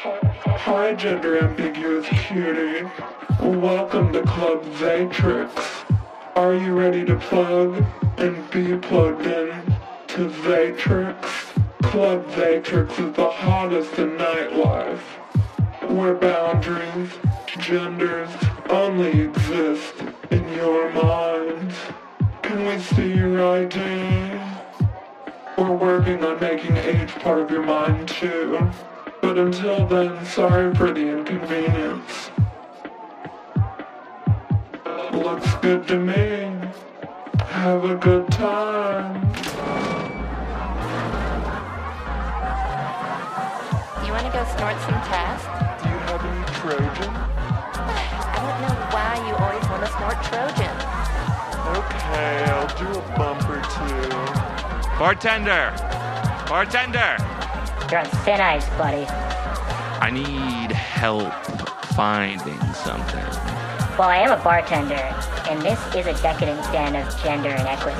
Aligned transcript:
Hi, 0.00 0.94
gender 0.94 1.42
ambiguous 1.42 2.06
cutie. 2.08 2.88
Welcome 3.40 4.12
to 4.12 4.22
Club 4.22 4.62
Vatrix. 4.74 5.50
Are 6.36 6.54
you 6.54 6.72
ready 6.72 7.04
to 7.04 7.16
plug 7.16 7.84
and 8.16 8.48
be 8.52 8.76
plugged 8.76 9.26
in 9.26 9.48
to 10.06 10.28
Vatrix? 10.28 11.20
Club 11.82 12.24
Vatrix 12.26 12.92
is 12.92 13.12
the 13.16 13.28
hottest 13.28 13.98
in 13.98 14.10
nightlife, 14.10 15.00
where 15.90 16.14
boundaries, 16.14 17.10
genders 17.58 18.30
only 18.70 19.22
exist 19.22 19.94
in 20.30 20.48
your 20.52 20.92
mind. 20.92 21.72
Can 22.42 22.66
we 22.66 22.78
see 22.78 23.16
your 23.16 23.44
ID? 23.44 24.38
We're 25.56 25.74
working 25.74 26.22
on 26.22 26.38
making 26.38 26.76
age 26.76 27.10
part 27.16 27.40
of 27.40 27.50
your 27.50 27.64
mind 27.64 28.06
too. 28.06 28.70
But 29.20 29.36
until 29.36 29.86
then, 29.86 30.24
sorry 30.24 30.74
for 30.74 30.92
the 30.92 31.18
inconvenience. 31.18 32.30
Looks 35.12 35.54
good 35.56 35.86
to 35.88 35.98
me. 35.98 36.54
Have 37.40 37.84
a 37.84 37.96
good 37.96 38.30
time. 38.30 39.14
You 44.06 44.12
want 44.12 44.26
to 44.26 44.32
go 44.32 44.44
snort 44.56 44.78
some 44.86 45.00
test? 45.10 45.44
Do 45.82 45.88
you 45.88 45.98
have 46.06 46.24
any 46.24 46.44
Trojan? 46.58 47.14
I 47.14 48.38
don't 48.46 48.60
know 48.62 48.76
why 48.94 49.12
you 49.26 49.34
always 49.34 49.66
want 49.68 49.82
to 49.82 49.90
snort 49.98 50.18
Trojan. 50.30 50.76
Okay, 51.76 52.44
I'll 52.54 52.72
do 52.78 52.88
a 52.98 53.02
bump 53.18 53.42
or 53.48 53.60
two. 53.74 54.08
Bartender! 54.98 55.74
Bartender! 56.48 57.37
You're 57.90 58.00
on 58.00 58.06
thin 58.24 58.40
ice, 58.40 58.68
buddy. 58.76 59.06
I 59.06 60.10
need 60.12 60.72
help 60.72 61.32
finding 61.96 62.60
something. 62.74 63.24
Well, 63.98 64.10
I 64.10 64.18
am 64.18 64.38
a 64.38 64.42
bartender, 64.44 64.94
and 65.48 65.62
this 65.62 65.80
is 65.94 66.06
a 66.06 66.22
decadent 66.22 66.62
den 66.70 66.96
of 66.96 67.22
gender 67.22 67.48
inequity. 67.48 67.98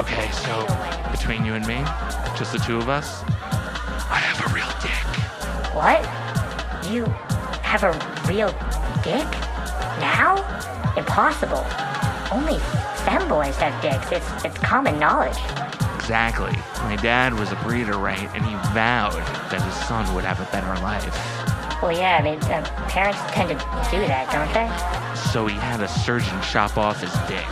Okay, 0.00 0.30
so 0.30 0.64
between 1.10 1.44
you 1.44 1.54
and 1.54 1.66
me, 1.66 1.82
just 2.38 2.52
the 2.52 2.58
two 2.58 2.78
of 2.78 2.88
us, 2.88 3.22
I 4.08 4.18
have 4.22 4.46
a 4.46 4.54
real 4.54 4.70
dick. 4.80 5.04
What? 5.74 6.00
You 6.90 7.04
have 7.62 7.82
a 7.82 7.92
real 8.28 8.50
dick? 9.02 9.28
Now? 9.98 10.36
Impossible. 10.96 11.66
Only 12.32 12.58
femboys 13.04 13.56
have 13.56 13.82
dicks. 13.82 14.12
It's 14.12 14.44
it's 14.44 14.58
common 14.58 14.98
knowledge. 14.98 15.36
Exactly. 16.10 16.50
My 16.82 16.96
dad 16.96 17.34
was 17.34 17.52
a 17.52 17.56
breeder, 17.62 17.96
right? 17.96 18.28
And 18.34 18.44
he 18.44 18.50
vowed 18.74 19.22
that 19.52 19.62
his 19.62 19.86
son 19.86 20.12
would 20.12 20.24
have 20.24 20.40
a 20.40 20.50
better 20.50 20.66
life. 20.82 21.14
Well, 21.80 21.92
yeah, 21.92 22.18
I 22.18 22.22
mean, 22.24 22.42
uh, 22.50 22.64
parents 22.88 23.20
tend 23.28 23.50
to 23.50 23.54
do 23.54 24.04
that, 24.08 24.26
don't 24.32 24.52
they? 24.52 24.66
So 25.30 25.46
he 25.46 25.54
had 25.54 25.80
a 25.80 25.86
surgeon 25.86 26.36
chop 26.42 26.76
off 26.76 27.00
his 27.00 27.12
dick. 27.28 27.46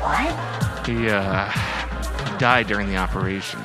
What? 0.00 0.86
He, 0.86 1.10
uh, 1.10 1.52
died 2.38 2.68
during 2.68 2.88
the 2.88 2.96
operation. 2.96 3.60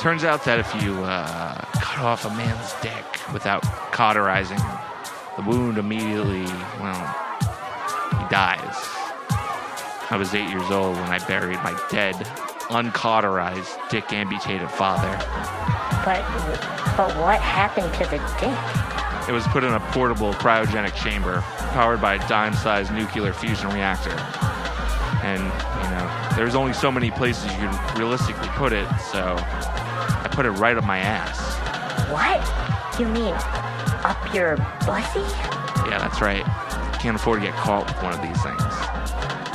Turns 0.00 0.24
out 0.24 0.44
that 0.44 0.58
if 0.58 0.82
you, 0.82 0.96
uh, 1.04 1.54
cut 1.80 2.04
off 2.04 2.24
a 2.24 2.30
man's 2.30 2.74
dick 2.82 3.32
without 3.32 3.62
cauterizing 3.92 4.58
him, 4.58 4.78
the 5.36 5.42
wound 5.42 5.78
immediately, 5.78 6.46
well, 6.80 7.14
he 8.10 8.26
dies. 8.28 8.74
I 10.10 10.16
was 10.18 10.34
eight 10.34 10.50
years 10.50 10.68
old 10.72 10.96
when 10.96 11.10
I 11.10 11.24
buried 11.28 11.62
my 11.62 11.80
dead, 11.92 12.16
uncauterized, 12.68 13.76
dick 13.90 14.12
amputated 14.12 14.70
father. 14.70 15.10
But 16.04 16.22
but 16.96 17.16
what 17.16 17.40
happened 17.40 17.92
to 17.94 18.04
the 18.04 18.18
dick? 18.38 19.28
It 19.28 19.32
was 19.32 19.46
put 19.48 19.64
in 19.64 19.72
a 19.72 19.80
portable 19.92 20.32
cryogenic 20.34 20.94
chamber 20.94 21.40
powered 21.72 22.00
by 22.00 22.14
a 22.14 22.28
dime 22.28 22.54
sized 22.54 22.92
nuclear 22.92 23.32
fusion 23.32 23.68
reactor. 23.70 24.14
And, 25.24 25.42
you 25.42 25.90
know, 25.90 26.36
there's 26.36 26.54
only 26.54 26.74
so 26.74 26.92
many 26.92 27.10
places 27.10 27.46
you 27.46 27.58
can 27.58 27.96
realistically 27.98 28.48
put 28.48 28.74
it, 28.74 28.86
so 29.10 29.36
I 29.38 30.28
put 30.30 30.44
it 30.44 30.50
right 30.50 30.76
up 30.76 30.84
my 30.84 30.98
ass. 30.98 31.40
What? 32.10 33.00
You 33.00 33.08
mean 33.08 33.34
up 34.04 34.34
your 34.34 34.56
bussy? 34.86 35.20
Yeah, 35.88 35.98
that's 35.98 36.20
right. 36.20 36.44
Can't 37.00 37.16
afford 37.16 37.40
to 37.40 37.46
get 37.46 37.56
caught 37.56 37.86
with 37.86 38.02
one 38.02 38.12
of 38.12 38.20
these 38.20 38.40
things. 38.42 39.13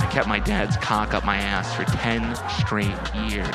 I 0.10 0.12
kept 0.12 0.28
my 0.28 0.40
dad's 0.40 0.76
cock 0.76 1.14
up 1.14 1.24
my 1.24 1.38
ass 1.38 1.76
for 1.76 1.84
10 1.84 2.36
straight 2.50 2.98
years. 3.30 3.46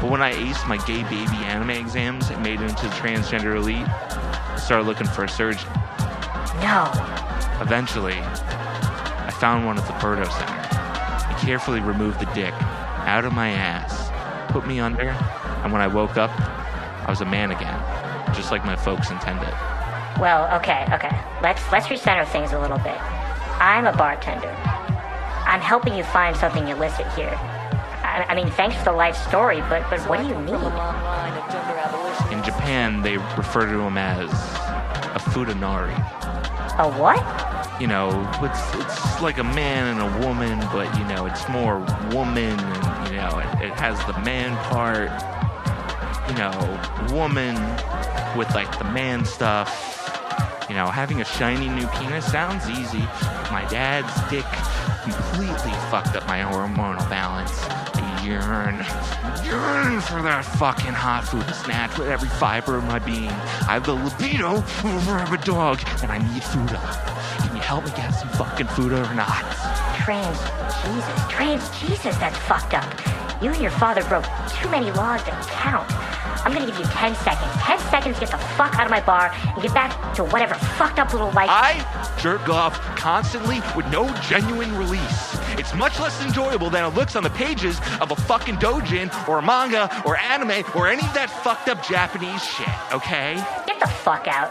But 0.00 0.10
when 0.10 0.20
I 0.20 0.32
aced 0.32 0.66
my 0.66 0.78
gay 0.78 1.04
baby 1.04 1.36
anime 1.46 1.70
exams 1.70 2.28
and 2.28 2.42
made 2.42 2.60
it 2.60 2.68
into 2.68 2.88
the 2.88 2.94
transgender 2.96 3.54
elite, 3.54 3.86
I 3.86 4.56
started 4.60 4.88
looking 4.88 5.06
for 5.06 5.22
a 5.22 5.28
surgeon. 5.28 5.70
No. 6.58 6.90
Eventually, 7.60 8.18
I 8.18 9.32
found 9.38 9.64
one 9.64 9.78
at 9.78 9.86
the 9.86 9.92
Berto 9.92 10.26
Center. 10.26 11.32
He 11.32 11.46
carefully 11.46 11.78
removed 11.78 12.18
the 12.18 12.26
dick 12.34 12.52
out 13.06 13.24
of 13.24 13.32
my 13.32 13.50
ass, 13.50 14.10
put 14.50 14.66
me 14.66 14.80
under, 14.80 15.10
and 15.62 15.72
when 15.72 15.80
I 15.80 15.86
woke 15.86 16.16
up, 16.16 16.32
I 16.36 17.06
was 17.08 17.20
a 17.20 17.26
man 17.26 17.52
again, 17.52 18.34
just 18.34 18.50
like 18.50 18.64
my 18.64 18.74
folks 18.74 19.12
intended. 19.12 19.54
Well, 20.18 20.52
okay, 20.58 20.84
okay. 20.94 21.16
Let's 21.40 21.62
let's 21.70 21.86
recenter 21.86 22.26
things 22.26 22.50
a 22.50 22.58
little 22.58 22.78
bit. 22.78 23.00
I'm 23.60 23.86
a 23.86 23.96
bartender. 23.96 24.69
I'm 25.50 25.60
helping 25.60 25.96
you 25.96 26.04
find 26.04 26.36
something 26.36 26.68
illicit 26.68 27.08
here. 27.14 27.34
I, 28.04 28.24
I 28.28 28.34
mean, 28.36 28.52
thanks 28.52 28.76
for 28.76 28.84
the 28.84 28.92
life 28.92 29.16
story, 29.16 29.60
but 29.62 29.82
but 29.90 29.98
what 30.08 30.20
do 30.20 30.28
you 30.28 30.38
need? 30.42 30.54
In 32.32 32.44
Japan, 32.44 33.02
they 33.02 33.16
refer 33.36 33.66
to 33.66 33.80
him 33.80 33.98
as 33.98 34.30
a 34.30 35.18
futanari. 35.18 35.90
A 36.78 36.88
what? 36.88 37.18
You 37.80 37.88
know, 37.88 38.10
it's 38.40 38.74
it's 38.76 39.20
like 39.20 39.38
a 39.38 39.44
man 39.44 39.98
and 39.98 40.00
a 40.00 40.24
woman, 40.24 40.60
but 40.72 40.86
you 40.96 41.04
know, 41.06 41.26
it's 41.26 41.48
more 41.48 41.80
woman, 42.14 42.56
and 42.56 43.10
you 43.10 43.16
know, 43.16 43.40
it, 43.40 43.70
it 43.70 43.72
has 43.72 43.98
the 44.06 44.16
man 44.20 44.56
part. 44.70 45.10
You 46.30 46.36
know, 46.38 47.12
woman 47.12 47.56
with 48.38 48.54
like 48.54 48.78
the 48.78 48.84
man 48.84 49.24
stuff. 49.24 49.96
You 50.68 50.76
know, 50.76 50.86
having 50.86 51.20
a 51.20 51.24
shiny 51.24 51.68
new 51.68 51.88
penis 51.88 52.30
sounds 52.30 52.70
easy. 52.70 53.02
My 53.50 53.66
dad's 53.68 54.14
dick 54.30 54.46
completely 55.40 55.72
fucked 55.90 56.16
up 56.16 56.26
my 56.26 56.40
hormonal 56.40 57.08
balance. 57.08 57.50
I 57.94 58.22
yearn, 58.22 58.76
yearn 59.46 60.00
for 60.02 60.20
that 60.20 60.44
fucking 60.44 60.92
hot 60.92 61.24
food 61.24 61.46
to 61.48 61.54
snatch 61.54 61.96
with 61.96 62.08
every 62.08 62.28
fiber 62.28 62.76
of 62.76 62.84
my 62.84 62.98
being. 62.98 63.30
I 63.30 63.80
have 63.80 63.86
the 63.86 63.94
libido 63.94 64.56
of 64.56 65.32
a 65.32 65.38
dog, 65.38 65.80
and 66.02 66.12
I 66.12 66.18
need 66.18 66.42
Fuda. 66.42 66.78
Can 67.38 67.56
you 67.56 67.62
help 67.62 67.86
me 67.86 67.90
get 67.92 68.10
some 68.10 68.28
fucking 68.30 68.66
Fuda 68.68 69.10
or 69.10 69.14
not? 69.14 69.44
Trans 70.04 70.38
Jesus. 70.84 71.26
Trans 71.30 71.80
Jesus, 71.80 72.16
that's 72.18 72.36
fucked 72.40 72.74
up. 72.74 73.42
You 73.42 73.50
and 73.50 73.62
your 73.62 73.70
father 73.70 74.04
broke 74.04 74.26
too 74.50 74.68
many 74.68 74.90
laws 74.92 75.22
to 75.22 75.30
count. 75.30 75.90
I'm 76.44 76.52
gonna 76.52 76.66
give 76.66 76.78
you 76.78 76.84
10 76.84 77.14
seconds. 77.16 77.52
10 77.62 77.78
seconds 77.90 78.14
to 78.16 78.20
get 78.20 78.30
the 78.30 78.38
fuck 78.38 78.78
out 78.78 78.86
of 78.86 78.90
my 78.90 79.00
bar 79.00 79.30
and 79.34 79.62
get 79.62 79.74
back 79.74 80.14
to 80.14 80.24
whatever 80.24 80.54
fucked 80.54 80.98
up 80.98 81.12
little 81.12 81.30
life. 81.32 81.48
I 81.50 82.16
jerk 82.20 82.48
off 82.48 82.78
constantly 82.96 83.60
with 83.76 83.86
no 83.90 84.12
genuine 84.22 84.76
release. 84.76 85.38
It's 85.58 85.74
much 85.74 85.98
less 86.00 86.24
enjoyable 86.24 86.70
than 86.70 86.84
it 86.84 86.94
looks 86.94 87.16
on 87.16 87.22
the 87.22 87.30
pages 87.30 87.78
of 88.00 88.10
a 88.10 88.16
fucking 88.16 88.56
dojin 88.56 89.10
or 89.28 89.38
a 89.38 89.42
manga 89.42 89.90
or 90.06 90.16
anime 90.16 90.64
or 90.74 90.88
any 90.88 91.06
of 91.06 91.14
that 91.14 91.28
fucked 91.30 91.68
up 91.68 91.84
Japanese 91.86 92.42
shit, 92.42 92.68
okay? 92.92 93.34
Get 93.66 93.78
the 93.80 93.88
fuck 93.88 94.26
out. 94.26 94.50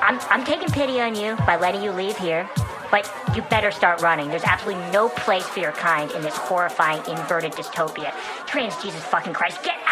I'm, 0.00 0.20
I'm 0.30 0.44
taking 0.44 0.68
pity 0.68 1.00
on 1.00 1.14
you 1.16 1.36
by 1.46 1.56
letting 1.56 1.82
you 1.82 1.90
leave 1.90 2.16
here, 2.18 2.48
but 2.90 3.10
you 3.34 3.42
better 3.42 3.70
start 3.70 4.02
running. 4.02 4.28
There's 4.28 4.44
absolutely 4.44 4.84
no 4.92 5.08
place 5.08 5.44
for 5.44 5.60
your 5.60 5.72
kind 5.72 6.10
in 6.12 6.22
this 6.22 6.36
horrifying 6.36 7.04
inverted 7.06 7.52
dystopia. 7.52 8.12
Trans 8.46 8.80
Jesus 8.82 9.02
fucking 9.04 9.32
Christ, 9.32 9.62
get 9.64 9.83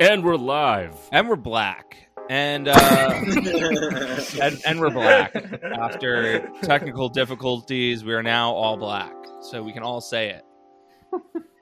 And 0.00 0.24
we're 0.24 0.36
live. 0.36 0.94
And 1.12 1.28
we're 1.28 1.36
black. 1.36 2.08
and 2.28 2.68
uh, 2.68 2.74
and, 4.42 4.60
and 4.66 4.80
we're 4.80 4.90
black. 4.90 5.34
After 5.62 6.48
technical 6.62 7.08
difficulties, 7.08 8.04
we 8.04 8.12
are 8.14 8.22
now 8.22 8.52
all 8.52 8.76
black, 8.76 9.12
so 9.42 9.62
we 9.62 9.72
can 9.72 9.82
all 9.82 10.00
say 10.00 10.30
it. 10.30 10.44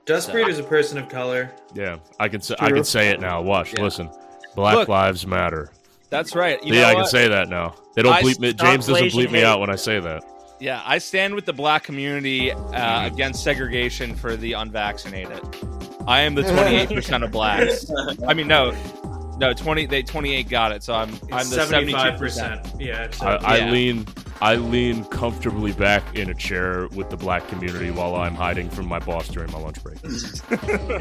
Dustbreed 0.05 0.47
is 0.49 0.59
a 0.59 0.63
person 0.63 0.97
of 0.97 1.09
color. 1.09 1.51
Yeah, 1.75 1.97
I 2.19 2.27
can 2.29 2.41
say 2.41 2.55
I 2.59 2.71
can 2.71 2.83
say 2.83 3.09
it 3.09 3.19
now. 3.19 3.41
Watch, 3.41 3.73
Yeah. 3.73 3.83
listen. 3.83 4.09
Black 4.55 4.75
Look. 4.75 4.87
lives 4.89 5.25
matter. 5.27 5.71
That's 6.09 6.35
right. 6.35 6.63
You 6.63 6.73
yeah, 6.75 6.81
know 6.81 6.87
I 6.87 6.93
can 6.95 7.05
say 7.05 7.27
that 7.27 7.49
now. 7.49 7.75
They 7.95 8.01
don't 8.03 8.13
I 8.13 8.21
bleep 8.21 8.39
me. 8.39 8.53
James 8.53 8.87
doesn't 8.87 9.03
Asian 9.03 9.19
bleep 9.19 9.31
me 9.31 9.39
hate. 9.39 9.45
out 9.45 9.59
when 9.59 9.69
I 9.69 9.75
say 9.75 9.99
that. 9.99 10.23
Yeah, 10.63 10.81
I 10.85 10.99
stand 10.99 11.35
with 11.35 11.45
the 11.45 11.51
black 11.51 11.83
community 11.83 12.53
uh, 12.53 13.05
against 13.05 13.43
segregation 13.43 14.15
for 14.15 14.37
the 14.37 14.53
unvaccinated. 14.53 15.41
I 16.07 16.21
am 16.21 16.35
the 16.35 16.41
28% 16.43 17.21
of 17.25 17.31
blacks. 17.31 17.85
I 18.25 18.33
mean, 18.33 18.47
no, 18.47 18.73
no, 19.37 19.51
20. 19.51 19.87
They 19.87 20.03
28 20.03 20.47
got 20.47 20.71
it, 20.71 20.81
so 20.81 20.93
I'm 20.93 21.09
I'm 21.33 21.49
the 21.49 21.65
75 21.65 22.13
72%. 22.13 22.79
Yeah. 22.79 23.11
I, 23.19 23.35
I 23.35 23.57
Yeah. 23.57 23.71
lean 23.71 24.07
I 24.39 24.55
lean 24.55 25.03
comfortably 25.05 25.73
back 25.73 26.15
in 26.15 26.29
a 26.29 26.33
chair 26.33 26.87
with 26.93 27.09
the 27.09 27.17
black 27.17 27.45
community 27.49 27.91
while 27.91 28.15
I'm 28.15 28.35
hiding 28.35 28.69
from 28.69 28.87
my 28.87 28.99
boss 28.99 29.27
during 29.27 29.51
my 29.51 29.59
lunch 29.59 29.83
break. 29.83 29.97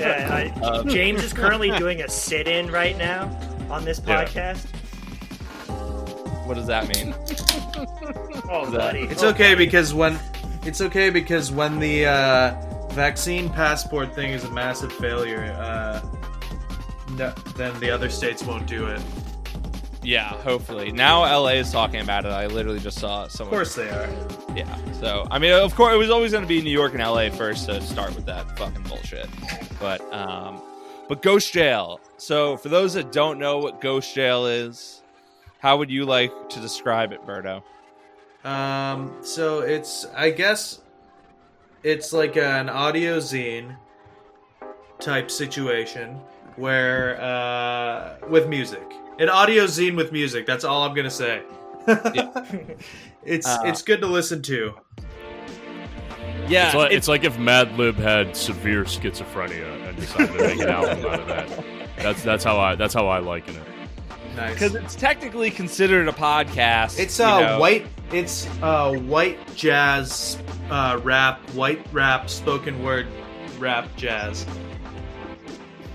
Yeah, 0.01 0.53
I, 0.61 0.83
James 0.89 1.23
is 1.23 1.33
currently 1.33 1.71
doing 1.79 2.03
a 2.03 2.09
sit-in 2.09 2.69
right 2.73 2.99
now 2.99 3.27
on 3.71 3.85
this 3.85 4.01
Yeah. 4.05 4.57
Podcast. 6.43 6.47
What 6.47 6.55
does 6.55 6.67
that 6.67 6.89
mean? 6.97 7.15
Oh, 8.55 8.71
buddy, 8.71 9.01
It's 9.01 9.23
Oh, 9.23 9.29
okay 9.29 9.55
buddy. 9.55 9.65
because 9.65 9.95
when 9.95 10.19
it's 10.65 10.81
okay 10.83 11.09
because 11.11 11.51
when 11.51 11.79
the 11.79 12.07
uh, 12.07 12.55
vaccine 12.91 13.49
passport 13.49 14.15
thing 14.15 14.31
is 14.33 14.45
a 14.45 14.51
massive 14.51 14.93
failure, 14.93 15.45
uh, 15.59 16.03
no, 17.17 17.31
then 17.57 17.79
the 17.81 17.91
other 17.91 18.09
states 18.11 18.43
won't 18.43 18.67
do 18.67 18.87
it. 18.87 19.01
Yeah, 20.03 20.29
hopefully. 20.43 20.93
Now 20.93 21.21
LA 21.23 21.51
is 21.51 21.71
talking 21.73 22.01
about 22.01 22.25
it. 22.27 22.33
I 22.33 22.47
literally 22.47 22.81
just 22.81 22.99
saw 22.99 23.25
Of 23.25 23.33
someone. 23.33 23.55
course 23.55 23.75
they 23.75 23.89
are. 23.89 24.09
Yeah. 24.55 24.77
So 25.01 25.27
I 25.31 25.39
mean, 25.39 25.53
of 25.53 25.75
course, 25.75 25.95
it 25.95 25.99
was 25.99 26.11
always 26.11 26.33
going 26.33 26.43
to 26.45 26.49
be 26.49 26.61
New 26.61 26.71
York 26.71 26.93
and 26.95 27.03
LA 27.03 27.31
first 27.31 27.67
to 27.67 27.81
start 27.81 28.15
with 28.15 28.27
that 28.27 28.59
fucking 28.59 28.83
bullshit. 28.83 29.29
But 29.81 30.01
um, 30.13 30.61
but 31.09 31.23
Ghost 31.23 31.53
Jail. 31.53 32.01
So 32.19 32.57
for 32.57 32.69
those 32.69 32.95
that 32.95 33.13
don't 33.13 33.39
know 33.39 33.59
what 33.59 33.81
Ghost 33.81 34.15
Jail 34.15 34.47
is, 34.47 35.02
how 35.63 35.77
would 35.77 35.93
you 35.93 36.05
like 36.05 36.33
to 36.51 36.61
describe 36.61 37.13
it, 37.13 37.25
Berto? 37.25 37.63
Um, 38.45 39.15
so 39.21 39.61
it's 39.61 40.05
I 40.17 40.31
guess 40.31 40.81
it's 41.85 42.13
like 42.13 42.37
an 42.37 42.69
audio 42.69 43.19
zine 43.19 43.77
type 44.99 45.31
situation 45.31 46.19
where 46.57 47.21
uh, 47.23 48.17
with 48.29 48.49
music, 48.49 48.83
an 49.21 49.29
audio 49.29 49.65
zine 49.67 49.97
with 49.97 50.11
music. 50.11 50.47
That's 50.47 50.65
all 50.65 50.83
I'm 50.83 50.97
gonna 50.97 51.09
say. 51.09 51.43
it's 53.25 53.47
Uh, 53.47 53.63
it's 53.65 53.83
good 53.83 54.01
to 54.01 54.09
listen 54.09 54.43
to. 54.43 54.75
Yeah, 56.49 56.67
It's 56.67 56.75
like, 56.75 56.93
it's 56.93 57.09
like 57.09 57.25
if 57.25 57.37
Madlib 57.37 57.95
had 57.95 58.37
severe 58.37 58.83
schizophrenia 58.83 59.89
and 59.89 59.97
decided 59.97 60.37
to 60.37 60.43
make 60.43 60.59
an 60.59 60.69
album 60.69 61.07
out 61.07 61.21
of 61.21 61.29
that. 61.29 61.65
That's 61.99 62.25
that's 62.25 62.43
how 62.43 62.59
I 62.59 62.75
that's 62.75 62.95
how 62.95 63.07
I 63.07 63.21
liken 63.21 63.55
it. 63.55 63.72
Nice. 64.37 64.55
because 64.55 64.75
it's 64.75 64.95
technically 64.95 65.51
considered 65.51 66.09
a 66.09 66.13
podcast. 66.13 66.99
It's 66.99 67.19
you 67.19 67.25
uh 67.25 67.41
know. 67.41 67.59
white. 67.61 67.87
It's 68.13 68.47
uh 68.63 68.93
white 68.95 69.39
jazz, 69.55 70.39
uh 70.71 71.01
rap, 71.03 71.41
white 71.51 71.85
rap, 71.93 72.29
spoken 72.31 72.83
word, 72.83 73.07
rap 73.59 73.89
jazz. 73.97 74.47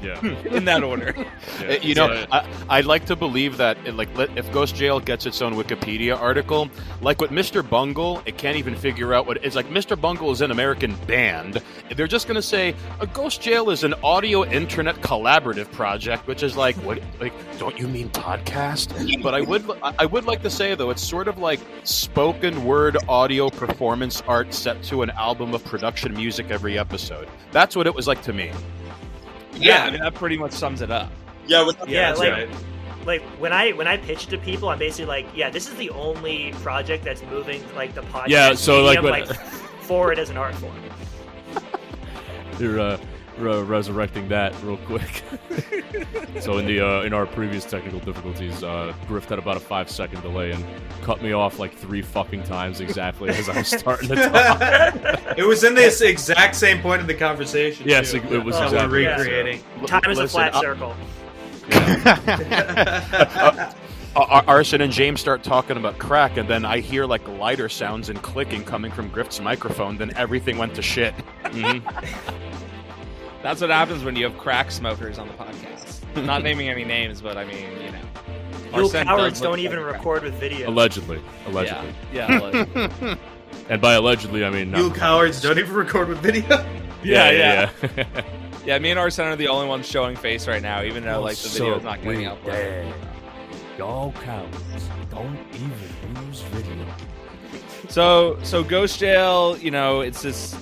Yeah. 0.01 0.19
in 0.45 0.65
that 0.65 0.83
order. 0.83 1.13
yeah. 1.61 1.67
Uh, 1.67 1.77
You 1.81 1.95
know, 1.95 2.07
So, 2.07 2.25
I, 2.31 2.49
I'd 2.69 2.85
like 2.85 3.05
to 3.05 3.15
believe 3.15 3.57
that, 3.57 3.77
uh, 3.87 3.93
like, 3.93 4.15
let, 4.17 4.35
if 4.37 4.51
Ghost 4.51 4.75
Jail 4.75 4.99
gets 4.99 5.25
its 5.25 5.41
own 5.41 5.53
Wikipedia 5.53 6.19
article, 6.19 6.69
like 7.01 7.19
with 7.21 7.31
Mr. 7.31 7.67
Bungle, 7.67 8.21
it 8.25 8.37
can't 8.37 8.57
even 8.57 8.75
figure 8.75 9.13
out 9.13 9.25
what 9.27 9.43
it's 9.43 9.55
like. 9.55 9.67
Mr. 9.69 9.99
Bungle 9.99 10.31
is 10.31 10.41
an 10.41 10.51
American 10.51 10.95
band. 11.07 11.61
They're 11.95 12.07
just 12.07 12.27
going 12.27 12.35
to 12.35 12.41
say 12.41 12.75
a 12.99 13.07
Ghost 13.07 13.41
Jail 13.41 13.69
is 13.69 13.83
an 13.83 13.93
audio 14.03 14.45
internet 14.45 14.95
collaborative 15.01 15.71
project, 15.71 16.27
which 16.27 16.43
is 16.43 16.55
like, 16.55 16.75
what? 16.77 16.99
Like, 17.19 17.33
don't 17.59 17.77
you 17.79 17.87
mean 17.87 18.09
podcast? 18.09 19.21
But 19.23 19.33
I 19.33 19.41
would, 19.41 19.69
I 19.83 19.93
I 19.99 20.05
would 20.05 20.25
like 20.25 20.41
to 20.43 20.49
say 20.49 20.75
though, 20.75 20.89
it's 20.91 21.01
sort 21.01 21.27
of 21.27 21.37
like 21.39 21.59
spoken 21.83 22.63
word 22.65 22.97
audio 23.09 23.49
performance 23.49 24.21
art 24.27 24.53
set 24.53 24.81
to 24.83 25.01
an 25.01 25.09
album 25.11 25.53
of 25.53 25.63
production 25.65 26.13
music 26.13 26.51
every 26.51 26.77
episode. 26.77 27.27
That's 27.51 27.75
what 27.75 27.87
it 27.87 27.95
was 27.95 28.07
like 28.07 28.21
to 28.23 28.33
me. 28.33 28.51
Yeah, 29.59 29.83
I 29.85 29.91
mean, 29.91 29.99
that 30.01 30.13
pretty 30.15 30.37
much 30.37 30.51
sums 30.51 30.81
it 30.81 30.91
up. 30.91 31.11
Yeah, 31.47 31.63
with, 31.65 31.77
Yeah, 31.87 32.09
that's 32.09 32.19
like- 32.19 32.31
right. 32.33 32.49
like 33.05 33.21
when 33.39 33.53
I 33.53 33.71
when 33.71 33.87
I 33.87 33.97
pitch 33.97 34.27
to 34.27 34.37
people, 34.37 34.69
I'm 34.69 34.79
basically 34.79 35.05
like, 35.05 35.27
yeah, 35.35 35.49
this 35.49 35.67
is 35.67 35.75
the 35.75 35.89
only 35.91 36.51
project 36.61 37.03
that's 37.05 37.23
moving 37.23 37.63
like 37.75 37.93
the 37.95 38.01
podcast. 38.01 38.27
Yeah, 38.27 38.53
so, 38.53 38.83
like, 38.83 39.01
medium, 39.01 39.27
when- 39.27 39.35
forward 39.81 40.19
as 40.19 40.29
an 40.29 40.37
art 40.37 40.55
form. 40.55 40.73
You're 42.59 42.79
uh, 42.79 42.97
re- 43.39 43.61
resurrecting 43.61 44.27
that 44.29 44.53
real 44.63 44.77
quick. 44.77 45.23
so 46.41 46.57
in 46.57 46.65
the 46.65 46.79
uh, 46.81 47.01
in 47.03 47.13
our 47.13 47.25
previous 47.25 47.65
technical 47.65 47.99
difficulties, 47.99 48.63
uh, 48.63 48.93
Griff 49.07 49.25
had 49.25 49.39
about 49.39 49.57
a 49.57 49.59
five 49.59 49.89
second 49.89 50.21
delay 50.21 50.51
and 50.51 50.63
cut 51.01 51.21
me 51.21 51.31
off 51.33 51.59
like 51.59 51.73
three 51.75 52.01
fucking 52.01 52.43
times 52.43 52.79
exactly 52.81 53.29
as 53.29 53.49
I 53.49 53.57
was 53.57 53.67
starting 53.67 54.09
to 54.09 54.15
talk. 54.29 55.37
it 55.37 55.45
was 55.47 55.63
in 55.63 55.73
this 55.75 56.01
exact 56.01 56.55
same 56.55 56.81
point 56.81 57.01
of 57.01 57.07
the 57.07 57.15
conversation. 57.15 57.87
Yes, 57.87 58.11
too, 58.11 58.17
it- 58.17 58.31
it 58.33 58.43
was 58.43 58.55
that 58.57 58.65
exactly 58.65 58.89
we're 59.03 59.03
that. 59.09 59.19
recreating. 59.19 59.63
Time 59.87 60.11
is 60.11 60.19
a 60.19 60.27
flat 60.27 60.55
I- 60.55 60.61
circle. 60.61 60.95
uh, 64.15 64.41
Arson 64.47 64.81
and 64.81 64.91
James 64.91 65.19
start 65.19 65.43
talking 65.43 65.77
about 65.77 65.97
crack, 65.99 66.37
and 66.37 66.47
then 66.49 66.65
I 66.65 66.79
hear 66.79 67.05
like 67.05 67.27
lighter 67.27 67.69
sounds 67.69 68.09
and 68.09 68.21
clicking 68.21 68.63
coming 68.63 68.91
from 68.91 69.09
Griff's 69.09 69.39
microphone. 69.39 69.97
Then 69.97 70.13
everything 70.15 70.57
went 70.57 70.75
to 70.75 70.81
shit. 70.81 71.13
Mhm. 71.43 71.83
That's 73.43 73.61
what 73.61 73.69
happens 73.69 74.03
when 74.03 74.15
you 74.15 74.25
have 74.25 74.37
crack 74.37 74.71
smokers 74.71 75.17
on 75.19 75.27
the 75.27 75.33
podcast. 75.35 76.23
Not 76.25 76.43
naming 76.43 76.69
any 76.69 76.83
names, 76.83 77.21
but 77.21 77.37
I 77.37 77.45
mean, 77.45 77.65
you 77.83 77.91
know. 77.91 77.99
Real 78.73 78.85
Arsene 78.85 79.05
cowards 79.05 79.39
don't 79.39 79.53
like 79.53 79.61
even 79.61 79.79
crack- 79.81 79.93
record 79.93 80.23
with 80.23 80.33
video. 80.35 80.69
allegedly, 80.69 81.21
allegedly, 81.45 81.93
Yeah, 82.11 82.29
yeah, 82.29 82.39
allegedly. 82.39 83.17
and 83.69 83.81
by 83.81 83.93
allegedly 83.93 84.43
I 84.43 84.49
mean 84.49 84.71
not 84.71 84.81
You 84.81 84.91
cowards 84.91 85.41
don't 85.41 85.57
even 85.57 85.73
record 85.73 86.09
with 86.09 86.19
video. 86.19 86.47
yeah, 87.03 87.31
yeah. 87.31 87.31
yeah. 87.31 87.69
yeah. 87.95 88.21
Yeah, 88.65 88.79
me 88.79 88.89
and 88.89 88.99
Arsene 88.99 89.27
are 89.27 89.35
the 89.37 89.47
only 89.47 89.67
ones 89.67 89.87
showing 89.87 90.15
face 90.17 90.47
right 90.47 90.61
now, 90.61 90.83
even 90.83 91.05
though 91.05 91.21
like 91.21 91.37
the 91.37 91.47
video 91.49 91.77
is 91.77 91.83
not 91.83 92.01
getting 92.03 92.21
uploaded. 92.25 92.93
Y'all 93.77 94.11
cowards 94.11 94.89
don't 95.09 95.37
even 95.53 96.27
use 96.27 96.41
video. 96.41 96.85
So, 97.89 98.37
so 98.43 98.63
Ghost 98.63 98.99
Jail, 98.99 99.57
you 99.59 99.71
know, 99.71 100.01
it's 100.01 100.21
this 100.21 100.55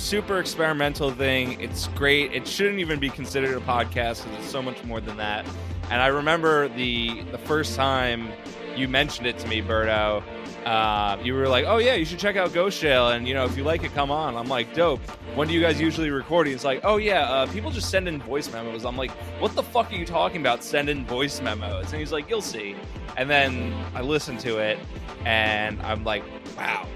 super 0.00 0.38
experimental 0.38 1.10
thing. 1.10 1.60
It's 1.60 1.88
great. 1.88 2.32
It 2.32 2.46
shouldn't 2.46 2.80
even 2.80 2.98
be 2.98 3.10
considered 3.10 3.56
a 3.56 3.60
podcast 3.60 4.24
because 4.24 4.40
it's 4.40 4.50
so 4.50 4.62
much 4.62 4.82
more 4.84 5.00
than 5.00 5.16
that. 5.18 5.46
And 5.90 6.00
I 6.00 6.06
remember 6.08 6.68
the 6.68 7.22
the 7.30 7.38
first 7.38 7.76
time 7.76 8.28
you 8.76 8.88
mentioned 8.88 9.26
it 9.26 9.38
to 9.38 9.48
me, 9.48 9.60
Berto. 9.62 10.22
Uh, 10.64 11.16
you 11.22 11.34
were 11.34 11.48
like, 11.48 11.64
"Oh 11.66 11.78
yeah, 11.78 11.94
you 11.94 12.04
should 12.04 12.18
check 12.18 12.36
out 12.36 12.52
Ghost 12.52 12.80
Jail, 12.80 13.08
and 13.08 13.26
you 13.26 13.34
know 13.34 13.44
if 13.44 13.56
you 13.56 13.64
like 13.64 13.82
it, 13.82 13.94
come 13.94 14.10
on." 14.10 14.36
I'm 14.36 14.48
like, 14.48 14.74
"Dope." 14.74 15.00
When 15.34 15.48
do 15.48 15.54
you 15.54 15.60
guys 15.60 15.80
usually 15.80 16.10
record? 16.10 16.48
It's 16.48 16.64
like, 16.64 16.80
"Oh 16.84 16.96
yeah, 16.98 17.22
uh, 17.22 17.46
people 17.46 17.70
just 17.70 17.90
send 17.90 18.08
in 18.08 18.20
voice 18.20 18.52
memos." 18.52 18.84
I'm 18.84 18.96
like, 18.96 19.10
"What 19.40 19.54
the 19.54 19.62
fuck 19.62 19.90
are 19.90 19.96
you 19.96 20.04
talking 20.04 20.40
about? 20.40 20.62
Send 20.62 20.88
in 20.88 21.06
voice 21.06 21.40
memos?" 21.40 21.90
And 21.92 22.00
he's 22.00 22.12
like, 22.12 22.28
"You'll 22.28 22.42
see." 22.42 22.76
And 23.16 23.28
then 23.28 23.74
I 23.94 24.02
listened 24.02 24.40
to 24.40 24.58
it, 24.58 24.78
and 25.24 25.80
I'm 25.82 26.04
like, 26.04 26.24
"Wow." 26.56 26.86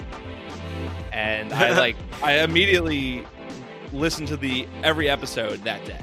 And 1.15 1.53
I 1.55 1.79
like, 1.79 1.97
I 2.23 2.41
immediately 2.41 3.27
listened 3.93 4.29
to 4.29 4.37
the 4.37 4.69
every 4.83 5.09
episode 5.09 5.61
that 5.65 5.85
day 5.87 6.01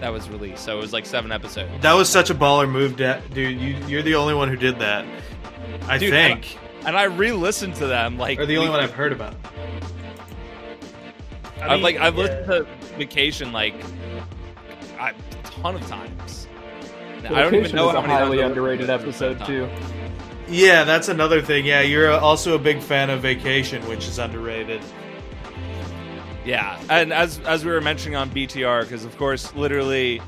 that 0.00 0.12
was 0.12 0.28
released. 0.30 0.64
So 0.64 0.78
it 0.78 0.80
was 0.80 0.92
like 0.92 1.04
seven 1.04 1.32
episodes. 1.32 1.70
That 1.82 1.94
was 1.94 2.08
such 2.08 2.30
a 2.30 2.34
baller 2.34 2.70
move, 2.70 2.96
dude. 2.96 3.60
You, 3.60 3.76
you're 3.86 4.02
the 4.02 4.14
only 4.14 4.34
one 4.34 4.48
who 4.48 4.56
did 4.56 4.78
that. 4.78 5.04
I 5.88 5.98
Dude, 5.98 6.10
think, 6.10 6.58
And 6.84 6.96
I 6.96 7.04
re-listened 7.04 7.74
to 7.76 7.86
them 7.86 8.18
like 8.18 8.38
or 8.38 8.46
the 8.46 8.56
only 8.56 8.70
one. 8.70 8.80
I've 8.80 8.92
heard 8.92 9.12
about. 9.12 9.34
I 11.60 11.74
I've 11.74 11.80
like 11.80 11.96
I've 11.96 12.16
yeah. 12.16 12.22
listened 12.22 12.46
to 12.46 12.96
Vacation 12.96 13.52
like 13.52 13.74
a 14.98 15.12
ton 15.44 15.74
of 15.74 15.86
times. 15.86 16.48
I 17.24 17.42
don't 17.42 17.54
even 17.54 17.74
know 17.74 17.88
is 17.88 17.94
how 17.94 17.98
a 17.98 18.02
many 18.02 18.14
times 18.14 18.24
highly 18.24 18.40
underrated 18.40 18.88
listened 18.88 19.08
episode 19.08 19.40
at 19.40 19.46
too. 19.46 19.68
Yeah, 20.48 20.84
that's 20.84 21.08
another 21.08 21.42
thing. 21.42 21.66
Yeah, 21.66 21.80
you're 21.80 22.10
also 22.12 22.54
a 22.54 22.58
big 22.58 22.80
fan 22.80 23.10
of 23.10 23.20
Vacation, 23.20 23.86
which 23.88 24.06
is 24.06 24.18
underrated. 24.18 24.80
Yeah, 26.44 26.80
and 26.88 27.12
as 27.12 27.40
as 27.40 27.64
we 27.64 27.72
were 27.72 27.80
mentioning 27.80 28.14
on 28.14 28.30
BTR, 28.30 28.82
because 28.82 29.04
of 29.04 29.16
course, 29.18 29.52
literally, 29.56 30.22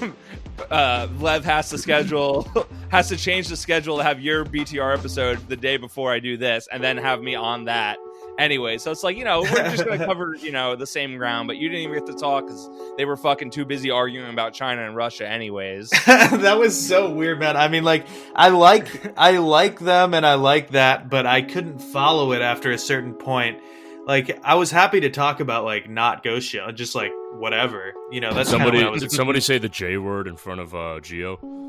uh, 0.70 1.08
Lev 1.18 1.44
has 1.44 1.68
to 1.70 1.78
schedule 1.78 2.48
has 2.90 3.08
to 3.08 3.16
change 3.18 3.48
the 3.48 3.56
schedule 3.56 3.98
to 3.98 4.02
have 4.02 4.20
your 4.20 4.46
BTR 4.46 4.96
episode 4.96 5.46
the 5.48 5.56
day 5.56 5.76
before 5.76 6.10
I 6.10 6.18
do 6.18 6.38
this, 6.38 6.66
and 6.72 6.82
then 6.82 6.96
have 6.96 7.20
me 7.20 7.34
on 7.34 7.66
that. 7.66 7.98
Anyway, 8.40 8.78
so 8.78 8.90
it's 8.90 9.02
like 9.02 9.18
you 9.18 9.24
know 9.24 9.42
we're 9.42 9.70
just 9.70 9.84
gonna 9.84 10.06
cover 10.06 10.34
you 10.34 10.50
know 10.50 10.74
the 10.74 10.86
same 10.86 11.18
ground, 11.18 11.46
but 11.46 11.58
you 11.58 11.68
didn't 11.68 11.82
even 11.82 11.94
get 11.94 12.06
to 12.06 12.18
talk 12.18 12.46
because 12.46 12.70
they 12.96 13.04
were 13.04 13.18
fucking 13.18 13.50
too 13.50 13.66
busy 13.66 13.90
arguing 13.90 14.30
about 14.30 14.54
China 14.54 14.82
and 14.86 14.96
Russia, 14.96 15.28
anyways. 15.28 15.90
that 16.06 16.58
was 16.58 16.88
so 16.88 17.10
weird, 17.10 17.38
man. 17.38 17.58
I 17.58 17.68
mean, 17.68 17.84
like, 17.84 18.06
I 18.34 18.48
like, 18.48 19.12
I 19.18 19.36
like 19.36 19.78
them, 19.78 20.14
and 20.14 20.24
I 20.24 20.34
like 20.34 20.70
that, 20.70 21.10
but 21.10 21.26
I 21.26 21.42
couldn't 21.42 21.80
follow 21.80 22.32
it 22.32 22.40
after 22.40 22.70
a 22.70 22.78
certain 22.78 23.12
point. 23.12 23.58
Like, 24.06 24.40
I 24.42 24.54
was 24.54 24.70
happy 24.70 25.00
to 25.00 25.10
talk 25.10 25.40
about 25.40 25.66
like 25.66 25.90
not 25.90 26.22
Ghost 26.22 26.50
Jail, 26.50 26.72
just 26.72 26.94
like 26.94 27.12
whatever, 27.32 27.92
you 28.10 28.22
know. 28.22 28.32
That's 28.32 28.48
somebody 28.48 28.78
what 28.78 28.86
I 28.86 28.90
was. 28.90 29.02
did 29.02 29.12
somebody 29.12 29.40
say 29.42 29.58
the 29.58 29.68
J 29.68 29.98
word 29.98 30.26
in 30.26 30.36
front 30.36 30.60
of 30.60 30.74
uh, 30.74 31.00
Geo? 31.00 31.59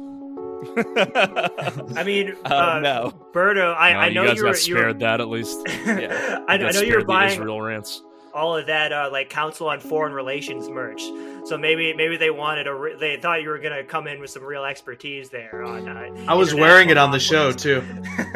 I 1.97 2.03
mean, 2.05 2.35
Uh, 2.45 2.53
uh, 2.53 2.79
no. 2.79 3.13
Berto, 3.33 3.75
I, 3.75 3.93
No, 3.93 3.99
I 3.99 4.07
you 4.07 4.13
know 4.15 4.25
guys 4.27 4.37
you 4.37 4.43
were, 4.43 4.51
got 4.51 4.67
you 4.67 4.75
were 4.75 4.81
spared 4.81 4.99
that 4.99 5.21
at 5.21 5.29
least. 5.29 5.59
Yeah. 5.85 6.39
I, 6.47 6.55
I 6.55 6.57
You 6.57 6.73
know 6.73 6.81
you're 6.81 6.95
were 6.97 7.01
the 7.01 7.05
buying 7.07 7.31
Israel 7.31 7.61
rants. 7.61 8.03
all 8.33 8.55
of 8.55 8.67
that 8.67 8.91
uh, 8.93 9.09
like 9.11 9.29
Council 9.29 9.67
on 9.69 9.79
Foreign 9.79 10.13
Relations 10.13 10.69
merch. 10.69 11.01
So 11.45 11.57
maybe 11.57 11.93
maybe 11.95 12.17
they 12.17 12.29
wanted 12.29 12.67
a 12.67 12.73
re- 12.75 12.95
they 12.99 13.17
thought 13.17 13.41
you 13.41 13.49
were 13.49 13.57
gonna 13.59 13.83
come 13.83 14.05
in 14.07 14.19
with 14.19 14.29
some 14.29 14.43
real 14.43 14.63
expertise 14.63 15.29
there 15.31 15.63
on. 15.63 15.87
Uh, 15.87 16.25
I 16.27 16.35
was 16.35 16.53
wearing 16.53 16.89
it 16.91 16.97
on 16.97 17.11
the 17.11 17.19
show 17.19 17.51
too. 17.51 17.83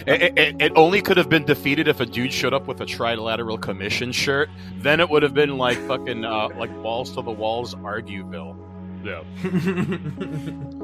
it, 0.08 0.38
it, 0.38 0.62
it 0.62 0.72
only 0.76 1.02
could 1.02 1.18
have 1.18 1.30
been 1.30 1.46
defeated 1.46 1.88
if 1.88 2.00
a 2.00 2.06
dude 2.06 2.34
showed 2.34 2.54
up 2.54 2.68
with 2.68 2.82
a 2.82 2.86
trilateral 2.86 3.62
commission 3.62 4.12
shirt. 4.12 4.50
Then 4.78 5.00
it 5.00 5.10
would 5.10 5.24
have 5.24 5.34
been 5.36 5.58
like 5.58 5.78
fucking 5.88 6.26
uh, 6.26 6.50
like 6.58 6.74
balls 6.82 7.12
to 7.12 7.22
the 7.22 7.32
walls 7.32 7.76
Argueville. 7.76 8.58
Yeah. 9.04 9.24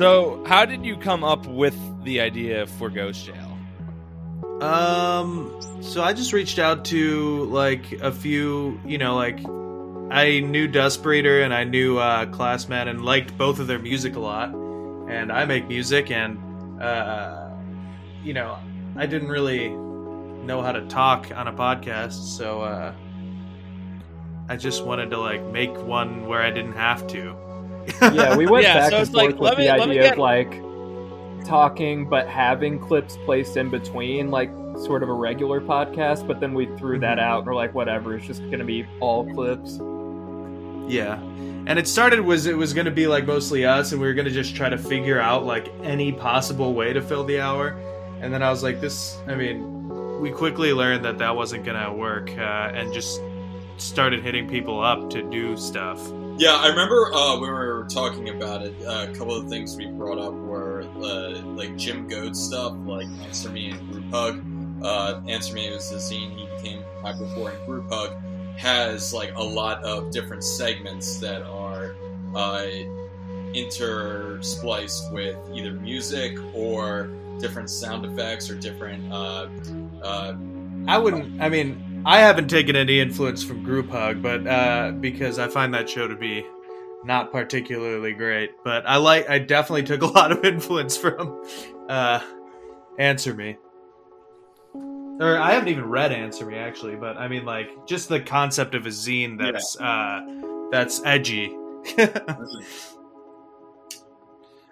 So, 0.00 0.42
how 0.46 0.64
did 0.64 0.86
you 0.86 0.96
come 0.96 1.22
up 1.22 1.46
with 1.46 1.76
the 2.04 2.22
idea 2.22 2.66
for 2.66 2.88
Ghost 2.88 3.26
Jail? 3.26 3.58
Um, 4.62 5.54
so 5.82 6.02
I 6.02 6.14
just 6.14 6.32
reached 6.32 6.58
out 6.58 6.86
to 6.86 7.44
like 7.44 7.92
a 8.00 8.10
few, 8.10 8.80
you 8.86 8.96
know, 8.96 9.14
like 9.14 9.38
I 10.10 10.40
knew 10.40 10.68
Dust 10.68 11.02
Breeder 11.02 11.42
and 11.42 11.52
I 11.52 11.64
knew 11.64 11.98
uh, 11.98 12.24
Classman 12.26 12.88
and 12.88 13.04
liked 13.04 13.36
both 13.36 13.58
of 13.58 13.66
their 13.66 13.78
music 13.78 14.16
a 14.16 14.20
lot. 14.20 14.54
And 14.54 15.30
I 15.30 15.44
make 15.44 15.68
music, 15.68 16.10
and 16.10 16.80
uh, 16.80 17.50
you 18.22 18.32
know, 18.32 18.58
I 18.96 19.04
didn't 19.04 19.28
really 19.28 19.68
know 19.68 20.62
how 20.62 20.72
to 20.72 20.86
talk 20.86 21.30
on 21.34 21.46
a 21.46 21.52
podcast, 21.52 22.36
so 22.38 22.62
uh, 22.62 22.94
I 24.48 24.56
just 24.56 24.84
wanted 24.84 25.10
to 25.10 25.18
like 25.18 25.44
make 25.44 25.76
one 25.76 26.26
where 26.26 26.40
I 26.40 26.50
didn't 26.50 26.74
have 26.76 27.06
to. 27.08 27.49
Yeah, 28.00 28.36
we 28.36 28.46
went 28.46 28.64
Yeah, 28.64 28.74
back 28.80 28.90
so 28.90 28.96
and 28.98 29.06
it's 29.06 29.14
like, 29.14 29.30
forth 29.36 29.40
with 29.50 29.58
me- 29.58 29.66
the 29.66 29.72
me 29.74 29.80
idea 29.82 30.02
get- 30.02 30.12
of 30.14 30.18
like 30.18 30.62
talking, 31.46 32.08
but 32.08 32.28
having 32.28 32.78
clips 32.78 33.16
placed 33.24 33.56
in 33.56 33.70
between, 33.70 34.30
like 34.30 34.50
sort 34.84 35.02
of 35.02 35.08
a 35.08 35.12
regular 35.12 35.60
podcast. 35.60 36.26
But 36.26 36.40
then 36.40 36.54
we 36.54 36.66
threw 36.76 36.98
that 37.00 37.18
Mm-hmm. 37.18 37.28
out, 37.28 37.38
and 37.38 37.46
we're 37.46 37.54
like, 37.54 37.74
whatever, 37.74 38.16
it's 38.16 38.26
just 38.26 38.42
gonna 38.50 38.64
be 38.64 38.86
all 39.00 39.24
clips. 39.34 39.78
Yeah. 40.90 41.18
And 41.66 41.78
it 41.78 41.86
started 41.86 42.20
was 42.20 42.46
it 42.46 42.56
was 42.56 42.72
going 42.72 42.86
to 42.86 42.90
be 42.90 43.06
like 43.06 43.26
mostly 43.26 43.64
us 43.66 43.92
and 43.92 44.00
we 44.00 44.06
were 44.08 44.14
going 44.14 44.24
to 44.24 44.32
just 44.32 44.56
try 44.56 44.68
to 44.70 44.78
figure 44.78 45.20
out 45.20 45.44
like 45.44 45.68
any 45.82 46.10
possible 46.10 46.74
way 46.74 46.92
to 46.92 47.00
fill 47.02 47.22
the 47.22 47.38
hour. 47.38 47.76
And 48.20 48.32
then 48.32 48.42
I 48.42 48.50
was 48.50 48.62
like 48.64 48.80
this 48.80 49.16
I 49.28 49.34
mean, 49.36 50.20
we 50.20 50.30
quickly 50.30 50.72
learned 50.72 51.04
that 51.04 51.18
that 51.18 51.36
wasn't 51.36 51.64
going 51.64 51.80
to 51.80 51.92
work 51.92 52.30
uh, 52.30 52.72
and 52.74 52.92
just 52.92 53.20
started 53.76 54.20
hitting 54.22 54.48
people 54.48 54.80
up 54.82 55.10
to 55.10 55.22
do 55.30 55.56
stuff. 55.56 56.00
Yeah, 56.40 56.54
I 56.54 56.68
remember 56.68 57.12
uh, 57.12 57.32
when 57.38 57.50
we 57.50 57.54
were 57.54 57.86
talking 57.90 58.30
about 58.30 58.62
it. 58.62 58.74
Uh, 58.82 59.08
a 59.10 59.14
couple 59.14 59.36
of 59.36 59.50
things 59.50 59.76
we 59.76 59.84
brought 59.84 60.18
up 60.18 60.32
were 60.32 60.84
uh, 60.96 61.38
like 61.42 61.76
Jim 61.76 62.08
Goad 62.08 62.34
stuff, 62.34 62.74
like 62.86 63.06
Answer 63.26 63.50
Me 63.50 63.72
and 63.72 63.92
Group 63.92 64.10
Hug. 64.10 64.42
Uh, 64.82 65.20
Answer 65.28 65.52
Me 65.52 65.70
was 65.70 65.90
the 65.90 65.96
zine 65.96 66.34
he 66.34 66.48
became 66.56 66.82
popular 67.02 67.28
for, 67.34 67.50
and 67.50 67.66
Group 67.66 67.90
Hug 67.90 68.16
has 68.56 69.12
like 69.12 69.34
a 69.36 69.42
lot 69.42 69.84
of 69.84 70.10
different 70.10 70.42
segments 70.42 71.18
that 71.18 71.42
are 71.42 71.94
uh, 72.34 72.64
interspliced 73.52 75.12
with 75.12 75.36
either 75.52 75.72
music 75.72 76.38
or 76.54 77.10
different 77.38 77.68
sound 77.68 78.06
effects 78.06 78.48
or 78.48 78.54
different. 78.54 79.12
Uh, 79.12 79.46
I 80.88 80.96
wouldn't 80.96 81.38
I 81.38 81.50
mean, 81.50 81.84
I 82.06 82.20
haven't 82.20 82.48
taken 82.48 82.76
any 82.76 83.00
influence 83.00 83.42
from 83.42 83.62
Group 83.62 83.90
Hug, 83.90 84.22
but 84.22 84.46
uh, 84.46 84.92
because 84.92 85.38
I 85.38 85.48
find 85.48 85.74
that 85.74 85.88
show 85.88 86.08
to 86.08 86.16
be 86.16 86.44
not 87.04 87.30
particularly 87.32 88.12
great, 88.12 88.50
but 88.64 88.86
I 88.86 88.96
like 88.96 89.28
I 89.28 89.38
definitely 89.38 89.82
took 89.84 90.02
a 90.02 90.06
lot 90.18 90.32
of 90.32 90.44
influence 90.44 90.96
from 90.96 91.44
uh, 91.88 92.20
Answer 92.98 93.34
Me. 93.34 93.56
Or 94.74 95.36
I 95.36 95.52
haven't 95.52 95.68
even 95.68 95.84
read 95.84 96.12
Answer 96.12 96.46
Me 96.46 96.56
actually, 96.56 96.96
but 96.96 97.16
I 97.18 97.28
mean 97.28 97.44
like 97.44 97.86
just 97.86 98.08
the 98.08 98.20
concept 98.20 98.74
of 98.74 98.86
a 98.86 98.90
zine 98.90 99.38
that's 99.38 99.78
uh 99.78 100.20
that's 100.70 101.02
edgy. 101.04 101.54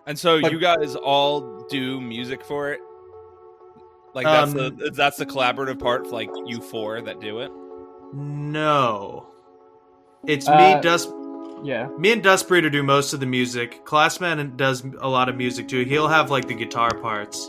And 0.07 0.19
so 0.19 0.41
But- 0.41 0.53
you 0.53 0.59
guys 0.59 0.97
all 0.97 1.67
do 1.69 2.01
music 2.01 2.43
for 2.43 2.73
it? 2.73 2.81
Like 4.19 4.27
that's 4.27 4.51
Um, 4.51 4.57
the 4.57 4.91
that's 4.95 5.17
the 5.17 5.27
collaborative 5.27 5.79
part 5.79 6.09
like 6.11 6.29
you 6.45 6.61
four 6.61 7.01
that 7.03 7.21
do 7.21 7.39
it? 7.39 7.53
no. 8.13 9.29
It's 10.27 10.49
Uh, 10.49 10.57
me, 10.57 10.81
Dust 10.83 11.09
Yeah, 11.63 11.87
me 11.99 12.11
and 12.11 12.21
Dust 12.23 12.49
Breeder 12.49 12.69
do 12.69 12.83
most 12.83 13.13
of 13.13 13.21
the 13.21 13.27
music. 13.27 13.85
Classman 13.85 14.57
does 14.57 14.85
a 15.01 15.09
lot 15.09 15.29
of 15.29 15.37
music 15.37 15.69
too. 15.69 15.85
He'll 15.85 16.09
have 16.09 16.33
like 16.33 16.49
the 16.49 16.55
guitar 16.55 16.91
parts. 17.01 17.49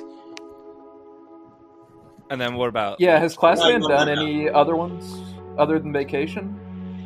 And 2.30 2.40
then 2.40 2.54
what 2.54 2.70
about 2.70 2.98
yeah. 3.00 3.18
Has 3.18 3.36
Classman 3.36 3.82
done 3.82 4.06
no, 4.08 4.14
no. 4.14 4.22
any 4.22 4.48
other 4.48 4.76
ones 4.76 5.04
other 5.58 5.80
than 5.80 5.92
Vacation? 5.92 6.56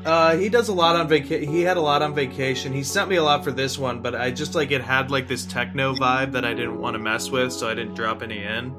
Uh, 0.05 0.35
he 0.35 0.49
does 0.49 0.67
a 0.67 0.73
lot 0.73 0.97
on 0.97 1.07
vacation. 1.07 1.49
He 1.49 1.61
had 1.61 1.77
a 1.77 1.81
lot 1.81 2.01
on 2.01 2.13
vacation. 2.13 2.73
He 2.73 2.83
sent 2.83 3.07
me 3.09 3.15
a 3.15 3.23
lot 3.23 3.45
for 3.45 3.53
this 3.53 3.79
one, 3.79 4.01
but 4.01 4.13
I 4.13 4.31
just 4.31 4.53
like 4.55 4.71
it 4.71 4.81
had 4.81 5.09
like 5.11 5.29
this 5.29 5.45
techno 5.45 5.95
vibe 5.95 6.33
that 6.33 6.43
I 6.43 6.53
didn't 6.53 6.77
want 6.81 6.95
to 6.95 6.99
mess 6.99 7.29
with, 7.31 7.53
so 7.53 7.69
I 7.69 7.73
didn't 7.73 7.93
drop 7.93 8.21
any 8.21 8.43
in. 8.43 8.75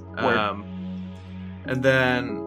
Word. 0.00 0.36
Um, 0.36 0.64
and 1.66 1.82
then 1.82 2.44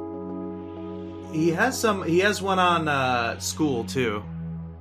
he 1.32 1.50
has 1.50 1.80
some. 1.80 2.04
He 2.04 2.20
has 2.20 2.42
one 2.42 2.60
on 2.60 2.88
uh, 2.88 3.40
school 3.40 3.84
too. 3.84 4.20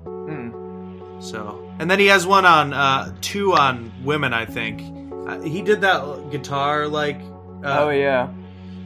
Hmm. 0.05 1.21
So, 1.21 1.69
and 1.79 1.91
then 1.91 1.99
he 1.99 2.07
has 2.07 2.27
one 2.27 2.45
on 2.45 2.73
uh, 2.73 3.15
two 3.21 3.55
on 3.55 3.93
women. 4.05 4.33
I 4.33 4.45
think 4.45 4.83
uh, 5.29 5.41
he 5.41 5.63
did 5.63 5.81
that 5.81 6.31
guitar 6.31 6.87
like. 6.87 7.21
Uh, 7.65 7.85
oh 7.85 7.91
yeah. 7.91 8.31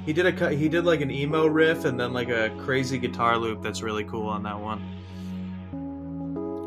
He 0.07 0.13
did 0.13 0.27
a 0.27 0.51
he 0.51 0.69
did 0.69 0.85
like 0.85 1.03
an 1.03 1.11
emo 1.11 1.47
riff 1.47 1.85
and 1.85 2.01
then 2.01 2.13
like 2.13 2.31
a 2.31 2.51
crazy 2.65 2.99
guitar 2.99 3.37
loop 3.37 3.63
that's 3.63 3.83
really 3.83 4.05
cool 4.05 4.27
on 4.27 4.43
that 4.45 4.59
one. 4.59 4.81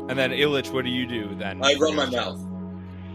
And 0.08 0.18
then 0.18 0.30
Illich, 0.30 0.70
what 0.72 0.84
do 0.84 0.90
you 0.90 1.06
do 1.06 1.34
then? 1.34 1.64
I 1.64 1.74
run 1.74 1.96
my 1.96 2.08
mouth, 2.08 2.38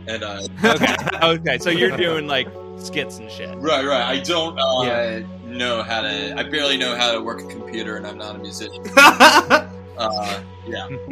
and 0.08 0.24
I. 0.24 0.46
okay. 0.64 0.96
okay, 1.24 1.58
so 1.60 1.70
you're 1.70 1.96
doing 1.96 2.28
like 2.28 2.48
skits 2.82 3.18
and 3.20 3.30
shit. 3.32 3.50
right, 3.58 3.86
right. 3.86 4.04
I 4.04 4.20
don't 4.22 4.58
uh, 4.60 4.84
Yeah. 4.84 5.22
know 5.46 5.84
how 5.84 6.02
to. 6.02 6.36
I 6.38 6.44
barely 6.44 6.78
know 6.78 6.96
how 6.96 7.12
to 7.14 7.22
work 7.22 7.42
a 7.42 7.48
computer, 7.48 7.96
and 7.98 8.06
I'm 8.08 8.18
not 8.18 8.36
a 8.36 8.40
musician. 8.40 8.84
Uh, 10.00 10.42
yeah. 10.66 10.88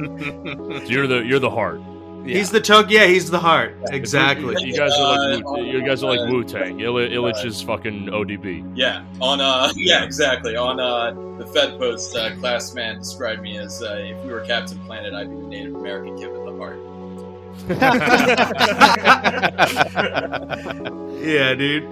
You're 0.85 1.07
the 1.07 1.21
you're 1.25 1.39
the 1.39 1.49
heart. 1.49 1.81
He's 2.23 2.49
the 2.51 2.61
tug. 2.61 2.89
Yeah, 2.89 3.05
he's 3.05 3.29
the 3.29 3.37
heart. 3.39 3.75
Exactly. 3.91 4.55
You 4.63 4.73
guys 4.77 4.93
are 4.93 5.17
like 5.33 5.43
Uh, 5.45 5.51
Wu- 5.51 5.65
you 5.65 5.85
guys 5.85 6.03
are 6.03 6.09
like 6.15 6.21
uh, 6.21 6.31
Wu 6.31 6.45
Tang. 6.45 6.77
Illich, 6.79 7.11
Illich 7.11 7.43
is 7.43 7.61
fucking 7.61 8.05
ODB. 8.07 8.71
Yeah, 8.75 9.03
on 9.19 9.41
uh, 9.41 9.73
yeah, 9.75 10.05
exactly. 10.05 10.55
On 10.55 10.79
uh, 10.79 11.11
the 11.37 11.45
Fed 11.47 11.77
post, 11.77 12.15
uh, 12.15 12.33
class 12.37 12.73
man 12.73 12.97
described 12.99 13.41
me 13.41 13.57
as 13.57 13.83
uh, 13.83 13.95
if 13.99 14.23
we 14.23 14.31
were 14.31 14.39
Captain 14.45 14.79
Planet, 14.85 15.13
I'd 15.13 15.29
be 15.29 15.35
the 15.35 15.41
Native 15.47 15.75
American 15.75 16.17
kid 16.17 16.31
with 16.31 16.45
the 16.45 16.55
heart. 16.57 16.79
yeah, 21.21 21.53
dude. 21.55 21.83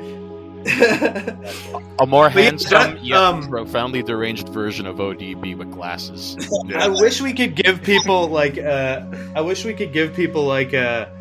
A 1.99 2.05
more 2.07 2.29
But 2.29 2.43
handsome 2.43 2.71
that, 2.71 3.03
yet 3.03 3.17
um, 3.17 3.47
profoundly 3.47 4.01
deranged 4.01 4.49
version 4.49 4.85
of 4.87 4.97
ODB 4.97 5.55
with 5.57 5.71
glasses. 5.71 6.35
I 6.75 6.87
wish 6.87 7.21
we 7.21 7.33
could 7.33 7.55
give 7.55 7.83
people 7.83 8.27
like 8.27 8.57
uh 8.57 9.01
I 9.35 9.41
wish 9.41 9.63
we 9.63 9.73
could 9.73 9.93
give 9.93 10.15
people 10.15 10.45
like 10.45 10.73
a 10.73 11.11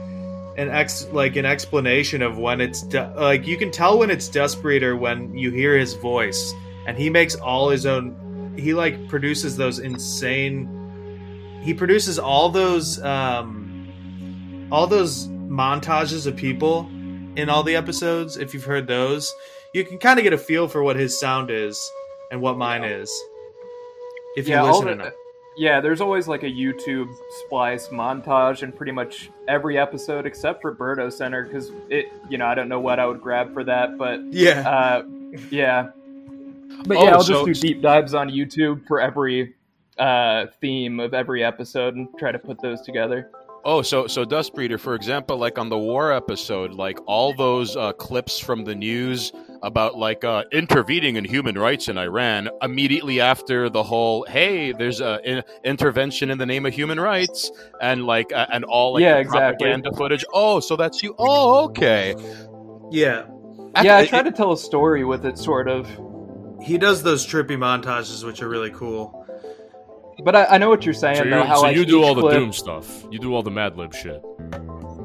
an 0.56 0.70
ex 0.70 1.06
like 1.12 1.36
an 1.36 1.44
explanation 1.44 2.22
of 2.22 2.38
when 2.38 2.60
it's 2.60 2.82
du- 2.82 3.12
like 3.16 3.46
you 3.46 3.56
can 3.56 3.70
tell 3.70 3.98
when 3.98 4.10
it's 4.10 4.28
Dust 4.28 4.62
when 4.62 5.36
you 5.36 5.50
hear 5.50 5.76
his 5.76 5.94
voice 5.94 6.54
and 6.86 6.96
he 6.96 7.10
makes 7.10 7.34
all 7.34 7.68
his 7.68 7.86
own 7.86 8.54
he 8.56 8.72
like 8.72 9.08
produces 9.08 9.56
those 9.56 9.78
insane 9.78 10.68
he 11.62 11.74
produces 11.74 12.18
all 12.18 12.48
those 12.48 13.02
um 13.02 13.63
all 14.72 14.86
those 14.86 15.26
montages 15.28 16.26
of 16.26 16.36
people 16.36 16.88
in 17.36 17.48
all 17.48 17.62
the 17.62 17.76
episodes 17.76 18.36
if 18.36 18.54
you've 18.54 18.64
heard 18.64 18.86
those 18.86 19.32
you 19.74 19.84
can 19.84 19.98
kind 19.98 20.18
of 20.18 20.22
get 20.22 20.32
a 20.32 20.38
feel 20.38 20.68
for 20.68 20.82
what 20.84 20.94
his 20.96 21.18
sound 21.18 21.50
is 21.50 21.90
and 22.30 22.40
what 22.40 22.56
mine 22.56 22.84
is. 22.84 23.10
If 24.36 24.46
you 24.48 24.54
yeah, 24.54 24.60
all 24.62 24.68
listen 24.72 24.86
the- 24.86 24.92
enough. 24.92 25.12
Yeah, 25.56 25.80
there's 25.80 26.00
always 26.00 26.26
like 26.28 26.42
a 26.44 26.50
YouTube 26.50 27.08
splice 27.44 27.88
montage 27.88 28.62
in 28.64 28.70
pretty 28.72 28.90
much 28.92 29.30
every 29.48 29.76
episode 29.78 30.26
except 30.26 30.60
for 30.62 30.74
Berto 30.74 31.12
Center 31.12 31.44
because 31.44 31.70
it, 31.90 32.06
you 32.28 32.38
know, 32.38 32.46
I 32.46 32.54
don't 32.56 32.68
know 32.68 32.78
what 32.80 32.98
I 33.00 33.06
would 33.06 33.20
grab 33.20 33.52
for 33.54 33.62
that, 33.64 33.96
but 33.98 34.20
yeah. 34.32 34.60
uh, 34.68 35.02
yeah, 35.50 35.90
But 36.86 36.96
Oh, 36.96 37.04
yeah, 37.04 37.10
I'll 37.12 37.22
so- 37.22 37.46
just 37.46 37.60
do 37.62 37.68
deep 37.68 37.82
dives 37.82 38.14
on 38.14 38.30
YouTube 38.30 38.86
for 38.86 39.00
every 39.00 39.54
uh, 39.98 40.46
theme 40.60 40.98
of 41.00 41.14
every 41.14 41.42
episode 41.44 41.94
and 41.96 42.08
try 42.18 42.30
to 42.32 42.38
put 42.38 42.60
those 42.62 42.80
together. 42.82 43.28
Oh, 43.66 43.80
so 43.80 44.06
so 44.06 44.24
Dust 44.26 44.54
Breeder, 44.54 44.76
for 44.76 44.94
example, 44.94 45.38
like 45.38 45.58
on 45.58 45.70
the 45.70 45.78
war 45.78 46.12
episode, 46.12 46.72
like 46.72 46.98
all 47.06 47.32
those 47.34 47.76
uh, 47.76 47.92
clips 47.94 48.38
from 48.38 48.64
the 48.64 48.74
news 48.74 49.32
about 49.62 49.96
like 49.96 50.22
uh, 50.22 50.44
intervening 50.52 51.16
in 51.16 51.24
human 51.24 51.56
rights 51.56 51.88
in 51.88 51.96
Iran 51.96 52.50
immediately 52.60 53.22
after 53.22 53.70
the 53.70 53.82
whole 53.82 54.26
hey, 54.28 54.72
there's 54.72 55.00
a 55.00 55.18
in- 55.24 55.42
intervention 55.64 56.30
in 56.30 56.36
the 56.36 56.44
name 56.44 56.66
of 56.66 56.74
human 56.74 57.00
rights 57.00 57.50
and 57.80 58.04
like 58.04 58.30
uh, 58.34 58.46
and 58.52 58.64
all 58.64 58.92
like 58.94 59.00
Yeah, 59.02 59.14
the 59.14 59.20
exactly. 59.20 59.64
propaganda 59.64 59.92
footage. 59.96 60.24
Oh, 60.34 60.60
so 60.60 60.76
that's 60.76 61.02
you. 61.02 61.14
Oh, 61.18 61.64
okay. 61.64 62.14
Yeah. 62.90 63.24
yeah, 63.82 63.96
I 63.96 64.00
Ac- 64.02 64.10
try 64.10 64.22
to 64.22 64.30
tell 64.30 64.52
a 64.52 64.58
story 64.58 65.04
with 65.04 65.24
it, 65.24 65.38
sort 65.38 65.68
of. 65.68 65.88
He 66.62 66.76
does 66.76 67.02
those 67.02 67.26
trippy 67.26 67.56
montages, 67.56 68.24
which 68.24 68.42
are 68.42 68.48
really 68.48 68.70
cool. 68.70 69.23
But 70.22 70.36
I, 70.36 70.44
I 70.46 70.58
know 70.58 70.68
what 70.68 70.84
you're 70.84 70.94
saying, 70.94 71.16
So, 71.16 71.24
you're, 71.24 71.44
How 71.44 71.56
so 71.56 71.62
like, 71.62 71.76
you 71.76 71.84
do 71.84 72.00
each 72.00 72.04
all 72.06 72.14
the 72.14 72.30
Doom 72.30 72.52
stuff. 72.52 73.04
You 73.10 73.18
do 73.18 73.34
all 73.34 73.42
the 73.42 73.50
Madlib 73.50 73.94
shit. 73.94 74.22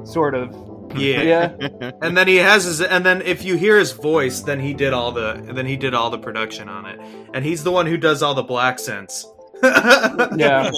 Sort 0.08 0.36
of. 0.36 0.56
Yeah. 0.96 1.22
Yeah. 1.22 1.92
and 2.01 2.18
then 2.18 2.28
he 2.28 2.38
has 2.38 2.63
his 2.63 2.82
and 2.82 3.06
then 3.06 3.22
if 3.22 3.46
you 3.46 3.56
hear 3.56 3.78
his 3.78 3.92
voice, 3.92 4.39
then 4.39 4.60
he 4.60 4.74
did 4.74 4.92
all 4.92 5.12
the 5.12 5.39
then 5.54 5.68
he 5.68 5.78
did 5.78 5.94
all 5.94 6.10
the 6.10 6.18
production 6.18 6.68
on 6.68 6.88
it. 6.88 7.00
And 7.32 7.46
he's 7.46 7.63
the 7.63 7.70
one 7.70 7.86
who 7.86 7.96
does 7.96 8.24
all 8.24 8.34
the 8.34 8.42
black 8.42 8.80
sense. 8.80 9.24
Yeah. 9.63 10.72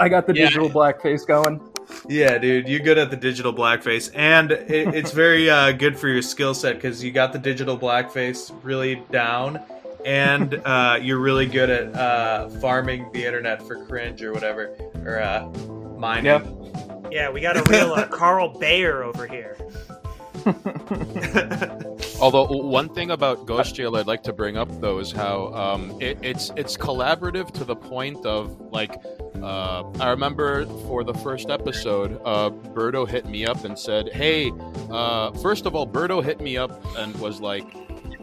I 0.00 0.08
got 0.08 0.26
the 0.26 0.34
Yeah. 0.34 0.46
digital 0.46 0.68
blackface 0.68 1.24
going. 1.24 1.60
Yeah, 2.08 2.38
dude, 2.38 2.68
you're 2.68 2.80
good 2.80 2.98
at 2.98 3.10
the 3.10 3.16
digital 3.16 3.52
blackface, 3.52 4.10
and 4.14 4.50
it, 4.52 4.94
it's 4.94 5.10
very 5.12 5.50
uh, 5.50 5.72
good 5.72 5.98
for 5.98 6.08
your 6.08 6.22
skill 6.22 6.54
set 6.54 6.74
because 6.76 7.02
you 7.04 7.10
got 7.12 7.32
the 7.32 7.38
digital 7.38 7.76
blackface 7.78 8.52
really 8.62 9.02
down, 9.10 9.60
and 10.04 10.54
uh, 10.64 10.98
you're 11.00 11.20
really 11.20 11.46
good 11.46 11.70
at 11.70 11.94
uh, 11.94 12.48
farming 12.60 13.10
the 13.12 13.24
internet 13.24 13.62
for 13.66 13.84
cringe 13.86 14.22
or 14.22 14.32
whatever, 14.32 14.74
or 15.04 15.20
uh, 15.20 15.48
mining. 15.98 16.26
Yep. 16.26 16.46
Yeah, 17.10 17.30
we 17.30 17.40
got 17.40 17.56
a 17.56 17.62
real 17.70 17.92
uh, 17.96 18.06
Carl 18.06 18.58
Bayer 18.58 19.02
over 19.02 19.26
here. 19.26 19.56
Although 22.20 22.46
one 22.46 22.88
thing 22.88 23.10
about 23.10 23.44
Ghost 23.46 23.74
Jail 23.74 23.96
I'd 23.96 24.06
like 24.06 24.22
to 24.22 24.32
bring 24.32 24.56
up 24.56 24.68
though 24.80 24.98
is 24.98 25.12
how 25.12 25.52
um, 25.52 26.00
it, 26.00 26.18
it's 26.22 26.50
it's 26.56 26.78
collaborative 26.78 27.50
to 27.52 27.64
the 27.64 27.76
point 27.76 28.24
of 28.24 28.58
like 28.72 28.94
uh, 29.42 29.82
I 30.00 30.10
remember 30.10 30.66
for 30.86 31.04
the 31.04 31.14
first 31.14 31.50
episode, 31.50 32.20
uh, 32.24 32.50
Berto 32.50 33.08
hit 33.08 33.26
me 33.26 33.46
up 33.46 33.64
and 33.64 33.78
said, 33.78 34.10
"Hey, 34.12 34.52
uh, 34.90 35.32
first 35.32 35.66
of 35.66 35.74
all, 35.74 35.86
Berto 35.86 36.22
hit 36.22 36.40
me 36.40 36.56
up 36.56 36.82
and 36.96 37.14
was 37.20 37.40
like, 37.40 37.66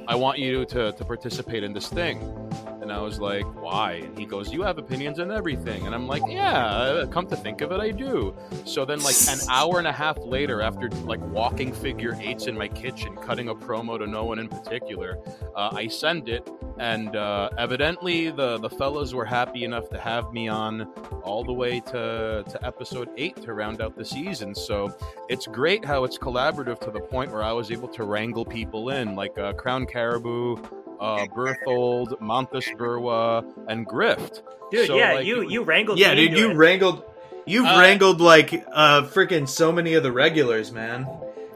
I 0.07 0.15
want 0.15 0.39
you 0.39 0.65
to 0.65 0.93
to 0.93 1.05
participate 1.05 1.63
in 1.63 1.73
this 1.73 1.89
thing." 1.89 2.46
And 2.87 2.95
I 2.95 3.01
was 3.01 3.19
like, 3.19 3.43
why? 3.61 3.95
And 3.95 4.17
he 4.17 4.25
goes, 4.25 4.53
you 4.53 4.61
have 4.61 4.77
opinions 4.77 5.19
on 5.19 5.29
everything. 5.29 5.85
And 5.85 5.93
I'm 5.93 6.07
like, 6.07 6.21
yeah, 6.25 7.03
come 7.11 7.27
to 7.27 7.35
think 7.35 7.59
of 7.59 7.73
it, 7.73 7.81
I 7.81 7.91
do. 7.91 8.33
So 8.63 8.85
then, 8.85 9.03
like, 9.03 9.17
an 9.27 9.39
hour 9.49 9.77
and 9.77 9.87
a 9.87 9.91
half 9.91 10.17
later, 10.19 10.61
after 10.61 10.87
like 11.03 11.19
walking 11.19 11.73
figure 11.73 12.17
eights 12.21 12.47
in 12.47 12.57
my 12.57 12.69
kitchen, 12.69 13.17
cutting 13.17 13.49
a 13.49 13.55
promo 13.55 13.99
to 13.99 14.07
no 14.07 14.23
one 14.23 14.39
in 14.39 14.47
particular, 14.47 15.17
uh, 15.53 15.71
I 15.73 15.87
send 15.87 16.29
it. 16.29 16.49
And 16.79 17.17
uh, 17.17 17.49
evidently, 17.57 18.29
the, 18.29 18.57
the 18.59 18.69
fellas 18.69 19.13
were 19.13 19.25
happy 19.25 19.65
enough 19.65 19.89
to 19.89 19.99
have 19.99 20.31
me 20.31 20.47
on 20.47 20.83
all 21.23 21.43
the 21.43 21.51
way 21.51 21.81
to, 21.81 22.45
to 22.49 22.59
episode 22.65 23.09
eight 23.17 23.35
to 23.41 23.53
round 23.53 23.81
out 23.81 23.97
the 23.97 24.05
season. 24.05 24.55
So 24.55 24.95
it's 25.27 25.45
great 25.45 25.83
how 25.83 26.05
it's 26.05 26.17
collaborative 26.17 26.79
to 26.85 26.91
the 26.91 27.01
point 27.01 27.33
where 27.33 27.43
I 27.43 27.51
was 27.51 27.69
able 27.69 27.89
to 27.89 28.05
wrangle 28.05 28.45
people 28.45 28.91
in, 28.91 29.13
like 29.13 29.37
uh, 29.37 29.51
Crown 29.53 29.85
Caribou 29.85 30.55
uh, 30.99 31.25
Berthold, 31.33 32.15
Montes 32.21 32.69
Burwa, 32.77 33.43
and 33.67 33.87
Grift. 33.87 34.41
Dude, 34.71 34.87
So, 34.87 34.97
yeah, 34.97 35.13
like, 35.13 35.25
you 35.25 35.41
you 35.43 35.63
wrangled 35.63 35.97
Yeah, 35.99 36.13
me 36.13 36.27
dude, 36.27 36.31
into 36.31 36.39
you 36.43 36.51
it. 36.51 36.55
wrangled, 36.55 37.03
you 37.45 37.65
Uh, 37.65 37.77
wrangled 37.79 38.19
like 38.21 38.53
uh, 38.71 39.03
freaking 39.03 39.47
so 39.47 39.71
many 39.71 39.93
of 39.93 40.03
the 40.03 40.11
regulars, 40.11 40.71
man. 40.71 41.07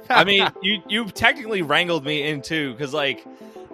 I 0.10 0.24
mean, 0.24 0.48
you 0.62 0.82
you 0.88 1.06
technically 1.06 1.62
wrangled 1.62 2.06
me 2.06 2.24
in 2.28 2.42
too, 2.42 2.72
because 2.74 2.94
like 2.94 3.26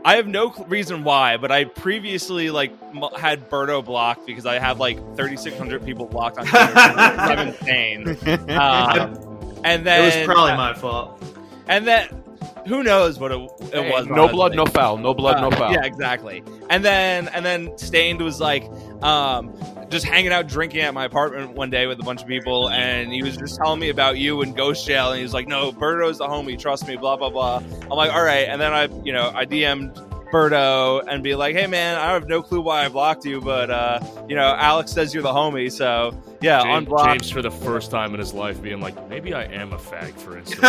I 0.06 0.16
have 0.16 0.28
no 0.28 0.52
cl- 0.52 0.68
reason 0.68 1.04
why, 1.04 1.38
but 1.38 1.52
I 1.52 1.66
previously 1.66 2.50
like 2.50 2.72
m- 2.94 3.04
had 3.18 3.50
Berto 3.50 3.84
blocked 3.84 4.26
because 4.26 4.46
I 4.46 4.58
have 4.60 4.80
like 4.80 4.98
3,600 5.18 5.84
people 5.86 6.06
blocked 6.06 6.38
on 6.40 6.46
Twitter. 6.48 6.72
I'm 6.76 7.48
insane. 7.50 8.18
Um, 8.58 9.60
and 9.64 9.86
then 9.86 10.02
it 10.02 10.06
was 10.06 10.26
probably 10.26 10.54
my 10.56 10.74
fault. 10.74 11.22
And 11.68 11.86
then 11.86 12.08
who 12.68 12.84
knows 12.84 13.20
what 13.20 13.32
it, 13.32 13.40
it 13.62 13.74
Hey, 13.74 13.92
was? 13.92 14.06
no 14.08 14.28
blood, 14.28 14.56
no 14.56 14.66
foul. 14.66 14.98
No 14.98 15.14
blood, 15.14 15.42
no 15.42 15.48
Uh, 15.48 15.56
foul. 15.58 15.72
Yeah, 15.74 15.84
exactly. 15.86 16.44
And 16.70 16.84
then 16.84 17.28
and 17.30 17.46
then 17.46 17.78
Stained 17.78 18.22
was 18.22 18.40
like 18.40 18.64
um 19.02 19.54
just 19.90 20.06
hanging 20.06 20.34
out 20.34 20.48
drinking 20.48 20.82
at 20.82 20.94
my 20.94 21.06
apartment 21.06 21.52
one 21.54 21.70
day 21.70 21.88
with 21.88 21.98
a 22.00 22.04
bunch 22.04 22.22
of 22.22 22.28
people 22.28 22.70
and 22.70 23.12
he 23.14 23.24
was 23.24 23.38
just 23.38 23.56
telling 23.58 23.80
me 23.80 23.88
about 23.90 24.18
you 24.18 24.42
and 24.42 24.54
Ghost 24.56 24.86
Jail 24.86 25.10
and 25.12 25.18
he 25.18 25.24
was 25.24 25.34
like, 25.34 25.48
No, 25.48 25.72
Berto's 25.72 26.18
the 26.18 26.28
homie, 26.28 26.60
trust 26.60 26.88
me, 26.88 26.96
blah 26.98 27.16
blah 27.16 27.30
blah. 27.30 27.58
I'm 27.84 27.90
like, 27.90 28.12
all 28.12 28.24
right, 28.24 28.48
and 28.50 28.60
then 28.62 28.74
I 28.74 28.90
you 29.04 29.14
know, 29.14 29.32
I 29.34 29.46
DM'd 29.46 29.98
Berto 30.32 31.04
and 31.08 31.24
be 31.24 31.36
like, 31.36 31.56
Hey 31.56 31.68
man, 31.68 31.98
I 31.98 32.12
have 32.14 32.28
no 32.28 32.42
clue 32.42 32.62
why 32.62 32.86
I 32.86 32.90
blocked 32.90 33.26
you, 33.26 33.42
but 33.42 33.70
uh, 33.70 34.00
you 34.28 34.36
know, 34.36 34.56
Alex 34.58 34.92
says 34.92 35.14
you're 35.14 35.24
the 35.24 35.32
homie, 35.32 35.72
so 35.72 36.18
yeah, 36.42 36.62
James, 36.64 36.88
unblock 36.88 37.06
James, 37.06 37.30
for 37.30 37.42
the 37.42 37.52
first 37.52 37.92
time 37.92 38.14
in 38.14 38.20
his 38.20 38.34
life, 38.34 38.62
being 38.62 38.80
like, 38.80 39.10
maybe 39.10 39.34
I 39.34 39.46
am 39.46 39.74
a 39.74 39.78
fag, 39.78 40.14
for 40.14 40.38
instance. 40.38 40.62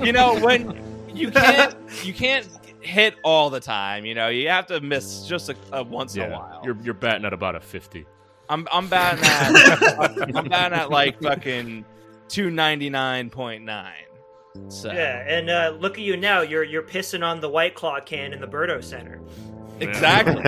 you 0.04 0.12
know 0.12 0.38
when 0.40 0.78
you 1.14 1.30
can't 1.30 1.74
you 2.04 2.12
can't 2.12 2.48
hit 2.80 3.14
all 3.24 3.50
the 3.50 3.60
time 3.60 4.06
you 4.06 4.14
know 4.14 4.28
you 4.28 4.48
have 4.48 4.66
to 4.66 4.80
miss 4.80 5.26
just 5.26 5.50
a, 5.50 5.56
a 5.72 5.82
once 5.82 6.16
in 6.16 6.22
a 6.22 6.30
while 6.30 6.62
you're 6.64 6.76
you're 6.82 6.94
batting 6.94 7.26
at 7.26 7.32
about 7.32 7.54
a 7.54 7.60
fifty. 7.60 8.06
i'm 8.48 8.66
i'm 8.72 8.88
batting 8.88 9.22
at 9.24 10.34
i'm 10.36 10.48
batting 10.48 10.78
at 10.78 10.90
like 10.90 11.20
fucking 11.20 11.84
299.9 12.28 13.90
so 14.68 14.92
Yeah, 14.92 15.24
and 15.26 15.48
uh, 15.50 15.76
look 15.78 15.94
at 15.98 16.04
you 16.04 16.16
now. 16.16 16.40
You're 16.42 16.64
you're 16.64 16.82
pissing 16.82 17.24
on 17.24 17.40
the 17.40 17.48
White 17.48 17.74
Claw 17.74 18.00
can 18.00 18.32
in 18.32 18.40
the 18.40 18.46
Berto 18.48 18.82
Center. 18.82 19.20
exactly 19.80 20.42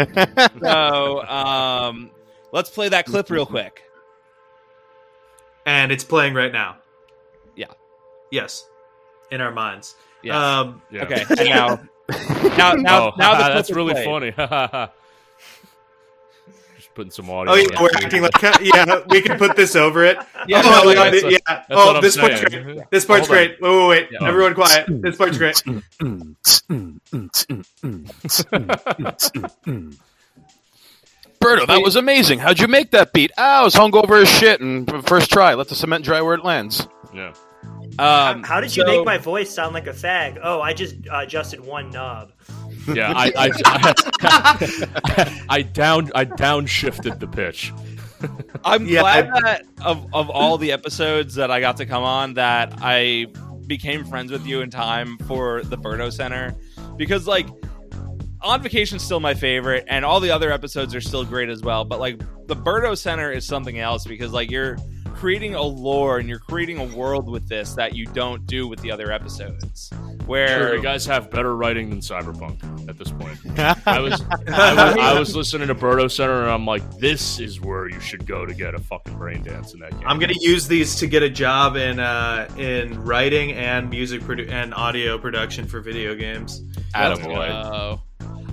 so 0.62 1.22
um 1.26 2.10
let's 2.52 2.68
play 2.70 2.88
that 2.90 3.06
clip 3.06 3.30
real 3.30 3.46
quick 3.46 3.82
and 5.64 5.90
it's 5.92 6.04
playing 6.04 6.34
right 6.34 6.52
now. 6.52 6.76
Yeah. 7.56 7.66
Yes. 8.30 8.68
In 9.30 9.40
our 9.40 9.52
minds. 9.52 9.94
Yes. 10.22 10.34
Um, 10.34 10.82
Yeah. 10.90 11.04
okay 11.04 11.24
and 11.38 11.48
now 11.48 11.80
now 12.58 12.72
now, 12.74 13.08
oh, 13.08 13.12
now 13.16 13.34
the 13.34 13.44
clip 13.44 13.54
that's 13.54 13.70
is 13.70 13.76
really 13.76 13.92
played. 13.94 14.34
funny. 14.34 14.92
Just 16.92 16.94
putting 16.94 17.10
some 17.10 17.30
audio. 17.30 17.52
Oh 17.54 17.56
yeah, 17.56 17.80
we're 17.82 17.88
acting 17.96 18.20
like 18.22 18.42
yeah. 18.60 19.00
We 19.08 19.22
can 19.22 19.38
put 19.38 19.56
this 19.56 19.74
over 19.76 20.04
it. 20.04 20.18
Yeah, 20.48 20.60
oh, 20.64 20.80
no, 20.82 20.88
we 20.88 20.94
got 20.94 21.04
that's 21.12 21.16
it, 21.18 21.22
what- 21.24 21.32
yeah. 21.32 21.38
that's 21.46 21.66
Oh, 21.70 21.86
what 21.86 21.96
I'm 21.96 22.02
this 22.02 22.16
part's 22.16 22.40
saying. 22.40 22.64
great. 22.64 22.90
This 22.90 23.04
part's 23.04 23.28
Hold 23.28 23.38
on. 23.38 23.46
great. 23.46 23.60
Wait, 23.62 23.76
wait, 23.78 23.88
wait. 23.88 24.08
Yeah. 24.10 24.26
Everyone, 24.28 24.54
quiet. 24.54 24.86
This 24.88 25.16
part's 25.16 25.38
great. 25.38 25.54
Berto, 31.40 31.66
that 31.66 31.82
was 31.82 31.96
amazing. 31.96 32.38
How'd 32.38 32.60
you 32.60 32.68
make 32.68 32.90
that 32.92 33.12
beat? 33.12 33.32
Ah, 33.36 33.60
I 33.60 33.64
was 33.64 33.74
hungover 33.74 34.22
as 34.22 34.28
shit 34.28 34.60
and 34.60 34.88
first 35.06 35.30
try. 35.30 35.54
Let 35.54 35.68
the 35.68 35.74
cement 35.74 36.04
dry 36.04 36.20
where 36.22 36.34
it 36.34 36.44
lands. 36.44 36.86
Yeah. 37.14 37.32
um 37.98 38.42
How 38.42 38.60
did 38.60 38.74
you 38.76 38.84
so- 38.84 38.88
make 38.96 39.04
my 39.04 39.18
voice 39.18 39.52
sound 39.52 39.74
like 39.74 39.86
a 39.86 39.92
fag? 39.92 40.38
Oh, 40.42 40.60
I 40.60 40.72
just 40.72 40.94
uh, 41.10 41.18
adjusted 41.20 41.60
one 41.60 41.90
knob. 41.90 42.32
Yeah, 42.88 43.12
I 43.16 43.32
I, 43.36 43.94
I, 44.22 45.38
I 45.48 45.62
down 45.62 46.10
I 46.14 46.24
downshifted 46.24 47.18
the 47.18 47.26
pitch. 47.28 47.72
I'm 48.64 48.86
Yeah, 48.86 49.00
glad 49.00 49.28
I- 49.30 49.40
that 49.40 49.64
of, 49.84 50.06
of 50.14 50.30
all 50.30 50.58
the 50.58 50.72
episodes 50.72 51.34
that 51.34 51.50
I 51.50 51.60
got 51.60 51.76
to 51.78 51.86
come 51.86 52.02
on 52.04 52.34
that 52.34 52.72
I 52.80 53.26
became 53.66 54.04
friends 54.04 54.30
with 54.32 54.46
you 54.46 54.60
in 54.60 54.70
time 54.70 55.18
for 55.26 55.62
the 55.64 55.76
Berto 55.78 56.12
Center 56.12 56.54
because 56.96 57.26
like 57.26 57.46
on 58.42 58.62
vacation 58.62 58.98
still 58.98 59.20
my 59.20 59.34
favorite 59.34 59.84
and 59.88 60.04
all 60.04 60.20
the 60.20 60.30
other 60.30 60.50
episodes 60.50 60.94
are 60.94 61.00
still 61.00 61.24
great 61.24 61.48
as 61.48 61.62
well 61.62 61.84
but 61.84 62.00
like 62.00 62.18
the 62.46 62.56
Berto 62.56 62.96
Center 62.96 63.30
is 63.30 63.46
something 63.46 63.78
else 63.78 64.04
because 64.06 64.32
like 64.32 64.50
you're 64.50 64.76
creating 65.14 65.54
a 65.54 65.62
lore 65.62 66.18
and 66.18 66.28
you're 66.28 66.38
creating 66.40 66.78
a 66.78 66.84
world 66.96 67.30
with 67.30 67.48
this 67.48 67.74
that 67.74 67.94
you 67.94 68.06
don't 68.06 68.44
do 68.46 68.66
with 68.66 68.80
the 68.80 68.90
other 68.90 69.12
episodes 69.12 69.90
where 70.26 70.48
Sure, 70.48 70.76
you 70.76 70.82
guys 70.82 71.06
have 71.06 71.30
better 71.30 71.54
writing 71.54 71.90
than 71.90 72.00
Cyberpunk 72.00 72.88
at 72.88 72.98
this 72.98 73.12
point. 73.12 73.38
I 73.86 74.00
was 74.00 74.20
I 74.48 74.74
was, 74.74 74.96
I 74.96 75.18
was 75.18 75.36
listening 75.36 75.68
to 75.68 75.74
Berto 75.74 76.10
Center 76.10 76.42
and 76.42 76.50
I'm 76.50 76.66
like, 76.66 76.98
this 76.98 77.38
is 77.38 77.60
where 77.60 77.88
you 77.88 78.00
should 78.00 78.26
go 78.26 78.44
to 78.44 78.52
get 78.54 78.74
a 78.74 78.80
fucking 78.80 79.16
brain 79.16 79.42
dance 79.44 79.74
in 79.74 79.80
that 79.80 79.92
game. 79.92 80.02
I'm 80.06 80.18
gonna 80.18 80.34
use 80.40 80.66
these 80.66 80.96
to 80.96 81.06
get 81.06 81.22
a 81.22 81.30
job 81.30 81.76
in 81.76 82.00
uh, 82.00 82.48
in 82.56 83.00
writing 83.02 83.52
and 83.52 83.90
music 83.90 84.22
produ- 84.22 84.50
and 84.50 84.74
audio 84.74 85.18
production 85.18 85.66
for 85.66 85.80
video 85.80 86.14
games. 86.14 86.62
Attaboy. 86.94 88.00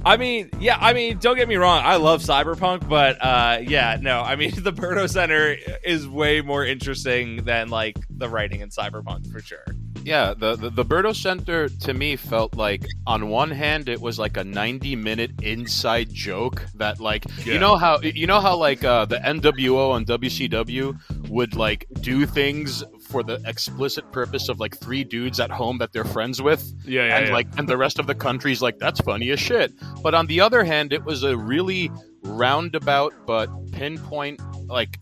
I 0.06 0.18
mean, 0.18 0.50
yeah, 0.60 0.78
I 0.80 0.94
mean, 0.94 1.18
don't 1.20 1.36
get 1.36 1.48
me 1.48 1.58
wrong, 1.58 1.82
I 1.84 1.98
love 1.98 2.22
Cyberpunk, 2.22 2.88
but 2.88 3.18
uh, 3.24 3.60
yeah, 3.62 3.98
no, 4.02 4.22
I 4.22 4.36
mean, 4.36 4.52
the 4.58 4.72
Berto 4.74 5.10
Center 5.10 5.56
is 5.84 6.08
way 6.08 6.42
more 6.42 6.66
interesting 6.66 7.44
than 7.44 7.70
like 7.70 7.98
the 8.10 8.30
writing 8.30 8.62
in 8.62 8.70
Cyberpunk 8.70 9.32
for 9.32 9.40
sure. 9.42 9.66
Yeah, 10.06 10.34
the, 10.34 10.56
the 10.56 10.70
the 10.70 10.86
Berto 10.86 11.14
Center 11.14 11.68
to 11.68 11.94
me 11.94 12.16
felt 12.16 12.56
like 12.56 12.86
on 13.06 13.28
one 13.28 13.52
hand 13.52 13.90
it 13.90 14.00
was 14.00 14.18
like 14.18 14.38
a 14.38 14.44
90 14.46 14.96
minute 14.96 15.32
inside 15.44 16.12
joke 16.14 16.64
that 16.76 17.02
like 17.02 17.26
Yeah. 17.46 17.54
you 17.56 17.60
know 17.60 17.76
how 17.76 18.00
you 18.00 18.26
know 18.26 18.40
how 18.40 18.56
like 18.56 18.84
uh, 18.86 19.04
the 19.06 19.18
NWO 19.18 19.92
on 19.92 20.06
WCW 20.06 20.98
would 21.30 21.54
like 21.54 21.86
do 22.00 22.26
things 22.26 22.82
for 23.10 23.24
the 23.24 23.42
explicit 23.46 24.10
purpose 24.12 24.50
of 24.50 24.60
like 24.60 24.78
three 24.78 25.04
dudes 25.04 25.40
at 25.40 25.50
home 25.52 25.78
that 25.80 25.92
they're 25.92 26.06
friends 26.06 26.42
with 26.42 26.64
Yeah, 26.86 27.08
yeah, 27.08 27.18
and 27.18 27.28
yeah. 27.28 27.34
like 27.34 27.48
and 27.58 27.68
the 27.68 27.78
rest 27.78 28.00
of 28.00 28.08
the 28.08 28.16
country's 28.16 28.62
like 28.62 28.78
that's 28.78 29.02
funny 29.02 29.30
as 29.32 29.40
shit. 29.40 29.72
But 30.04 30.14
on 30.14 30.28
the 30.28 30.42
other 30.42 30.64
hand, 30.64 30.94
it 30.94 31.04
was 31.04 31.24
a 31.24 31.36
really 31.36 31.92
roundabout 32.24 33.14
but 33.26 33.50
pinpoint 33.72 34.40
like 34.68 35.00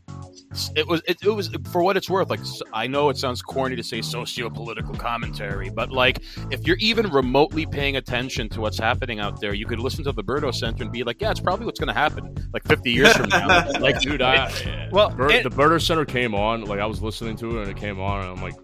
it 0.76 0.88
was 0.88 1.02
it, 1.08 1.18
it 1.24 1.30
was 1.30 1.50
for 1.72 1.82
what 1.84 1.96
it's 1.98 2.10
worth 2.10 2.30
like 2.30 2.40
i 2.74 2.86
know 2.88 3.10
it 3.10 3.18
sounds 3.18 3.42
corny 3.42 3.76
to 3.76 3.84
say 3.84 4.02
socio-political 4.02 4.96
commentary 4.96 5.70
but 5.70 5.92
like 5.92 6.22
if 6.52 6.66
you're 6.68 6.78
even 6.78 7.08
remotely 7.10 7.66
paying 7.66 7.98
attention 7.98 8.50
to 8.50 8.62
what's 8.62 8.78
happening 8.78 9.20
out 9.20 9.40
there 9.42 9.54
you 9.54 9.66
could 9.66 9.80
listen 9.80 10.04
to 10.04 10.12
the 10.12 10.24
berto 10.24 10.54
center 10.54 10.84
and 10.84 10.92
be 10.92 11.04
like 11.04 11.22
yeah 11.22 11.32
it's 11.32 11.40
probably 11.40 11.66
what's 11.66 11.80
going 11.80 11.88
to 11.94 11.94
happen 12.00 12.34
like 12.54 12.64
50 12.66 12.92
years 12.92 13.14
from 13.16 13.30
now 13.30 13.70
like, 13.80 14.00
dude, 14.00 14.22
I 14.22 14.90
Well, 14.92 15.10
Bir- 15.10 15.30
it- 15.32 15.44
the 15.44 15.50
Berto 15.50 15.82
Center 15.86 16.06
came 16.06 16.34
on. 16.34 16.64
Like, 16.66 16.80
I 16.80 16.86
was 16.86 17.02
listening 17.02 17.36
to 17.38 17.58
it, 17.60 17.62
and 17.64 17.72
it 17.72 17.78
came 17.78 18.00
on, 18.00 18.22
and 18.22 18.30
I'm 18.30 18.42
like, 18.42 18.56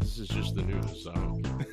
"This 0.00 0.18
is 0.18 0.28
just 0.28 0.54
the 0.54 0.62
news. 0.62 1.06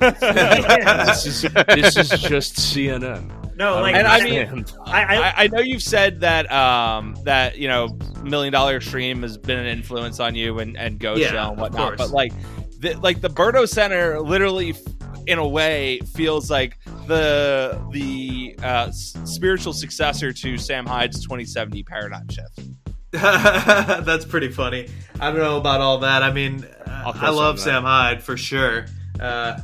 This 1.06 1.26
is 1.26 1.42
this 1.68 1.96
is 1.96 2.20
just 2.22 2.56
CNN." 2.56 3.43
No, 3.56 3.80
like 3.80 3.94
And 3.94 4.06
I 4.06 4.22
mean- 4.24 4.64
I, 4.84 5.02
I, 5.02 5.16
I, 5.16 5.34
I 5.44 5.46
know 5.48 5.60
you've 5.60 5.82
said 5.82 6.20
that 6.20 6.50
um, 6.52 7.16
that 7.24 7.56
you 7.58 7.68
know 7.68 7.96
Million 8.22 8.52
Dollar 8.52 8.76
Extreme 8.76 9.22
has 9.22 9.36
been 9.38 9.58
an 9.58 9.66
influence 9.66 10.20
on 10.20 10.34
you 10.34 10.58
and 10.58 10.76
and 10.76 10.98
Ghost 10.98 11.20
Yeah, 11.20 11.30
Jail 11.32 11.50
and 11.50 11.60
whatnot, 11.60 11.96
but 11.96 12.10
like 12.10 12.32
the, 12.80 12.94
like 13.00 13.20
the 13.20 13.30
Berto 13.30 13.68
Center 13.68 14.20
literally, 14.20 14.74
in 15.26 15.38
a 15.38 15.46
way, 15.46 16.00
feels 16.14 16.50
like 16.50 16.78
the 17.06 17.80
the 17.92 18.56
uh, 18.62 18.90
spiritual 18.90 19.72
successor 19.72 20.32
to 20.32 20.58
Sam 20.58 20.84
Hyde's 20.86 21.22
2070 21.22 21.82
paradigm 21.84 22.28
shift. 22.28 22.60
That's 23.12 24.24
pretty 24.24 24.50
funny. 24.50 24.88
I 25.20 25.30
don't 25.30 25.38
know 25.38 25.56
about 25.58 25.80
all 25.80 25.98
that. 25.98 26.22
I 26.24 26.32
mean, 26.32 26.64
uh, 26.86 27.02
I'll 27.06 27.08
I 27.10 27.12
co-sign 27.12 27.34
love. 27.36 27.60
Sam 27.60 27.82
Hyde 27.84 28.22
for 28.22 28.36
sure, 28.36 28.86
uh, 29.20 29.60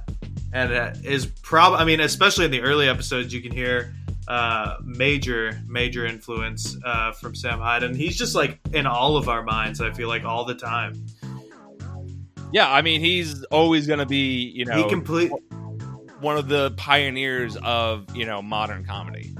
and 0.52 0.72
uh, 0.72 0.92
is 1.04 1.26
prob. 1.26 1.74
I 1.74 1.84
mean, 1.84 2.00
especially 2.00 2.44
in 2.44 2.50
the 2.50 2.60
early 2.60 2.88
episodes, 2.88 3.32
you 3.32 3.40
can 3.40 3.52
hear 3.52 3.94
uh, 4.28 4.76
major, 4.84 5.60
major 5.66 6.06
influence 6.06 6.76
uh, 6.84 7.12
from 7.12 7.34
Sam 7.34 7.58
Hyde, 7.58 7.82
and 7.82 7.96
he's 7.96 8.16
just 8.16 8.34
like 8.34 8.58
in 8.72 8.86
all 8.86 9.16
of 9.16 9.28
our 9.28 9.42
minds. 9.42 9.80
I 9.80 9.92
feel 9.92 10.08
like 10.08 10.24
all 10.24 10.44
the 10.44 10.54
time. 10.54 11.06
Yeah, 12.52 12.70
I 12.70 12.82
mean 12.82 13.00
he's 13.00 13.44
always 13.44 13.86
going 13.86 14.00
to 14.00 14.06
be 14.06 14.52
you 14.54 14.64
know 14.64 14.76
he 14.76 14.88
complete. 14.88 15.32
one 16.20 16.36
of 16.36 16.48
the 16.48 16.72
pioneers 16.72 17.56
of 17.56 18.14
you 18.14 18.26
know 18.26 18.42
modern 18.42 18.84
comedy. 18.84 19.34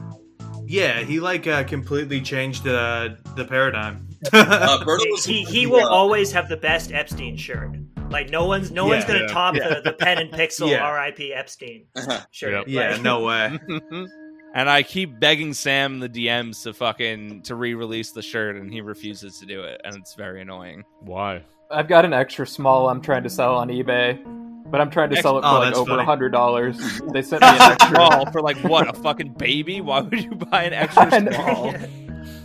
Yeah, 0.67 1.01
he 1.01 1.19
like 1.19 1.49
uh, 1.49 1.65
completely 1.65 2.21
changed 2.21 2.67
uh, 2.67 3.11
the 3.37 3.45
paradigm. 3.45 4.07
Uh, 4.35 4.85
Berto 4.85 5.27
he, 5.27 5.45
he 5.45 5.67
will 5.67 5.87
uh, 5.87 5.89
always 5.89 6.31
have 6.31 6.47
the 6.51 6.57
best 6.57 6.93
Epstein 6.93 7.39
shirt. 7.39 7.75
Like 8.11 8.29
no 8.31 8.45
one's 8.45 8.71
no 8.71 8.87
one's 8.87 9.05
gonna 9.05 9.21
yeah. 9.21 9.27
top 9.29 9.55
Yeah. 9.55 9.75
the, 9.75 9.81
the 9.83 9.93
pen 9.93 10.19
and 10.19 10.31
pixel 10.31 10.69
Yeah. 10.71 10.85
R.I.P. 10.85 11.33
Epstein 11.33 11.87
uh-huh. 11.97 12.21
shirt. 12.31 12.53
Yep. 12.53 12.65
yeah, 12.69 12.93
Like- 12.93 13.03
no 13.03 13.21
way. 13.25 13.59
And 14.53 14.69
I 14.69 14.83
keep 14.83 15.21
begging 15.21 15.55
Sam 15.55 16.01
the 16.01 16.09
DMs 16.09 16.65
to 16.65 16.73
fucking 16.75 17.43
to 17.43 17.55
re-release 17.55 18.11
the 18.11 18.21
shirt, 18.21 18.57
and 18.57 18.73
he 18.73 18.81
refuses 18.81 19.39
to 19.39 19.47
do 19.47 19.61
it, 19.63 19.81
and 19.85 19.95
it's 19.95 20.15
very 20.15 20.43
annoying. 20.43 20.83
Why? 20.99 21.45
I've 21.71 21.87
got 21.87 22.05
an 22.05 22.13
extra 22.13 22.45
small 22.45 22.89
I'm 22.89 23.01
trying 23.01 23.23
to 23.23 23.31
sell 23.31 23.55
on 23.55 23.69
eBay, 23.69 24.21
but 24.69 24.81
I'm 24.81 24.91
trying 24.91 25.11
to 25.11 25.23
sell 25.23 25.39
it 25.39 25.45
oh, 25.45 25.51
for 25.53 25.57
Oh, 25.57 25.61
like 25.61 25.75
over 25.77 25.99
a 26.01 26.05
hundred 26.05 26.31
dollars. 26.31 27.01
They 27.13 27.23
sent 27.23 27.43
me 27.43 27.49
an 27.49 27.61
extra. 27.61 27.95
Small 27.95 28.33
for 28.33 28.43
like 28.43 28.57
what? 28.65 28.89
A 28.89 29.01
fucking 29.01 29.35
baby? 29.35 29.81
Why 29.81 30.01
would 30.01 30.21
you 30.21 30.33
buy 30.35 30.65
an 30.65 30.73
extra 30.73 31.11
small? 31.33 31.73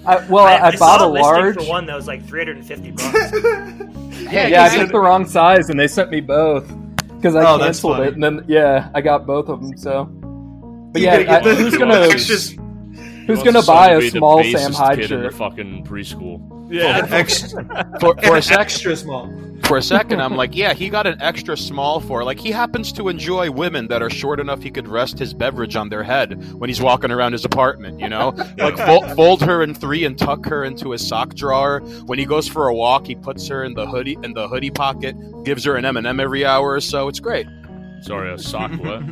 I, 0.07 0.25
well, 0.27 0.45
I, 0.45 0.55
I, 0.67 0.71
bought 0.77 0.99
saw 0.99 1.07
a 1.07 1.09
listing 1.09 1.23
large. 1.23 1.55
for 1.55 1.63
one 1.65 1.85
that 1.87 1.95
was 1.95 2.07
like 2.07 2.25
350 2.27 2.91
bucks. 2.91 3.13
yeah, 4.31 4.63
I 4.63 4.75
picked 4.77 4.91
the 4.91 4.99
wrong 4.99 5.25
size, 5.25 5.69
and 5.69 5.79
they 5.79 5.87
sent 5.87 6.09
me 6.11 6.21
both 6.21 6.67
because 7.15 7.35
I 7.35 7.43
Oh, 7.45 7.57
that's 7.57 7.79
canceled 7.81 7.99
it, 8.01 8.13
and 8.13 8.23
then 8.23 8.45
yeah, 8.47 8.89
I 8.93 9.01
got 9.01 9.25
both 9.25 9.49
of 9.49 9.61
them. 9.61 9.77
So, 9.77 10.05
but 10.05 11.01
You 11.01 11.07
yeah, 11.07 11.35
I- 11.37 11.39
the- 11.41 11.55
who's 11.55 11.75
gonna 11.77 11.95
extras- 12.07 12.51
who's 13.27 13.41
gonna 13.43 13.63
buy 13.63 13.89
a 13.91 13.99
be 13.99 14.09
the 14.09 14.17
small 14.17 14.37
basest 14.41 14.63
Sam 14.63 14.73
Hyde 14.73 14.99
kid 14.99 15.11
in 15.11 15.17
the 15.21 15.25
shirt? 15.29 15.33
fucking 15.35 15.85
preschool? 15.85 16.41
Yeah. 16.71 17.05
extra, 17.11 17.63
for, 17.99 18.15
for 18.23 18.35
a 18.37 18.41
sec 18.41 18.59
extra 18.59 18.95
small. 18.95 19.27
For 19.67 19.77
a 19.77 19.81
second 19.81 20.21
i'm 20.21 20.35
like 20.35 20.55
yeah 20.55 20.73
he 20.73 20.89
got 20.89 21.07
an 21.07 21.19
extra 21.21 21.57
small 21.57 21.99
for 21.99 22.23
like 22.23 22.39
he 22.39 22.51
happens 22.51 22.91
to 22.91 23.09
enjoy 23.09 23.49
women 23.49 23.87
that 23.87 24.01
are 24.01 24.09
short 24.09 24.39
enough 24.39 24.61
he 24.61 24.69
could 24.69 24.87
rest 24.87 25.17
his 25.17 25.33
beverage 25.33 25.75
on 25.75 25.89
their 25.89 26.03
head 26.03 26.53
when 26.53 26.69
he's 26.69 26.81
walking 26.81 27.11
around 27.11 27.31
his 27.31 27.45
apartment 27.45 27.99
you 27.99 28.07
know 28.07 28.29
like 28.57 28.77
fold, 28.77 29.05
fold 29.15 29.41
her 29.41 29.63
in 29.63 29.73
three 29.73 30.05
and 30.05 30.17
tuck 30.19 30.45
her 30.45 30.63
into 30.63 30.91
his 30.91 31.05
sock 31.05 31.33
drawer 31.33 31.79
when 32.05 32.19
he 32.19 32.25
goes 32.25 32.47
for 32.47 32.67
a 32.67 32.75
walk 32.75 33.07
he 33.07 33.15
puts 33.15 33.47
her 33.47 33.63
in 33.63 33.73
the 33.73 33.87
hoodie 33.87 34.17
in 34.23 34.33
the 34.33 34.47
hoodie 34.47 34.69
pocket 34.71 35.15
gives 35.43 35.63
her 35.63 35.75
an 35.75 35.85
m&m 35.85 36.19
every 36.19 36.45
hour 36.45 36.73
or 36.73 36.81
so 36.81 37.07
it's 37.07 37.19
great 37.19 37.47
Sorry, 38.01 38.31
a 38.31 38.37
sock 38.37 38.71
what? 38.79 39.01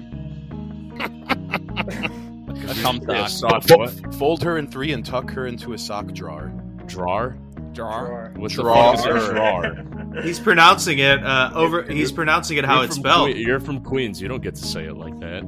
A 2.69 2.75
cum 2.81 3.01
Yeah, 3.09 3.25
sock. 3.25 3.63
sock 3.63 3.77
what? 3.79 4.15
fold 4.15 4.43
her 4.43 4.57
in 4.57 4.67
three 4.67 4.93
and 4.93 5.05
tuck 5.05 5.29
her 5.31 5.47
into 5.47 5.73
a 5.73 5.77
sock 5.77 6.13
drawer 6.13 6.53
Drawer? 6.85 7.35
Jar. 7.73 8.31
What 8.35 8.51
the 8.51 8.61
Drawer. 8.63 8.97
fuck 8.97 9.15
is 9.15 9.29
drawer? 9.29 10.21
He's 10.23 10.39
pronouncing 10.39 10.99
it 10.99 11.23
uh, 11.23 11.51
over. 11.55 11.83
He's 11.83 12.11
pronouncing 12.11 12.57
it 12.57 12.65
how 12.65 12.77
You're 12.77 12.85
it's 12.85 12.95
spelled. 12.95 13.31
Que- 13.31 13.41
you're 13.41 13.59
from 13.59 13.81
Queens. 13.81 14.21
You 14.21 14.27
don't 14.27 14.43
get 14.43 14.55
to 14.55 14.63
say 14.65 14.85
it 14.85 14.95
like 14.95 15.19
that. 15.19 15.43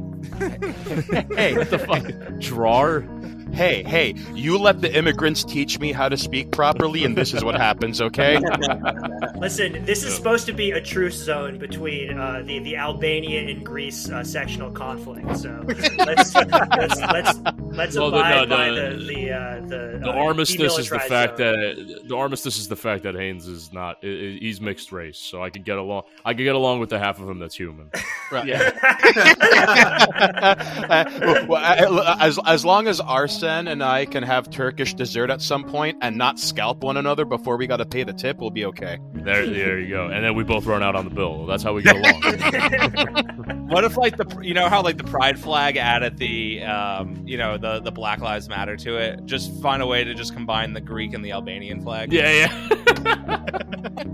hey 1.35 1.55
What 1.55 1.69
the 1.69 1.79
fuck? 1.79 2.39
Drawer? 2.39 3.05
hey 3.53 3.83
hey 3.83 4.13
you 4.33 4.57
let 4.57 4.81
the 4.81 4.93
immigrants 4.93 5.43
teach 5.43 5.79
me 5.79 5.93
how 5.93 6.09
to 6.09 6.17
speak 6.17 6.51
properly 6.51 7.05
and 7.05 7.15
this 7.15 7.31
is 7.33 7.41
what 7.43 7.55
happens 7.55 8.01
okay 8.01 8.37
Listen, 9.37 9.85
this 9.85 10.03
is 10.03 10.13
supposed 10.15 10.45
to 10.47 10.53
be 10.53 10.71
a 10.71 10.81
truce 10.81 11.15
zone 11.15 11.57
between 11.59 12.17
uh, 12.17 12.41
the 12.45 12.59
the 12.59 12.75
Albania 12.77 13.41
and 13.49 13.65
Greece 13.65 14.09
uh, 14.09 14.23
sectional 14.23 14.71
conflict. 14.71 15.37
So 15.37 15.63
let's 15.67 16.33
let's 16.33 16.99
let's, 17.01 17.39
let's 17.75 17.97
Well, 17.97 18.11
the- 18.11 18.17
abide 18.17 18.49
no, 18.49 18.55
by 18.55 18.69
the- 18.71 18.97
the 18.97 19.05
the 19.05 19.31
uh, 19.31 19.59
the, 19.61 19.99
The 20.03 20.09
uh, 20.11 20.13
armistice 20.13 20.77
is 20.77 20.89
the 20.89 20.99
fact 20.99 21.37
zone. 21.37 21.59
that 21.59 22.07
the 22.07 22.15
armistice 22.15 22.57
is 22.57 22.67
the 22.67 22.75
fact 22.75 23.03
that 23.03 23.15
Haynes 23.15 23.47
is 23.47 23.71
not. 23.73 23.97
i- 24.03 24.07
i- 24.07 24.37
He's 24.41 24.61
mixed 24.61 24.91
race, 24.91 25.17
so 25.17 25.41
I 25.43 25.49
could 25.49 25.65
get 25.65 25.77
along. 25.77 26.03
I 26.23 26.33
could 26.33 26.43
get 26.43 26.55
along 26.55 26.79
with 26.79 26.89
the 26.89 26.99
half 26.99 27.19
of 27.19 27.29
him 27.29 27.39
that's 27.39 27.55
human. 27.55 27.89
Uh, 28.31 28.43
well, 31.47 31.61
I- 31.63 32.17
as, 32.25 32.39
as 32.45 32.65
long 32.65 32.87
as 32.87 32.99
Arsen 32.99 33.69
and 33.71 33.83
I 33.83 34.05
can 34.05 34.23
have 34.23 34.49
Turkish 34.49 34.93
dessert 34.93 35.29
at 35.29 35.41
some 35.41 35.63
point 35.63 35.97
and 36.01 36.17
not 36.17 36.39
scalp 36.39 36.83
one 36.83 36.97
another 36.97 37.25
before 37.25 37.57
we 37.57 37.67
got 37.67 37.77
to 37.77 37.85
pay 37.85 38.03
the 38.03 38.13
tip, 38.13 38.37
we'll 38.37 38.49
be 38.49 38.65
okay. 38.65 38.97
There, 39.13 39.45
there 39.47 39.79
you 39.79 39.89
go. 39.89 40.07
And 40.07 40.23
then 40.23 40.35
we 40.35 40.43
both 40.43 40.65
run 40.65 40.83
out 40.83 40.95
on 40.95 41.05
the 41.05 41.11
bill. 41.13 41.45
That's 41.45 41.63
how 41.63 41.73
we 41.73 41.83
get 41.83 41.95
along. 41.95 43.51
What 43.65 43.83
if 43.83 43.97
like 43.97 44.15
the 44.15 44.39
you 44.43 44.53
know 44.53 44.69
how 44.69 44.83
like 44.83 44.97
the 44.97 45.03
pride 45.03 45.39
flag 45.39 45.75
added 45.75 46.19
the 46.19 46.61
um 46.63 47.23
you 47.25 47.35
know 47.35 47.57
the 47.57 47.64
the 47.83 47.91
Black 47.91 48.19
Lives 48.21 48.47
Matter 48.49 48.75
to 48.77 48.97
it? 48.97 49.25
Just 49.25 49.51
find 49.61 49.81
a 49.81 49.85
way 49.87 50.03
to 50.03 50.13
just 50.13 50.33
combine 50.33 50.73
the 50.73 50.81
Greek 50.81 51.13
and 51.13 51.23
the 51.23 51.31
Albanian 51.31 51.81
flag. 51.81 52.11
yeah, 52.13 52.31
yeah. 52.31 53.39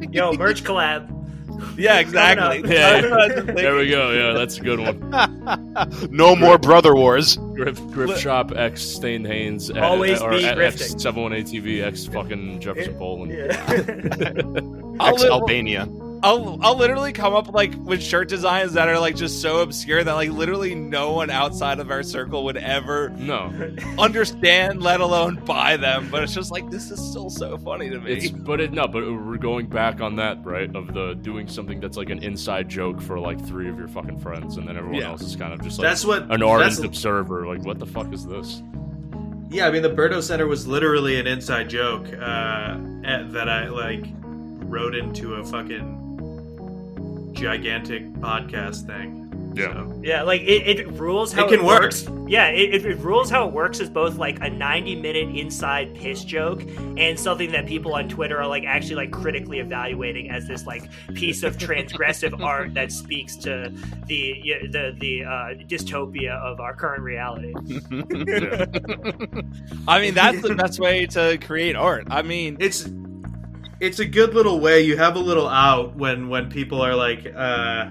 Yo, 0.11 0.33
merch 0.33 0.63
collab. 0.63 1.17
Yeah, 1.77 1.99
exactly. 1.99 2.67
Yeah. 2.73 3.01
That's 3.01 3.09
what 3.09 3.21
I 3.21 3.25
was 3.27 3.35
thinking. 3.35 3.55
There 3.55 3.75
we 3.75 3.89
go. 3.89 4.09
Yeah, 4.11 4.33
that's 4.33 4.57
a 4.57 4.61
good 4.61 4.79
one. 4.79 6.09
No 6.11 6.35
more 6.35 6.57
brother 6.57 6.95
wars. 6.95 7.37
Grip, 7.37 7.75
Grift 7.75 8.17
Shop 8.17 8.51
X 8.55 8.81
Stained 8.81 9.27
Haynes. 9.27 9.69
Always 9.69 10.21
or 10.21 10.31
be 10.31 10.45
X 10.45 10.57
grifting. 10.57 11.01
seven 11.01 11.23
one 11.23 11.33
eight 11.33 11.45
TV 11.45 11.83
X 11.83 12.05
fucking 12.07 12.59
Jefferson 12.61 12.95
Poland. 12.95 13.31
Yeah. 13.37 14.51
I'll 14.99 15.13
Ex 15.13 15.23
li- 15.23 15.29
Albania. 15.29 15.87
I'll 16.23 16.59
I'll 16.61 16.77
literally 16.77 17.13
come 17.13 17.33
up 17.33 17.51
like 17.51 17.73
with 17.75 18.01
shirt 18.03 18.29
designs 18.29 18.73
that 18.73 18.87
are 18.87 18.99
like 18.99 19.15
just 19.15 19.41
so 19.41 19.61
obscure 19.61 20.03
that 20.03 20.13
like 20.13 20.29
literally 20.29 20.75
no 20.75 21.13
one 21.13 21.29
outside 21.31 21.79
of 21.79 21.89
our 21.89 22.03
circle 22.03 22.43
would 22.45 22.57
ever 22.57 23.09
No, 23.09 23.51
understand, 23.97 24.81
let 24.83 24.99
alone 25.01 25.35
buy 25.45 25.77
them. 25.77 26.09
But 26.11 26.23
it's 26.23 26.33
just 26.33 26.51
like 26.51 26.69
this 26.69 26.91
is 26.91 26.99
still 26.99 27.29
so 27.29 27.57
funny 27.57 27.89
to 27.89 27.99
me. 27.99 28.11
it's 28.13 28.29
but 28.29 28.61
it 28.61 28.71
no, 28.71 28.87
but 28.87 29.03
we're 29.03 29.37
going 29.37 29.67
back 29.67 29.99
on 30.01 30.15
that 30.17 30.43
right 30.45 30.73
of 30.75 30.93
the 30.93 31.13
doing 31.15 31.47
something 31.47 31.79
that's 31.79 31.97
like 31.97 32.09
an 32.09 32.23
inside 32.23 32.69
joke 32.69 33.01
for 33.01 33.19
like 33.19 33.43
three 33.45 33.67
of 33.69 33.77
your 33.79 33.87
fucking 33.87 34.19
friends, 34.19 34.57
and 34.57 34.67
then 34.67 34.77
everyone 34.77 34.99
Yeah. 35.01 35.09
else 35.09 35.21
is 35.21 35.35
kind 35.35 35.53
of 35.53 35.61
just 35.63 35.79
like 35.79 35.87
That's 35.87 36.05
what. 36.05 36.23
an 36.31 36.43
ardent 36.43 36.71
that's- 36.71 36.79
observer. 36.85 37.47
Like, 37.47 37.63
what 37.65 37.79
the 37.79 37.85
fuck 37.87 38.13
is 38.13 38.25
this? 38.27 38.61
Yeah, 39.49 39.67
I 39.67 39.71
mean 39.71 39.81
the 39.81 39.89
Berto 39.89 40.21
Center 40.21 40.47
was 40.47 40.67
literally 40.67 41.19
an 41.19 41.27
inside 41.27 41.67
joke 41.69 42.07
uh, 42.13 42.77
at- 43.03 43.33
that 43.33 43.49
I 43.49 43.67
like 43.69 44.05
wrote 44.23 44.95
into 44.95 45.33
a 45.35 45.43
fucking 45.43 46.10
gigantic 47.41 48.05
podcast 48.13 48.85
thing. 48.85 49.27
Yeah. 49.55 49.73
So. 49.73 49.99
Yeah, 50.01 50.21
like 50.21 50.41
it, 50.41 50.79
it 50.79 50.87
rules 50.93 51.33
how 51.33 51.45
It 51.45 51.49
can 51.49 51.65
work. 51.65 51.81
works. 51.81 52.07
Yeah, 52.27 52.47
it, 52.47 52.73
it, 52.73 52.85
it 52.85 52.97
rules 52.99 53.29
how 53.29 53.45
it 53.47 53.53
works 53.53 53.81
as 53.81 53.89
both 53.89 54.17
like 54.17 54.39
a 54.41 54.49
90 54.49 54.95
minute 54.95 55.35
inside 55.35 55.93
piss 55.93 56.23
joke 56.23 56.63
and 56.97 57.19
something 57.19 57.51
that 57.51 57.65
people 57.65 57.93
on 57.93 58.07
Twitter 58.07 58.39
are 58.39 58.47
like 58.47 58.63
actually 58.63 58.95
like 58.95 59.11
critically 59.11 59.59
evaluating 59.59 60.29
as 60.29 60.47
this 60.47 60.65
like 60.65 60.83
piece 61.15 61.43
of 61.43 61.57
transgressive 61.57 62.39
art 62.43 62.73
that 62.75 62.93
speaks 62.93 63.35
to 63.37 63.73
the 64.05 64.41
the 64.69 64.95
the 64.99 65.23
uh, 65.25 65.53
dystopia 65.67 66.37
of 66.39 66.61
our 66.61 66.73
current 66.73 67.03
reality. 67.03 67.53
I 69.87 69.99
mean, 69.99 70.13
that's 70.13 70.41
the 70.41 70.55
best 70.55 70.79
way 70.79 71.07
to 71.07 71.37
create 71.39 71.75
art. 71.75 72.07
I 72.09 72.21
mean, 72.21 72.55
it's 72.61 72.87
it's 73.81 73.99
a 73.99 74.05
good 74.05 74.33
little 74.35 74.59
way. 74.59 74.81
You 74.81 74.95
have 74.95 75.15
a 75.15 75.19
little 75.19 75.49
out 75.49 75.95
when 75.95 76.29
when 76.29 76.49
people 76.49 76.81
are 76.81 76.95
like, 76.95 77.25
uh, 77.35 77.89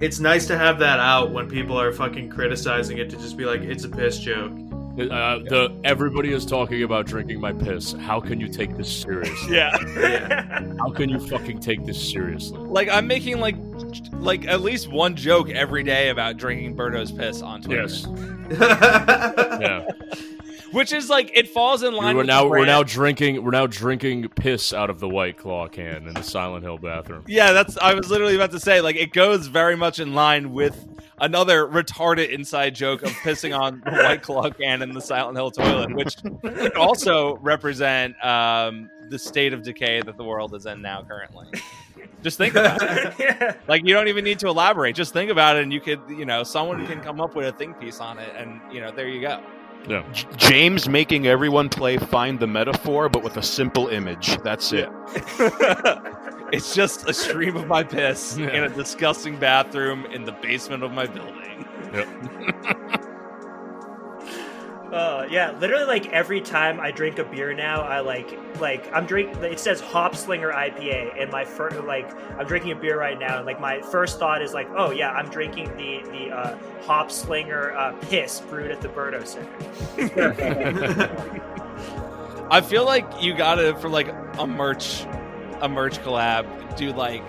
it's 0.00 0.20
nice 0.20 0.46
to 0.48 0.56
have 0.56 0.78
that 0.80 1.00
out 1.00 1.32
when 1.32 1.48
people 1.48 1.80
are 1.80 1.92
fucking 1.92 2.28
criticizing 2.28 2.98
it 2.98 3.08
to 3.10 3.16
just 3.16 3.36
be 3.36 3.46
like, 3.46 3.62
it's 3.62 3.84
a 3.84 3.88
piss 3.88 4.18
joke. 4.18 4.52
Uh, 4.98 5.38
the 5.48 5.80
everybody 5.84 6.32
is 6.32 6.44
talking 6.44 6.82
about 6.82 7.06
drinking 7.06 7.40
my 7.40 7.52
piss. 7.52 7.92
How 7.92 8.20
can 8.20 8.38
you 8.38 8.48
take 8.48 8.76
this 8.76 8.94
seriously? 8.94 9.56
yeah. 9.56 9.70
How 10.78 10.90
can 10.90 11.08
you 11.08 11.20
fucking 11.26 11.60
take 11.60 11.86
this 11.86 12.10
seriously? 12.10 12.58
like 12.58 12.88
I'm 12.90 13.06
making 13.06 13.40
like 13.40 13.56
like 14.14 14.46
at 14.46 14.60
least 14.60 14.88
one 14.88 15.16
joke 15.16 15.48
every 15.50 15.84
day 15.84 16.10
about 16.10 16.36
drinking 16.36 16.74
Berto's 16.74 17.12
piss 17.12 17.40
on 17.42 17.62
Twitter. 17.62 17.82
Yes. 17.82 18.06
Yeah. 19.60 19.84
Which 20.72 20.92
is 20.92 21.08
like 21.08 21.30
it 21.34 21.48
falls 21.48 21.82
in 21.82 21.94
line 21.94 22.14
We're 22.14 22.22
with 22.22 22.26
now 22.26 22.42
the 22.42 22.50
we're 22.50 22.66
now 22.66 22.82
drinking 22.82 23.42
we're 23.42 23.50
now 23.50 23.66
drinking 23.66 24.28
piss 24.28 24.72
out 24.72 24.90
of 24.90 25.00
the 25.00 25.08
white 25.08 25.38
claw 25.38 25.66
can 25.68 26.06
in 26.06 26.14
the 26.14 26.22
Silent 26.22 26.62
Hill 26.64 26.78
bathroom. 26.78 27.24
Yeah, 27.26 27.52
that's 27.52 27.78
I 27.78 27.94
was 27.94 28.10
literally 28.10 28.34
about 28.34 28.50
to 28.50 28.60
say 28.60 28.80
like 28.80 28.96
it 28.96 29.12
goes 29.12 29.46
very 29.46 29.76
much 29.76 29.98
in 29.98 30.14
line 30.14 30.52
with 30.52 30.86
another 31.20 31.66
retarded 31.66 32.30
inside 32.30 32.74
joke 32.74 33.02
of 33.02 33.10
pissing 33.10 33.58
on 33.58 33.82
the 33.84 33.90
white 33.90 34.22
claw 34.22 34.50
can 34.50 34.82
in 34.82 34.92
the 34.92 35.00
Silent 35.00 35.36
Hill 35.36 35.50
toilet, 35.50 35.94
which 35.94 36.16
could 36.22 36.74
also 36.76 37.36
represent 37.38 38.22
um, 38.24 38.90
the 39.08 39.18
state 39.18 39.52
of 39.52 39.62
decay 39.62 40.02
that 40.02 40.16
the 40.16 40.24
world 40.24 40.54
is 40.54 40.66
in 40.66 40.82
now 40.82 41.02
currently. 41.02 41.46
Just 42.22 42.38
think 42.38 42.54
about 42.54 42.80
it. 42.82 43.56
Like 43.68 43.84
you 43.84 43.94
don't 43.94 44.08
even 44.08 44.24
need 44.24 44.38
to 44.40 44.48
elaborate. 44.48 44.96
Just 44.96 45.12
think 45.12 45.30
about 45.30 45.56
it, 45.56 45.62
and 45.62 45.72
you 45.72 45.80
could, 45.80 46.00
you 46.08 46.24
know, 46.24 46.42
someone 46.42 46.86
can 46.86 47.00
come 47.00 47.20
up 47.20 47.34
with 47.34 47.46
a 47.46 47.52
think 47.52 47.78
piece 47.78 48.00
on 48.00 48.18
it, 48.18 48.32
and 48.36 48.60
you 48.72 48.80
know, 48.80 48.90
there 48.90 49.08
you 49.08 49.20
go. 49.20 49.42
Yeah. 49.88 50.04
J- 50.12 50.26
James 50.36 50.88
making 50.88 51.26
everyone 51.26 51.68
play 51.68 51.96
Find 51.96 52.38
the 52.38 52.46
Metaphor, 52.46 53.08
but 53.08 53.22
with 53.22 53.36
a 53.36 53.42
simple 53.42 53.88
image. 53.88 54.36
That's 54.42 54.72
it. 54.72 54.88
it's 56.52 56.74
just 56.74 57.08
a 57.08 57.14
stream 57.14 57.56
of 57.56 57.66
my 57.66 57.82
piss 57.82 58.36
in 58.36 58.48
a 58.48 58.68
disgusting 58.68 59.38
bathroom 59.38 60.06
in 60.06 60.24
the 60.24 60.32
basement 60.32 60.82
of 60.82 60.92
my 60.92 61.06
building. 61.06 61.66
Uh, 64.92 65.26
yeah, 65.30 65.50
literally, 65.58 65.84
like 65.84 66.08
every 66.12 66.40
time 66.40 66.80
I 66.80 66.90
drink 66.90 67.18
a 67.18 67.24
beer 67.24 67.52
now, 67.52 67.82
I 67.82 68.00
like 68.00 68.38
like 68.58 68.90
I'm 68.92 69.04
drink. 69.04 69.36
It 69.36 69.60
says 69.60 69.80
Hop 69.80 70.16
Slinger 70.16 70.50
IPA, 70.50 71.20
and 71.20 71.30
my 71.30 71.44
first 71.44 71.78
like 71.84 72.10
I'm 72.38 72.46
drinking 72.46 72.72
a 72.72 72.76
beer 72.76 72.98
right 72.98 73.18
now, 73.18 73.36
and 73.36 73.44
like 73.44 73.60
my 73.60 73.82
first 73.82 74.18
thought 74.18 74.40
is 74.40 74.54
like, 74.54 74.66
oh 74.74 74.90
yeah, 74.90 75.10
I'm 75.10 75.28
drinking 75.28 75.76
the 75.76 76.02
the 76.10 76.30
uh, 76.34 76.58
Hop 76.84 77.10
Slinger 77.10 77.72
uh, 77.72 77.92
piss 78.08 78.40
brewed 78.40 78.70
at 78.70 78.80
the 78.80 78.88
Berto 78.88 79.26
Center. 79.26 79.48
I 82.50 82.62
feel 82.62 82.86
like 82.86 83.06
you 83.22 83.34
gotta 83.34 83.74
for 83.80 83.90
like 83.90 84.08
a 84.38 84.46
merch, 84.46 85.04
a 85.60 85.68
merch 85.68 85.98
collab, 85.98 86.76
do 86.78 86.94
like 86.94 87.22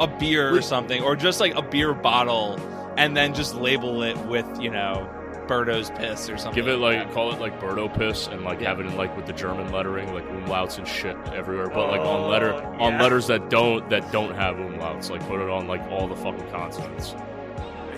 a 0.00 0.06
beer 0.06 0.56
or 0.56 0.62
something, 0.62 1.02
or 1.02 1.14
just 1.14 1.40
like 1.40 1.54
a 1.56 1.62
beer 1.62 1.92
bottle, 1.92 2.58
and 2.96 3.14
then 3.14 3.34
just 3.34 3.54
label 3.54 4.02
it 4.02 4.16
with 4.26 4.46
you 4.62 4.70
know 4.70 5.06
Berto's 5.50 5.90
piss 5.90 6.30
or 6.30 6.38
something. 6.38 6.54
Give 6.62 6.72
it 6.72 6.76
like 6.78 7.12
call 7.12 7.32
it 7.32 7.40
like 7.40 7.60
Berto 7.60 7.92
piss 7.92 8.28
and 8.28 8.44
like 8.44 8.60
have 8.62 8.78
it 8.80 8.86
in 8.86 8.96
like 8.96 9.14
with 9.16 9.26
the 9.26 9.32
German 9.32 9.72
lettering, 9.72 10.14
like 10.14 10.26
umlauts 10.28 10.78
and 10.78 10.86
shit 10.86 11.16
everywhere. 11.34 11.68
But 11.68 11.90
like 11.90 12.00
on 12.00 12.28
letter 12.30 12.52
Oh, 12.54 12.84
on 12.84 12.98
letters 12.98 13.26
that 13.26 13.50
don't 13.50 13.88
that 13.90 14.10
don't 14.12 14.34
have 14.34 14.56
umlauts, 14.56 15.10
like 15.10 15.26
put 15.28 15.40
it 15.40 15.50
on 15.50 15.66
like 15.66 15.82
all 15.90 16.06
the 16.08 16.16
fucking 16.16 16.48
consonants. 16.50 17.14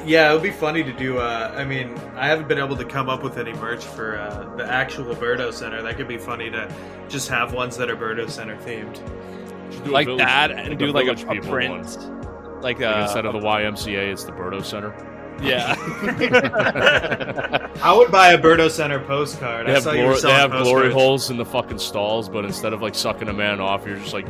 Yeah, 0.05 0.31
it 0.31 0.35
would 0.35 0.43
be 0.43 0.51
funny 0.51 0.83
to 0.83 0.93
do. 0.93 1.19
Uh, 1.19 1.55
I 1.57 1.65
mean, 1.65 1.97
I 2.17 2.27
haven't 2.27 2.49
been 2.49 2.59
able 2.59 2.77
to 2.77 2.85
come 2.85 3.09
up 3.09 3.23
with 3.23 3.39
any 3.39 3.53
merch 3.53 3.85
for 3.85 4.19
uh, 4.19 4.57
the 4.57 4.65
actual 4.67 5.15
Berto 5.15 5.53
Center. 5.53 5.81
That 5.83 5.97
could 5.97 6.09
be 6.09 6.19
funny 6.19 6.51
to 6.51 6.69
just 7.09 7.29
have 7.29 7.53
ones 7.53 7.77
that 7.77 7.89
are 7.89 7.97
Berto 7.97 8.29
Center 8.29 8.57
themed. 8.57 8.95
Just 9.71 9.85
do 9.85 9.91
a 9.91 9.93
like 9.93 10.07
village- 10.07 10.25
that, 10.27 10.51
and 10.51 10.77
do 10.77 10.87
like 10.87 11.05
a, 11.07 11.15
village 11.15 11.23
a 11.23 11.27
people 11.35 11.51
print, 11.51 11.85
one. 11.87 12.63
like, 12.63 12.81
Like, 12.81 12.83
uh, 12.83 13.03
instead 13.03 13.27
of 13.27 13.33
the 13.35 13.39
YMCA, 13.39 14.11
it's 14.13 14.25
the 14.25 14.33
Berto 14.33 14.65
Center. 14.65 14.91
Yeah. 15.43 15.75
I 17.83 17.93
would 17.97 18.11
buy 18.11 18.33
a 18.33 18.39
Berto 18.39 18.71
Center 18.71 19.01
postcard. 19.01 19.67
They 19.67 19.73
I 19.73 19.75
have, 19.75 19.83
saw 19.83 19.93
you 19.93 20.03
glory, 20.05 20.21
they 20.21 20.31
have 20.33 20.51
glory 20.53 20.93
holes 20.93 21.31
in 21.31 21.37
the 21.37 21.45
fucking 21.45 21.79
stalls, 21.79 22.29
but 22.29 22.45
instead 22.45 22.73
of 22.73 22.81
like 22.83 22.95
sucking 22.95 23.29
a 23.29 23.33
man 23.33 23.61
off, 23.61 23.87
you're 23.87 23.99
just 23.99 24.13
like 24.15 24.27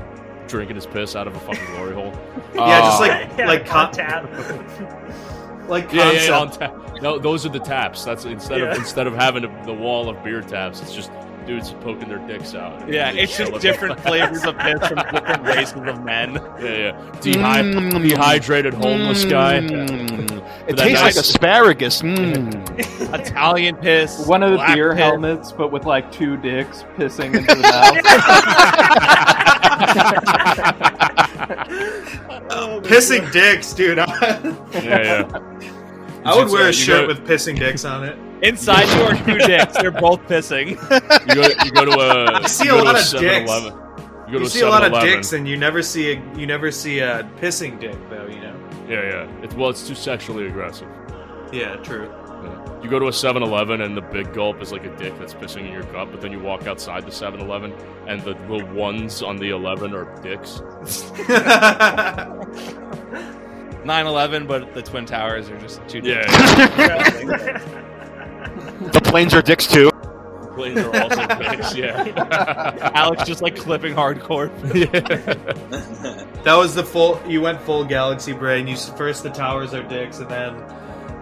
drinking 0.48 0.77
his 0.77 0.87
piss 0.87 1.14
out 1.14 1.27
of 1.27 1.35
a 1.37 1.40
fucking 1.40 1.64
glory 1.77 1.94
hole. 1.94 2.12
Yeah, 2.55 2.81
just 2.81 2.96
Uh, 2.98 3.01
like 3.01 3.38
Yeah, 3.38 3.46
like 3.46 3.61
on 3.62 3.66
con- 3.66 3.92
tap. 3.92 5.68
like 5.68 5.92
yeah, 5.92 6.11
yeah, 6.12 6.25
yeah, 6.25 6.38
on 6.38 6.51
tap. 6.51 7.01
No, 7.03 7.18
those 7.18 7.44
are 7.46 7.51
the 7.51 7.61
taps. 7.61 8.05
That's 8.05 8.25
instead 8.25 8.61
Yeah. 8.61 8.72
of 8.72 8.79
instead 8.79 9.07
of 9.07 9.14
having 9.14 9.44
a, 9.44 9.64
the 9.66 9.72
wall 9.75 10.09
of 10.09 10.22
beer 10.25 10.40
taps, 10.40 10.81
it's 10.81 10.94
just 10.94 11.11
dudes 11.46 11.72
poking 11.81 12.09
their 12.09 12.18
dicks 12.26 12.55
out. 12.55 12.88
Yeah, 12.88 13.11
it's 13.12 13.37
just 13.37 13.52
different 13.61 13.98
flavors 14.00 14.44
of 14.44 14.57
piss 14.59 14.87
from 14.88 14.96
different 15.12 15.42
races 15.46 15.72
of 15.74 16.02
men. 16.05 16.35
Yeah, 16.35 16.61
yeah. 16.61 16.92
Dehy- 17.20 18.02
dehydrated 18.02 18.74
homeless 18.74 19.24
guy. 19.24 19.61
Mm. 19.61 20.42
It 20.68 20.76
tastes 20.76 21.02
nice- 21.02 21.16
like 21.16 21.16
asparagus. 21.16 22.02
Mm. 22.02 23.14
Italian 23.20 23.76
piss. 23.76 24.26
One 24.26 24.42
of 24.42 24.52
the 24.52 24.59
beer 24.74 24.90
piss. 24.90 24.98
helmets, 24.98 25.52
but 25.52 25.70
with 25.72 25.85
like 25.85 26.11
two 26.12 26.37
dicks 26.37 26.85
pissing 26.96 27.35
into 27.35 27.55
the 27.55 27.62
mouth. 27.62 27.96
pissing 32.85 33.31
dicks, 33.33 33.72
dude. 33.72 33.98
I 33.98 34.07
Yeah, 34.74 35.28
yeah. 36.24 36.35
would 36.37 36.50
wear 36.52 36.68
a 36.68 36.72
shirt 36.72 37.02
go- 37.02 37.06
with 37.14 37.26
pissing 37.26 37.58
dicks 37.58 37.85
on 37.85 38.04
it. 38.04 38.18
Inside 38.42 38.85
you 38.96 39.02
are 39.04 39.24
two 39.24 39.38
dicks. 39.46 39.76
They're 39.76 39.90
both 39.90 40.20
pissing. 40.22 40.70
You 41.28 41.35
go, 41.37 41.48
you 41.64 41.70
go 41.70 41.85
to 41.85 41.92
a. 41.92 42.40
You 42.42 42.48
see 42.48 42.66
go 42.66 42.74
a 42.76 42.78
to 42.78 42.85
lot 42.85 42.94
of 42.96 43.02
7-Eleven. 43.02 43.72
You 43.72 43.78
go 43.78 44.32
to 44.32 44.38
You 44.38 44.44
a 44.44 44.48
see 44.50 44.61
a 44.62 44.68
lot 44.68 44.85
of 44.85 45.00
dicks, 45.02 45.32
and 45.32 45.46
you 45.46 45.56
never 45.56 45.82
see 45.82 46.12
a 46.12 46.37
you 46.37 46.46
never 46.46 46.70
see 46.72 46.98
a 46.98 47.22
pissing 47.40 47.78
dick, 47.78 47.96
though. 48.11 48.26
You 48.26 48.40
know. 48.40 48.70
Yeah, 48.88 49.02
yeah. 49.02 49.42
It's, 49.42 49.54
well, 49.54 49.70
it's 49.70 49.87
too 49.87 49.94
sexually 49.94 50.46
aggressive. 50.48 50.88
Yeah, 51.52 51.76
true. 51.76 52.11
Yeah. 52.42 52.82
You 52.82 52.90
go 52.90 52.98
to 52.98 53.06
a 53.06 53.11
7-Eleven 53.12 53.82
and 53.82 53.96
the 53.96 54.00
big 54.00 54.32
gulp 54.35 54.61
is 54.61 54.72
like 54.72 54.85
a 54.85 54.96
dick 54.96 55.16
that's 55.20 55.35
pissing 55.35 55.66
in 55.66 55.72
your 55.72 55.85
cup, 55.85 56.11
but 56.11 56.20
then 56.20 56.32
you 56.32 56.40
walk 56.40 56.66
outside 56.66 57.04
the 57.04 57.11
7-Eleven 57.12 57.72
and 58.08 58.20
the 58.22 58.35
little 58.48 58.66
ones 58.74 59.22
on 59.22 59.37
the 59.37 59.50
11 59.50 59.94
are 59.94 60.06
dicks. 60.22 60.61
9/11, 63.84 64.46
but 64.46 64.74
the 64.74 64.82
twin 64.82 65.04
towers 65.06 65.48
are 65.50 65.58
just 65.58 65.86
two 65.88 66.00
Yeah, 66.02 66.22
dicks. 66.22 67.64
The 68.92 69.00
planes 69.00 69.32
are 69.32 69.42
dicks 69.42 69.66
too. 69.66 69.90
Planes 70.54 70.78
are 70.80 71.02
also 71.02 71.26
dicks, 71.38 71.74
yeah. 71.76 72.90
Alex 72.94 73.24
just 73.24 73.40
like 73.42 73.56
clipping 73.56 73.94
hardcore. 73.94 74.50
That 76.44 76.56
was 76.56 76.74
the 76.74 76.82
full. 76.84 77.20
You 77.26 77.40
went 77.40 77.60
full 77.60 77.84
galaxy 77.84 78.32
brain. 78.32 78.66
You 78.66 78.76
first 78.76 79.22
the 79.22 79.30
towers 79.30 79.72
are 79.72 79.82
dicks, 79.84 80.18
and 80.18 80.28
then 80.28 80.62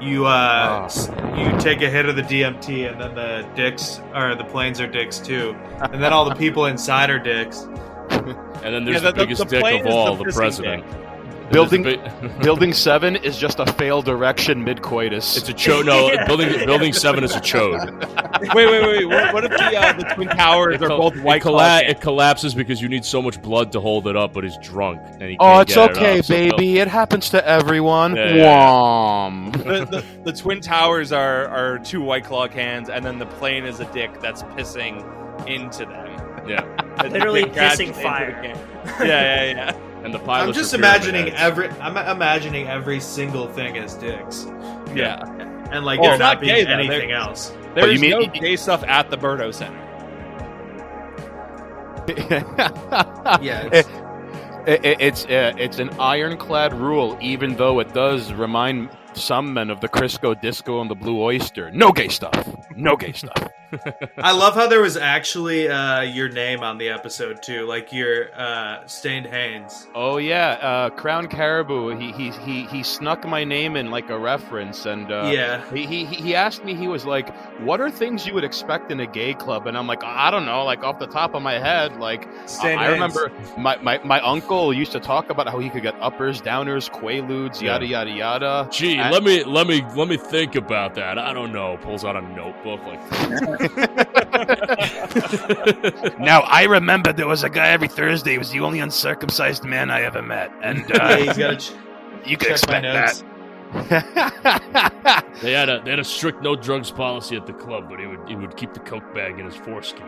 you 0.00 0.26
uh 0.26 0.82
s- 0.86 1.10
you 1.36 1.56
take 1.60 1.82
a 1.82 1.90
hit 1.90 2.06
of 2.06 2.16
the 2.16 2.22
DMT, 2.22 2.90
and 2.90 3.00
then 3.00 3.14
the 3.14 3.46
dicks 3.54 4.00
or 4.14 4.34
the 4.34 4.44
planes 4.44 4.80
are 4.80 4.86
dicks 4.86 5.18
too, 5.18 5.54
and 5.92 6.02
then 6.02 6.12
all 6.12 6.24
the 6.24 6.34
people 6.34 6.64
inside 6.66 7.10
are 7.10 7.18
dicks. 7.18 7.68
And 8.62 8.74
then 8.74 8.84
there's 8.84 9.02
Yeah, 9.02 9.10
the, 9.10 9.12
the- 9.12 9.12
the- 9.12 9.24
biggest 9.26 9.40
the 9.42 9.60
dick 9.60 9.64
of 9.64 9.80
is 9.80 9.84
the 9.84 9.90
all, 9.90 10.16
the, 10.16 10.24
president. 10.24 10.84
dick. 10.90 11.09
And 11.50 11.54
Building 11.54 11.82
there's 11.82 12.38
Building 12.44 12.72
Seven 12.72 13.16
is 13.16 13.36
just 13.36 13.58
a 13.58 13.66
failed 13.72 14.08
erection 14.08 14.62
mid 14.62 14.82
coitus. 14.82 15.36
It's 15.36 15.48
a 15.48 15.52
chode. 15.52 15.84
No, 15.84 16.08
building 16.26 16.64
building 16.64 16.92
seven 16.92 17.24
is 17.24 17.34
a 17.34 17.40
chode. 17.40 17.90
Wait, 18.54 18.66
wait, 18.66 18.82
wait. 18.82 19.04
What, 19.04 19.34
what 19.34 19.44
if 19.44 19.50
the 19.50 19.76
uh, 19.76 19.92
the 19.92 20.04
twin 20.14 20.28
towers 20.28 20.76
It, 20.76 20.82
are 20.84 20.88
col- 20.88 21.10
both 21.10 21.16
it, 21.16 21.22
white 21.22 21.42
colla- 21.42 21.82
it 21.82 22.00
collapses 22.00 22.54
because 22.54 22.80
you 22.80 22.88
need 22.88 23.04
so 23.04 23.20
much 23.20 23.42
blood 23.42 23.70
to 23.72 23.80
hold 23.80 24.06
it 24.06 24.16
up, 24.16 24.32
but 24.32 24.44
he's 24.44 24.56
drunk 24.58 24.98
and 25.04 25.22
he 25.24 25.36
oh, 25.40 25.44
can't 25.44 25.68
it's 25.68 25.74
get 25.74 25.90
it 25.90 25.96
okay, 25.96 26.18
up, 26.20 26.24
so 26.24 26.34
baby. 26.34 26.78
It 26.78 26.88
happens 26.88 27.28
to 27.30 27.46
everyone. 27.46 28.16
Yeah, 28.16 28.34
yeah, 28.34 28.34
yeah. 28.36 29.50
The, 29.50 29.84
the, 29.84 30.04
the 30.24 30.32
twin 30.32 30.60
towers 30.62 31.12
are, 31.12 31.48
are 31.48 31.78
two 31.80 32.00
white 32.00 32.24
claw 32.24 32.48
cans, 32.48 32.88
and 32.88 33.04
then 33.04 33.18
the 33.18 33.26
plane 33.26 33.64
is 33.64 33.80
a 33.80 33.92
dick 33.92 34.20
that's 34.22 34.42
pissing 34.44 35.00
into 35.46 35.84
them. 35.84 36.48
Yeah, 36.48 36.64
Literally 37.02 37.42
pissing 37.44 37.92
fire. 37.92 38.40
the. 38.40 39.06
Yeah, 39.06 39.44
yeah, 39.44 39.44
yeah. 39.44 39.89
And 40.04 40.14
the 40.14 40.18
pilots. 40.18 40.48
I'm 40.48 40.54
just 40.62 40.72
are 40.72 40.78
imagining 40.78 41.26
heads. 41.26 41.36
every. 41.38 41.68
I'm 41.80 41.96
imagining 41.96 42.66
every 42.68 43.00
single 43.00 43.46
thing 43.48 43.76
as 43.78 43.94
dicks, 43.94 44.46
Yeah. 44.94 45.22
and 45.70 45.84
like 45.84 46.00
Well, 46.00 46.10
there 46.10 46.14
it's 46.14 46.20
not 46.20 46.34
not 46.34 46.40
being 46.40 46.54
gay, 46.64 46.72
anything 46.72 47.08
They're- 47.08 47.16
else. 47.16 47.52
There's 47.74 47.94
you 47.94 48.00
mean- 48.00 48.32
no 48.32 48.40
gay 48.40 48.56
stuff 48.56 48.82
at 48.88 49.10
the 49.10 49.16
Berto 49.18 49.52
Center. 49.54 49.76
Yeah, 53.40 53.68
It- 53.72 53.86
it- 54.84 55.00
it's 55.00 55.24
uh, 55.26 55.52
it's 55.58 55.78
an 55.78 55.90
ironclad 56.00 56.72
rule, 56.74 57.16
even 57.20 57.56
though 57.56 57.78
it 57.80 57.92
does 57.94 58.32
remind 58.32 58.90
some 59.14 59.52
men 59.54 59.70
of 59.70 59.80
the 59.80 59.88
Crisco 59.88 60.38
Disco 60.40 60.80
and 60.80 60.90
the 60.90 60.94
Blue 60.94 61.20
Oyster. 61.20 61.70
No 61.70 61.92
gay 61.92 62.08
stuff. 62.08 62.34
No 62.76 62.96
gay 62.96 63.12
stuff. 63.12 63.48
I 64.18 64.32
love 64.32 64.54
how 64.54 64.66
there 64.66 64.80
was 64.80 64.96
actually 64.96 65.68
uh, 65.68 66.00
your 66.02 66.28
name 66.28 66.60
on 66.62 66.78
the 66.78 66.88
episode 66.88 67.42
too, 67.42 67.66
like 67.66 67.92
your 67.92 68.34
uh, 68.34 68.86
stained 68.86 69.26
Haynes. 69.26 69.86
Oh 69.94 70.16
yeah, 70.18 70.58
uh, 70.60 70.90
Crown 70.90 71.28
Caribou. 71.28 71.96
He, 71.98 72.12
he 72.12 72.30
he 72.30 72.64
he 72.66 72.82
snuck 72.82 73.26
my 73.26 73.44
name 73.44 73.76
in 73.76 73.90
like 73.90 74.10
a 74.10 74.18
reference, 74.18 74.86
and 74.86 75.10
uh, 75.12 75.30
Yeah. 75.32 75.62
he, 75.72 75.86
he 75.86 76.04
he 76.04 76.34
asked 76.34 76.64
me. 76.64 76.74
He 76.74 76.88
was 76.88 77.04
like, 77.06 77.34
"What 77.60 77.80
are 77.80 77.90
things 77.90 78.26
you 78.26 78.34
would 78.34 78.44
expect 78.44 78.90
in 78.90 79.00
a 79.00 79.06
gay 79.06 79.34
club?" 79.34 79.66
And 79.66 79.76
I'm 79.76 79.86
like, 79.86 80.02
"I 80.04 80.30
don't 80.30 80.46
know." 80.46 80.64
Like 80.64 80.82
off 80.82 80.98
the 80.98 81.06
top 81.06 81.34
of 81.34 81.42
my 81.42 81.58
head, 81.58 81.96
like 81.96 82.26
I, 82.26 82.46
Stained 82.46 82.80
I 82.80 82.84
Haynes. 82.96 83.14
remember 83.16 83.32
my, 83.58 83.76
my 83.78 83.98
my 84.04 84.20
uncle 84.20 84.72
used 84.72 84.92
to 84.92 85.00
talk 85.00 85.30
about 85.30 85.48
how 85.48 85.58
he 85.58 85.70
could 85.70 85.82
get 85.82 85.94
uppers, 86.00 86.40
downers, 86.42 86.90
quaaludes, 86.90 87.60
yada 87.62 87.86
yada 87.86 88.10
yada. 88.10 88.68
Gee, 88.70 88.98
And- 88.98 89.12
let 89.12 89.22
me 89.22 89.44
let 89.44 89.66
me 89.66 89.82
let 89.96 90.08
me 90.08 90.16
think 90.16 90.54
about 90.54 90.94
that. 90.96 91.18
I 91.18 91.32
don't 91.32 91.52
know. 91.52 91.78
Pulls 91.82 92.04
out 92.04 92.16
a 92.16 92.22
notebook 92.22 92.80
like 92.84 93.59
now 96.18 96.40
I 96.40 96.66
remember 96.68 97.12
there 97.12 97.26
was 97.26 97.44
a 97.44 97.50
guy 97.50 97.68
every 97.68 97.88
Thursday. 97.88 98.32
He 98.32 98.38
was 98.38 98.50
the 98.50 98.60
only 98.60 98.80
uncircumcised 98.80 99.64
man 99.64 99.90
I 99.90 100.02
ever 100.02 100.22
met, 100.22 100.52
and 100.62 100.84
uh, 100.92 100.94
yeah, 100.94 101.16
he's 101.16 101.36
got 101.36 101.58
ch- 101.58 101.72
you 102.26 102.36
could 102.36 102.48
my 102.48 102.54
expect 102.54 102.84
that. 102.84 103.22
they 105.42 105.52
had 105.52 105.68
a 105.68 105.80
they 105.84 105.90
had 105.90 106.00
a 106.00 106.04
strict 106.04 106.42
no 106.42 106.56
drugs 106.56 106.90
policy 106.90 107.36
at 107.36 107.46
the 107.46 107.52
club, 107.52 107.88
but 107.88 108.00
he 108.00 108.06
would 108.06 108.28
he 108.28 108.34
would 108.34 108.56
keep 108.56 108.72
the 108.72 108.80
coke 108.80 109.14
bag 109.14 109.38
in 109.38 109.44
his 109.44 109.56
foreskin. 109.56 110.06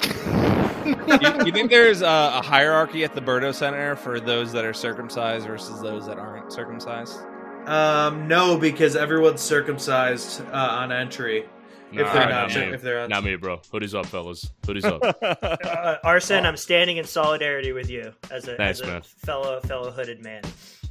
you, 0.84 1.46
you 1.46 1.52
think 1.52 1.70
there's 1.70 2.02
a, 2.02 2.06
a 2.06 2.42
hierarchy 2.42 3.04
at 3.04 3.14
the 3.14 3.20
Berto 3.20 3.54
Center 3.54 3.96
for 3.96 4.20
those 4.20 4.52
that 4.52 4.64
are 4.64 4.74
circumcised 4.74 5.46
versus 5.46 5.80
those 5.80 6.06
that 6.06 6.18
aren't 6.18 6.52
circumcised? 6.52 7.18
Um, 7.66 8.28
no, 8.28 8.56
because 8.56 8.96
everyone's 8.96 9.40
circumcised 9.40 10.42
uh, 10.52 10.54
on 10.54 10.92
entry. 10.92 11.48
If 11.90 12.12
they're 12.12 12.28
not 12.28 12.50
not, 12.50 12.54
me. 12.54 12.62
if 12.74 12.82
they're 12.82 13.00
on, 13.00 13.08
Not 13.08 13.24
me, 13.24 13.36
bro. 13.36 13.58
Hoodies 13.72 13.98
up, 13.98 14.06
fellas. 14.06 14.50
Hoodies 14.62 14.84
up. 14.84 15.16
Uh, 15.78 15.96
Arson, 16.04 16.44
I'm 16.46 16.56
standing 16.56 16.96
in 16.98 17.04
solidarity 17.04 17.72
with 17.72 17.88
you 17.90 18.12
as 18.30 18.46
a, 18.48 18.56
Thanks, 18.56 18.80
as 18.80 18.86
a 18.88 18.90
man. 18.90 19.02
fellow 19.02 19.60
fellow 19.60 19.90
hooded 19.90 20.22
man. 20.22 20.42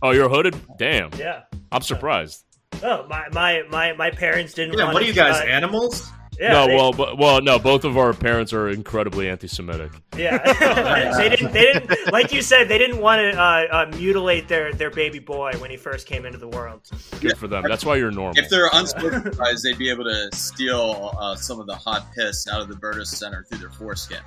oh, 0.01 0.11
you're 0.11 0.29
hooded? 0.29 0.55
Damn. 0.77 1.11
Yeah. 1.17 1.43
I'm 1.71 1.81
surprised. 1.81 2.43
Oh, 2.83 3.05
my 3.07 3.27
my 3.31 3.63
my, 3.69 3.93
my 3.93 4.09
parents 4.11 4.53
didn't. 4.53 4.77
Yeah, 4.77 4.85
want 4.85 4.95
what 4.95 5.03
are 5.03 5.05
you 5.05 5.13
guys, 5.13 5.39
uh, 5.41 5.45
animals? 5.45 6.09
Yeah, 6.39 6.51
no, 6.53 6.67
they- 6.67 6.75
well, 6.75 6.91
but, 6.93 7.17
well, 7.17 7.41
no. 7.41 7.57
Both 7.59 7.83
of 7.83 7.97
our 7.97 8.13
parents 8.13 8.53
are 8.53 8.69
incredibly 8.69 9.29
anti-Semitic. 9.29 9.91
Yeah, 10.17 10.37
they 11.17 11.29
didn't. 11.29 11.51
They 11.53 11.73
didn't. 11.73 12.11
Like 12.13 12.31
you 12.31 12.41
said, 12.41 12.67
they 12.69 12.77
didn't 12.77 12.99
want 13.01 13.19
to 13.21 13.39
uh, 13.39 13.67
uh, 13.71 13.91
mutilate 13.97 14.47
their 14.47 14.71
their 14.73 14.91
baby 14.91 15.19
boy 15.19 15.53
when 15.59 15.69
he 15.71 15.77
first 15.77 16.05
came 16.07 16.25
into 16.25 16.37
the 16.37 16.47
world. 16.49 16.81
Good 17.21 17.37
for 17.37 17.47
them. 17.47 17.63
That's 17.67 17.85
why 17.85 17.95
you're 17.95 18.11
normal. 18.11 18.37
If 18.37 18.49
they're 18.49 18.69
uncircumcised, 18.73 19.63
they'd 19.63 19.77
be 19.77 19.89
able 19.89 20.03
to 20.05 20.29
steal 20.35 21.15
uh, 21.19 21.35
some 21.35 21.59
of 21.59 21.65
the 21.67 21.75
hot 21.75 22.07
piss 22.15 22.47
out 22.47 22.61
of 22.61 22.67
the 22.67 22.75
Berto 22.75 23.05
Center 23.05 23.43
through 23.49 23.57
their 23.59 23.71
foreskin. 23.71 24.19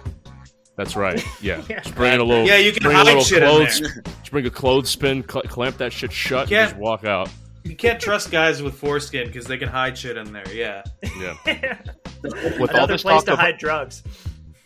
That's 0.76 0.96
right. 0.96 1.22
Yeah. 1.42 1.62
Yeah. 1.68 1.80
Just 1.80 1.94
bring 1.94 2.12
in 2.14 2.20
a 2.20 2.24
little. 2.24 2.46
Yeah, 2.46 2.56
you 2.56 2.72
can 2.72 2.82
bring 2.82 2.96
a 2.96 3.04
little 3.04 3.22
shit 3.22 3.42
in 3.42 3.48
clothes. 3.48 3.80
there. 3.80 4.02
Just 4.02 4.30
bring 4.30 4.46
a 4.46 4.50
clothespin, 4.50 5.24
cl- 5.28 5.42
clamp 5.44 5.76
that 5.78 5.92
shit 5.92 6.12
shut, 6.12 6.50
You 6.50 6.56
and 6.58 6.70
just 6.70 6.80
walk 6.80 7.04
out. 7.04 7.28
You 7.64 7.76
can't 7.76 8.00
trust 8.00 8.30
guys 8.30 8.62
with 8.62 8.74
foreskin 8.74 9.26
because 9.26 9.46
they 9.46 9.58
can 9.58 9.68
hide 9.68 9.98
shit 9.98 10.16
in 10.16 10.32
there. 10.32 10.50
Yeah. 10.52 10.82
Yeah. 11.18 11.34
With 12.22 12.34
all 12.34 12.68
Another 12.68 12.94
this 12.94 13.02
place 13.02 13.16
talk 13.18 13.24
to 13.26 13.32
of 13.32 13.38
hide 13.38 13.58
drugs. 13.58 14.02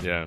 Yeah. 0.03 0.27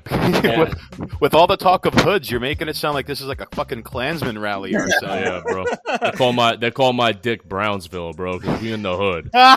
with, 0.58 0.74
with 1.22 1.34
all 1.36 1.46
the 1.46 1.58
talk 1.58 1.86
of 1.86 1.94
hoods, 1.94 2.32
you're 2.32 2.40
making 2.40 2.68
it 2.68 2.76
sound 2.76 2.96
like 2.96 3.06
this 3.06 3.22
is 3.22 3.28
like 3.28 3.42
a 3.42 3.46
fucking 3.54 3.84
Klansman 3.84 4.40
rally 4.40 4.74
or 4.74 4.90
something. 4.90 5.10
yeah, 5.10 5.42
bro. 5.46 5.66
They 6.02 6.12
call 6.14 6.34
my 6.34 6.56
they 6.56 6.72
call 6.72 6.94
my 6.94 7.12
dick 7.12 7.48
Brownsville, 7.48 8.14
bro. 8.14 8.40
'cause 8.40 8.60
we 8.60 8.74
in 8.74 8.82
the 8.82 8.98
hood. 8.98 9.30
I 9.34 9.56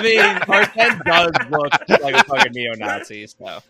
mean, 0.00 0.20
Tarzan 0.40 1.00
does 1.04 1.30
look 1.50 1.72
like 2.02 2.14
a 2.14 2.24
fucking 2.24 2.52
neo-Nazi, 2.52 3.26
so 3.26 3.60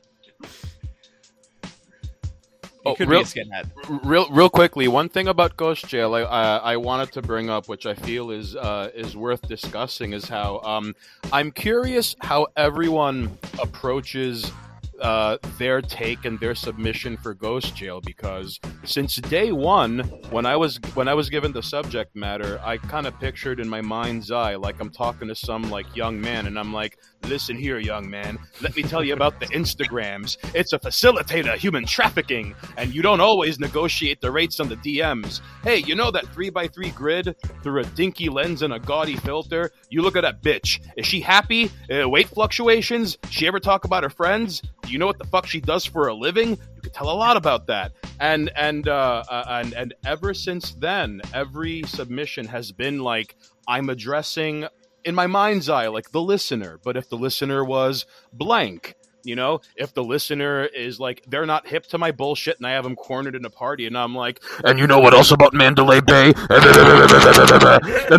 Oh, 2.89 2.95
could 2.95 3.09
real, 3.09 3.21
be 3.21 3.41
a 3.41 3.45
skinhead. 3.45 3.71
real, 4.05 4.29
real 4.31 4.51
quickly, 4.51 4.89
one 4.89 5.09
thing 5.09 5.29
about 5.29 5.57
Ghost 5.57 5.87
Jail 5.87 6.15
I, 6.15 6.23
I, 6.23 6.57
I 6.57 6.77
wanted 6.77 7.13
to 7.13 7.23
bring 7.23 7.51
up, 7.51 7.69
which 7.69 7.87
I 7.87 7.95
feel 7.95 8.31
is 8.31 8.57
uh, 8.57 8.91
is 8.95 9.17
worth 9.17 9.47
discussing, 9.49 10.13
is 10.13 10.29
how 10.29 10.61
um, 10.61 10.95
I'm 11.33 11.51
curious 11.51 12.17
how 12.21 12.49
everyone 12.57 13.37
approaches 13.61 14.51
uh, 15.01 15.39
their 15.59 15.81
take 15.81 16.25
and 16.25 16.39
their 16.41 16.55
submission 16.55 17.17
for 17.17 17.35
Ghost 17.35 17.75
Jail 17.75 18.01
because 18.01 18.59
since 18.85 19.17
day 19.17 19.53
one, 19.53 20.01
when 20.31 20.47
I 20.47 20.57
was 20.57 20.79
when 20.95 21.09
I 21.09 21.15
was 21.15 21.31
given 21.31 21.53
the 21.53 21.63
subject 21.63 22.15
matter, 22.17 22.61
I 22.65 22.79
kind 22.79 23.07
of 23.07 23.19
pictured 23.21 23.61
in 23.61 23.69
my 23.69 23.81
mind's 23.81 24.31
eye 24.31 24.57
like 24.57 24.81
I'm 24.81 24.91
talking 24.91 25.29
to 25.29 25.35
some 25.35 25.71
like 25.71 25.95
young 25.97 26.21
man, 26.21 26.47
and 26.47 26.59
I'm 26.59 26.73
like, 26.73 26.99
"Listen 27.25 27.57
here, 27.57 27.79
young 27.79 28.09
man, 28.11 28.39
let 28.61 28.77
me 28.77 28.83
tell 28.83 29.05
you 29.05 29.15
about 29.15 29.41
the 29.41 29.47
Instagrams. 29.47 30.37
It's 30.55 30.73
a 30.73 30.79
facilitator 30.79 31.55
of 31.55 31.61
human 31.61 31.87
trafficking, 31.87 32.55
and 32.77 32.95
you 32.95 33.03
don't 33.03 33.21
always 33.21 33.59
negotiate 33.59 34.21
the 34.21 34.31
rates 34.31 34.61
on 34.61 34.69
the 34.69 34.77
DMs. 34.77 35.41
Hey, 35.63 35.79
you 35.79 35.95
know 35.95 36.11
that 36.11 36.27
three 36.35 36.51
by 36.51 36.69
three 36.69 36.91
grid 36.91 37.37
through 37.63 37.81
a 37.81 37.85
dinky 37.85 38.29
lens 38.29 38.63
and 38.63 38.73
a 38.73 38.79
gaudy 38.79 39.17
filter? 39.17 39.71
You 39.91 40.03
look 40.03 40.17
at 40.17 40.23
that 40.23 40.43
bitch. 40.43 40.81
Is 40.97 41.07
she 41.07 41.21
happy? 41.21 41.71
Uh, 41.91 42.09
weight 42.09 42.29
fluctuations? 42.29 43.19
She 43.31 43.47
ever 43.47 43.61
talk 43.61 43.85
about 43.85 44.03
her 44.03 44.11
friends? 44.11 44.63
Do 44.89 44.95
you 44.95 44.99
know 44.99 45.07
what 45.07 45.19
the 45.19 45.27
fuck 45.27 45.45
she 45.45 45.61
does 45.61 45.85
for 45.85 46.09
a 46.09 46.15
living? 46.15 46.49
You 46.49 46.81
could 46.83 46.95
tell 46.95 47.11
a 47.11 47.13
lot 47.13 47.37
about 47.37 47.67
that. 47.67 47.93
And 48.21 48.51
and 48.57 48.89
uh, 48.89 49.23
uh, 49.29 49.45
and 49.47 49.75
and 49.75 49.95
ever 50.07 50.33
since 50.33 50.73
then, 50.73 51.21
every 51.35 51.83
submission 51.83 52.47
has 52.47 52.73
been 52.73 53.01
like 53.01 53.37
I'm 53.69 53.91
addressing 53.91 54.67
in 55.05 55.15
my 55.15 55.27
mind's 55.27 55.69
eye 55.69 55.89
like 55.89 56.11
the 56.13 56.23
listener. 56.23 56.81
But 56.83 56.97
if 56.97 57.11
the 57.11 57.19
listener 57.19 57.63
was 57.67 58.07
blank. 58.33 58.95
You 59.29 59.37
know, 59.37 59.61
if 59.77 59.93
the 59.93 60.03
listener 60.03 60.65
is 60.65 60.99
like 60.99 61.23
they're 61.29 61.45
not 61.45 61.67
hip 61.67 61.85
to 61.89 61.99
my 61.99 62.13
bullshit 62.13 62.57
and 62.57 62.67
I 62.67 62.71
have 62.71 62.85
them 62.85 62.97
cornered 62.97 63.35
in 63.35 63.45
a 63.45 63.51
party 63.51 63.87
and 63.87 63.97
I'm 63.97 64.15
like, 64.15 64.43
and 64.65 64.79
you 64.79 64.87
know 64.87 64.99
what 64.99 65.13
else 65.13 65.31
about 65.31 65.53
Mandalay 65.53 66.01
Bay 66.01 66.29
and 66.33 66.35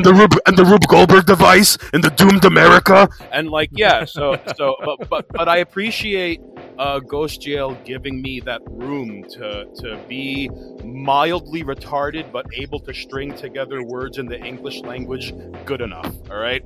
the 0.05 0.13
Rube 0.15 0.39
and 0.45 0.55
the 0.55 0.65
Rube 0.65 0.85
Goldberg 0.87 1.25
device 1.25 1.79
and 1.93 2.03
the 2.03 2.11
doomed 2.11 2.45
America 2.45 3.09
and 3.31 3.49
like 3.49 3.71
yeah, 3.73 4.05
so 4.05 4.39
so 4.55 4.75
but 4.85 5.09
but, 5.09 5.27
but 5.29 5.49
I 5.49 5.57
appreciate 5.57 6.41
uh, 6.77 6.99
Ghost 6.99 7.41
Jail 7.41 7.73
giving 7.85 8.21
me 8.21 8.39
that 8.41 8.61
room 8.67 9.23
to 9.31 9.65
to 9.81 9.99
be 10.07 10.51
mildly 10.83 11.63
retarded 11.63 12.31
but 12.31 12.45
able 12.53 12.79
to 12.81 12.93
string 12.93 13.33
together 13.33 13.81
words 13.81 14.19
in 14.19 14.27
the 14.27 14.39
English 14.39 14.81
language 14.81 15.33
good 15.65 15.81
enough. 15.81 16.15
All 16.29 16.37
right. 16.37 16.63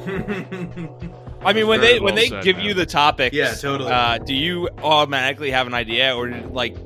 I 1.42 1.52
mean, 1.52 1.66
when 1.66 1.80
Very 1.80 1.94
they 1.94 2.00
when 2.00 2.14
they 2.14 2.28
said, 2.28 2.44
give 2.44 2.56
man. 2.56 2.66
you 2.66 2.74
the 2.74 2.86
topics, 2.86 3.34
Yeah, 3.34 3.54
totally. 3.54 3.90
Uh, 3.90 4.18
do 4.18 4.34
you 4.34 4.68
automatically 4.82 5.50
have 5.50 5.66
an 5.66 5.74
idea, 5.74 6.14
or 6.14 6.28
like 6.28 6.76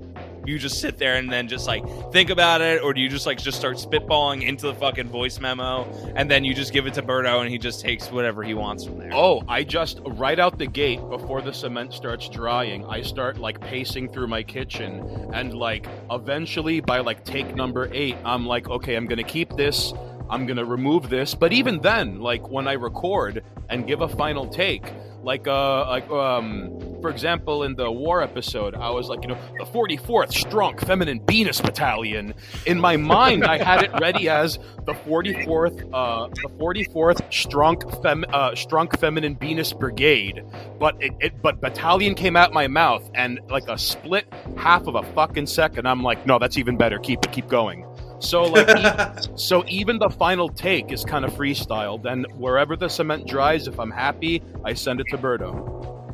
you 0.46 0.58
just 0.58 0.78
sit 0.80 0.98
there 0.98 1.16
and 1.16 1.32
then 1.32 1.48
just 1.48 1.66
like 1.66 1.82
think 2.12 2.30
about 2.30 2.60
it, 2.60 2.82
or 2.82 2.92
do 2.92 3.00
you 3.00 3.08
just 3.08 3.26
like 3.26 3.38
just 3.38 3.58
start 3.58 3.76
spitballing 3.78 4.46
into 4.46 4.66
the 4.66 4.74
fucking 4.74 5.08
voice 5.08 5.40
memo, 5.40 5.84
and 6.14 6.30
then 6.30 6.44
you 6.44 6.54
just 6.54 6.72
give 6.72 6.86
it 6.86 6.94
to 6.94 7.02
Berto 7.02 7.40
and 7.40 7.50
he 7.50 7.58
just 7.58 7.80
takes 7.80 8.10
whatever 8.10 8.42
he 8.42 8.54
wants 8.54 8.84
from 8.84 8.98
there? 8.98 9.10
Oh, 9.12 9.42
I 9.48 9.64
just 9.64 10.00
right 10.04 10.38
out 10.38 10.58
the 10.58 10.66
gate 10.66 11.00
before 11.08 11.40
the 11.40 11.52
cement 11.52 11.92
starts 11.92 12.28
drying, 12.28 12.84
I 12.86 13.02
start 13.02 13.38
like 13.38 13.60
pacing 13.60 14.12
through 14.12 14.28
my 14.28 14.42
kitchen 14.42 15.00
and 15.32 15.54
like 15.54 15.86
eventually 16.10 16.80
by 16.80 16.98
like 17.00 17.24
take 17.24 17.54
number 17.56 17.88
8, 17.92 18.14
I'm 18.24 18.46
like, 18.46 18.68
okay, 18.68 18.94
I'm 18.96 19.06
going 19.06 19.16
to 19.18 19.24
keep 19.24 19.56
this. 19.56 19.92
I'm 20.34 20.46
going 20.46 20.56
to 20.56 20.64
remove 20.64 21.10
this. 21.10 21.32
But 21.32 21.52
even 21.52 21.80
then, 21.80 22.18
like 22.18 22.48
when 22.48 22.66
I 22.66 22.72
record 22.72 23.44
and 23.68 23.86
give 23.86 24.00
a 24.00 24.08
final 24.08 24.48
take, 24.48 24.92
like 25.22 25.48
uh 25.48 25.86
like 25.86 26.08
um 26.10 26.78
for 27.00 27.08
example 27.08 27.62
in 27.62 27.74
the 27.76 27.90
war 27.90 28.22
episode 28.22 28.74
i 28.74 28.90
was 28.90 29.08
like 29.08 29.22
you 29.22 29.28
know 29.28 29.38
the 29.58 29.64
44th 29.64 30.32
strong 30.32 30.76
feminine 30.76 31.18
venus 31.26 31.62
battalion. 31.62 32.34
In 32.66 32.78
my 32.78 32.98
mind 32.98 33.44
i 33.44 33.56
had 33.56 33.82
it 33.82 33.90
ready 34.00 34.28
as 34.28 34.58
the 34.84 34.92
44th 34.92 35.88
uh 35.94 36.28
the 36.28 36.50
44th 36.58 37.32
strong 37.32 37.80
fem 38.02 38.24
uh 38.34 38.54
strong 38.54 38.88
feminine 38.90 39.36
venus 39.36 39.72
brigade. 39.72 40.44
But 40.78 41.02
it, 41.02 41.12
it 41.20 41.40
but 41.40 41.58
battalion 41.58 42.14
came 42.14 42.36
out 42.36 42.52
my 42.52 42.68
mouth 42.68 43.10
and 43.14 43.40
like 43.48 43.66
a 43.68 43.78
split 43.78 44.30
half 44.58 44.86
of 44.86 44.94
a 44.94 45.02
fucking 45.14 45.46
second 45.46 45.86
i'm 45.88 46.02
like 46.02 46.26
no 46.26 46.38
that's 46.38 46.58
even 46.58 46.76
better. 46.76 46.98
Keep 46.98 47.24
it 47.24 47.32
keep 47.32 47.48
going 47.48 47.86
so 48.24 48.44
like 48.44 49.18
so 49.36 49.64
even 49.68 49.98
the 49.98 50.08
final 50.10 50.48
take 50.48 50.90
is 50.92 51.04
kind 51.04 51.24
of 51.24 51.32
freestyled 51.34 52.04
and 52.06 52.26
wherever 52.36 52.76
the 52.76 52.88
cement 52.88 53.26
dries 53.26 53.68
if 53.68 53.78
i'm 53.78 53.90
happy 53.90 54.42
i 54.64 54.72
send 54.74 55.00
it 55.00 55.06
to 55.10 55.18
berto 55.18 55.52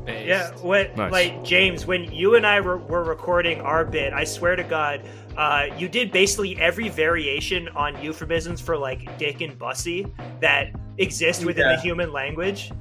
Yeah, 0.09 0.51
when 0.63 0.89
Nice. 0.97 1.13
like 1.13 1.45
James, 1.45 1.87
when 1.87 2.11
you 2.11 2.35
and 2.35 2.45
I 2.47 2.61
were, 2.61 2.79
were 2.79 3.05
recording 3.05 3.61
our 3.61 3.85
bit, 3.85 4.13
I 4.13 4.25
swear 4.25 4.57
to 4.57 4.65
God, 4.65 5.03
uh, 5.37 5.67
you 5.79 5.89
did 5.89 6.11
basically 6.11 6.59
every 6.59 6.89
variation 6.89 7.69
on 7.77 8.03
euphemisms 8.03 8.61
for 8.61 8.77
like 8.77 9.17
dick 9.19 9.41
and 9.41 9.57
bussy 9.57 10.07
that 10.41 10.73
exist 10.99 11.45
within 11.45 11.67
Yeah. 11.67 11.77
the 11.77 11.83
human 11.83 12.13
language. 12.13 12.73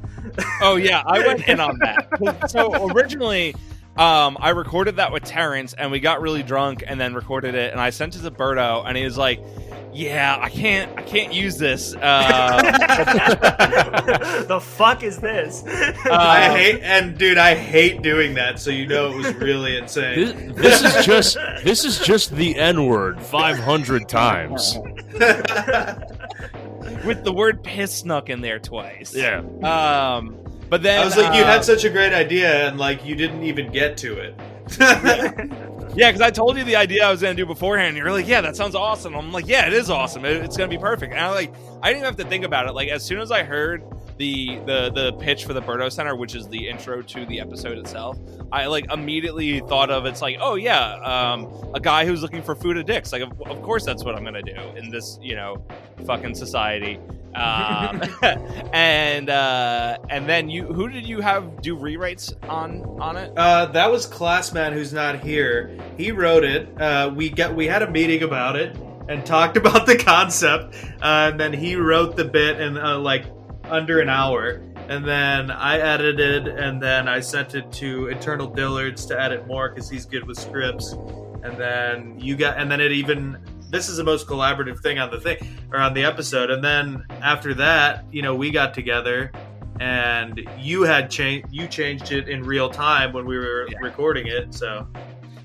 Oh 0.61 0.77
yeah, 0.77 1.03
I 1.05 1.19
went 1.27 1.47
in 1.47 1.59
on 1.59 1.77
that. 1.79 2.07
So 2.49 2.87
originally, 2.95 3.53
um, 3.99 4.37
I 4.39 4.51
recorded 4.51 4.95
that 4.95 5.11
with 5.11 5.23
Terrence, 5.25 5.73
and 5.73 5.91
we 5.91 5.99
got 5.99 6.21
really 6.21 6.41
drunk, 6.41 6.83
and 6.87 6.99
then 6.99 7.13
recorded 7.13 7.53
it, 7.53 7.71
and 7.71 7.81
I 7.81 7.89
sent 7.89 8.15
it 8.15 8.21
to 8.21 8.31
Berto, 8.31 8.83
and 8.87 8.97
he 8.97 9.03
was 9.03 9.17
like, 9.17 9.41
yeah, 9.91 10.37
I 10.39 10.49
can't, 10.49 10.97
I 10.97 11.01
can't 11.01 11.33
use 11.33 11.57
this. 11.57 11.93
Uh, 11.95 12.61
the 14.47 14.61
fuck 14.61 15.03
is 15.03 15.17
this? 15.17 15.63
I 16.05 16.47
um, 16.47 16.55
hate 16.55 16.81
and 16.81 17.17
dude, 17.17 17.37
I 17.37 17.55
hate 17.55 18.01
doing 18.01 18.35
that. 18.35 18.59
So 18.59 18.69
you 18.69 18.87
know 18.87 19.11
it 19.11 19.17
was 19.17 19.33
really 19.35 19.77
insane. 19.77 20.53
This, 20.53 20.81
this 20.81 20.95
is 20.95 21.05
just 21.05 21.37
this 21.63 21.83
is 21.85 21.99
just 21.99 22.31
the 22.35 22.55
N 22.57 22.85
word 22.85 23.21
500 23.21 24.07
times. 24.07 24.77
with 27.05 27.23
the 27.23 27.33
word 27.33 27.63
piss 27.63 27.93
snuck 27.93 28.29
in 28.29 28.41
there 28.41 28.59
twice. 28.59 29.13
Yeah. 29.15 29.41
Um, 29.63 30.37
but 30.69 30.83
then 30.83 30.99
I 31.01 31.05
was 31.05 31.17
like, 31.17 31.35
you 31.35 31.43
had 31.43 31.57
um, 31.57 31.63
such 31.63 31.83
a 31.83 31.89
great 31.89 32.13
idea, 32.13 32.67
and 32.67 32.77
like 32.77 33.05
you 33.05 33.15
didn't 33.15 33.43
even 33.43 33.71
get 33.71 33.97
to 33.97 34.19
it. 34.19 34.35
Yeah, 35.95 36.09
because 36.11 36.21
I 36.21 36.29
told 36.29 36.55
you 36.55 36.63
the 36.63 36.75
idea 36.75 37.03
I 37.05 37.11
was 37.11 37.19
going 37.21 37.35
to 37.35 37.41
do 37.41 37.47
beforehand. 37.47 37.89
And 37.89 37.97
you're 37.97 38.11
like, 38.11 38.27
yeah, 38.27 38.41
that 38.41 38.55
sounds 38.55 38.75
awesome. 38.75 39.15
I'm 39.15 39.31
like, 39.31 39.47
yeah, 39.47 39.65
it 39.65 39.73
is 39.73 39.89
awesome. 39.89 40.23
It- 40.23 40.37
it's 40.43 40.55
going 40.55 40.69
to 40.69 40.73
be 40.77 40.79
perfect. 40.79 41.13
And 41.13 41.19
I 41.21 41.29
like, 41.31 41.51
I 41.81 41.87
didn't 41.89 42.03
even 42.03 42.05
have 42.05 42.15
to 42.17 42.25
think 42.25 42.45
about 42.45 42.67
it. 42.67 42.73
Like, 42.73 42.89
as 42.89 43.03
soon 43.03 43.19
as 43.19 43.31
I 43.31 43.43
heard 43.43 43.83
the 44.17 44.59
the 44.65 44.91
the 44.91 45.13
pitch 45.13 45.45
for 45.45 45.53
the 45.53 45.61
Berto 45.61 45.91
Center, 45.91 46.15
which 46.15 46.35
is 46.35 46.47
the 46.47 46.69
intro 46.69 47.01
to 47.01 47.25
the 47.25 47.39
episode 47.39 47.77
itself, 47.77 48.19
I 48.51 48.67
like 48.67 48.91
immediately 48.91 49.61
thought 49.61 49.89
of 49.89 50.05
it's 50.05 50.21
like, 50.21 50.37
oh 50.39 50.55
yeah, 50.55 50.93
um, 50.97 51.51
a 51.73 51.79
guy 51.79 52.05
who's 52.05 52.21
looking 52.21 52.43
for 52.43 52.53
food 52.53 52.77
at 52.77 52.85
dicks. 52.85 53.11
Like, 53.11 53.23
of, 53.23 53.41
of 53.41 53.61
course, 53.63 53.83
that's 53.83 54.03
what 54.05 54.15
I'm 54.15 54.23
going 54.23 54.35
to 54.35 54.41
do 54.43 54.59
in 54.77 54.89
this, 54.91 55.17
you 55.21 55.35
know, 55.35 55.65
fucking 56.05 56.35
society. 56.35 56.99
Um, 57.35 58.01
and 58.73 59.29
uh, 59.29 59.97
and 60.09 60.27
then 60.27 60.49
you, 60.49 60.65
who 60.65 60.89
did 60.89 61.07
you 61.07 61.21
have 61.21 61.61
do 61.61 61.77
rewrites 61.77 62.33
on 62.49 62.83
on 62.99 63.17
it? 63.17 63.31
Uh, 63.37 63.67
that 63.67 63.91
was 63.91 64.05
Classman, 64.05 64.73
who's 64.73 64.93
not 64.93 65.19
here. 65.19 65.77
He 65.97 66.11
wrote 66.11 66.43
it. 66.43 66.69
Uh, 66.81 67.11
we 67.15 67.29
got 67.29 67.55
we 67.55 67.67
had 67.67 67.81
a 67.81 67.89
meeting 67.91 68.23
about 68.23 68.55
it 68.55 68.75
and 69.07 69.25
talked 69.25 69.57
about 69.63 69.85
the 69.85 69.97
concept, 69.97 70.75
uh, 71.01 71.29
and 71.31 71.39
then 71.39 71.53
he 71.53 71.75
wrote 71.75 72.15
the 72.15 72.25
bit 72.25 72.59
in 72.59 72.77
uh, 72.77 72.97
like 72.97 73.25
under 73.65 73.99
an 73.99 74.09
hour. 74.09 74.61
And 74.87 75.07
then 75.07 75.51
I 75.51 75.77
edited, 75.77 76.47
and 76.47 76.81
then 76.81 77.07
I 77.07 77.19
sent 77.19 77.53
it 77.53 77.71
to 77.73 78.07
Eternal 78.07 78.49
Dillards 78.49 79.07
to 79.09 79.21
edit 79.21 79.45
more 79.45 79.69
because 79.69 79.87
he's 79.87 80.05
good 80.05 80.25
with 80.25 80.39
scripts. 80.39 80.93
And 81.43 81.55
then 81.57 82.19
you 82.19 82.35
got, 82.35 82.57
and 82.57 82.71
then 82.71 82.81
it 82.81 82.91
even 82.91 83.37
this 83.69 83.87
is 83.89 83.97
the 83.97 84.03
most 84.03 84.27
collaborative 84.27 84.79
thing 84.79 84.99
on 84.99 85.09
the 85.11 85.19
thing 85.19 85.37
or 85.71 85.79
on 85.79 85.93
the 85.93 86.03
episode. 86.03 86.49
And 86.49 86.63
then 86.63 87.03
after 87.21 87.53
that, 87.55 88.05
you 88.11 88.21
know, 88.21 88.35
we 88.35 88.51
got 88.51 88.73
together 88.73 89.31
and 89.79 90.41
you 90.57 90.83
had 90.83 91.09
changed 91.09 91.47
you 91.51 91.67
changed 91.67 92.11
it 92.11 92.27
in 92.27 92.43
real 92.43 92.69
time 92.69 93.13
when 93.13 93.25
we 93.25 93.37
were 93.37 93.67
recording 93.81 94.27
it 94.27 94.53
so 94.53 94.85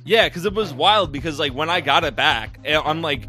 Yeah, 0.05 0.29
because 0.29 0.45
it 0.45 0.55
was 0.55 0.73
wild. 0.75 1.13
Because 1.13 1.39
like 1.39 1.53
when 1.55 1.71
I 1.71 1.81
got 1.81 2.05
it 2.05 2.17
back, 2.17 2.59
eh, 2.65 2.81
I'm 2.83 3.01
like, 3.03 3.29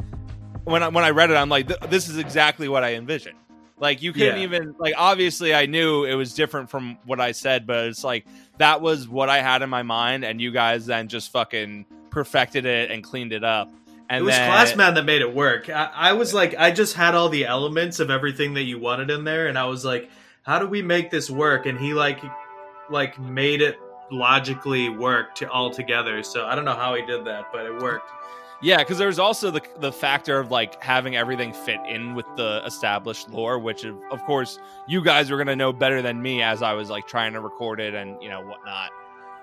when 0.63 0.81
I 0.81 0.87
when 0.87 1.03
I 1.03 1.11
read 1.11 1.29
it, 1.29 1.35
I'm 1.35 1.49
like, 1.49 1.67
this 1.89 2.09
is 2.09 2.17
exactly 2.17 2.67
what 2.67 2.83
I 2.83 2.95
envisioned. 2.95 3.37
Like 3.77 4.01
you 4.01 4.13
couldn't 4.13 4.37
Yeah. 4.37 4.43
even 4.43 4.73
like 4.79 4.93
obviously 4.97 5.53
I 5.53 5.65
knew 5.65 6.05
it 6.05 6.15
was 6.15 6.33
different 6.33 6.69
from 6.69 6.97
what 7.05 7.19
I 7.19 7.33
said, 7.33 7.67
but 7.67 7.85
it's 7.87 8.03
like 8.03 8.25
that 8.57 8.81
was 8.81 9.07
what 9.07 9.29
I 9.29 9.41
had 9.41 9.61
in 9.61 9.69
my 9.69 9.83
mind, 9.83 10.23
and 10.23 10.39
you 10.41 10.51
guys 10.51 10.85
then 10.85 11.07
just 11.09 11.31
fucking 11.31 11.85
perfected 12.09 12.65
it 12.65 12.89
and 12.89 13.03
cleaned 13.03 13.33
it 13.33 13.43
up. 13.43 13.69
And 14.09 14.21
it 14.21 14.25
was 14.25 14.35
then, 14.35 14.49
classman 14.49 14.93
that 14.93 15.05
made 15.05 15.21
it 15.21 15.33
work. 15.33 15.69
I, 15.69 15.89
I 15.93 16.13
was 16.13 16.33
like 16.33 16.55
i 16.57 16.71
just 16.71 16.95
had 16.95 17.15
all 17.15 17.29
the 17.29 17.45
elements 17.45 17.99
of 17.99 18.09
everything 18.09 18.53
that 18.53 18.63
you 18.63 18.79
wanted 18.79 19.09
in 19.09 19.23
there 19.23 19.47
and 19.47 19.57
i 19.57 19.65
was 19.65 19.83
like 19.83 20.09
how 20.45 20.59
do 20.59 20.67
we 20.67 20.83
make 20.83 21.09
this 21.09 21.29
work? 21.29 21.65
And 21.65 21.79
he 21.79 21.93
like 21.93 22.21
like 22.89 23.19
made 23.19 23.61
it 23.61 23.79
logically 24.11 24.89
work 24.89 25.33
to 25.35 25.49
all 25.49 25.71
together. 25.71 26.21
So 26.23 26.45
i 26.45 26.55
don't 26.55 26.65
know 26.65 26.75
how 26.75 26.95
he 26.95 27.05
did 27.05 27.25
that 27.25 27.51
but 27.51 27.65
it 27.65 27.81
worked. 27.81 28.11
Yeah, 28.61 28.77
because 28.77 28.97
there's 28.97 29.19
also 29.19 29.51
the 29.51 29.61
the 29.79 29.91
factor 29.91 30.39
of 30.39 30.49
like 30.51 30.81
having 30.81 31.15
everything 31.15 31.51
fit 31.51 31.79
in 31.89 32.15
with 32.15 32.25
the 32.37 32.61
established 32.65 33.29
lore, 33.29 33.59
which 33.59 33.83
of, 33.83 33.97
of 34.11 34.23
course 34.23 34.59
you 34.87 35.03
guys 35.03 35.29
were 35.29 35.37
gonna 35.37 35.55
know 35.55 35.73
better 35.73 36.01
than 36.01 36.21
me 36.21 36.41
as 36.41 36.61
I 36.61 36.73
was 36.73 36.89
like 36.89 37.07
trying 37.07 37.33
to 37.33 37.41
record 37.41 37.79
it 37.79 37.93
and 37.93 38.21
you 38.21 38.29
know 38.29 38.41
whatnot. 38.41 38.91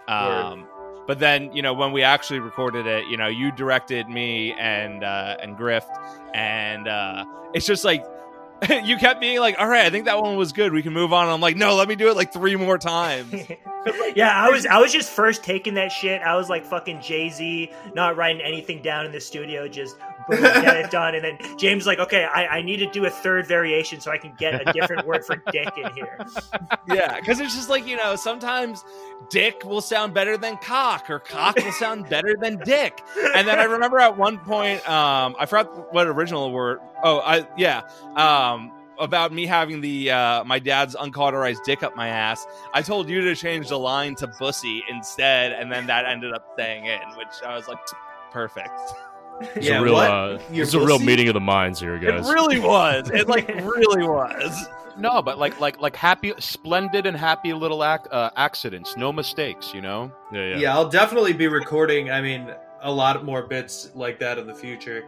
Um, 0.09 0.67
but 1.07 1.19
then 1.19 1.53
you 1.53 1.63
know 1.63 1.75
when 1.75 1.93
we 1.93 2.03
actually 2.03 2.41
recorded 2.41 2.87
it, 2.87 3.07
you 3.07 3.17
know 3.17 3.29
you 3.29 3.53
directed 3.53 4.09
me 4.09 4.53
and 4.59 5.05
uh, 5.05 5.37
and 5.43 5.57
Grift, 5.57 5.91
and 6.35 6.89
uh, 6.89 7.25
it's 7.55 7.67
just 7.67 7.85
like. 7.85 8.05
you 8.85 8.97
kept 8.97 9.21
being 9.21 9.41
like, 9.41 9.57
"All 9.59 9.67
right, 9.67 9.85
I 9.85 9.91
think 9.91 10.05
that 10.05 10.23
one 10.23 10.37
was 10.37 10.53
good. 10.53 10.73
We 10.73 10.85
can 10.85 10.93
move 10.93 11.13
on." 11.13 11.29
I'm 11.29 11.41
like, 11.41 11.57
"No, 11.57 11.75
let 11.75 11.89
me 11.89 11.97
do 11.97 12.09
it 12.09 12.15
like 12.15 12.33
three 12.33 12.55
more 12.55 12.79
times." 12.79 13.35
yeah, 14.15 14.33
I 14.41 14.51
was 14.51 14.67
I 14.67 14.79
was 14.79 14.93
just 14.93 15.11
first 15.11 15.43
taking 15.43 15.75
that 15.75 15.91
shit. 15.91 16.23
I 16.23 16.37
was 16.37 16.49
like 16.49 16.65
fucking 16.65 17.01
Jay 17.01 17.29
Z, 17.29 17.73
not 17.95 18.17
writing 18.17 18.41
anything 18.41 18.81
down 18.81 19.05
in 19.05 19.11
the 19.11 19.21
studio, 19.21 19.67
just 19.67 19.97
boom, 19.99 20.22
get 20.31 20.77
it 20.77 20.91
done. 20.91 21.15
And 21.15 21.25
then 21.25 21.59
James 21.59 21.87
like, 21.87 21.99
okay, 21.99 22.25
I, 22.25 22.59
I 22.59 22.63
need 22.63 22.79
to 22.79 22.91
do 22.91 23.05
a 23.05 23.11
third 23.11 23.47
variation 23.47 24.01
so 24.01 24.11
I 24.11 24.19
can 24.19 24.35
get 24.39 24.55
a 24.55 24.73
different 24.73 25.07
word 25.07 25.25
for 25.25 25.37
dick 25.53 25.73
in 25.77 25.93
here. 25.93 26.19
yeah, 26.89 27.19
because 27.19 27.41
it's 27.41 27.55
just 27.55 27.69
like 27.69 27.87
you 27.87 27.97
know, 27.97 28.17
sometimes 28.17 28.85
dick 29.31 29.65
will 29.65 29.81
sound 29.81 30.15
better 30.15 30.37
than 30.37 30.57
cock, 30.59 31.11
or 31.11 31.19
cock 31.19 31.57
will 31.57 31.73
sound 31.73 32.09
better 32.09 32.35
than 32.41 32.59
dick. 32.59 33.03
And 33.35 33.47
then 33.47 33.59
I 33.59 33.65
remember 33.65 33.99
at 33.99 34.17
one 34.17 34.39
point, 34.39 34.89
um, 34.89 35.37
I 35.39 35.47
forgot 35.47 35.93
what 35.93 36.07
original 36.07 36.51
word. 36.53 36.79
Oh, 37.03 37.21
I 37.21 37.47
yeah, 37.57 37.83
um, 38.17 38.73
about 38.99 39.33
me 39.33 39.47
having 39.47 39.81
the 39.81 40.11
uh, 40.11 40.45
my 40.45 40.59
dad's 40.59 40.95
uncauterized 40.95 41.65
dick 41.65 41.83
up 41.83 41.97
my 41.97 42.09
ass. 42.09 42.47
I 42.73 42.83
told 42.83 43.09
you 43.09 43.23
to 43.23 43.35
change 43.35 43.69
the 43.69 43.79
line 43.79 44.15
to 44.17 44.27
bussy 44.27 44.83
instead, 44.89 45.53
and 45.53 45.71
then 45.71 45.87
that 45.87 46.07
ended 46.07 46.33
up 46.33 46.47
staying 46.55 46.87
in, 46.87 47.01
which 47.17 47.43
I 47.45 47.57
was 47.57 47.69
like, 47.69 47.79
perfect. 48.31 48.79
It's 49.41 49.67
Yeah, 49.67 49.81
a 49.81 49.83
real, 49.83 49.95
what? 49.95 50.11
uh, 50.11 50.39
Your 50.51 50.65
it's 50.65 50.75
a 50.75 50.81
real 50.81 50.99
meeting 50.99 51.29
of 51.29 51.35
the 51.35 51.41
minds 51.41 51.81
here, 51.81 51.99
guys. 51.99 52.29
It 52.29 52.33
really 52.33 52.61
was. 52.61 53.11
It 53.11 53.29
like 53.29 53.49
really 53.63 54.07
was. 54.07 54.69
No, 54.99 55.23
but 55.23 55.39
like 55.39 55.59
like 55.61 55.81
like 55.81 55.97
happy, 55.97 56.33
splendid, 56.39 57.07
and 57.07 57.17
happy 57.17 57.53
little 57.53 57.83
ac- 57.85 58.09
uh, 58.11 58.31
accidents. 58.37 58.97
No 58.97 59.13
mistakes, 59.13 59.73
you 59.75 59.81
know. 59.81 60.13
yeah, 60.33 60.45
yeah. 60.49 60.57
yeah 60.59 60.75
i'll 60.75 60.89
definitely 60.89 61.33
be 61.33 61.49
recording 61.49 62.11
i 62.11 62.21
mean 62.21 62.53
a 62.83 62.93
lot 62.93 63.25
more 63.25 63.43
bits 63.47 63.91
like 63.95 64.19
that 64.19 64.39
in 64.39 64.47
the 64.47 64.55
future 64.55 65.05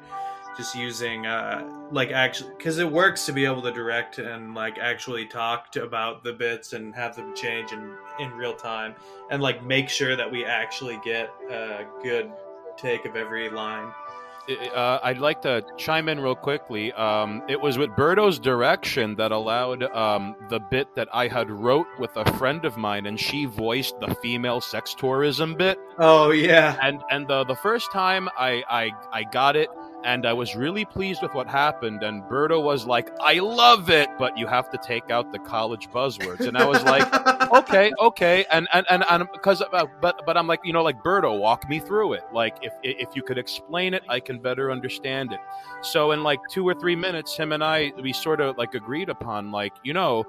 just 0.56 0.74
using 0.76 1.26
uh 1.26 1.68
like 1.90 2.12
actually 2.12 2.50
because 2.56 2.78
it 2.78 2.88
works 2.90 3.26
to 3.26 3.32
be 3.32 3.44
able 3.44 3.60
to 3.60 3.72
direct 3.72 4.18
and 4.18 4.54
like 4.54 4.78
actually 4.78 5.26
talk 5.26 5.70
to, 5.72 5.82
about 5.82 6.22
the 6.22 6.32
bits 6.32 6.72
and 6.74 6.94
have 6.94 7.14
them 7.16 7.34
change 7.34 7.72
in 7.72 7.92
in 8.20 8.30
real 8.32 8.54
time 8.54 8.94
and 9.30 9.42
like 9.42 9.62
make 9.64 9.88
sure 9.88 10.14
that 10.16 10.30
we 10.30 10.44
actually 10.44 10.98
get 11.04 11.28
a 11.50 11.84
good 12.02 12.30
take 12.76 13.04
of 13.04 13.16
every 13.16 13.50
line 13.50 13.86
I- 13.88 14.03
Uh, 14.48 14.98
I'd 15.02 15.18
like 15.18 15.40
to 15.42 15.64
chime 15.76 16.08
in 16.08 16.20
real 16.20 16.34
quickly. 16.34 16.92
Um, 16.92 17.42
it 17.48 17.60
was 17.60 17.78
with 17.78 17.90
Berto's 17.96 18.38
direction 18.38 19.16
that 19.16 19.32
allowed 19.32 19.82
um, 19.94 20.36
the 20.50 20.60
bit 20.60 20.94
that 20.96 21.08
I 21.12 21.28
had 21.28 21.50
wrote 21.50 21.86
with 21.98 22.10
a 22.16 22.30
friend 22.38 22.64
of 22.64 22.76
mine, 22.76 23.06
and 23.06 23.18
she 23.18 23.46
voiced 23.46 23.98
the 24.00 24.14
female 24.16 24.60
sex 24.60 24.94
tourism 24.94 25.54
bit. 25.54 25.78
oh 25.98 26.30
yeah 26.30 26.76
And 26.82 27.00
and 27.10 27.26
the 27.26 27.44
the 27.44 27.56
first 27.56 27.90
time 27.92 28.28
I 28.38 28.62
I 28.68 28.90
I 29.12 29.24
got 29.24 29.56
it, 29.56 29.68
and 30.04 30.26
I 30.26 30.32
was 30.32 30.54
really 30.54 30.84
pleased 30.84 31.22
with 31.22 31.32
what 31.34 31.48
happened. 31.48 32.02
And 32.02 32.22
Berto 32.24 32.62
was 32.62 32.86
like, 32.86 33.10
"I 33.20 33.40
love 33.40 33.90
it, 33.90 34.08
but 34.18 34.36
you 34.36 34.46
have 34.46 34.70
to 34.70 34.78
take 34.78 35.10
out 35.10 35.32
the 35.32 35.38
college 35.38 35.88
buzzwords." 35.88 36.46
And 36.46 36.56
I 36.56 36.66
was 36.66 36.82
like, 36.84 37.12
okay, 37.52 37.90
okay, 38.00 38.44
and 38.52 38.68
and 38.72 38.86
and, 38.90 39.04
and 39.08 39.26
because 39.32 39.62
uh, 39.62 39.86
but 40.00 40.20
but 40.26 40.36
I'm 40.36 40.46
like, 40.46 40.60
you 40.64 40.72
know, 40.72 40.82
like 40.82 41.02
Berto, 41.02 41.38
walk 41.38 41.68
me 41.68 41.80
through 41.80 42.12
it. 42.12 42.22
Like 42.32 42.56
if 42.62 42.72
if 42.82 43.16
you 43.16 43.22
could 43.22 43.38
explain 43.38 43.94
it, 43.94 44.02
I 44.08 44.20
can 44.20 44.38
better 44.38 44.70
understand 44.70 45.32
it. 45.32 45.40
So 45.80 46.12
in 46.12 46.22
like 46.22 46.40
two 46.50 46.68
or 46.68 46.74
three 46.74 46.96
minutes, 46.96 47.36
him 47.36 47.52
and 47.52 47.64
I 47.64 47.92
we 48.00 48.12
sort 48.12 48.40
of 48.40 48.58
like 48.58 48.74
agreed 48.74 49.08
upon 49.08 49.50
like 49.50 49.72
you 49.82 49.94
know, 49.94 50.24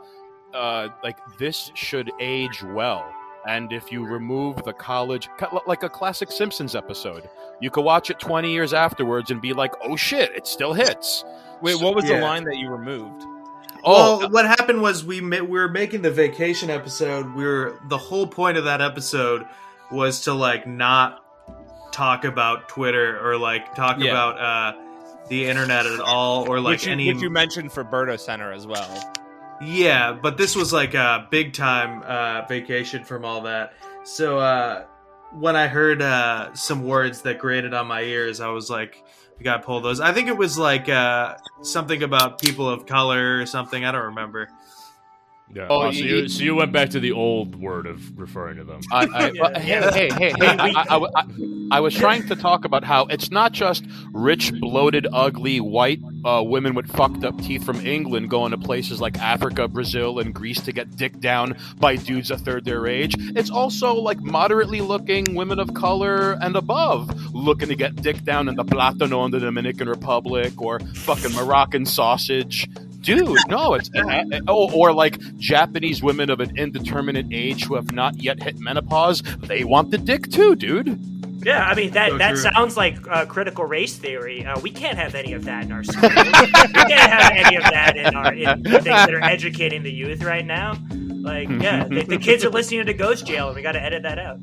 uh, 0.54 0.88
like 1.04 1.18
this 1.38 1.72
should 1.76 2.12
age 2.20 2.64
well. 2.64 3.06
And 3.48 3.72
if 3.72 3.91
you 3.91 4.06
remove 4.06 4.64
the 4.64 4.74
college, 4.74 5.30
like 5.68 5.84
a 5.84 5.89
classic 5.89 6.32
Simpsons 6.32 6.76
episode, 6.76 7.30
you 7.62 7.70
could 7.70 7.84
watch 7.86 8.10
it 8.10 8.20
20 8.20 8.52
years 8.52 8.74
afterwards 8.74 9.30
and 9.32 9.41
be 9.41 9.54
like, 9.54 9.72
oh 9.84 9.96
shit, 9.96 10.32
it 10.36 10.48
still 10.48 10.74
hits. 10.74 11.24
Wait, 11.62 11.80
what 11.82 11.96
was 11.96 12.06
the 12.06 12.20
line 12.20 12.43
that 12.46 12.58
you 12.58 12.70
removed? 12.70 13.24
Oh, 13.88 14.18
well, 14.20 14.30
what 14.32 14.46
happened 14.46 14.82
was 14.82 15.06
we 15.06 15.22
ma- 15.22 15.41
we 15.41 15.60
were 15.60 15.70
making 15.70 16.02
the 16.02 16.10
vacation 16.12 16.72
episode. 16.72 17.36
We 17.36 17.43
were 17.46 17.80
the 17.88 18.00
whole 18.00 18.26
point 18.26 18.58
of 18.58 18.64
that 18.66 18.82
episode 18.82 19.46
was 19.91 20.22
to 20.22 20.34
like 20.34 20.66
not 20.66 21.24
talk 21.91 22.26
about 22.26 22.68
Twitter 22.68 23.20
or 23.24 23.38
like 23.38 23.76
talk 23.76 24.00
Yeah. 24.00 24.10
about 24.12 24.39
uh, 24.39 24.82
the 25.30 25.46
internet 25.46 25.86
at 25.86 26.00
all 26.00 26.50
or 26.50 26.60
like 26.60 26.72
which, 26.72 26.86
you, 26.88 26.91
any. 26.93 27.14
which 27.14 27.22
you 27.22 27.30
mentioned 27.30 27.72
for 27.72 27.84
Berto 27.86 28.20
Center 28.20 28.52
as 28.52 28.66
well. 28.66 29.14
Yeah, 29.62 30.14
but 30.14 30.38
this 30.38 30.56
was 30.56 30.74
like 30.74 30.93
a 30.93 31.28
big 31.30 31.53
time 31.53 32.03
uh, 32.03 32.45
vacation 32.47 33.03
from 33.03 33.24
all 33.24 33.41
that. 33.41 33.74
So 34.03 34.38
uh, 34.38 34.86
when 35.32 35.56
I 35.56 35.68
heard 35.68 36.01
uh, 36.01 36.53
some 36.53 36.86
words 36.86 37.22
that 37.22 37.39
grated 37.39 37.74
on 37.74 37.88
my 37.88 38.01
ears, 38.01 38.41
I 38.41 38.49
was 38.49 38.70
like, 38.70 39.03
"We 39.38 39.43
gotta 39.43 39.64
pull 39.64 39.82
those." 39.82 39.99
I 39.99 40.12
think 40.12 40.28
it 40.28 40.38
was 40.38 40.58
like 40.58 40.89
uh, 40.89 41.36
something 41.62 42.03
about 42.03 42.41
people 42.41 42.70
of 42.70 42.86
color 42.86 43.39
or 43.39 43.45
something. 43.45 43.86
I 43.86 43.91
don't 43.91 44.06
remember. 44.06 44.49
Yeah. 45.54 45.68
Oh, 45.70 45.84
Oh, 45.84 45.91
so, 45.91 45.98
you- 46.00 46.16
you, 46.18 46.28
so 46.28 46.43
you 46.43 46.56
went 46.56 46.72
back 46.72 46.89
to 46.89 47.00
the 47.00 47.12
old 47.12 47.56
word 47.56 47.86
of 47.86 48.20
referring 48.20 48.58
to 48.58 48.64
them. 48.64 48.82
I, 48.91 49.06
I, 49.06 49.30
Yeah, 49.64 49.91
hey, 49.91 50.10
hey, 50.10 50.32
hey, 50.32 50.34
hey, 50.38 50.58
I, 50.58 50.86
I, 50.89 51.06
I, 51.16 51.24
I 51.72 51.80
was 51.80 51.93
trying 51.96 52.28
to 52.28 52.36
talk 52.36 52.66
about 52.66 52.84
how 52.84 53.06
it's 53.06 53.32
not 53.32 53.52
just 53.54 53.86
rich, 54.12 54.54
bloated, 54.60 55.08
ugly, 55.14 55.60
white 55.62 56.00
uh, 56.26 56.43
women 56.43 56.74
with 56.74 56.88
fucked 56.88 57.24
up 57.24 57.38
teeth 57.41 57.64
from 57.64 57.86
England 57.86 58.30
going 58.30 58.52
to 58.52 58.58
places 58.58 59.00
like 59.00 59.18
Africa, 59.20 59.68
Brazil, 59.68 60.20
and 60.20 60.34
Greece 60.34 60.62
to 60.62 60.72
get 60.74 60.96
dick 60.98 61.20
down 61.20 61.56
by 61.78 61.96
dudes 61.96 62.32
a 62.32 62.38
third 62.38 62.66
their 62.66 62.86
age. 62.88 63.16
It's 63.20 63.50
also 63.52 63.93
like 63.93 64.20
moderately 64.20 64.82
looking 64.82 65.36
women 65.36 65.60
of 65.60 65.74
color 65.74 66.34
and 66.41 66.56
above 66.56 67.10
looking 67.34 67.70
to 67.70 67.76
get 67.76 67.96
dick 67.96 68.24
down 68.24 68.50
in 68.50 68.56
the 68.56 68.66
Plátano 68.66 69.24
in 69.26 69.32
the 69.32 69.39
Dominican 69.39 69.88
Republic 69.89 70.60
or 70.62 70.80
fucking 70.80 71.34
Moroccan 71.34 71.86
sausage. 71.86 72.68
Dude, 73.06 73.38
no, 73.47 73.76
it's 73.76 73.89
oh, 74.47 74.72
or 74.72 74.91
like 74.91 75.20
Japanese 75.38 76.01
women 76.01 76.30
of 76.30 76.39
an 76.39 76.58
indeterminate 76.58 77.28
age 77.32 77.66
who 77.66 77.76
have 77.76 77.91
not 77.91 78.22
yet 78.22 78.41
hit 78.41 78.58
menopause. 78.60 79.22
They 79.22 79.64
want 79.64 79.91
the 79.91 79.97
dick 79.97 80.32
too, 80.32 80.56
dude. 80.56 80.99
Yeah, 81.45 81.64
I 81.64 81.76
mean 81.76 81.91
that 81.91 82.10
So 82.10 82.18
that 82.18 82.30
true. 82.32 82.38
sounds 82.38 82.76
like 82.76 82.97
uh, 83.08 83.26
critical 83.26 83.66
race 83.66 83.95
theory. 83.95 84.43
Uh, 84.43 84.60
we 84.62 84.72
can't 84.72 84.97
have 84.97 85.14
any 85.14 85.34
of 85.34 85.45
that 85.45 85.66
in 85.66 85.72
our 85.72 85.84
schools. 85.84 86.12
we 86.16 86.24
can't 86.24 87.12
have 87.12 87.32
any 87.34 87.56
of 87.58 87.64
that 87.64 87.95
in 87.95 88.16
our 88.16 88.34
in 88.34 88.64
the 88.64 88.70
things 88.72 88.86
that 88.86 89.14
are 89.14 89.24
educating 89.24 89.84
the 89.84 89.91
youth 89.91 90.24
right 90.24 90.45
now. 90.45 90.76
Like, 90.91 91.47
yeah, 91.49 91.84
the, 91.89 92.03
the 92.03 92.18
kids 92.18 92.43
are 92.43 92.49
listening 92.49 92.88
to 92.88 92.93
Ghost 92.95 93.28
Jail, 93.28 93.47
and 93.47 93.56
we 93.56 93.62
got 93.62 93.74
to 93.74 93.82
edit 93.82 94.01
that 94.03 94.18
out. 94.18 94.39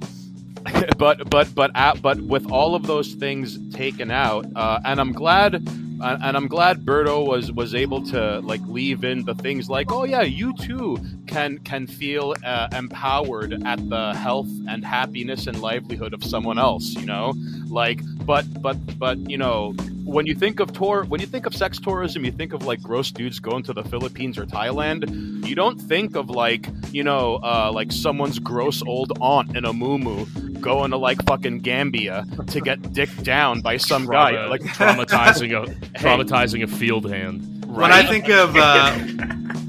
but 0.99 1.29
but 1.29 1.53
but 1.57 1.73
at, 1.75 2.01
but 2.01 2.21
with 2.21 2.49
all 2.53 2.77
of 2.77 2.87
those 2.87 3.15
things 3.15 3.59
taken 3.75 4.13
out, 4.13 4.47
uh, 4.55 4.79
and 4.85 5.01
I'm 5.01 5.13
glad, 5.13 5.57
uh, 5.57 5.61
and 6.03 6.37
I'm 6.37 6.49
glad 6.49 6.85
Berto 6.85 7.27
was 7.27 7.53
was 7.53 7.75
able 7.75 8.03
to 8.07 8.41
like 8.41 8.61
leave 8.67 9.05
in 9.05 9.25
the 9.25 9.35
things 9.35 9.71
like, 9.71 9.93
oh 9.93 10.05
yeah, 10.05 10.23
you 10.23 10.55
too 10.55 10.99
can 11.27 11.59
can 11.59 11.87
feel 11.87 12.35
uh, 12.45 12.69
empowered 12.73 13.63
at 13.65 13.89
the 13.89 14.15
health 14.15 14.49
and 14.69 14.85
happiness 14.85 15.47
and 15.47 15.61
livelihood 15.61 16.13
of 16.13 16.25
someone 16.25 16.59
else, 16.59 16.95
you 16.95 17.07
know, 17.07 17.35
like, 17.69 18.01
but 18.27 18.45
but 18.63 18.77
but 18.99 19.19
you 19.31 19.39
know. 19.39 19.75
When 20.05 20.27
you 20.27 20.35
think 20.35 20.59
of 20.59 20.73
tour, 20.73 21.05
when 21.05 21.21
you 21.21 21.29
think 21.29 21.47
of 21.47 21.55
sex 21.55 21.79
tourism, 21.79 22.25
you 22.25 22.33
think 22.33 22.53
of 22.53 22.67
like 22.67 22.83
gross 22.83 23.13
dudes 23.13 23.39
going 23.39 23.63
to 23.63 23.73
the 23.73 23.85
Philippines 23.85 24.37
or 24.37 24.45
Thailand. 24.45 25.47
You 25.47 25.55
don't 25.55 25.81
think 25.81 26.17
of 26.17 26.29
like 26.29 26.67
you 26.93 27.05
know, 27.05 27.37
uh, 27.37 27.71
like 27.73 27.93
someone's 27.93 28.41
gross 28.41 28.83
old 28.83 29.17
aunt 29.21 29.57
in 29.57 29.65
a 29.65 29.73
moo 29.73 30.27
going 30.63 30.93
to 30.93 30.97
like 30.97 31.23
fucking 31.27 31.59
Gambia 31.59 32.25
to 32.49 32.61
get 32.61 32.95
dick 32.95 33.11
down 33.23 33.61
by 33.61 33.77
some 33.77 34.07
guy. 34.07 34.47
Like 34.47 34.61
traumatizing 34.79 35.53
a 35.61 35.67
traumatizing 35.99 36.63
a 36.63 36.67
field 36.67 37.11
hand. 37.11 37.67
When 37.67 37.93
I 37.93 38.07
think 38.07 38.31
of 38.31 38.57
uh, 38.57 38.93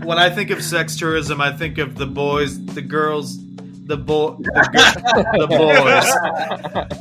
when 0.05 0.17
I 0.17 0.29
think 0.29 0.49
of 0.51 0.63
sex 0.63 0.95
tourism, 0.95 1.41
I 1.41 1.51
think 1.51 1.77
of 1.77 1.95
the 1.95 2.05
boys, 2.05 2.63
the 2.65 2.81
girls, 2.81 3.37
the 3.85 3.97
bo- 3.97 4.37
the, 4.37 4.51
the 5.39 5.47
boys. 5.47 6.93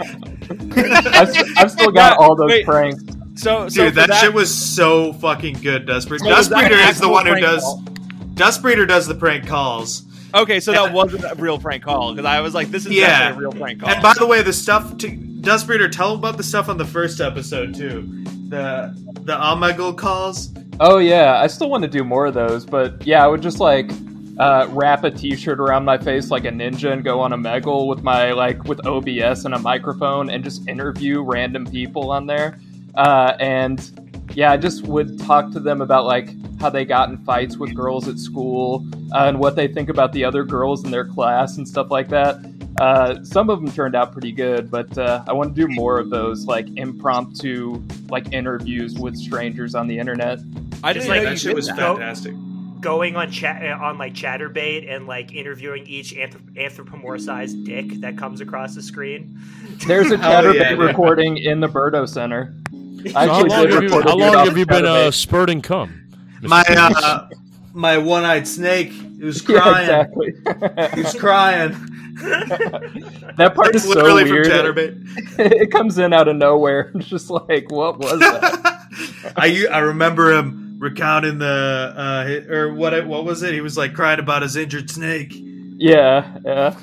I've, 1.15 1.35
I've 1.59 1.71
still 1.71 1.91
got 1.93 2.19
all 2.19 2.35
those 2.37 2.51
Wait. 2.51 2.65
pranks. 2.65 3.03
So, 3.35 3.69
so 3.69 3.85
Dude, 3.85 3.95
for 3.95 4.07
that, 4.07 4.21
shit 4.21 4.33
was 4.35 4.53
so 4.55 5.13
fucking 5.15 5.55
good. 5.61 5.87
Dustbreeder, 5.87 6.19
So 6.21 6.29
was 6.37 6.49
that 6.51 6.71
Dustbreeder 6.71 6.91
is 6.91 7.01
the 7.01 7.09
one 7.09 7.27
who 7.27 7.41
does. 7.41 7.63
call? 7.63 7.83
Dustbreeder 8.35 8.87
does 8.87 9.07
the 9.07 9.15
prank 9.15 9.47
calls. 9.47 10.03
Okay, 10.35 10.61
so 10.61 10.73
that 10.73 10.93
wasn't 10.93 11.25
a 11.25 11.35
real 11.37 11.59
prank 11.59 11.83
call 11.83 12.13
because 12.13 12.25
I 12.27 12.41
was 12.41 12.55
like, 12.55 12.69
this 12.71 12.87
is 12.87 12.93
Yeah. 12.93 13.31
a 13.31 13.35
real 13.35 13.53
prank 13.53 13.81
call. 13.81 13.91
And 13.91 14.03
by 14.03 14.15
the 14.19 14.27
way, 14.27 14.43
the 14.43 14.53
stuff 14.53 14.97
to 14.99 15.09
Dustbreeder, 15.09 15.91
tell 15.91 16.15
about 16.15 16.37
the 16.37 16.43
stuff 16.43 16.69
on 16.69 16.79
the 16.79 16.85
first 16.85 17.21
episode 17.21 17.75
too. 17.75 18.09
The 18.49 18.95
the 19.23 19.35
Omegle 19.37 19.97
calls. 19.97 20.51
Oh 20.81 20.99
yeah, 20.99 21.41
I 21.41 21.47
still 21.49 21.69
want 21.69 21.83
to 21.83 21.89
do 21.89 22.05
more 22.05 22.27
of 22.27 22.35
those, 22.35 22.65
but 22.65 23.05
yeah, 23.07 23.25
I 23.25 23.27
would 23.27 23.43
just 23.43 23.61
like 23.61 23.91
uh, 24.39 24.67
wrap 24.71 25.05
a 25.05 25.11
T-shirt 25.11 25.61
around 25.61 25.85
my 25.85 25.99
face 25.99 26.31
like 26.31 26.45
a 26.45 26.49
ninja 26.51 26.91
and 26.93 27.05
go 27.05 27.21
on 27.21 27.33
Omegle 27.33 27.87
with 27.89 28.03
my 28.03 28.33
like 28.33 28.63
with 28.65 28.85
OBS 28.87 29.45
and 29.45 29.55
a 29.55 29.59
microphone 29.59 30.31
and 30.31 30.43
just 30.43 30.67
interview 30.69 31.23
random 31.23 31.67
people 31.67 32.11
on 32.11 32.27
there. 32.27 32.59
Uh, 32.95 33.35
and 33.41 34.12
yeah, 34.35 34.53
I 34.53 34.57
just 34.57 34.85
would 34.87 35.19
talk 35.21 35.51
to 35.53 35.61
them 35.61 35.81
about 35.81 36.05
like 36.05 36.31
how 36.61 36.71
they 36.71 36.85
got 36.85 37.09
in 37.09 37.19
fights 37.19 37.57
with 37.57 37.75
girls 37.75 38.09
at 38.09 38.19
school 38.19 38.87
uh, 39.13 39.25
and 39.27 39.39
what 39.39 39.57
they 39.57 39.69
think 39.69 39.89
about 39.89 40.13
the 40.13 40.25
other 40.25 40.45
girls 40.45 40.85
in 40.85 40.91
their 40.91 41.05
class 41.05 41.57
and 41.57 41.67
stuff 41.69 41.91
like 41.91 42.09
that. 42.09 42.37
Uh, 42.81 43.23
some 43.23 43.51
of 43.51 43.61
them 43.61 43.71
turned 43.71 43.95
out 43.95 44.13
pretty 44.13 44.33
good, 44.33 44.71
but 44.71 44.97
uh, 44.97 45.23
I 45.29 45.33
want 45.35 45.55
to 45.55 45.61
do 45.67 45.73
more 45.75 45.99
of 45.99 46.09
those 46.11 46.47
like 46.47 46.67
impromptu 46.77 47.83
like 48.09 48.33
interviews 48.33 48.99
with 48.99 49.17
strangers 49.17 49.75
on 49.75 49.87
the 49.89 49.99
internet. 49.99 50.39
I 50.83 50.93
Just 50.93 51.07
didn't 51.07 51.09
like 51.09 51.23
know 51.25 51.31
That 51.31 51.39
shit 51.39 51.55
was 51.55 51.67
that. 51.67 51.77
fantastic. 51.77 52.35
Going 52.81 53.15
on 53.15 53.31
chat 53.31 53.63
on 53.81 53.99
like 53.99 54.15
Chaturbate 54.15 54.91
and 54.91 55.07
like 55.07 55.33
interviewing 55.35 55.87
each 55.87 56.15
anthrop- 56.15 56.55
anthropomorphized 56.57 57.65
dick 57.65 58.01
that 58.01 58.17
comes 58.19 58.41
across 58.41 58.75
the 58.75 58.83
screen. 58.83 59.39
There's 59.87 60.11
a 60.11 60.17
Hell 60.19 60.43
Chaturbate 60.43 60.55
yeah, 60.55 60.69
dude. 60.71 60.79
recording 60.81 61.37
in 61.37 61.61
the 61.61 61.69
Berto 61.69 62.09
Center. 62.09 62.55
I 63.17 63.27
How 63.27 63.43
long, 63.45 63.69
have 63.71 63.83
you, 63.83 63.91
how 64.03 64.17
long 64.17 64.35
have 64.47 64.57
you 64.59 64.67
been 64.67 64.85
uh, 64.87 65.11
spurting 65.11 65.63
cum? 65.63 65.99
Mr. 66.41 66.49
My 66.49 66.63
uh, 66.69 67.29
my 67.75 67.99
one-eyed 67.99 68.47
snake. 68.47 68.93
It 69.21 69.25
was 69.25 69.43
Yeah, 69.49 69.61
crying. 69.61 69.83
exactly. 69.83 70.33
He 70.95 71.03
was 71.03 71.15
crying. 71.15 71.71
that 73.37 73.53
part 73.55 73.75
is 73.75 73.85
It's 73.85 73.95
so 73.95 74.15
weird. 74.15 74.47
from 74.47 74.53
Chaturbate. 74.53 75.39
it 75.39 75.71
comes 75.71 75.99
in 75.99 76.13
out 76.13 76.29
of 76.29 76.37
nowhere. 76.37 76.91
It's 76.95 77.07
just 77.09 77.31
like, 77.31 77.71
what 77.71 77.99
was 77.99 78.19
that? 78.21 79.33
I 79.37 79.67
I 79.73 79.79
remember 79.79 80.33
him 80.37 80.77
recounting 80.79 81.39
the 81.39 81.95
uh 81.97 82.25
hi- 82.27 82.53
or 82.55 82.75
what 82.75 83.07
what 83.07 83.25
was 83.25 83.43
it? 83.43 83.55
He 83.55 83.61
was 83.63 83.77
like 83.79 83.95
crying 83.95 84.19
about 84.21 84.43
his 84.43 84.57
injured 84.57 84.91
snake, 84.91 85.33
yeah, 85.35 86.37
yeah. 86.45 86.75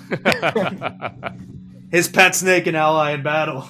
his 1.91 2.07
pet 2.07 2.33
snake 2.35 2.65
and 2.65 2.75
ally 2.75 3.11
in 3.11 3.21
battle. 3.21 3.67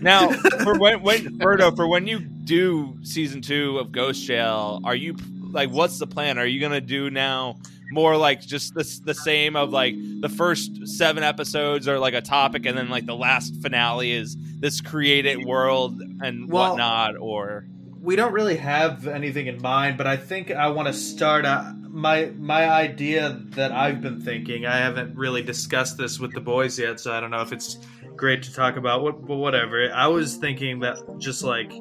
Now, 0.00 0.30
for 0.62 0.78
when, 0.78 1.02
when 1.02 1.38
Berto, 1.38 1.74
for 1.74 1.86
when 1.86 2.06
you 2.06 2.20
do 2.20 2.96
season 3.02 3.40
two 3.42 3.78
of 3.78 3.92
Ghost 3.92 4.24
Jail, 4.24 4.80
are 4.84 4.94
you 4.94 5.16
like, 5.50 5.70
what's 5.70 5.98
the 5.98 6.06
plan? 6.06 6.38
Are 6.38 6.46
you 6.46 6.60
gonna 6.60 6.80
do 6.80 7.10
now 7.10 7.56
more 7.92 8.16
like 8.16 8.40
just 8.40 8.74
the 8.74 8.84
the 9.04 9.14
same 9.14 9.54
of 9.56 9.70
like 9.70 9.94
the 10.20 10.28
first 10.28 10.86
seven 10.88 11.22
episodes 11.22 11.86
are 11.88 11.98
like 11.98 12.14
a 12.14 12.20
topic, 12.20 12.66
and 12.66 12.76
then 12.76 12.88
like 12.88 13.06
the 13.06 13.14
last 13.16 13.54
finale 13.62 14.12
is 14.12 14.36
this 14.60 14.80
created 14.80 15.44
world 15.44 16.00
and 16.22 16.50
Well- 16.50 16.70
whatnot, 16.70 17.16
or 17.16 17.66
we 18.06 18.14
don't 18.14 18.32
really 18.32 18.56
have 18.56 19.08
anything 19.08 19.48
in 19.48 19.60
mind, 19.60 19.98
but 19.98 20.06
I 20.06 20.16
think 20.16 20.52
I 20.52 20.68
want 20.68 20.86
to 20.86 20.94
start 20.94 21.44
a, 21.44 21.74
my 21.88 22.26
my 22.36 22.70
idea 22.70 23.40
that 23.56 23.72
I've 23.72 24.00
been 24.00 24.20
thinking. 24.20 24.64
I 24.64 24.76
haven't 24.76 25.16
really 25.16 25.42
discussed 25.42 25.98
this 25.98 26.20
with 26.20 26.32
the 26.32 26.40
boys 26.40 26.78
yet, 26.78 27.00
so 27.00 27.12
I 27.12 27.18
don't 27.18 27.32
know 27.32 27.42
if 27.42 27.52
it's 27.52 27.78
great 28.14 28.44
to 28.44 28.54
talk 28.54 28.76
about. 28.76 29.02
What, 29.02 29.26
but 29.26 29.34
whatever. 29.34 29.92
I 29.92 30.06
was 30.06 30.36
thinking 30.36 30.78
that 30.80 30.98
just 31.18 31.42
like 31.42 31.72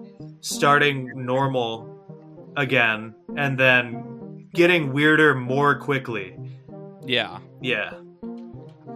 starting 0.42 1.12
normal 1.14 2.52
again, 2.58 3.14
and 3.38 3.56
then 3.56 4.50
getting 4.52 4.94
weirder 4.94 5.36
more 5.36 5.78
quickly. 5.78 6.36
yeah. 7.06 7.38
Yeah. 7.62 7.94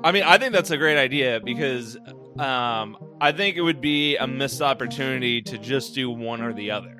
I 0.03 0.11
mean, 0.11 0.23
I 0.23 0.37
think 0.39 0.53
that's 0.53 0.71
a 0.71 0.77
great 0.77 0.97
idea 0.97 1.41
because 1.43 1.97
um, 2.39 2.97
I 3.21 3.31
think 3.33 3.57
it 3.57 3.61
would 3.61 3.81
be 3.81 4.15
a 4.15 4.25
missed 4.25 4.61
opportunity 4.61 5.41
to 5.43 5.57
just 5.57 5.93
do 5.93 6.09
one 6.09 6.41
or 6.41 6.53
the 6.53 6.71
other. 6.71 6.98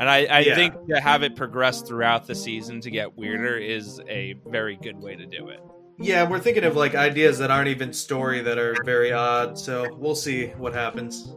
And 0.00 0.08
I, 0.08 0.24
I 0.30 0.40
Yeah. 0.40 0.54
think 0.54 0.74
to 0.88 0.98
have 0.98 1.22
it 1.22 1.36
progress 1.36 1.82
throughout 1.82 2.26
the 2.26 2.34
season 2.34 2.80
to 2.80 2.90
get 2.90 3.18
weirder 3.18 3.58
is 3.58 4.00
a 4.08 4.32
very 4.46 4.76
good 4.76 4.98
way 4.98 5.14
to 5.14 5.26
do 5.26 5.48
it. 5.48 5.60
Yeah, 5.98 6.26
we're 6.26 6.40
thinking 6.40 6.64
of 6.64 6.74
like 6.74 6.94
ideas 6.94 7.38
that 7.40 7.50
aren't 7.50 7.68
even 7.68 7.92
story 7.92 8.40
that 8.40 8.56
are 8.56 8.82
very 8.82 9.12
odd. 9.12 9.58
So 9.58 9.94
we'll 9.98 10.14
see 10.14 10.46
what 10.56 10.72
happens. 10.74 11.30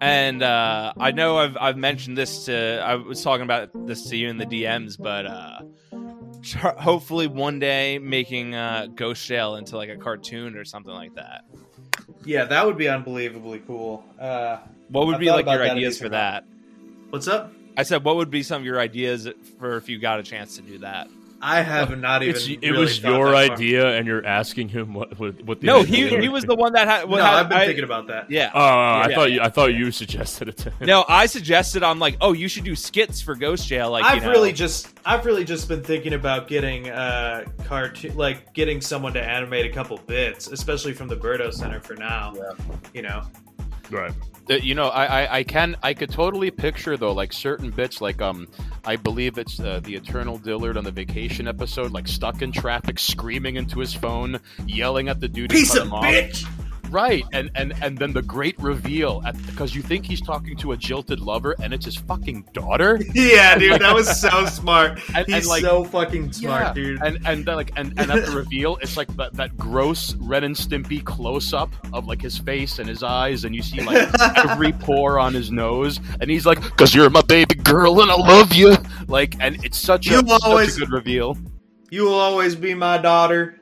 And 0.00 0.42
uh, 0.42 0.94
I 0.98 1.12
know 1.12 1.38
I've, 1.38 1.56
I've 1.58 1.76
mentioned 1.76 2.18
this 2.18 2.46
to, 2.46 2.82
I 2.84 2.96
was 2.96 3.22
talking 3.22 3.44
about 3.44 3.70
this 3.86 4.08
to 4.10 4.16
you 4.16 4.28
in 4.30 4.38
the 4.38 4.46
DMs, 4.46 5.00
but 5.00 5.24
uh, 5.24 5.60
hopefully 6.80 7.28
one 7.28 7.60
day 7.60 8.00
making 8.00 8.56
uh, 8.56 8.88
Ghost 8.96 9.24
Jail 9.24 9.54
into 9.54 9.76
like 9.76 9.90
a 9.90 9.96
cartoon 9.96 10.56
or 10.56 10.64
something 10.64 10.92
like 10.92 11.14
that. 11.14 11.44
Yeah, 12.24 12.46
that 12.46 12.66
would 12.66 12.76
be 12.76 12.88
unbelievably 12.88 13.60
cool. 13.60 14.04
Uh, 14.18 14.58
What 14.88 15.06
would 15.06 15.14
I've 15.14 15.20
be 15.20 15.30
like 15.30 15.46
your 15.46 15.62
ideas 15.62 16.00
for 16.00 16.08
that? 16.08 16.44
what's 17.10 17.28
up? 17.28 17.52
I 17.76 17.82
said, 17.82 18.04
what 18.04 18.16
would 18.16 18.30
be 18.30 18.42
some 18.42 18.62
of 18.62 18.66
your 18.66 18.80
ideas 18.80 19.28
for 19.58 19.76
if 19.76 19.88
you 19.88 19.98
got 19.98 20.18
a 20.20 20.22
chance 20.22 20.56
to 20.56 20.62
do 20.62 20.78
that? 20.78 21.08
I 21.42 21.60
have 21.60 21.96
not 21.98 22.22
even. 22.22 22.34
It's, 22.34 22.48
it 22.48 22.62
really 22.62 22.78
was 22.78 23.02
your 23.02 23.30
that 23.32 23.46
far. 23.48 23.54
idea, 23.56 23.92
and 23.98 24.06
you're 24.06 24.24
asking 24.24 24.70
him 24.70 24.94
what 24.94 25.18
what, 25.20 25.42
what 25.44 25.60
the 25.60 25.66
No, 25.66 25.82
he 25.82 26.04
was. 26.04 26.12
he 26.14 26.28
was 26.30 26.44
the 26.44 26.54
one 26.54 26.72
that 26.72 26.88
had. 26.88 27.10
No, 27.10 27.16
had- 27.16 27.24
I've 27.34 27.48
been 27.50 27.58
I- 27.58 27.66
thinking 27.66 27.84
about 27.84 28.06
that. 28.06 28.30
Yeah. 28.30 28.50
Oh, 28.54 28.58
I 28.58 29.08
Yeah. 29.10 29.14
thought 29.14 29.32
you, 29.32 29.40
I 29.42 29.48
thought 29.50 29.74
you 29.74 29.90
suggested 30.02 30.48
it 30.48 30.56
to 30.56 30.70
him. 30.70 30.86
No, 30.86 31.04
I 31.06 31.26
suggested. 31.26 31.82
I'm 31.82 31.98
like, 31.98 32.16
oh, 32.22 32.32
you 32.32 32.48
should 32.48 32.64
do 32.64 32.74
skits 32.74 33.20
for 33.20 33.34
Ghost 33.34 33.68
Jail. 33.68 33.90
Like, 33.90 34.04
I've 34.04 34.16
you 34.16 34.22
know. 34.22 34.30
really 34.30 34.54
just 34.54 34.88
I've 35.04 35.26
really 35.26 35.44
just 35.44 35.68
been 35.68 35.82
thinking 35.82 36.14
about 36.14 36.48
getting 36.48 36.88
uh 36.88 37.44
cartoon 37.66 38.16
like 38.16 38.54
getting 38.54 38.80
someone 38.80 39.12
to 39.12 39.22
animate 39.22 39.66
a 39.66 39.74
couple 39.74 39.98
bits, 39.98 40.46
especially 40.46 40.94
from 40.94 41.08
the 41.08 41.16
Berto 41.16 41.52
Center 41.52 41.80
for 41.80 41.96
now. 41.96 42.32
Yeah. 42.34 42.52
You 42.94 43.02
know. 43.02 43.22
Right. 43.90 44.12
Uh, 44.48 44.54
you 44.54 44.74
know, 44.74 44.88
I, 44.88 45.04
I, 45.04 45.38
I 45.38 45.42
can 45.42 45.76
I 45.82 45.94
could 45.94 46.10
totally 46.10 46.50
picture 46.50 46.96
though 46.96 47.12
like 47.12 47.32
certain 47.32 47.70
bits 47.70 48.00
like 48.00 48.22
um 48.22 48.46
I 48.84 48.96
believe 48.96 49.38
it's 49.38 49.58
uh, 49.58 49.80
the 49.82 49.96
Eternal 49.96 50.38
Dillard 50.38 50.76
on 50.76 50.84
the 50.84 50.92
vacation 50.92 51.48
episode 51.48 51.92
like 51.92 52.06
stuck 52.06 52.42
in 52.42 52.52
traffic 52.52 52.98
screaming 52.98 53.56
into 53.56 53.80
his 53.80 53.92
phone 53.92 54.38
yelling 54.66 55.08
at 55.08 55.20
the 55.20 55.28
dude 55.28 55.50
who 55.50 55.58
Piece 55.58 55.74
of 55.74 55.88
him 55.88 55.94
off. 55.94 56.04
Right, 56.90 57.24
and 57.32 57.50
and 57.54 57.72
and 57.82 57.98
then 57.98 58.12
the 58.12 58.22
great 58.22 58.58
reveal 58.58 59.22
at 59.26 59.36
because 59.46 59.74
you 59.74 59.82
think 59.82 60.06
he's 60.06 60.20
talking 60.20 60.56
to 60.58 60.72
a 60.72 60.76
jilted 60.76 61.20
lover 61.20 61.54
and 61.62 61.74
it's 61.74 61.84
his 61.84 61.96
fucking 61.96 62.48
daughter. 62.52 62.98
Yeah, 63.14 63.58
dude, 63.58 63.80
that 63.80 63.94
was 63.94 64.20
so 64.20 64.44
smart. 64.46 65.00
And- 65.14 65.26
He's 65.26 65.36
and, 65.36 65.46
like- 65.46 65.62
so 65.62 65.84
fucking 65.84 66.32
smart, 66.32 66.62
Yeah, 66.68 66.72
dude. 66.74 67.02
And 67.02 67.18
and 67.26 67.44
then, 67.44 67.56
like 67.56 67.72
and, 67.76 67.92
and 67.98 68.10
at 68.10 68.24
the 68.26 68.32
reveal, 68.32 68.76
it's 68.82 68.96
like 68.96 69.08
that, 69.16 69.34
that 69.34 69.56
gross 69.56 70.14
Ren 70.16 70.44
and 70.44 70.54
Stimpy 70.54 71.02
close 71.04 71.52
up 71.52 71.70
of 71.92 72.06
like 72.06 72.22
his 72.22 72.38
face 72.38 72.78
and 72.78 72.88
his 72.88 73.02
eyes, 73.02 73.44
and 73.44 73.54
you 73.54 73.62
see 73.62 73.80
like 73.82 74.08
every 74.36 74.72
pore 74.72 75.18
on 75.18 75.34
his 75.34 75.50
nose, 75.50 76.00
and 76.20 76.30
he's 76.30 76.46
like, 76.46 76.60
"Cause 76.76 76.94
you're 76.94 77.10
my 77.10 77.22
baby 77.22 77.54
girl 77.56 78.00
and 78.00 78.10
I 78.10 78.16
love 78.16 78.52
you." 78.52 78.76
Like, 79.08 79.34
and 79.40 79.62
it's 79.64 79.78
such 79.78 80.06
a, 80.08 80.10
You 80.10 80.26
such 80.26 80.76
a 80.76 80.78
good 80.80 80.90
reveal. 80.90 81.36
You 81.90 82.04
will 82.04 82.14
always 82.18 82.54
be 82.56 82.74
my 82.74 82.98
daughter. 82.98 83.60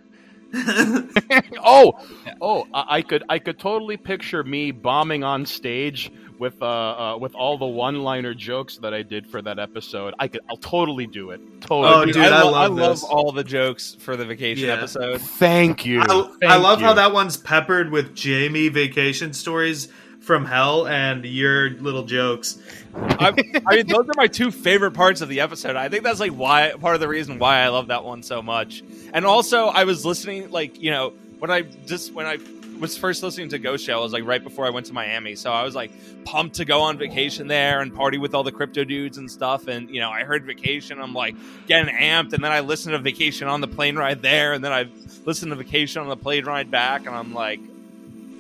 oh, 1.65 1.99
oh, 2.41 2.67
I, 2.73 2.97
I 2.99 3.03
could 3.03 3.25
I 3.29 3.39
could 3.39 3.59
totally 3.59 3.97
picture 3.97 4.45
me 4.45 4.71
bombing 4.71 5.25
on 5.25 5.47
stage 5.47 6.13
with 6.39 6.61
uh, 6.63 6.67
uh 6.67 7.19
with 7.19 7.35
all 7.35 7.59
the 7.59 7.67
one-liner 7.67 8.35
jokes 8.35 8.79
that 8.79 8.95
I 8.95 9.03
did 9.03 9.27
for 9.27 9.43
that 9.43 9.59
episode. 9.59 10.15
I 10.19 10.29
could 10.29 10.43
I'll 10.49 10.57
totally 10.57 11.07
do 11.07 11.31
it. 11.31 11.41
Totally. 11.61 11.93
Oh, 11.93 12.05
dude, 12.05 12.17
I 12.19 12.43
lo- 12.43 12.51
love 12.51 12.77
this. 12.77 13.05
all 13.05 13.33
the 13.33 13.45
jokes 13.45 13.97
for 13.99 14.17
the 14.17 14.25
vacation 14.25 14.69
Yeah. 14.69 14.75
episode. 14.75 15.21
Thank 15.21 15.85
you. 15.85 16.01
I, 16.01 16.05
I 16.05 16.23
Thank 16.41 16.63
love 16.63 16.81
how 16.81 16.95
that 16.95 17.13
one's 17.13 17.37
peppered 17.37 17.91
with 17.91 18.15
Jamie 18.15 18.69
vacation 18.69 19.33
stories 19.33 19.89
from 20.25 20.47
hell 20.47 20.87
and 20.87 21.25
your 21.25 21.71
little 21.71 22.05
jokes. 22.05 22.59
I, 22.95 23.35
I 23.67 23.77
mean, 23.77 23.87
those 23.87 24.09
are 24.09 24.15
my 24.17 24.27
two 24.27 24.51
favorite 24.51 24.93
parts 24.93 25.21
of 25.21 25.29
the 25.29 25.41
episode. 25.41 25.77
I 25.77 25.89
think 25.89 26.03
that's 26.03 26.21
like 26.21 26.33
why 26.33 26.73
part 26.81 26.95
of 26.95 27.01
the 27.01 27.09
reason 27.09 27.39
why 27.39 27.59
I 27.59 27.69
love 27.69 27.89
that 27.89 28.05
one 28.05 28.23
so 28.23 28.43
much. 28.43 28.83
And 29.13 29.27
also, 29.27 29.67
I 29.67 29.85
was 29.85 30.05
listening, 30.07 30.51
like 30.51 30.81
you 30.81 30.91
know, 30.91 31.11
when 31.39 31.51
I 31.51 31.63
just 31.63 32.15
when 32.15 32.27
I 32.27 32.39
was 32.81 32.97
first 32.97 33.23
listening 33.23 33.51
to 33.51 33.59
Ghost 33.59 33.85
Jail, 33.85 33.99
it 34.01 34.03
was 34.03 34.13
like 34.13 34.25
right 34.25 34.43
before 34.43 34.65
I 34.67 34.71
went 34.71 34.87
to 34.87 34.95
Miami, 34.95 35.35
so 35.35 35.53
I 35.53 35.63
was 35.63 35.75
like 35.75 35.93
pumped 36.25 36.57
to 36.57 36.65
go 36.65 36.81
on 36.81 36.97
vacation 36.97 37.47
there 37.47 37.81
and 37.81 37.95
party 37.95 38.17
with 38.17 38.35
all 38.35 38.43
the 38.43 38.53
crypto 38.53 38.83
dudes 38.85 39.19
and 39.19 39.31
stuff. 39.31 39.69
And 39.69 39.91
you 39.91 40.01
know, 40.01 40.11
I 40.11 40.25
heard 40.25 40.45
Vacation, 40.45 41.01
I'm 41.01 41.13
like 41.13 41.37
getting 41.67 41.95
amped, 41.95 42.33
and 42.33 42.43
then 42.43 42.51
I 42.51 42.61
listened 42.61 42.95
to 42.95 42.99
Vacation 42.99 43.47
on 43.47 43.61
the 43.61 43.69
plane 43.69 43.97
ride 43.97 44.23
there, 44.23 44.55
and 44.55 44.65
then 44.65 44.73
I 44.73 44.89
listened 45.27 45.51
to 45.51 45.57
Vacation 45.57 46.01
on 46.01 46.09
the 46.09 46.17
plane 46.17 46.47
ride 46.47 46.71
back, 46.71 47.07
and 47.07 47.15
I'm 47.15 47.35
like, 47.35 47.61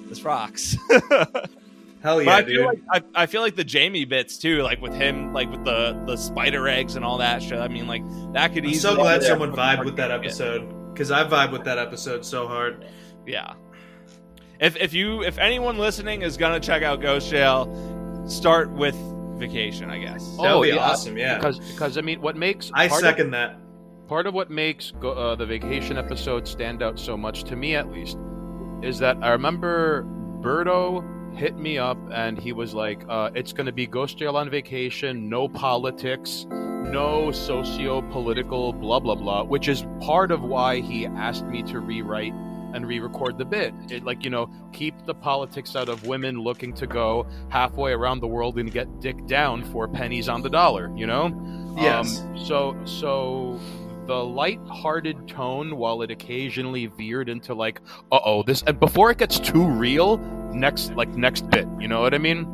this 0.08 0.22
rocks. 0.22 0.76
Hell 2.04 2.18
But 2.18 2.24
yeah, 2.26 2.34
I 2.34 2.42
dude. 2.42 2.56
feel 2.56 2.66
like 2.66 2.80
I, 2.92 3.22
I 3.22 3.26
feel 3.26 3.40
like 3.40 3.56
the 3.56 3.64
Jamie 3.64 4.04
bits 4.04 4.38
too, 4.38 4.62
like 4.62 4.80
with 4.80 4.92
him, 4.94 5.32
like 5.32 5.50
with 5.50 5.64
the 5.64 6.00
the 6.06 6.16
spider 6.16 6.68
eggs 6.68 6.94
and 6.96 7.04
all 7.04 7.18
that 7.18 7.42
shit. 7.42 7.58
I 7.58 7.66
mean, 7.68 7.86
like 7.88 8.02
that 8.34 8.52
could 8.52 8.64
I'm 8.64 8.70
easily. 8.70 8.94
so 8.96 9.00
glad 9.00 9.22
someone 9.22 9.52
vibed 9.52 9.84
with 9.86 9.96
that 9.96 10.10
episode 10.12 10.92
because 10.92 11.10
I 11.10 11.24
vibe 11.24 11.50
with 11.50 11.64
that 11.64 11.78
episode 11.78 12.24
so 12.24 12.46
hard. 12.46 12.84
Yeah. 13.26 13.54
If 14.60 14.76
if 14.76 14.92
you 14.92 15.22
if 15.24 15.38
anyone 15.38 15.78
listening 15.78 16.22
is 16.22 16.36
gonna 16.36 16.60
check 16.60 16.82
out 16.82 17.00
Ghost 17.00 17.30
Jail, 17.30 18.24
start 18.28 18.70
with 18.70 18.94
Vacation, 19.38 19.90
I 19.90 19.98
guess. 19.98 20.36
That 20.36 20.54
would 20.56 20.64
be 20.70 20.72
awesome, 20.78 21.16
yeah. 21.18 21.36
Because 21.38 21.58
because 21.58 21.98
I 21.98 22.02
mean, 22.02 22.20
what 22.20 22.36
makes 22.36 22.70
I 22.74 22.86
part 22.86 23.02
of- 23.02 23.08
second 23.08 23.30
that. 23.32 23.56
part 24.08 24.26
of 24.26 24.34
what 24.34 24.50
makes 24.50 24.92
go, 25.00 25.12
uh, 25.12 25.34
the 25.34 25.46
vacation 25.46 25.96
episode 25.98 26.46
stand 26.46 26.82
out 26.82 27.00
so 27.00 27.16
much 27.16 27.44
to 27.44 27.56
me 27.56 27.74
at 27.74 27.90
least 27.90 28.18
is 28.82 28.98
that 28.98 29.16
i 29.22 29.30
remember 29.30 30.04
Berto 30.42 31.02
hit 31.36 31.56
me 31.56 31.78
up 31.78 31.98
and 32.12 32.38
he 32.38 32.52
was 32.52 32.74
like 32.74 33.04
uh, 33.08 33.30
it's 33.34 33.52
going 33.52 33.66
to 33.66 33.72
be 33.72 33.86
ghost 33.86 34.18
jail 34.18 34.36
on 34.36 34.48
vacation 34.50 35.28
no 35.28 35.48
politics 35.48 36.46
no 36.50 37.30
socio-political 37.32 38.72
blah 38.74 39.00
blah 39.00 39.14
blah 39.14 39.42
which 39.42 39.68
is 39.68 39.84
part 40.00 40.30
of 40.30 40.42
why 40.42 40.80
he 40.80 41.06
asked 41.06 41.46
me 41.46 41.62
to 41.62 41.80
rewrite 41.80 42.32
and 42.74 42.86
re-record 42.86 43.38
the 43.38 43.44
bit 43.44 43.72
it 43.88 44.04
like 44.04 44.24
you 44.24 44.30
know 44.30 44.50
keep 44.72 44.94
the 45.06 45.14
politics 45.14 45.76
out 45.76 45.88
of 45.88 46.06
women 46.06 46.38
looking 46.40 46.72
to 46.72 46.86
go 46.86 47.26
halfway 47.48 47.92
around 47.92 48.20
the 48.20 48.26
world 48.26 48.58
and 48.58 48.72
get 48.72 49.00
dick 49.00 49.26
down 49.26 49.62
for 49.64 49.86
pennies 49.88 50.28
on 50.28 50.42
the 50.42 50.50
dollar 50.50 50.92
you 50.96 51.06
know 51.06 51.30
Yes. 51.76 52.20
um, 52.20 52.38
so 52.38 52.76
so 52.84 53.58
the 54.06 54.24
light-hearted 54.24 55.28
tone, 55.28 55.76
while 55.76 56.02
it 56.02 56.10
occasionally 56.10 56.86
veered 56.86 57.28
into 57.28 57.54
like, 57.54 57.80
"uh 58.12 58.20
oh, 58.24 58.42
this," 58.42 58.62
and 58.66 58.78
before 58.80 59.10
it 59.10 59.18
gets 59.18 59.38
too 59.38 59.64
real, 59.64 60.18
next 60.52 60.94
like 60.94 61.08
next 61.10 61.48
bit, 61.50 61.66
you 61.80 61.88
know 61.88 62.00
what 62.00 62.14
I 62.14 62.18
mean? 62.18 62.46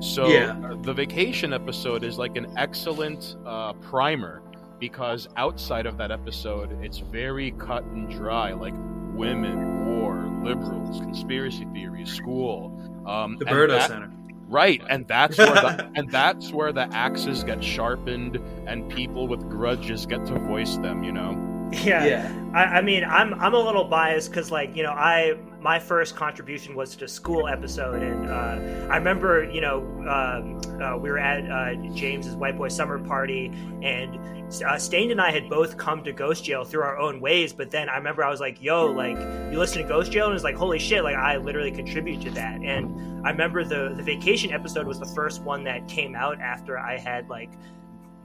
So 0.00 0.28
Yeah. 0.28 0.74
the 0.82 0.92
vacation 0.92 1.52
episode 1.52 2.02
is 2.04 2.18
like 2.18 2.36
an 2.36 2.46
excellent 2.56 3.36
uh, 3.46 3.72
primer 3.74 4.42
because 4.80 5.28
outside 5.36 5.86
of 5.86 5.96
that 5.98 6.10
episode, 6.10 6.76
it's 6.82 6.98
very 6.98 7.52
cut 7.52 7.84
and 7.84 8.10
dry, 8.10 8.52
like 8.52 8.74
women, 9.14 9.86
war, 9.86 10.16
liberals, 10.42 11.00
conspiracy 11.00 11.64
theories, 11.72 12.12
school. 12.12 12.72
Um, 13.06 13.36
The 13.38 13.46
and 13.46 13.56
Berto 13.56 13.86
Center. 13.86 14.10
Right, 14.48 14.82
and 14.88 15.06
that's 15.08 15.38
where 15.38 15.54
the 15.54 15.90
and 15.94 16.10
that's 16.10 16.52
where 16.52 16.72
the 16.72 16.88
axes 16.94 17.44
get 17.44 17.62
sharpened 17.62 18.36
and 18.66 18.88
people 18.90 19.26
with 19.26 19.48
grudges 19.48 20.06
get 20.06 20.24
to 20.26 20.38
voice 20.38 20.76
them. 20.76 21.02
You 21.02 21.12
know. 21.12 21.50
Yeah. 21.82 22.04
Yeah. 22.04 22.50
I, 22.52 22.64
I 22.64 22.82
mean, 22.82 23.04
I'm 23.04 23.34
I'm 23.34 23.54
a 23.54 23.58
little 23.58 23.84
biased 23.84 24.30
because, 24.30 24.50
like, 24.50 24.76
you 24.76 24.82
know, 24.82 24.92
I 24.92 25.36
my 25.60 25.78
first 25.78 26.14
contribution 26.14 26.74
was 26.74 26.94
to 26.96 27.08
school 27.08 27.48
episode, 27.48 28.02
and 28.02 28.30
uh, 28.30 28.92
I 28.92 28.96
remember, 28.96 29.50
you 29.50 29.62
know, 29.62 29.78
um, 30.06 30.60
uh, 30.80 30.96
we 30.96 31.10
were 31.10 31.18
at 31.18 31.50
uh, 31.50 31.74
James's 31.94 32.36
white 32.36 32.56
boy 32.56 32.68
summer 32.68 32.98
party, 32.98 33.46
and 33.82 34.18
uh, 34.62 34.78
Stained 34.78 35.10
and 35.10 35.20
I 35.20 35.30
had 35.30 35.48
both 35.48 35.78
come 35.78 36.04
to 36.04 36.12
Ghost 36.12 36.44
Jail 36.44 36.64
through 36.64 36.82
our 36.82 36.98
own 36.98 37.20
ways. 37.20 37.52
But 37.52 37.70
then 37.70 37.88
I 37.88 37.96
remember 37.96 38.22
I 38.22 38.30
was 38.30 38.40
like, 38.40 38.62
"Yo, 38.62 38.86
like, 38.86 39.16
you 39.50 39.58
listen 39.58 39.82
to 39.82 39.88
Ghost 39.88 40.12
Jail?" 40.12 40.26
And 40.26 40.34
it's 40.34 40.44
like, 40.44 40.56
"Holy 40.56 40.78
shit!" 40.78 41.02
Like, 41.02 41.16
I 41.16 41.38
literally 41.38 41.72
contribute 41.72 42.20
to 42.22 42.30
that. 42.32 42.60
And 42.60 43.13
I 43.24 43.30
remember 43.30 43.64
the 43.64 43.94
the 43.96 44.02
vacation 44.02 44.52
episode 44.52 44.86
was 44.86 44.98
the 44.98 45.12
first 45.14 45.42
one 45.42 45.64
that 45.64 45.88
came 45.88 46.14
out 46.14 46.40
after 46.40 46.78
I 46.78 46.98
had 46.98 47.28
like 47.28 47.50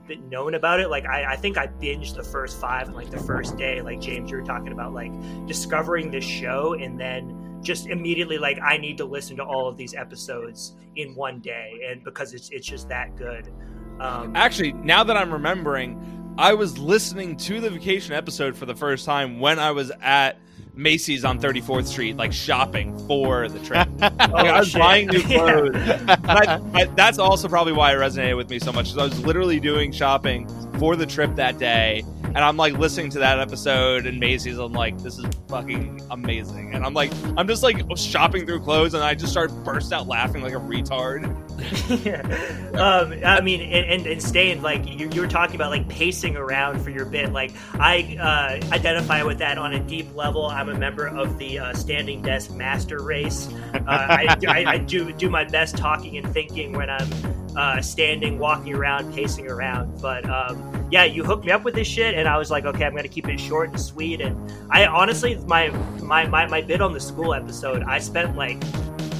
been 0.06 0.28
known 0.28 0.54
about 0.54 0.80
it. 0.80 0.90
Like 0.90 1.06
I, 1.06 1.32
I 1.32 1.36
think 1.36 1.56
I 1.56 1.68
binged 1.68 2.16
the 2.16 2.22
first 2.22 2.60
five 2.60 2.90
like 2.90 3.10
the 3.10 3.22
first 3.22 3.56
day. 3.56 3.80
Like 3.80 4.00
James, 4.00 4.30
you 4.30 4.36
were 4.36 4.44
talking 4.44 4.72
about 4.72 4.92
like 4.92 5.12
discovering 5.46 6.10
this 6.10 6.24
show 6.24 6.74
and 6.74 7.00
then 7.00 7.60
just 7.62 7.86
immediately 7.86 8.38
like 8.38 8.58
I 8.62 8.76
need 8.76 8.98
to 8.98 9.04
listen 9.04 9.36
to 9.36 9.44
all 9.44 9.68
of 9.68 9.76
these 9.76 9.94
episodes 9.94 10.74
in 10.96 11.14
one 11.14 11.40
day, 11.40 11.80
and 11.88 12.04
because 12.04 12.34
it's 12.34 12.50
it's 12.50 12.66
just 12.66 12.88
that 12.88 13.16
good. 13.16 13.52
Um, 14.00 14.34
Actually, 14.34 14.72
now 14.72 15.04
that 15.04 15.16
I'm 15.16 15.32
remembering, 15.32 16.34
I 16.38 16.54
was 16.54 16.78
listening 16.78 17.36
to 17.38 17.60
the 17.60 17.70
vacation 17.70 18.14
episode 18.14 18.56
for 18.56 18.66
the 18.66 18.74
first 18.74 19.04
time 19.04 19.40
when 19.40 19.58
I 19.58 19.70
was 19.70 19.92
at 20.00 20.38
Macy's 20.74 21.24
on 21.24 21.40
34th 21.40 21.86
Street, 21.86 22.16
like 22.16 22.32
shopping 22.32 22.96
for 23.06 23.48
the 23.48 23.58
trip. 23.60 23.88
Oh, 24.02 24.32
like, 24.32 24.46
I 24.46 24.58
was 24.60 24.68
shit. 24.68 24.80
buying 24.80 25.06
new 25.08 25.18
Yeah. 25.28 25.38
clothes. 25.38 25.74
And 25.74 26.10
I, 26.26 26.60
I, 26.74 26.84
that's 26.96 27.18
also 27.18 27.48
probably 27.48 27.72
why 27.72 27.92
it 27.92 27.96
resonated 27.96 28.36
with 28.36 28.48
me 28.50 28.58
so 28.58 28.70
much. 28.72 28.88
Is 28.90 28.98
I 28.98 29.04
was 29.04 29.18
literally 29.24 29.58
doing 29.60 29.92
shopping 29.92 30.46
for 30.78 30.94
the 30.96 31.06
trip 31.06 31.34
that 31.36 31.58
day, 31.58 32.04
and 32.24 32.38
I'm 32.38 32.56
like 32.56 32.74
listening 32.74 33.10
to 33.10 33.18
that 33.20 33.38
episode 33.40 34.06
and 34.06 34.18
Macy's. 34.20 34.58
I'm 34.58 34.72
like, 34.72 34.98
this 34.98 35.18
is 35.18 35.26
fucking 35.48 36.00
amazing, 36.10 36.74
and 36.74 36.84
I'm 36.86 36.94
like, 36.94 37.12
I'm 37.36 37.48
just 37.48 37.62
like 37.62 37.82
shopping 37.96 38.46
through 38.46 38.60
clothes, 38.60 38.94
and 38.94 39.02
I 39.02 39.14
just 39.14 39.32
start 39.32 39.50
burst 39.64 39.92
out 39.92 40.06
laughing 40.06 40.42
like 40.42 40.54
a 40.54 40.56
retard. 40.60 41.24
um, 42.74 43.14
I 43.24 43.40
mean, 43.40 43.60
and, 43.60 43.86
and, 43.86 44.06
and 44.06 44.22
staying 44.22 44.62
like 44.62 44.86
you, 44.86 45.10
you 45.12 45.20
were 45.20 45.28
talking 45.28 45.56
about 45.56 45.70
like 45.70 45.88
pacing 45.88 46.36
around 46.36 46.82
for 46.82 46.90
your 46.90 47.04
bit. 47.04 47.32
Like 47.32 47.52
I 47.74 48.16
uh, 48.20 48.74
identify 48.74 49.22
with 49.22 49.38
that 49.38 49.58
on 49.58 49.74
a 49.74 49.80
deep 49.80 50.14
level. 50.14 50.46
I'm 50.46 50.68
a 50.68 50.78
member 50.78 51.06
of 51.06 51.38
the 51.38 51.58
uh, 51.58 51.74
standing 51.74 52.22
desk 52.22 52.52
master 52.52 53.02
race. 53.02 53.52
Uh, 53.74 53.82
I, 53.86 54.36
I, 54.48 54.64
I 54.66 54.78
do 54.78 55.12
do 55.12 55.28
my 55.28 55.44
best 55.44 55.76
talking 55.76 56.16
and 56.16 56.32
thinking 56.32 56.72
when 56.72 56.90
I'm 56.90 57.10
uh, 57.56 57.82
standing, 57.82 58.38
walking 58.38 58.74
around, 58.74 59.12
pacing 59.12 59.50
around. 59.50 60.00
But 60.00 60.28
um, 60.28 60.88
yeah, 60.90 61.04
you 61.04 61.24
hooked 61.24 61.44
me 61.44 61.52
up 61.52 61.64
with 61.64 61.74
this 61.74 61.88
shit, 61.88 62.14
and 62.14 62.28
I 62.28 62.36
was 62.38 62.50
like, 62.50 62.64
okay, 62.64 62.84
I'm 62.84 62.94
gonna 62.94 63.08
keep 63.08 63.28
it 63.28 63.38
short 63.38 63.70
and 63.70 63.80
sweet. 63.80 64.20
And 64.20 64.52
I 64.70 64.86
honestly, 64.86 65.36
my 65.46 65.70
my 66.02 66.26
my, 66.26 66.46
my 66.46 66.60
bit 66.60 66.80
on 66.80 66.92
the 66.92 67.00
school 67.00 67.34
episode, 67.34 67.82
I 67.82 67.98
spent 67.98 68.36
like 68.36 68.62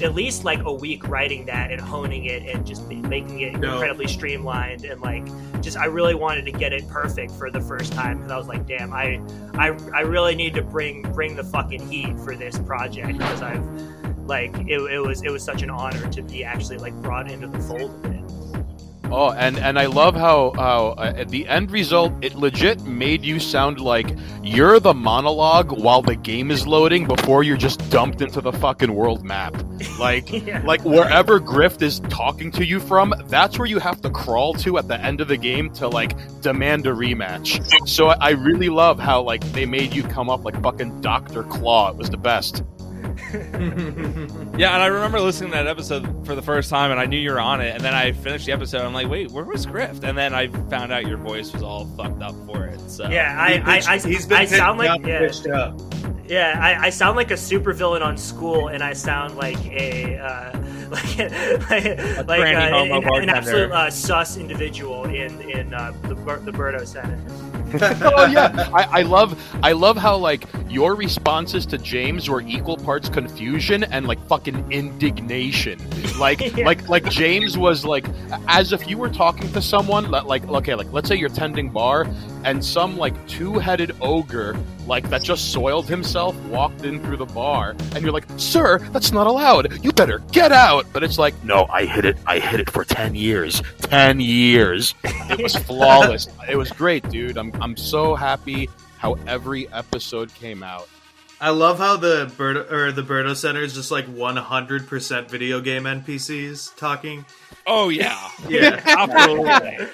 at 0.02 0.14
least 0.14 0.44
like 0.44 0.62
a 0.64 0.72
week 0.72 1.06
writing 1.08 1.46
that 1.46 1.70
and 1.70 1.80
honing 1.80 2.26
it 2.26 2.42
and 2.44 2.66
just 2.66 2.86
making 2.88 3.40
it 3.40 3.58
No. 3.58 3.72
incredibly 3.72 4.06
streamlined 4.06 4.84
and 4.84 5.00
like 5.00 5.24
just 5.62 5.76
I 5.76 5.86
really 5.86 6.14
wanted 6.14 6.44
to 6.46 6.52
get 6.52 6.72
it 6.72 6.88
perfect 6.88 7.32
for 7.32 7.50
the 7.50 7.60
first 7.60 7.92
time 7.92 8.18
because 8.18 8.32
I 8.32 8.36
was 8.38 8.48
like, 8.48 8.66
damn, 8.66 8.92
I, 8.92 9.20
I 9.54 9.68
I 9.94 10.00
really 10.00 10.34
need 10.34 10.54
to 10.54 10.62
bring 10.62 11.02
bring 11.12 11.36
the 11.36 11.44
fucking 11.44 11.88
heat 11.88 12.18
for 12.20 12.34
this 12.34 12.58
project 12.58 13.18
because 13.18 13.42
I've 13.42 13.64
like 14.26 14.54
it, 14.68 14.80
it 14.80 15.00
was 15.00 15.22
it 15.22 15.30
was 15.30 15.42
such 15.42 15.62
an 15.62 15.70
honor 15.70 16.08
to 16.10 16.22
be 16.22 16.44
actually 16.44 16.78
like 16.78 16.94
brought 17.02 17.30
into 17.30 17.46
the 17.46 17.58
fold 17.60 17.90
of 18.04 18.12
it. 18.12 18.19
Oh, 19.12 19.32
and 19.32 19.58
and 19.58 19.78
I 19.78 19.86
love 19.86 20.14
how 20.14 20.52
how 20.54 20.94
uh, 20.96 21.12
at 21.16 21.28
the 21.30 21.46
end 21.48 21.70
result 21.70 22.12
it 22.22 22.34
legit 22.36 22.82
made 22.84 23.24
you 23.24 23.38
sound 23.40 23.80
like 23.80 24.16
you're 24.42 24.78
the 24.80 24.94
monologue 24.94 25.72
while 25.72 26.00
the 26.02 26.14
game 26.16 26.50
is 26.50 26.66
loading 26.66 27.06
before 27.06 27.42
you're 27.42 27.56
just 27.56 27.90
dumped 27.90 28.22
into 28.22 28.40
the 28.40 28.52
fucking 28.52 28.94
world 28.94 29.24
map. 29.24 29.54
Like 29.98 30.30
Yeah. 30.46 30.62
like 30.64 30.84
wherever 30.84 31.40
Grift 31.40 31.82
is 31.82 32.00
talking 32.08 32.50
to 32.52 32.64
you 32.64 32.80
from, 32.80 33.12
that's 33.26 33.58
where 33.58 33.66
you 33.66 33.78
have 33.80 34.00
to 34.02 34.10
crawl 34.10 34.54
to 34.54 34.78
at 34.78 34.88
the 34.88 35.00
end 35.00 35.20
of 35.20 35.28
the 35.28 35.36
game 35.36 35.70
to 35.74 35.88
like 35.88 36.14
demand 36.40 36.86
a 36.86 36.90
rematch. 36.90 37.60
So 37.88 38.08
I 38.08 38.30
I 38.30 38.30
really 38.34 38.68
love 38.68 38.98
how 39.00 39.22
like 39.22 39.42
they 39.52 39.66
made 39.66 39.92
you 39.92 40.02
come 40.04 40.30
up 40.30 40.44
like 40.44 40.60
fucking 40.62 41.00
Doctor 41.00 41.42
Claw. 41.42 41.90
It 41.90 41.96
was 41.96 42.10
the 42.10 42.16
best. 42.16 42.62
Yeah, 44.58 44.74
and 44.74 44.82
I 44.82 44.86
remember 44.86 45.20
listening 45.20 45.52
to 45.52 45.56
that 45.56 45.66
episode 45.66 46.26
for 46.26 46.34
the 46.34 46.42
first 46.42 46.68
time, 46.68 46.90
and 46.90 47.00
I 47.00 47.06
knew 47.06 47.16
you 47.18 47.30
were 47.32 47.40
on 47.40 47.60
it. 47.62 47.74
And 47.74 47.82
then 47.82 47.94
I 47.94 48.12
finished 48.12 48.44
the 48.46 48.52
episode. 48.52 48.82
I'm 48.82 48.92
like, 48.92 49.08
wait, 49.08 49.30
where 49.30 49.44
was 49.44 49.64
Grift? 49.66 50.02
And 50.02 50.18
then 50.18 50.34
I 50.34 50.48
found 50.68 50.92
out 50.92 51.06
your 51.06 51.16
voice 51.16 51.52
was 51.52 51.62
all 51.62 51.86
fucked 51.96 52.20
up 52.22 52.34
for 52.46 52.66
it. 52.66 52.78
So 52.90 53.08
Yeah, 53.08 53.36
I, 53.38 53.62
I, 53.64 53.94
I, 53.94 53.98
he's 53.98 54.26
been 54.26 54.38
I 54.38 54.44
sound 54.44 54.78
like 54.78 54.90
up, 54.90 55.06
yeah, 55.06 55.18
pitched 55.20 55.46
up. 55.46 55.80
yeah, 56.26 56.58
I, 56.60 56.86
I 56.86 56.90
sound 56.90 57.16
like 57.16 57.30
a 57.30 57.34
supervillain 57.34 58.02
on 58.02 58.18
school, 58.18 58.68
and 58.68 58.82
I 58.82 58.92
sound 58.92 59.36
like 59.36 59.64
a 59.66 60.18
uh, 60.18 60.58
like 60.90 61.18
like, 61.70 62.28
like 62.28 62.54
uh, 62.56 62.76
an, 62.76 63.22
an 63.22 63.28
absolute 63.30 63.72
uh, 63.72 63.90
sus 63.90 64.36
individual 64.36 65.04
in 65.04 65.40
in 65.48 65.72
uh, 65.72 65.92
the 66.02 66.14
Bur- 66.16 66.40
the 66.40 66.52
Berto 66.52 66.86
Senate. 66.86 67.18
oh 67.82 68.26
yeah, 68.26 68.68
I, 68.74 69.00
I 69.00 69.02
love 69.02 69.40
I 69.62 69.72
love 69.72 69.96
how 69.96 70.16
like 70.16 70.44
your 70.68 70.94
responses 70.94 71.66
to 71.66 71.78
James 71.78 72.28
were 72.28 72.40
equal 72.42 72.76
parts 72.76 73.08
confusion 73.08 73.84
and 73.84 74.06
like 74.06 74.24
fucking 74.26 74.72
indignation. 74.72 75.78
Like 76.18 76.40
Yeah. 76.56 76.64
like 76.66 76.88
like 76.88 77.04
James 77.10 77.56
was 77.56 77.84
like 77.84 78.06
as 78.48 78.72
if 78.72 78.88
you 78.88 78.98
were 78.98 79.08
talking 79.10 79.50
to 79.52 79.62
someone 79.62 80.10
li- 80.10 80.20
like 80.22 80.46
okay 80.48 80.74
like 80.74 80.92
let's 80.92 81.08
say 81.08 81.16
you're 81.16 81.28
tending 81.28 81.70
bar 81.70 82.06
and 82.44 82.64
some 82.64 82.96
like 82.96 83.14
two-headed 83.28 83.94
ogre 84.00 84.56
like 84.86 85.08
that 85.10 85.22
just 85.22 85.52
soiled 85.52 85.86
himself 85.88 86.34
walked 86.46 86.84
in 86.84 87.02
through 87.02 87.16
the 87.16 87.26
bar 87.26 87.76
and 87.94 88.02
you're 88.02 88.12
like 88.12 88.24
sir 88.36 88.78
that's 88.92 89.12
not 89.12 89.26
allowed. 89.26 89.82
You 89.84 89.92
better 89.92 90.20
get 90.32 90.52
out. 90.52 90.86
But 90.92 91.02
it's 91.02 91.18
like 91.18 91.34
no 91.44 91.66
i 91.70 91.84
hid 91.84 92.04
it 92.04 92.16
i 92.26 92.38
hid 92.38 92.60
it 92.60 92.70
for 92.70 92.84
10 92.84 93.14
years 93.14 93.62
10 93.82 94.20
years. 94.20 94.94
It 95.04 95.42
was 95.42 95.54
flawless. 95.66 96.28
It 96.48 96.56
was 96.56 96.70
great 96.70 97.08
dude. 97.10 97.36
I'm, 97.36 97.52
I'm 97.60 97.76
so 97.76 98.14
happy 98.14 98.68
how 98.98 99.14
every 99.26 99.66
episode 99.72 100.32
came 100.34 100.62
out. 100.62 100.88
I 101.40 101.50
love 101.50 101.78
how 101.78 101.96
the 101.96 102.26
Berto 102.36 102.70
or 102.70 102.92
the 102.92 103.02
Berto 103.02 103.34
Center 103.34 103.62
is 103.62 103.72
just 103.74 103.90
like 103.90 104.06
100% 104.06 105.28
video 105.30 105.60
game 105.60 105.84
NPCs 105.84 106.76
talking. 106.76 107.24
oh 107.66 107.88
yeah, 107.88 108.28
Yeah. 108.48 108.80
absolutely. 108.84 109.88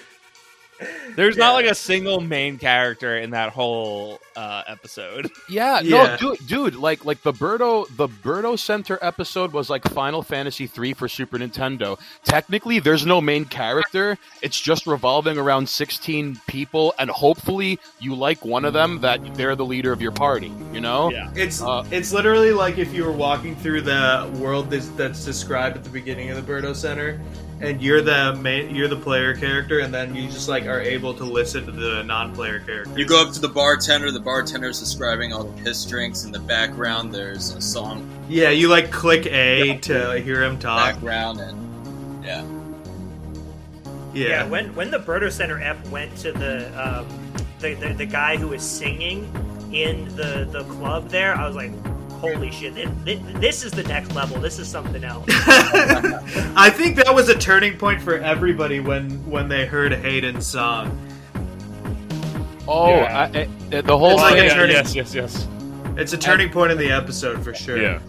There's 1.14 1.36
not 1.36 1.54
like 1.54 1.66
a 1.66 1.74
single 1.74 2.20
main 2.20 2.58
character 2.58 3.16
in 3.16 3.30
that 3.30 3.50
whole 3.50 4.20
uh, 4.36 4.62
episode. 4.66 5.30
Yeah, 5.48 5.80
Yeah. 5.84 6.16
no, 6.20 6.34
dude, 6.34 6.46
dude, 6.46 6.74
like 6.76 7.04
like 7.04 7.22
the 7.22 7.32
Berto 7.32 7.86
the 7.96 8.08
Berto 8.08 8.58
Center 8.58 8.98
episode 9.00 9.52
was 9.52 9.70
like 9.70 9.84
Final 9.84 10.22
Fantasy 10.22 10.66
three 10.66 10.92
for 10.92 11.08
Super 11.08 11.38
Nintendo. 11.38 11.98
Technically, 12.24 12.78
there's 12.80 13.06
no 13.06 13.20
main 13.20 13.44
character. 13.46 14.18
It's 14.42 14.60
just 14.60 14.86
revolving 14.86 15.38
around 15.38 15.68
sixteen 15.68 16.38
people, 16.46 16.94
and 16.98 17.08
hopefully, 17.10 17.78
you 17.98 18.14
like 18.14 18.44
one 18.44 18.64
of 18.64 18.72
them 18.74 19.00
that 19.00 19.34
they're 19.36 19.56
the 19.56 19.64
leader 19.64 19.92
of 19.92 20.02
your 20.02 20.12
party. 20.12 20.52
You 20.72 20.80
know? 20.80 21.10
Yeah. 21.10 21.30
It's 21.34 21.62
Uh, 21.62 21.86
it's 21.90 22.12
literally 22.12 22.52
like 22.52 22.76
if 22.78 22.92
you 22.92 23.04
were 23.04 23.12
walking 23.12 23.56
through 23.56 23.82
the 23.82 24.30
world 24.38 24.70
that's, 24.70 24.88
that's 24.90 25.24
described 25.24 25.76
at 25.76 25.84
the 25.84 25.90
beginning 25.90 26.30
of 26.30 26.36
the 26.36 26.52
Berto 26.52 26.74
Center, 26.76 27.20
and 27.60 27.80
you're 27.82 28.02
the 28.02 28.34
main, 28.34 28.74
you're 28.74 28.88
the 28.88 28.96
player 28.96 29.34
character, 29.34 29.80
and 29.80 29.92
then 29.92 30.14
you 30.14 30.28
just 30.28 30.48
like 30.48 30.66
are 30.66 30.80
able 30.80 31.14
to 31.14 31.24
listen 31.24 31.64
to 31.66 31.72
the 31.72 32.02
non-player 32.02 32.60
character. 32.60 32.98
You 32.98 33.06
go 33.06 33.22
up 33.26 33.32
to 33.34 33.40
the 33.40 33.48
bartender. 33.48 34.10
The 34.10 34.20
bartender's 34.20 34.78
describing 34.78 35.32
all 35.32 35.44
the 35.44 35.62
piss 35.62 35.84
drinks. 35.84 36.24
In 36.24 36.32
the 36.32 36.38
background, 36.40 37.14
there's 37.14 37.50
a 37.54 37.60
song 37.60 38.08
Yeah, 38.28 38.50
you 38.50 38.68
like 38.68 38.90
click 38.90 39.26
A 39.26 39.78
to 39.78 40.20
hear 40.20 40.42
him 40.42 40.58
talk. 40.58 40.94
background, 40.94 41.40
and 41.40 42.24
yeah, 42.24 42.44
Yeah, 44.12 44.28
Yeah, 44.28 44.46
when 44.48 44.74
when 44.74 44.90
the 44.90 44.98
Berto 44.98 45.30
Center 45.32 45.60
ep 45.62 45.86
went 45.88 46.14
to 46.18 46.32
the 46.32 46.66
um, 46.80 47.06
the, 47.60 47.74
the 47.74 47.94
the 47.94 48.06
guy 48.06 48.36
who 48.36 48.48
was 48.48 48.62
singing 48.62 49.24
in 49.72 50.04
the 50.16 50.46
the 50.50 50.62
club 50.64 51.08
there, 51.08 51.34
I 51.34 51.46
was 51.46 51.56
like, 51.56 51.72
holy 52.20 52.50
shit, 52.50 52.74
this, 53.04 53.20
this 53.40 53.64
is 53.64 53.72
the 53.72 53.82
next 53.84 54.14
level. 54.14 54.40
This 54.40 54.58
is 54.58 54.68
something 54.68 55.04
else. 55.04 55.24
I 56.56 56.70
think 56.70 56.96
that 56.96 57.14
was 57.14 57.28
a 57.28 57.38
turning 57.38 57.76
point 57.78 58.00
for 58.02 58.14
everybody 58.18 58.80
when 58.80 59.10
when 59.30 59.48
they 59.48 59.66
heard 59.66 59.92
Hayden's 59.92 60.46
song. 60.46 60.98
Oh, 62.68 62.88
Yeah. 62.96 63.30
I, 63.34 63.48
I, 63.76 63.80
the 63.80 63.96
whole 63.96 64.12
It's 64.12 64.20
like 64.22 64.34
thing. 64.34 64.42
a 64.42 64.46
yeah, 64.46 64.54
turning- 64.54 64.72
yes, 64.76 64.94
yes, 64.94 65.14
yes. 65.14 65.48
It's 65.96 66.12
a 66.12 66.18
turning 66.18 66.50
point 66.50 66.72
in 66.72 66.78
the 66.78 66.90
episode 66.90 67.42
for 67.42 67.54
sure. 67.54 67.80
Yeah. 67.80 68.00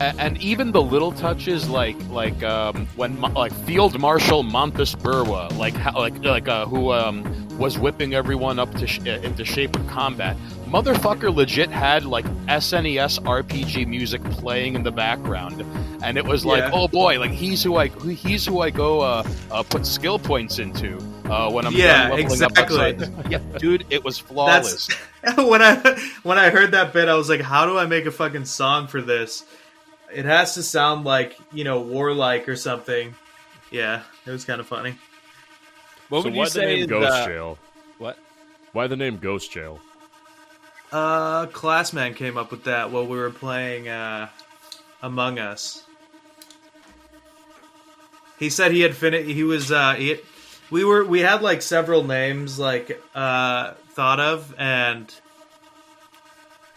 And 0.00 0.36
even 0.42 0.72
the 0.72 0.82
little 0.82 1.10
touches 1.10 1.70
like 1.70 1.96
like 2.10 2.42
um, 2.42 2.86
when 2.96 3.18
like 3.20 3.52
Field 3.64 3.98
Marshal 3.98 4.42
Montes 4.42 4.94
Burwa 4.94 5.56
like 5.56 5.72
how, 5.74 5.98
like 5.98 6.22
like 6.22 6.48
uh, 6.48 6.66
who 6.66 6.92
um, 6.92 7.24
was 7.58 7.78
whipping 7.78 8.14
everyone 8.14 8.58
up 8.58 8.72
to 8.74 8.86
sh- 8.86 9.00
uh, 9.06 9.12
into 9.22 9.42
shape 9.44 9.74
of 9.74 9.86
combat. 9.86 10.36
Motherfucker 10.66 11.32
legit 11.34 11.70
had 11.70 12.04
like 12.04 12.24
SNES 12.48 13.20
RPG 13.22 13.86
music 13.86 14.22
playing 14.24 14.74
in 14.74 14.82
the 14.82 14.90
background, 14.90 15.64
and 16.02 16.18
it 16.18 16.24
was 16.24 16.44
like, 16.44 16.58
Yeah. 16.58 16.70
oh 16.72 16.88
boy, 16.88 17.20
like 17.20 17.30
he's 17.30 17.62
who 17.62 17.76
I 17.76 17.86
he's 17.88 18.44
who 18.44 18.60
I 18.60 18.70
go 18.70 19.00
uh, 19.00 19.26
uh, 19.52 19.62
put 19.62 19.86
skill 19.86 20.18
points 20.18 20.58
into 20.58 20.98
uh, 21.30 21.50
when 21.52 21.66
I'm 21.66 21.72
Yeah, 21.72 22.08
done 22.08 22.18
leveling 22.18 22.24
exactly. 22.32 22.76
up. 22.76 23.00
outside. 23.00 23.24
yeah, 23.30 23.38
dude, 23.58 23.86
it 23.90 24.02
was 24.04 24.18
flawless. 24.18 24.88
That's 25.22 25.36
when 25.42 25.62
I 25.62 25.76
when 26.24 26.36
I 26.36 26.50
heard 26.50 26.72
that 26.72 26.92
bit, 26.92 27.08
I 27.08 27.14
was 27.14 27.28
like, 27.28 27.40
"How 27.40 27.64
do 27.66 27.78
I 27.78 27.86
make 27.86 28.06
a 28.06 28.10
fucking 28.10 28.44
song 28.46 28.88
for 28.88 29.00
this? 29.00 29.44
It 30.12 30.24
has 30.24 30.54
to 30.54 30.64
sound 30.64 31.04
like 31.04 31.38
you 31.52 31.62
know 31.62 31.80
warlike 31.80 32.48
or 32.48 32.56
something." 32.56 33.14
Yeah, 33.70 34.02
it 34.26 34.30
was 34.32 34.44
kind 34.44 34.60
of 34.60 34.66
funny. 34.66 34.98
What 36.08 36.22
so 36.22 36.24
would 36.28 36.34
why 36.34 36.44
you 36.44 36.44
the 36.46 36.50
say? 36.50 36.76
name 36.80 36.86
Ghost 36.88 37.08
the- 37.08 37.24
Jail? 37.26 37.58
What? 37.98 38.18
Why 38.72 38.88
the 38.88 38.96
name 38.96 39.18
Ghost 39.18 39.50
Jail? 39.52 39.80
Uh, 40.92 41.46
Classman 41.46 42.14
came 42.14 42.36
up 42.38 42.50
with 42.50 42.64
that 42.64 42.90
while 42.90 43.06
we 43.06 43.18
were 43.18 43.30
playing 43.30 43.88
uh, 43.88 44.28
Among 45.02 45.38
Us. 45.38 45.82
He 48.38 48.50
said 48.50 48.72
he 48.72 48.80
had 48.82 48.94
finished. 48.94 49.28
He 49.28 49.42
was. 49.44 49.72
Uh, 49.72 49.94
he 49.94 50.08
had- 50.10 50.20
we 50.70 50.84
were. 50.84 51.04
We 51.04 51.20
had 51.20 51.42
like 51.42 51.62
several 51.62 52.02
names 52.04 52.58
like 52.58 53.00
uh, 53.14 53.74
thought 53.90 54.20
of, 54.20 54.54
and 54.58 55.12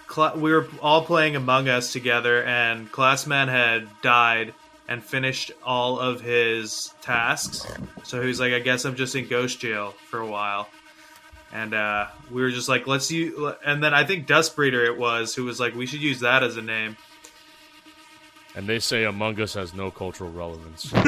Cla- 0.08 0.38
we 0.38 0.52
were 0.52 0.68
all 0.82 1.04
playing 1.04 1.36
Among 1.36 1.68
Us 1.68 1.92
together, 1.92 2.44
and 2.44 2.92
Classman 2.92 3.48
had 3.48 3.88
died 4.02 4.54
and 4.88 5.04
finished 5.04 5.52
all 5.64 6.00
of 6.00 6.22
his 6.22 6.94
tasks. 7.02 7.66
So 8.04 8.22
he 8.22 8.28
was 8.28 8.40
like, 8.40 8.54
"I 8.54 8.60
guess 8.60 8.86
I'm 8.86 8.96
just 8.96 9.16
in 9.16 9.28
ghost 9.28 9.60
jail 9.60 9.94
for 10.10 10.20
a 10.20 10.26
while." 10.28 10.70
And 11.52 11.74
uh, 11.74 12.08
we 12.32 12.42
were 12.42 12.52
just 12.52 12.70
like, 12.70 12.86
let's 12.88 13.12
use. 13.12 13.54
And 13.66 13.84
then 13.84 13.94
I 13.94 14.04
think 14.04 14.28
Dustbreeder 14.28 14.86
it 14.86 14.98
was 14.98 15.34
who 15.34 15.46
was 15.46 15.60
like, 15.60 15.74
we 15.74 15.86
should 15.88 16.02
use 16.02 16.20
that 16.20 16.44
as 16.44 16.58
a 16.58 16.62
name. 16.62 16.96
And 18.56 18.68
they 18.68 18.80
say 18.80 19.04
Among 19.06 19.40
Us 19.40 19.54
has 19.54 19.74
no 19.74 19.90
cultural 19.92 20.32
relevance. 20.32 20.92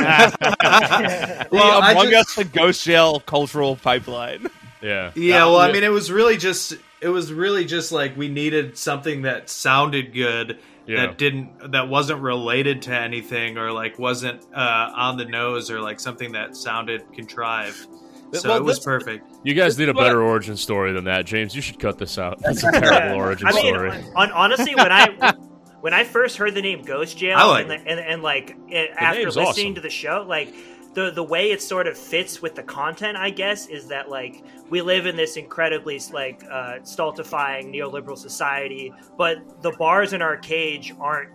Well, 1.52 1.82
I 1.82 1.92
Among 1.92 2.10
just- 2.12 2.30
Us 2.30 2.36
the 2.36 2.46
Ghost 2.46 2.84
Jail 2.84 3.20
cultural 3.20 3.76
pipeline. 3.76 4.48
yeah. 4.82 5.12
Yeah, 5.16 5.46
well, 5.46 5.58
I 5.58 5.72
mean, 5.72 5.84
it 5.84 5.92
was 5.92 6.12
really 6.12 6.38
just 6.38 6.74
it 7.02 7.10
was 7.10 7.34
really 7.34 7.66
just 7.66 7.92
like 7.92 8.16
we 8.16 8.28
needed 8.30 8.78
something 8.78 9.24
that 9.24 9.50
sounded 9.50 10.14
good. 10.14 10.60
Yeah. 10.88 11.06
That 11.08 11.18
didn't, 11.20 11.72
that 11.74 11.88
wasn't 11.90 12.22
related 12.22 12.82
to 12.84 12.94
anything, 12.94 13.58
or 13.58 13.72
like 13.72 14.00
wasn't 14.00 14.42
uh, 14.54 14.92
on 14.96 15.18
the 15.18 15.26
nose, 15.26 15.70
or 15.70 15.80
like 15.80 16.00
something 16.00 16.32
that 16.32 16.56
sounded 16.56 17.04
contrived. 17.14 17.88
So 18.34 18.50
Well, 18.50 18.58
it 18.58 18.64
was 18.64 18.80
perfect. 18.80 19.30
You 19.44 19.54
guys 19.54 19.78
need 19.78 19.90
a 19.90 19.94
what- 19.94 20.04
better 20.04 20.22
origin 20.22 20.56
story 20.56 20.94
than 20.94 21.04
that, 21.06 21.26
James. 21.26 21.56
You 21.56 21.62
should 21.62 21.80
cut 21.80 21.98
this 21.98 22.18
out. 22.18 22.40
That's 22.42 22.64
a 22.64 22.72
terrible 22.72 23.18
origin 23.18 23.48
I 23.48 23.52
mean, 23.54 23.74
story. 23.74 23.92
on, 24.16 24.32
honestly, 24.32 24.76
when 24.76 24.92
I 24.92 25.34
when 25.82 25.94
I 25.94 26.04
first 26.04 26.38
heard 26.38 26.54
the 26.56 26.62
name 26.62 26.84
Ghost 26.84 27.18
Jail, 27.18 27.38
like 27.48 27.66
and, 27.66 27.88
and, 27.88 28.00
and 28.00 28.24
like 28.24 28.56
it, 28.70 28.92
after 28.98 29.26
listening 29.26 29.48
awesome. 29.48 29.76
to 29.76 29.82
the 29.82 29.90
show, 29.90 30.26
like 30.28 30.54
the 30.94 31.12
the 31.12 31.24
way 31.24 31.52
it 31.52 31.62
sort 31.62 31.88
of 31.88 31.98
fits 31.98 32.42
with 32.42 32.56
the 32.56 32.64
content, 32.64 33.18
I 33.18 33.30
guess, 33.30 33.68
is 33.68 33.88
that 33.88 34.10
like 34.10 34.44
we 34.70 34.82
live 34.82 35.06
in 35.06 35.16
this 35.16 35.38
incredibly 35.38 36.00
like 36.12 36.44
uh, 36.50 36.78
stultifying 36.84 37.72
neoliberal 37.72 38.18
society, 38.18 38.94
but 39.18 39.62
the 39.62 39.72
bars 39.72 40.14
in 40.14 40.22
our 40.22 40.38
cage 40.38 40.94
aren't 41.00 41.32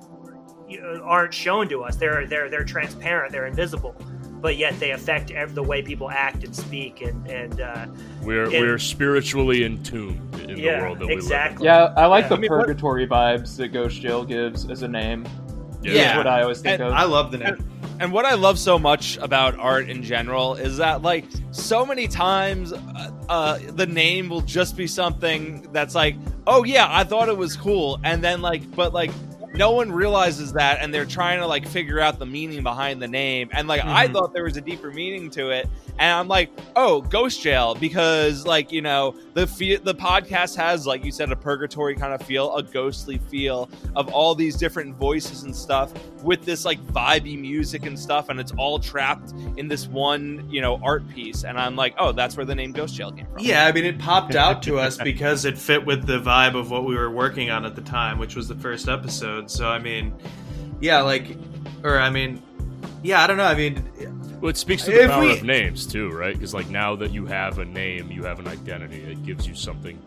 you 0.69 0.81
know, 0.81 1.01
aren't 1.05 1.33
shown 1.33 1.69
to 1.69 1.83
us. 1.83 1.97
They're 1.97 2.27
they're 2.27 2.51
they're 2.51 2.65
transparent. 2.65 3.33
They're 3.33 3.47
invisible. 3.47 3.95
But 4.41 4.57
yet 4.57 4.79
they 4.79 4.91
affect 4.93 5.31
ev- 5.31 5.55
the 5.55 5.63
way 5.63 5.83
people 5.83 6.11
act 6.11 6.45
and 6.45 6.55
speak, 6.55 7.01
and 7.01 7.27
and 7.27 7.61
uh, 7.61 7.87
We're 8.23 8.45
it- 8.45 8.61
we're 8.61 8.79
spiritually 8.79 9.65
entombed 9.65 10.41
in 10.49 10.59
Yeah, 10.59 10.77
the 10.79 10.83
world 10.85 10.99
that 11.01 11.07
we 11.07 11.15
live. 11.15 11.23
exactly. 11.25 11.65
Yeah, 11.67 11.93
I 11.97 12.07
like 12.07 12.25
Yeah. 12.25 12.29
the 12.29 12.35
I 12.37 12.39
mean, 12.39 12.51
what- 12.53 12.61
purgatory 12.67 13.07
vibes 13.07 13.57
that 13.57 13.69
Ghost 13.69 14.01
Jail 14.01 14.25
gives 14.25 14.69
as 14.71 14.83
a 14.83 14.89
name. 14.89 15.25
live 15.83 15.95
in. 15.95 16.01
Yeah. 16.01 16.17
what 16.17 16.27
I 16.27 16.43
always 16.43 16.61
think 16.61 16.81
And 16.81 16.89
of. 16.89 16.93
I 16.95 17.05
love 17.05 17.31
the 17.31 17.39
name. 17.39 17.57
And 18.01 18.11
what 18.13 18.25
I 18.25 18.35
love 18.35 18.59
so 18.59 18.79
much 18.79 19.17
about 19.19 19.57
art 19.59 19.89
in 19.89 20.03
general 20.03 20.55
is 20.55 20.77
that, 20.79 21.01
like, 21.03 21.25
so 21.53 21.87
many 21.87 22.09
times 22.09 22.73
uh, 22.73 23.11
uh, 23.29 23.59
the 23.75 23.87
name 23.87 24.29
will 24.29 24.41
just 24.43 24.77
be 24.77 24.87
something 24.87 25.67
that's 25.73 25.95
like, 25.95 26.17
oh, 26.47 26.65
yeah, 26.65 26.87
I 26.91 27.05
thought 27.05 27.29
it 27.29 27.37
was 27.37 27.57
cool. 27.57 27.99
And 28.05 28.23
then, 28.23 28.43
like, 28.43 28.63
but, 28.75 28.93
like, 28.93 29.13
no 29.57 29.73
one 29.73 29.91
realizes 29.91 30.53
that 30.53 30.81
and 30.81 30.93
they're 30.93 31.05
trying 31.07 31.39
to, 31.41 31.47
like, 31.47 31.67
figure 31.67 32.01
out 32.01 32.19
the 32.19 32.27
meaning 32.27 32.63
behind 32.63 33.01
the 33.01 33.09
name. 33.09 33.49
And, 33.53 33.67
like, 33.69 33.85
I 33.85 34.07
Mhm. 34.09 34.13
thought 34.13 34.33
there 34.35 34.45
was 34.45 34.57
a 34.57 34.61
deeper 34.61 34.91
meaning 34.91 35.31
to 35.31 35.51
it. 35.51 35.69
And 35.99 36.13
I'm 36.13 36.29
like, 36.29 36.51
oh, 36.77 37.01
Ghost 37.01 37.41
Jail, 37.43 37.75
because, 37.75 38.47
like, 38.47 38.71
you 38.71 38.83
know, 38.83 39.15
the 39.35 39.47
fe- 39.47 39.77
the 39.77 39.95
podcast 39.95 40.55
has, 40.57 40.87
like 40.87 41.05
you 41.05 41.11
said, 41.11 41.33
a 41.33 41.37
purgatory 41.37 41.95
kind 41.95 42.13
of 42.13 42.21
feel, 42.23 42.55
a 42.55 42.63
ghostly 42.63 43.19
feel 43.31 43.69
of 43.95 44.09
all 44.13 44.35
these 44.35 44.57
different 44.57 44.95
voices 44.97 45.43
and 45.43 45.57
stuff 45.57 45.93
with 46.27 46.45
this 46.45 46.65
like 46.65 46.79
vibey 46.89 47.41
music 47.41 47.87
and 47.87 47.99
stuff, 47.99 48.29
and 48.29 48.39
it's 48.41 48.53
all 48.59 48.79
trapped 48.79 49.33
in 49.57 49.69
this 49.69 49.87
one, 49.87 50.47
you 50.51 50.61
know, 50.61 50.81
art 50.83 51.09
piece. 51.11 51.45
And 51.45 51.59
I'm 51.59 51.77
like, 51.77 51.95
oh, 51.99 52.13
that's 52.13 52.37
where 52.37 52.45
the 52.45 52.55
name 52.55 52.73
Ghost 52.73 52.95
Jail 52.95 53.13
came 53.13 53.27
from. 53.27 53.39
Yeah, 53.39 53.65
I 53.67 53.73
mean, 53.73 53.85
it 53.85 53.99
popped 53.99 54.35
out 54.45 54.63
to 54.65 54.79
us 54.79 54.99
because 54.99 55.45
it 55.45 55.57
fit 55.57 55.87
with 55.87 56.05
the 56.07 56.19
vibe 56.21 56.57
of 56.59 56.71
what 56.71 56.85
we 56.85 56.97
were 56.97 57.11
working 57.11 57.49
on 57.51 57.65
at 57.65 57.75
the 57.77 57.83
time, 57.83 58.19
which 58.19 58.35
was 58.37 58.49
the 58.49 58.57
first 58.57 58.89
episode. 58.89 59.51
So, 59.51 59.69
I 59.69 59.79
mean, 59.79 60.13
yeah, 60.81 61.01
like, 61.03 61.37
or 61.85 61.99
I 61.99 62.11
mean, 62.11 62.43
yeah, 63.03 63.23
I 63.23 63.27
don't 63.27 63.37
know. 63.37 63.45
I 63.45 63.55
mean, 63.55 63.89
Well, 64.41 64.51
it 64.51 64.57
speaks 64.57 64.85
to 64.85 64.91
the 64.91 65.05
If 65.05 65.11
power 65.11 65.23
we- 65.23 65.33
of 65.33 65.45
names 65.45 65.87
too, 65.87 66.11
right? 66.11 66.35
Because 66.35 66.53
like 66.53 66.69
now 66.69 66.97
that 66.97 67.13
you 67.13 67.25
have 67.27 67.59
a 67.61 67.65
name, 67.65 68.11
you 68.11 68.25
have 68.25 68.39
an 68.41 68.49
identity. 68.49 69.03
It 69.03 69.25
gives 69.25 69.47
you 69.47 69.55
something. 69.55 69.99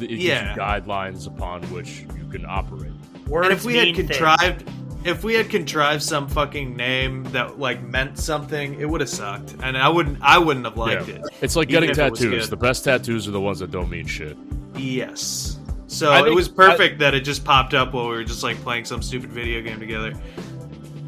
It 0.00 0.08
gives 0.08 0.24
Yeah. 0.24 0.54
you 0.54 0.60
guidelines 0.60 1.26
upon 1.26 1.62
which 1.64 2.04
you 2.16 2.26
can 2.30 2.44
operate. 2.46 2.92
Words 3.28 3.48
and 3.48 3.56
if 3.56 3.64
we 3.64 3.76
had 3.76 3.94
contrived, 3.94 4.62
things. 4.62 4.87
Contrived, 4.98 5.18
if 5.18 5.24
we 5.24 5.34
had 5.34 5.48
contrived 5.50 6.02
some 6.02 6.28
fucking 6.28 6.76
name 6.76 7.24
that 7.32 7.58
like 7.58 7.82
meant 7.82 8.18
something, 8.18 8.78
it 8.80 8.88
would 8.88 9.00
have 9.00 9.10
sucked, 9.10 9.54
and 9.62 9.76
I 9.76 9.88
wouldn't, 9.88 10.18
I 10.20 10.38
wouldn't 10.38 10.64
have 10.66 10.76
liked 10.76 11.08
Yeah. 11.08 11.16
it. 11.16 11.22
It's 11.40 11.56
like 11.56 11.68
getting 11.68 11.90
if 11.90 11.98
it 11.98 12.10
was 12.10 12.20
tattoos. 12.20 12.44
good. 12.46 12.50
The 12.50 12.56
best 12.56 12.84
tattoos 12.84 13.26
are 13.28 13.32
the 13.32 13.40
ones 13.40 13.58
that 13.60 13.70
don't 13.70 13.90
mean 13.90 14.06
shit. 14.06 14.36
Yes. 14.76 15.58
So 15.86 16.10
I 16.12 16.20
it 16.20 16.24
think- 16.24 16.36
was 16.36 16.48
perfect 16.48 16.98
that 16.98 17.14
it 17.14 17.20
just 17.20 17.44
popped 17.44 17.74
up 17.74 17.94
while 17.94 18.04
we 18.08 18.16
were 18.16 18.24
just 18.24 18.42
like 18.42 18.56
playing 18.62 18.84
some 18.84 19.02
stupid 19.02 19.30
video 19.30 19.62
game 19.62 19.80
together. 19.80 20.12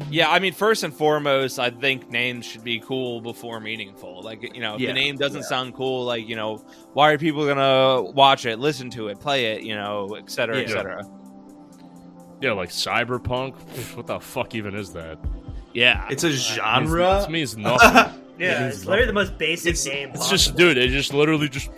Yeah, 0.09 0.29
I 0.29 0.39
mean, 0.39 0.51
first 0.51 0.83
and 0.83 0.93
foremost, 0.93 1.57
I 1.57 1.69
think 1.69 2.09
names 2.09 2.45
should 2.45 2.65
be 2.65 2.79
cool 2.81 3.21
before 3.21 3.61
meaningful. 3.61 4.21
Like, 4.21 4.41
you 4.53 4.59
know, 4.59 4.75
if 4.75 4.81
Yeah. 4.81 4.87
the 4.87 4.93
name 4.93 5.15
doesn't 5.15 5.43
sound 5.43 5.73
cool, 5.73 6.03
like, 6.03 6.27
you 6.27 6.35
know, 6.35 6.65
why 6.91 7.11
are 7.11 7.17
people 7.17 7.45
gonna 7.45 8.01
watch 8.11 8.45
it, 8.45 8.59
listen 8.59 8.89
to 8.89 9.07
it, 9.07 9.21
play 9.21 9.53
it, 9.53 9.61
you 9.63 9.73
know, 9.73 10.15
et 10.19 10.29
cetera, 10.29 10.57
et 10.57 10.67
cetera. 10.67 11.05
Yeah, 12.41 12.53
like 12.53 12.69
cyberpunk. 12.69 13.53
What 13.95 14.07
the 14.07 14.19
fuck 14.19 14.55
even 14.55 14.75
is 14.75 14.93
that? 14.93 15.19
Yeah, 15.73 16.05
It's 16.09 16.23
a 16.23 16.31
genre. 16.31 17.23
It 17.23 17.29
means 17.29 17.55
nothing. 17.69 18.19
Yeah, 18.39 18.63
It 18.63 18.67
it's 18.67 18.75
means 18.77 18.87
literally 18.87 19.07
the 19.07 19.13
most 19.13 19.37
basic 19.37 19.69
It's- 19.75 19.85
name. 19.85 20.09
It's 20.09 20.17
possible. 20.19 20.37
just, 20.37 20.55
dude. 20.57 20.77
They 20.77 20.87
just 20.87 21.13
literally 21.13 21.47
just 21.49 21.69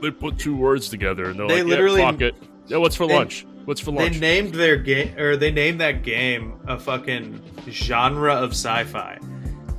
they 0.00 0.10
put 0.10 0.38
two 0.38 0.56
words 0.56 0.88
together 0.88 1.24
and 1.30 1.38
they're 1.38 1.48
They 1.48 1.62
like, 1.62 1.70
literally- 1.70 2.00
yeah, 2.00 2.10
fuck 2.12 2.20
it. 2.22 2.34
Yeah, 2.68 2.76
what's 2.78 2.96
for 2.96 3.06
they- 3.06 3.14
lunch? 3.16 3.44
What's 3.64 3.80
for 3.82 3.90
lunch? 3.90 4.14
They 4.14 4.18
named 4.20 4.54
their 4.54 4.76
game, 4.76 5.18
or 5.18 5.36
they 5.36 5.50
named 5.50 5.80
that 5.82 6.02
game 6.02 6.54
a 6.66 6.78
fucking 6.78 7.42
genre 7.68 8.32
of 8.34 8.52
sci-fi. 8.52 9.18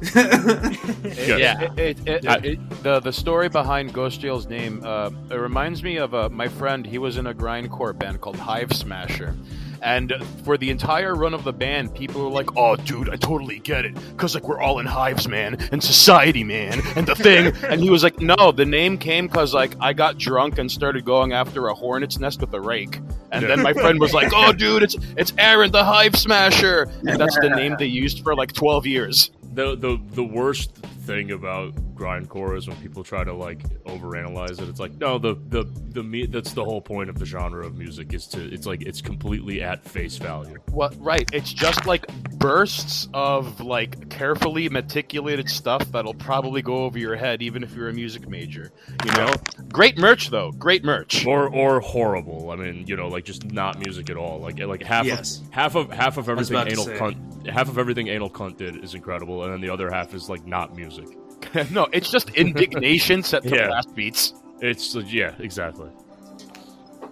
Yeah. 0.14 1.62
It, 1.74 1.80
it, 1.80 2.08
it, 2.08 2.24
Yeah. 2.24 2.36
it- 2.44 2.84
the 2.84 3.00
the 3.00 3.12
story 3.12 3.50
behind 3.50 3.94
Ghost 3.94 4.20
Jail's 4.22 4.48
name 4.48 4.82
uh, 4.86 5.10
it 5.30 5.36
reminds 5.36 5.84
me 5.84 5.98
of 5.98 6.14
uh, 6.14 6.30
my 6.30 6.48
friend. 6.48 6.86
He 6.86 6.98
was 6.98 7.18
in 7.18 7.28
a 7.28 7.34
grindcore 7.34 7.98
band 7.98 8.22
called 8.22 8.38
Hive 8.38 8.72
Smasher, 8.74 9.36
and 9.82 10.14
for 10.44 10.58
the 10.58 10.70
entire 10.70 11.16
run 11.16 11.34
of 11.34 11.44
the 11.44 11.54
band, 11.54 11.94
people 11.94 12.24
were 12.24 12.30
like, 12.30 12.56
"Oh, 12.58 12.76
dude, 12.76 13.10
I 13.10 13.16
totally 13.16 13.60
get 13.60 13.86
it, 13.86 13.96
cause 14.18 14.36
like 14.36 14.48
we're 14.48 14.60
all 14.60 14.80
in 14.80 14.86
hives, 14.86 15.28
man, 15.28 15.58
and 15.72 15.84
society, 15.84 16.44
man, 16.44 16.82
and 16.96 17.08
the 17.08 17.16
thing." 17.16 17.54
and 17.64 17.82
he 17.82 17.90
was 17.90 18.04
like, 18.04 18.20
"No, 18.20 18.52
the 18.52 18.66
name 18.66 18.98
came 18.98 19.30
cause 19.30 19.54
like 19.54 19.76
I 19.80 19.94
got 19.94 20.18
drunk 20.18 20.58
and 20.58 20.72
started 20.72 21.06
going 21.06 21.34
after 21.34 21.68
a 21.68 21.74
hornet's 21.74 22.20
nest 22.20 22.42
with 22.42 22.54
a 22.54 22.62
rake." 22.62 23.00
And 23.32 23.46
then 23.46 23.62
my 23.62 23.74
friend 23.74 24.00
was 24.00 24.14
like, 24.14 24.32
"Oh, 24.34 24.54
dude, 24.54 24.84
it's 24.84 24.96
it's 25.18 25.34
Aaron 25.38 25.72
the 25.72 25.84
Hive 25.84 26.16
Smasher," 26.16 26.90
and 27.06 27.20
that's 27.20 27.38
the 27.40 27.50
name 27.50 27.76
they 27.78 27.86
used 27.86 28.24
for 28.24 28.36
like 28.36 28.54
twelve 28.54 28.86
years. 28.86 29.32
The 29.60 29.76
the 29.76 30.00
the 30.16 30.24
worst 30.24 30.74
thing 30.76 31.32
about 31.32 31.76
grindcore 31.96 32.58
is 32.58 32.68
when 32.68 32.78
people 32.78 33.04
try 33.04 33.24
to 33.24 33.34
like 33.34 33.64
overanalyze 33.84 34.62
it. 34.62 34.70
It's 34.70 34.80
like 34.80 34.94
no, 34.96 35.18
the 35.18 35.36
the 35.50 35.64
the 35.90 36.02
me 36.04 36.26
that's 36.26 36.54
the 36.54 36.64
whole 36.64 36.82
point 36.82 37.10
of 37.10 37.20
the 37.20 37.26
genre 37.26 37.66
of 37.66 37.76
music 37.78 38.14
is 38.14 38.26
to 38.28 38.54
it's 38.54 38.66
like 38.66 38.84
it's 38.84 39.02
completely 39.02 39.62
at 39.62 39.84
face 39.84 40.18
value. 40.18 40.58
Well, 40.72 40.92
right. 40.98 41.30
It's 41.34 41.52
just 41.52 41.86
like 41.86 42.08
bursts 42.38 43.10
of 43.14 43.60
like 43.60 44.10
carefully 44.10 44.70
meticulated 44.70 45.50
stuff 45.50 45.92
that'll 45.92 46.14
probably 46.14 46.62
go 46.62 46.86
over 46.86 46.98
your 46.98 47.18
head, 47.18 47.42
even 47.42 47.64
if 47.64 47.76
you're 47.76 47.90
a 47.90 47.94
music 47.94 48.30
major. 48.30 48.72
You 49.06 49.12
know, 49.14 49.34
great 49.70 49.98
merch 49.98 50.30
though. 50.30 50.52
Great 50.54 50.86
merch. 50.86 51.26
Or 51.26 51.50
or 51.54 51.82
horrible. 51.82 52.52
I 52.52 52.56
mean, 52.56 52.86
you 52.88 52.96
know, 52.96 53.10
like 53.10 53.26
just 53.26 53.52
not 53.52 53.80
music 53.80 54.10
at 54.10 54.16
all. 54.16 54.40
Like 54.40 54.60
like 54.60 54.84
half 54.84 55.06
Yes. 55.06 55.42
of 55.42 55.52
half 55.52 55.76
of 55.76 55.92
half 55.92 56.18
of 56.18 56.30
everything 56.30 56.56
anal 56.56 56.86
cunt 56.86 57.18
half 57.48 57.70
of 57.70 57.78
everything 57.78 58.08
anal 58.08 58.30
cunt 58.30 58.58
did 58.58 58.84
is 58.84 58.94
incredible, 58.94 59.44
and 59.50 59.54
then 59.56 59.62
the 59.62 59.74
other 59.74 59.90
half 59.92 60.14
is 60.14 60.30
like 60.30 60.46
not 60.46 60.76
music. 60.76 61.08
no, 61.72 61.88
it's 61.92 62.10
just 62.12 62.30
indignation 62.32 63.24
set 63.24 63.44
to 63.44 63.50
Yeah. 63.56 63.68
blast 63.68 63.96
beats. 63.96 64.34
It's 64.62 64.96
uh, 64.96 65.00
yeah, 65.08 65.34
exactly. 65.40 65.90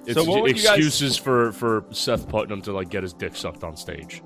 It's 0.05 0.13
So 0.13 0.23
what 0.23 0.43
guys- 0.45 0.63
excuses 0.65 1.17
for 1.17 1.51
for 1.51 1.85
Seth 1.91 2.27
Putnam 2.29 2.61
to 2.63 2.71
like 2.73 2.89
get 2.89 3.03
his 3.03 3.13
dick 3.13 3.35
sucked 3.35 3.63
on 3.63 3.75
stage. 3.75 4.21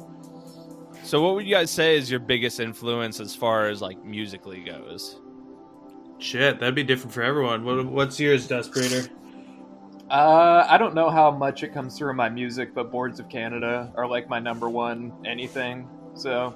So, 1.04 1.22
what 1.22 1.36
would 1.36 1.46
you 1.46 1.54
guys 1.56 1.72
say 1.72 1.98
is 1.98 2.10
your 2.10 2.20
biggest 2.20 2.60
influence 2.60 3.20
as 3.20 3.36
far 3.36 3.68
as 3.68 3.82
like 3.82 4.04
musically 4.06 4.62
goes? 4.64 5.20
Shit, 6.20 6.60
that'd 6.60 6.76
be 6.76 6.84
different 6.84 7.14
for 7.14 7.24
everyone. 7.24 7.66
What, 7.66 7.86
what's 7.88 8.20
yours, 8.20 8.48
Dust 8.48 8.72
Breeder? 8.72 9.08
Uh, 10.10 10.66
I 10.70 10.78
don't 10.78 10.94
know 10.94 11.10
how 11.10 11.32
much 11.32 11.64
it 11.64 11.74
comes 11.74 11.98
through 11.98 12.12
in 12.12 12.16
my 12.18 12.30
music, 12.30 12.74
but 12.74 12.92
Boards 12.92 13.20
of 13.20 13.30
Canada 13.30 13.92
are 13.96 14.06
like 14.08 14.30
my 14.30 14.40
number 14.40 14.70
one 14.70 15.12
anything. 15.26 15.88
So 16.14 16.54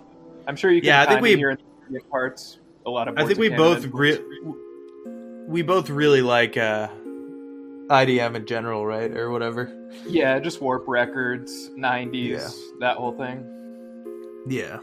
I'm 0.47 0.55
sure 0.55 0.71
you 0.71 0.81
can 0.81 0.87
Yeah, 0.87 1.01
I 1.03 1.05
think 1.07 1.21
we- 1.21 1.35
hear 1.35 1.51
in 1.51 1.57
the 1.89 1.99
parts 2.11 2.59
a 2.85 2.89
lot 2.89 3.07
of. 3.07 3.17
I 3.17 3.25
think 3.25 3.39
we 3.39 3.49
both 3.49 3.85
re- 3.87 4.19
we 5.47 5.61
both 5.61 5.89
really 5.89 6.21
like 6.21 6.57
uh, 6.57 6.87
IDM 7.89 8.35
in 8.35 8.45
general, 8.45 8.85
right, 8.85 9.11
or 9.11 9.29
whatever. 9.31 9.71
yeah, 10.05 10.39
just 10.39 10.61
Warp 10.61 10.85
Records, 10.87 11.69
'90s, 11.77 12.59
that 12.79 12.97
whole 12.97 13.13
thing. 13.17 13.43
Yeah. 14.47 14.79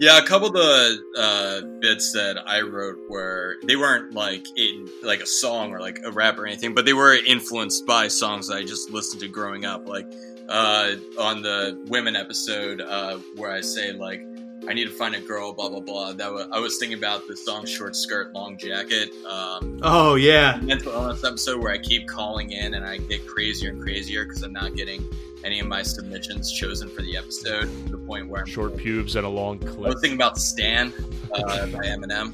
Yeah, 0.00 0.18
a 0.18 0.22
couple 0.26 0.48
of 0.48 0.54
the 0.54 1.00
uh, 1.16 1.60
bits 1.80 2.12
that 2.12 2.36
I 2.48 2.62
wrote 2.62 2.98
were 3.08 3.56
they 3.64 3.76
weren't 3.76 4.14
like 4.14 4.44
in 4.56 4.88
like 5.02 5.20
a 5.20 5.26
song 5.26 5.72
or 5.72 5.80
like 5.80 6.00
a 6.04 6.10
rap 6.10 6.38
or 6.38 6.46
anything, 6.46 6.74
but 6.74 6.84
they 6.86 6.92
were 6.92 7.14
influenced 7.14 7.86
by 7.86 8.08
songs 8.08 8.48
that 8.48 8.56
I 8.56 8.62
just 8.64 8.90
listened 8.90 9.20
to 9.20 9.28
growing 9.28 9.64
up. 9.64 9.86
Like 9.86 10.06
uh, 10.48 10.94
on 11.20 11.42
the 11.42 11.80
women 11.88 12.16
episode 12.16 12.80
uh, 12.80 13.18
where 13.36 13.52
I 13.52 13.60
say 13.60 13.92
like 13.92 14.22
I 14.68 14.74
need 14.74 14.84
to 14.84 14.90
find 14.90 15.14
a 15.14 15.20
girl, 15.20 15.52
blah 15.52 15.68
blah 15.68 15.80
blah. 15.80 16.12
That 16.12 16.32
was, 16.32 16.46
I 16.52 16.58
was 16.60 16.78
thinking 16.78 16.96
about 16.98 17.26
the 17.26 17.36
song 17.36 17.66
"Short 17.66 17.96
Skirt, 17.96 18.32
Long 18.32 18.56
Jacket." 18.56 19.12
Um, 19.26 19.80
Oh 19.82 20.14
yeah. 20.14 20.58
mental 20.62 20.92
illness 20.92 21.24
episode 21.24 21.60
where 21.60 21.72
I 21.72 21.78
keep 21.78 22.06
calling 22.06 22.52
in 22.52 22.74
and 22.74 22.84
I 22.84 22.98
get 22.98 23.26
crazier 23.26 23.70
and 23.70 23.82
crazier 23.82 24.24
because 24.24 24.42
I'm 24.42 24.52
not 24.52 24.74
getting 24.76 25.04
any 25.44 25.58
of 25.58 25.66
my 25.66 25.82
submissions 25.82 26.52
chosen 26.52 26.88
for 26.88 27.02
the 27.02 27.16
episode 27.16 27.62
to 27.86 27.92
the 27.92 27.98
point 27.98 28.28
where 28.28 28.42
I'm 28.42 28.46
Short 28.46 28.76
pubes 28.76 29.16
and 29.16 29.26
a 29.26 29.28
long 29.28 29.60
I 29.62 29.66
was 29.66 29.74
clip. 29.74 29.98
thinking 30.00 30.16
about 30.18 30.38
Stan 30.38 30.92
uh, 31.34 31.66
by 31.66 31.84
Eminem. 31.86 32.32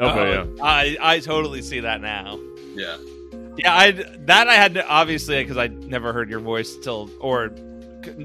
Okay, 0.00 0.36
Uh, 0.36 0.44
yeah. 0.44 0.62
I 0.62 0.96
I 1.00 1.18
totally 1.20 1.62
see 1.62 1.80
that 1.80 2.00
now. 2.00 2.38
Yeah. 2.74 2.96
Yeah, 3.58 3.76
I 3.76 3.90
that 3.90 4.48
I 4.48 4.54
had 4.54 4.74
to, 4.74 4.86
obviously 4.88 5.42
because 5.44 5.58
I 5.58 5.66
never 5.66 6.12
heard 6.14 6.30
your 6.30 6.40
voice 6.40 6.74
till 6.76 7.10
or 7.20 7.50
c- 7.54 7.62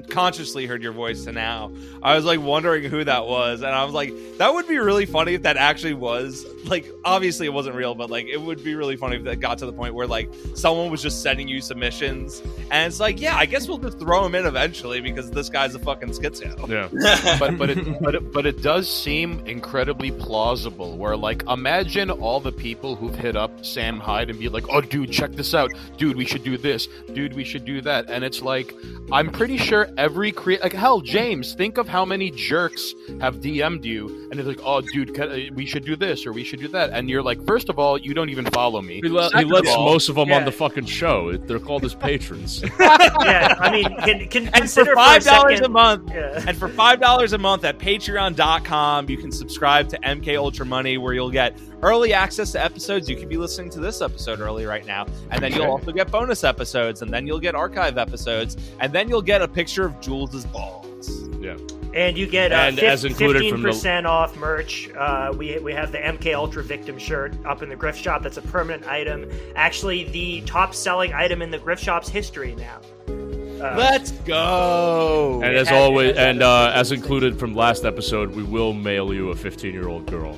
consciously 0.08 0.66
heard 0.66 0.82
your 0.82 0.92
voice 0.92 1.24
to 1.24 1.32
now. 1.32 1.72
I 2.02 2.14
was 2.14 2.24
like 2.24 2.40
wondering 2.40 2.84
who 2.84 3.04
that 3.04 3.26
was, 3.26 3.62
and 3.62 3.70
I 3.70 3.84
was 3.84 3.94
like, 3.94 4.12
that 4.38 4.52
would 4.52 4.66
be 4.68 4.78
really 4.78 5.06
funny 5.06 5.34
if 5.34 5.42
that 5.42 5.56
actually 5.56 5.94
was 5.94 6.44
like. 6.64 6.86
Obviously, 7.04 7.46
it 7.46 7.52
wasn't 7.52 7.74
real, 7.74 7.94
but 7.94 8.10
like 8.10 8.26
it 8.26 8.40
would 8.40 8.62
be 8.62 8.74
really 8.74 8.96
funny 8.96 9.16
if 9.16 9.24
that 9.24 9.40
got 9.40 9.58
to 9.58 9.66
the 9.66 9.72
point 9.72 9.94
where 9.94 10.06
like 10.06 10.30
someone 10.54 10.90
was 10.90 11.02
just 11.02 11.22
sending 11.22 11.48
you 11.48 11.60
submissions, 11.60 12.40
and 12.70 12.86
it's 12.86 13.00
like, 13.00 13.20
yeah, 13.20 13.36
I 13.36 13.46
guess 13.46 13.68
we'll 13.68 13.78
just 13.78 13.98
throw 13.98 14.24
him 14.24 14.34
in 14.34 14.46
eventually 14.46 15.00
because 15.00 15.30
this 15.30 15.48
guy's 15.48 15.74
a 15.74 15.78
fucking 15.78 16.10
schizo. 16.10 16.68
Yeah. 16.68 17.36
but 17.38 17.56
but 17.58 17.70
it, 17.70 18.00
but 18.00 18.14
it, 18.14 18.32
but 18.32 18.46
it 18.46 18.62
does 18.62 18.88
seem 18.88 19.40
incredibly 19.46 20.10
plausible. 20.10 20.96
Where 20.96 21.16
like, 21.16 21.42
imagine 21.48 22.10
all 22.10 22.40
the 22.40 22.52
people 22.52 22.96
who've 22.96 23.14
hit 23.14 23.36
up 23.36 23.64
Sam 23.64 23.98
Hyde 24.00 24.30
and 24.30 24.38
be 24.38 24.48
like, 24.48 24.64
"Oh, 24.68 24.80
dude, 24.80 25.10
check 25.10 25.32
this 25.32 25.54
out, 25.54 25.70
dude, 25.96 26.16
we 26.16 26.24
should 26.24 26.44
do 26.44 26.56
this, 26.56 26.88
dude, 27.12 27.34
we 27.34 27.44
should 27.44 27.64
do 27.64 27.80
that," 27.82 28.10
and 28.10 28.24
it's 28.24 28.42
like, 28.42 28.74
I'm 29.12 29.30
pretty 29.30 29.56
sure 29.56 29.67
every 29.72 30.32
create 30.32 30.62
like 30.62 30.72
hell, 30.72 31.00
James. 31.00 31.54
Think 31.54 31.78
of 31.78 31.88
how 31.88 32.04
many 32.04 32.30
jerks 32.30 32.94
have 33.20 33.36
DM'd 33.36 33.84
you, 33.84 34.28
and 34.30 34.38
it's 34.40 34.48
like, 34.48 34.60
oh, 34.64 34.80
dude, 34.80 35.14
can, 35.14 35.54
we 35.54 35.66
should 35.66 35.84
do 35.84 35.96
this 35.96 36.26
or 36.26 36.32
we 36.32 36.44
should 36.44 36.60
do 36.60 36.68
that, 36.68 36.90
and 36.90 37.08
you're 37.10 37.22
like, 37.22 37.44
first 37.46 37.68
of 37.68 37.78
all, 37.78 37.98
you 37.98 38.14
don't 38.14 38.30
even 38.30 38.44
follow 38.46 38.80
me. 38.82 39.00
He, 39.02 39.08
le- 39.08 39.30
he 39.36 39.44
lets 39.44 39.68
all- 39.70 39.84
most 39.84 40.08
of 40.08 40.14
them 40.16 40.28
yeah. 40.30 40.36
on 40.36 40.44
the 40.44 40.52
fucking 40.52 40.86
show. 40.86 41.36
They're 41.36 41.58
called 41.58 41.82
his 41.82 41.94
patrons. 41.94 42.62
yeah, 42.80 43.54
I 43.58 43.70
mean, 43.70 43.84
can, 44.00 44.28
can 44.28 44.42
And 44.46 44.52
for 44.54 44.58
consider 44.60 44.94
five 44.94 45.22
for 45.22 45.28
a 45.28 45.32
dollars 45.32 45.52
a 45.52 45.56
second- 45.58 45.72
month, 45.72 46.10
Yeah. 46.12 46.44
and 46.46 46.56
for 46.56 46.68
five 46.68 47.00
dollars 47.00 47.32
a 47.32 47.38
month 47.38 47.64
at 47.64 47.78
Patreon.com, 47.78 49.08
you 49.10 49.16
can 49.18 49.32
subscribe 49.32 49.88
to 49.90 49.98
MK 50.00 50.36
Ultra 50.36 50.66
Money, 50.66 50.98
where 50.98 51.14
you'll 51.14 51.30
get 51.30 51.56
early 51.82 52.12
access 52.12 52.52
to 52.52 52.62
episodes. 52.64 53.08
You 53.08 53.16
could 53.16 53.28
be 53.28 53.36
listening 53.36 53.70
to 53.70 53.80
this 53.80 54.00
episode 54.00 54.40
early 54.40 54.64
right 54.66 54.84
now, 54.86 55.06
and 55.30 55.42
then 55.42 55.52
you'll 55.52 55.70
also 55.70 55.92
get 55.92 56.10
bonus 56.10 56.44
episodes, 56.44 57.02
and 57.02 57.12
then 57.12 57.26
you'll 57.26 57.40
get 57.40 57.54
archive 57.54 57.98
episodes, 57.98 58.56
and 58.80 58.92
then 58.92 59.08
you'll 59.08 59.22
get 59.22 59.42
a 59.42 59.48
picture 59.48 59.84
of 59.84 60.00
Jules's 60.00 60.44
balls. 60.46 61.10
yeah. 61.40 61.56
And 61.94 62.18
you 62.18 62.26
get 62.26 62.52
uh, 62.52 62.56
And 62.56 62.78
as 62.80 63.06
included 63.06 63.48
from 63.50 63.62
the- 63.62 63.68
fifteen 63.68 63.72
percent 63.72 64.06
off 64.06 64.36
merch. 64.36 64.90
Uh, 64.96 65.32
we 65.36 65.58
we 65.58 65.72
have 65.72 65.90
the 65.90 65.98
MK 65.98 66.34
Ultra 66.34 66.62
Victim 66.62 66.98
shirt 66.98 67.34
up 67.46 67.62
in 67.62 67.70
the 67.70 67.76
Grift 67.76 67.94
Shop. 67.96 68.22
That's 68.22 68.36
a 68.36 68.42
permanent 68.42 68.86
item. 68.86 69.28
Actually, 69.56 70.04
the 70.04 70.42
top 70.42 70.74
selling 70.74 71.14
item 71.14 71.40
in 71.40 71.50
the 71.50 71.58
Grift 71.58 71.78
Shop's 71.78 72.08
history 72.10 72.54
now. 72.56 72.80
Uh, 73.08 73.74
Let's 73.76 74.12
go. 74.12 75.40
And 75.42 75.56
as 75.56 75.68
always, 75.72 76.14
and 76.16 76.42
uh, 76.42 76.70
as 76.74 76.92
included 76.92 77.38
from 77.38 77.54
last 77.56 77.84
episode, 77.86 78.32
we 78.36 78.42
will 78.42 78.74
mail 78.74 79.12
you 79.12 79.30
a 79.30 79.34
15 79.34 79.72
year 79.72 79.88
old 79.88 80.06
girl. 80.06 80.36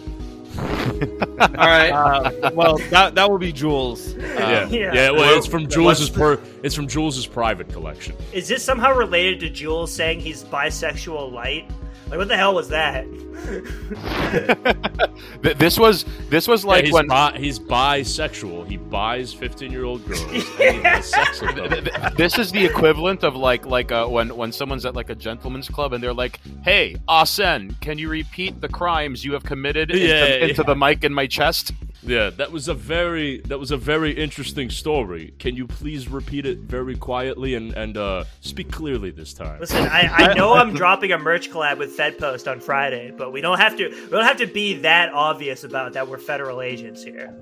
All 0.59 1.49
right. 1.49 1.91
Uh, 1.91 2.51
well, 2.55 2.79
that 2.91 3.15
that 3.15 3.31
will 3.31 3.39
be 3.39 3.53
Jules. 3.53 4.15
Uh, 4.15 4.19
yeah, 4.21 4.67
yeah. 4.69 4.93
yeah. 4.93 5.11
Well, 5.11 5.37
it's 5.37 5.47
from 5.47 5.63
What's 5.63 5.75
Jules's 5.75 6.11
per. 6.11 6.41
It's 6.63 6.75
from 6.75 6.89
Jules's 6.89 7.27
private 7.27 7.69
collection. 7.69 8.17
is 8.33 8.49
this 8.49 8.65
somehow 8.65 8.95
related 8.95 9.41
to 9.41 9.51
Jules 9.51 9.93
saying 9.93 10.21
he's 10.21 10.45
bisexual 10.45 11.33
light? 11.33 11.71
Like, 12.11 12.19
what 12.19 12.29
the 12.29 12.37
hell 12.37 12.55
was 12.55 12.69
that? 12.71 13.07
This 15.43 15.79
was 15.79 16.05
this 16.29 16.47
was 16.47 16.63
Yeah, 16.65 16.71
like 16.71 16.85
he's, 16.85 16.93
when 16.93 17.07
bi- 17.09 17.37
he's 17.39 17.59
bisexual. 17.59 18.69
He 18.69 18.77
buys 18.77 19.33
15 19.33 19.73
year 19.73 19.85
old 19.85 20.07
girls. 20.07 20.23
and 20.61 20.77
he 20.77 20.83
has 20.83 21.07
sex 21.07 21.41
with 21.41 21.57
them. 21.57 21.71
Th- 21.71 21.85
th- 21.85 22.13
this 22.15 22.39
is 22.39 22.53
the 22.53 22.65
equivalent 22.65 23.25
of 23.25 23.35
like 23.37 23.65
like 23.67 23.91
uh, 23.93 24.07
when 24.07 24.37
when 24.37 24.53
someone's 24.53 24.85
at 24.85 24.95
like 24.95 25.09
a 25.11 25.15
gentleman's 25.15 25.69
club 25.69 25.93
and 25.95 26.03
they're 26.03 26.13
like, 26.15 26.41
"Hey, 26.63 26.97
Asen, 27.09 27.81
can 27.81 27.99
you 27.99 28.09
repeat 28.11 28.61
the 28.61 28.69
crimes 28.69 29.25
you 29.25 29.33
have 29.33 29.45
committed 29.45 29.91
into, 29.91 30.05
Yeah, 30.07 30.27
into 30.27 30.63
yeah. 30.63 30.67
the 30.67 30.77
mic 30.77 31.03
in 31.05 31.15
my 31.15 31.27
chest?" 31.27 31.73
Yeah, 32.03 32.31
that 32.31 32.51
was 32.51 32.69
a 32.69 32.75
very 32.75 33.41
that 33.43 33.59
was 33.59 33.71
a 33.71 33.77
very 33.77 34.13
interesting 34.13 34.71
story. 34.71 35.35
Can 35.39 35.55
you 35.55 35.67
please 35.67 36.09
repeat 36.09 36.47
it 36.47 36.59
very 36.59 36.97
quietly 36.97 37.55
and 37.55 37.75
and 37.75 37.97
uh, 37.97 38.25
speak 38.41 38.73
clearly 38.73 39.11
this 39.11 39.35
time? 39.35 39.61
Listen, 39.61 39.87
I, 39.87 40.09
I 40.09 40.35
know 40.35 40.55
I'm 40.55 40.73
dropping 40.75 41.13
a 41.13 41.19
merch 41.19 41.51
collab 41.51 41.79
with 41.79 41.97
FedPost 41.97 42.51
on 42.51 42.61
Friday, 42.61 43.11
but 43.11 43.33
we 43.33 43.41
don't 43.41 43.59
have 43.59 43.77
to 43.77 43.89
we 43.89 44.09
don't 44.09 44.25
have 44.25 44.39
to 44.39 44.47
be 44.47 44.75
that 44.79 45.13
obvious 45.13 45.65
about 45.65 45.93
that 45.93 46.09
we're 46.09 46.19
federal 46.19 46.63
agents 46.63 47.03
here. 47.03 47.35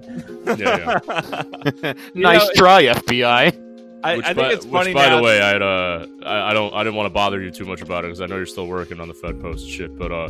Yeah, 0.45 1.01
yeah. 1.09 1.93
nice 2.15 2.47
know, 2.47 2.51
try, 2.55 2.85
FBI. 2.85 3.65
I, 4.03 4.17
Which, 4.17 4.27
I 4.27 4.33
by, 4.33 4.43
think 4.43 4.55
it's 4.55 4.67
funny 4.67 4.91
which, 4.91 4.95
by 4.95 5.09
now. 5.09 5.17
the 5.17 5.23
way, 5.23 5.41
I'd 5.41 5.63
uh, 5.63 6.07
I, 6.25 6.51
I 6.51 6.55
don't, 6.55 6.73
I 6.73 6.85
didn't 6.85 6.95
want 6.95 7.07
to 7.07 7.15
bother 7.15 7.41
you 7.41 7.51
too 7.51 7.65
much 7.65 7.81
about 7.81 8.05
it 8.05 8.09
because 8.09 8.21
I 8.21 8.27
know 8.27 8.37
you're 8.37 8.47
still 8.47 8.69
working 8.69 9.01
on 9.01 9.09
the 9.09 9.15
Fed 9.15 9.41
Post 9.41 9.69
shit, 9.69 9.99
but 9.99 10.13
uh, 10.13 10.29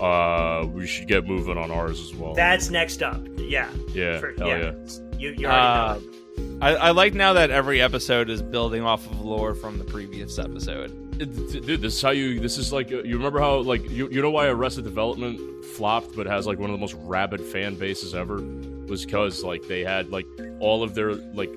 uh, 0.00 0.66
we 0.72 0.86
should 0.86 1.06
get 1.08 1.26
moving 1.26 1.56
on 1.58 1.70
ours 1.70 2.00
as 2.00 2.14
well. 2.14 2.34
That's 2.34 2.70
next 2.70 3.02
up. 3.02 3.20
Yeah. 3.36 3.68
yeah, 3.92 4.18
for- 4.20 4.34
hell 4.38 4.48
yeah. 4.48 4.58
yeah. 4.58 5.18
You, 5.18 5.34
you 5.38 5.48
Uh, 5.48 5.50
already 5.98 6.06
know. 6.06 6.58
I, 6.60 6.74
I 6.74 6.90
like 6.92 7.14
now 7.14 7.32
that 7.32 7.50
every 7.50 7.80
episode 7.80 8.30
is 8.30 8.42
building 8.42 8.82
off 8.82 9.06
of 9.06 9.20
lore 9.20 9.54
from 9.54 9.78
the 9.78 9.84
previous 9.84 10.38
episode. 10.38 10.90
It- 11.20 11.66
dude, 11.66 11.80
this 11.80 11.94
is 11.96 12.02
how 12.02 12.10
you. 12.10 12.38
This 12.38 12.58
is 12.58 12.72
like 12.72 12.92
uh, 12.92 13.02
you 13.02 13.16
remember 13.16 13.40
how 13.40 13.56
like 13.58 13.88
you 13.90 14.08
you 14.08 14.22
know 14.22 14.30
why 14.30 14.46
Arrested 14.46 14.84
Development 14.84 15.64
flopped, 15.64 16.14
but 16.14 16.26
has 16.26 16.46
like 16.46 16.58
one 16.58 16.70
of 16.70 16.74
the 16.74 16.80
most 16.80 16.94
rabid 17.00 17.40
fan 17.40 17.74
bases 17.74 18.14
ever 18.14 18.36
was 18.86 19.04
because 19.04 19.42
like 19.42 19.66
they 19.66 19.82
had 19.82 20.10
like 20.10 20.26
all 20.60 20.82
of 20.84 20.94
their 20.94 21.14
like 21.14 21.50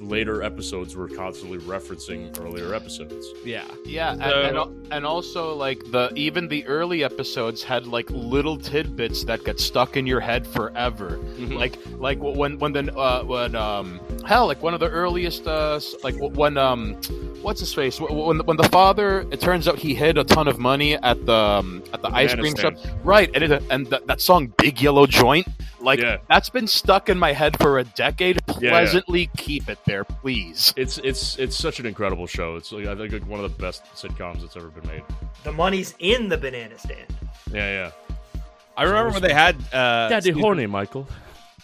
later 0.00 0.42
episodes 0.42 0.96
were 0.96 1.08
constantly 1.08 1.58
referencing 1.58 2.38
earlier 2.40 2.74
episodes. 2.74 3.26
Yeah. 3.44 3.64
Yeah, 3.84 4.12
and, 4.12 4.22
So- 4.22 4.62
and, 4.62 4.92
and 4.92 5.06
also 5.06 5.54
like 5.54 5.82
the 5.90 6.10
even 6.16 6.48
the 6.48 6.66
early 6.66 7.04
episodes 7.04 7.62
had 7.62 7.86
like 7.86 8.08
little 8.10 8.56
tidbits 8.56 9.24
that 9.24 9.44
get 9.44 9.60
stuck 9.60 9.96
in 9.96 10.06
your 10.06 10.20
head 10.20 10.46
forever. 10.46 11.18
Mhm. 11.36 11.54
Like 11.54 11.78
like 11.98 12.18
when 12.20 12.58
when 12.58 12.72
the 12.72 12.94
uh, 12.96 13.22
when 13.24 13.54
um 13.54 14.00
hell 14.26 14.46
like 14.46 14.62
one 14.62 14.74
of 14.74 14.80
the 14.80 14.88
earliest 14.88 15.46
uh 15.46 15.80
like 16.04 16.14
when 16.18 16.56
um 16.58 16.94
what's 17.42 17.60
his 17.60 17.72
face 17.72 18.00
when 18.00 18.38
when 18.44 18.56
the 18.56 18.68
father 18.70 19.26
it 19.30 19.40
turns 19.40 19.66
out 19.66 19.78
he 19.78 19.94
hid 19.94 20.18
a 20.18 20.24
ton 20.24 20.46
of 20.46 20.58
money 20.58 20.94
at 20.96 21.24
the 21.26 21.32
um, 21.34 21.82
at 21.92 22.02
the 22.02 22.08
ice 22.08 22.34
cream 22.34 22.54
stand. 22.56 22.78
shop 22.78 22.88
right 23.04 23.30
and 23.34 23.44
it, 23.44 23.62
and 23.70 23.88
th- 23.90 24.02
that 24.06 24.20
song 24.20 24.52
Big 24.58 24.80
Yellow 24.80 25.06
Joint 25.06 25.46
like 25.80 25.98
Yeah. 26.00 26.18
that's 26.28 26.50
been 26.50 26.66
stuck 26.66 27.08
in 27.08 27.18
my 27.18 27.32
head 27.32 27.56
for 27.58 27.78
a 27.78 27.84
decade. 27.84 28.38
yeah. 28.60 28.68
Pleasantly 28.70 29.30
keep 29.38 29.70
it 29.70 29.78
there, 29.86 30.04
please. 30.04 30.74
It's 30.76 30.98
it's 30.98 31.38
it's 31.38 31.56
such 31.56 31.80
an 31.80 31.86
incredible 31.86 32.26
show. 32.26 32.56
It's 32.56 32.70
like 32.70 32.86
I 32.86 32.94
think 32.94 33.12
like 33.14 33.26
one 33.26 33.42
of 33.42 33.50
the 33.50 33.62
best 33.62 33.82
sitcoms 33.94 34.42
that's 34.42 34.56
ever 34.56 34.68
been 34.68 34.86
made. 34.86 35.02
The 35.42 35.52
money's 35.52 35.94
in 35.98 36.28
the 36.28 36.36
banana 36.36 36.76
stand. 36.78 37.06
Yeah, 37.50 37.90
yeah. 38.36 38.40
I 38.76 38.82
remember 38.82 39.12
when 39.12 39.22
they 39.22 39.32
had 39.32 39.56
uh, 39.72 40.08
Daddy 40.10 40.24
season- 40.28 40.40
horny, 40.42 40.66
Michael. 40.66 41.08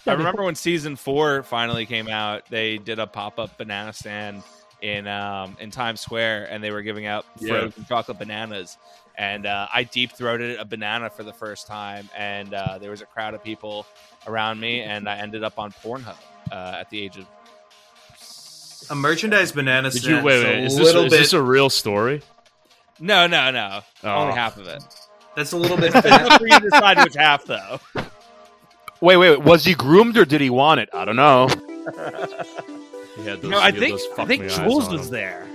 I 0.06 0.12
remember 0.14 0.42
when 0.44 0.54
season 0.54 0.96
four 0.96 1.42
finally 1.42 1.86
came 1.86 2.08
out. 2.08 2.44
They 2.50 2.78
did 2.78 2.98
a 2.98 3.06
pop 3.06 3.38
up 3.38 3.56
banana 3.58 3.92
stand 3.92 4.42
in 4.82 5.06
um, 5.06 5.56
in 5.60 5.70
Times 5.70 6.00
Square, 6.00 6.48
and 6.50 6.62
they 6.62 6.70
were 6.70 6.82
giving 6.82 7.06
out 7.06 7.24
Yeah. 7.38 7.60
frozen 7.60 7.84
chocolate 7.86 8.18
bananas. 8.18 8.76
And 9.18 9.46
uh, 9.46 9.66
I 9.72 9.84
deep 9.84 10.12
throated 10.12 10.58
a 10.58 10.64
banana 10.66 11.08
for 11.08 11.22
the 11.22 11.32
first 11.32 11.66
time, 11.66 12.08
and 12.14 12.52
uh, 12.52 12.78
there 12.78 12.90
was 12.90 13.00
a 13.00 13.06
crowd 13.06 13.32
of 13.32 13.42
people 13.42 13.86
around 14.26 14.60
me, 14.60 14.82
and 14.82 15.08
I 15.08 15.16
ended 15.16 15.42
up 15.42 15.58
on 15.58 15.72
Pornhub 15.72 16.16
uh, 16.52 16.76
at 16.80 16.90
the 16.90 17.00
age 17.02 17.16
of. 17.16 17.26
A 18.90 18.94
merchandise 18.94 19.52
banana 19.52 19.90
Did 19.90 20.02
stand. 20.02 20.18
you 20.18 20.22
wait? 20.22 20.36
is 20.38 20.44
wait 20.44 20.54
a 20.54 20.64
is 20.64 20.76
this 20.76 20.86
is 20.88 20.94
bit. 21.04 21.10
this 21.10 21.32
a 21.32 21.42
real 21.42 21.70
story? 21.70 22.22
No, 23.00 23.26
no, 23.26 23.50
no. 23.50 23.80
Oh. 24.04 24.08
Only 24.10 24.34
half 24.34 24.58
of 24.58 24.68
it. 24.68 24.82
that's 25.34 25.52
a 25.52 25.56
little 25.56 25.76
bit. 25.76 25.92
It's 26.04 26.36
for 26.36 26.46
you 26.46 26.60
to 26.60 26.70
decide 26.70 27.02
which 27.02 27.14
half, 27.16 27.44
though. 27.46 27.80
Wait, 29.00 29.16
wait, 29.16 29.30
wait, 29.30 29.42
was 29.42 29.64
he 29.64 29.74
groomed 29.74 30.16
or 30.16 30.24
did 30.24 30.40
he 30.40 30.50
want 30.50 30.80
it? 30.80 30.88
I 30.92 31.04
don't 31.04 31.16
know. 31.16 31.48
He 33.16 33.24
had 33.24 33.40
those, 33.42 33.50
No, 33.50 33.58
I 33.58 33.70
he 33.70 33.78
had 33.78 33.78
think 33.78 33.90
those 33.98 34.06
I 34.18 34.24
think 34.24 34.48
Jules 34.50 34.88
was 34.90 35.06
him. 35.06 35.12
there. 35.12 35.46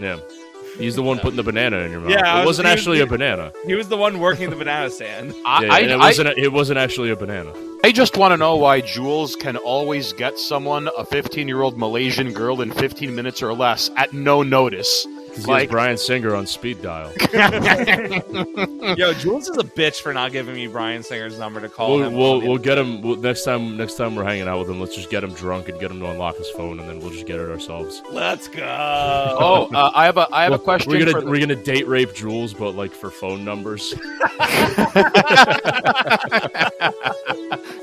Yeah, 0.00 0.18
he's 0.78 0.94
the 0.96 1.02
one 1.02 1.18
putting 1.18 1.36
the 1.36 1.42
banana 1.42 1.78
in 1.78 1.90
your 1.90 2.00
mouth. 2.00 2.10
Yeah, 2.10 2.36
it 2.36 2.38
was- 2.40 2.46
wasn't 2.58 2.68
he 2.68 2.72
was- 2.74 2.80
actually 2.80 3.00
a 3.00 3.06
banana. 3.06 3.52
He 3.66 3.74
was 3.74 3.88
the 3.88 3.96
one 3.96 4.18
working 4.20 4.50
the 4.50 4.56
banana 4.56 4.90
stand. 4.90 5.34
I, 5.46 5.64
Yeah, 5.64 5.72
I, 5.74 5.78
it 5.80 5.98
wasn't. 5.98 6.38
it 6.38 6.52
wasn't 6.52 6.78
actually 6.78 7.10
a 7.10 7.16
banana. 7.16 7.52
I 7.84 7.90
just 7.92 8.16
want 8.16 8.32
to 8.32 8.36
know 8.36 8.54
why 8.56 8.80
Jules 8.80 9.34
can 9.34 9.56
always 9.56 10.12
get 10.12 10.38
someone, 10.38 10.88
a 10.96 11.04
15 11.04 11.48
year 11.48 11.62
old 11.62 11.76
Malaysian 11.78 12.32
girl, 12.32 12.60
in 12.60 12.70
15 12.70 13.14
minutes 13.14 13.42
or 13.42 13.52
less 13.52 13.90
at 13.96 14.12
no 14.12 14.42
notice. 14.42 15.04
Because 15.32 15.46
Like- 15.46 15.60
he 15.60 15.64
has 15.66 15.70
Bryan 15.70 15.96
Singer 15.96 16.34
on 16.34 16.46
speed 16.46 16.82
dial. 16.82 17.10
Yo, 18.98 19.14
Jules 19.14 19.48
is 19.48 19.56
a 19.56 19.64
bitch 19.64 20.02
for 20.02 20.12
not 20.12 20.30
giving 20.32 20.54
me 20.54 20.66
Bryan 20.66 21.02
Singer's 21.02 21.38
number 21.38 21.58
to 21.60 21.70
call 21.70 21.96
we'll 21.96 22.02
him. 22.06 22.12
we'll, 22.14 22.40
we'll 22.42 22.58
get 22.58 22.76
him 22.76 23.00
we'll, 23.00 23.16
next 23.16 23.44
time. 23.44 23.76
Next 23.78 23.94
time 23.94 24.14
we're 24.14 24.24
hanging 24.24 24.46
out 24.46 24.58
with 24.58 24.68
him, 24.68 24.78
let's 24.78 24.94
just 24.94 25.08
get 25.08 25.24
him 25.24 25.32
drunk 25.32 25.70
and 25.70 25.80
get 25.80 25.90
him 25.90 26.00
to 26.00 26.10
unlock 26.10 26.36
his 26.36 26.50
phone, 26.50 26.78
and 26.80 26.86
then 26.88 27.00
we'll 27.00 27.10
just 27.10 27.26
get 27.26 27.40
it 27.40 27.48
ourselves. 27.48 28.02
Let's 28.10 28.48
go. 28.48 28.62
Oh, 29.42 29.68
uh, 29.74 29.90
I 29.94 30.04
have 30.04 30.18
a 30.18 30.28
I 30.32 30.44
have 30.44 30.52
a 30.52 30.58
question. 30.58 30.92
We're 30.92 31.04
gonna 31.06 31.20
the- 31.24 31.30
we're 31.30 31.40
gonna 31.40 31.56
date 31.56 31.86
rape 31.88 32.14
Jules, 32.14 32.52
but 32.54 32.72
like 32.74 32.92
for 32.92 33.10
phone 33.10 33.44
numbers. 33.44 33.94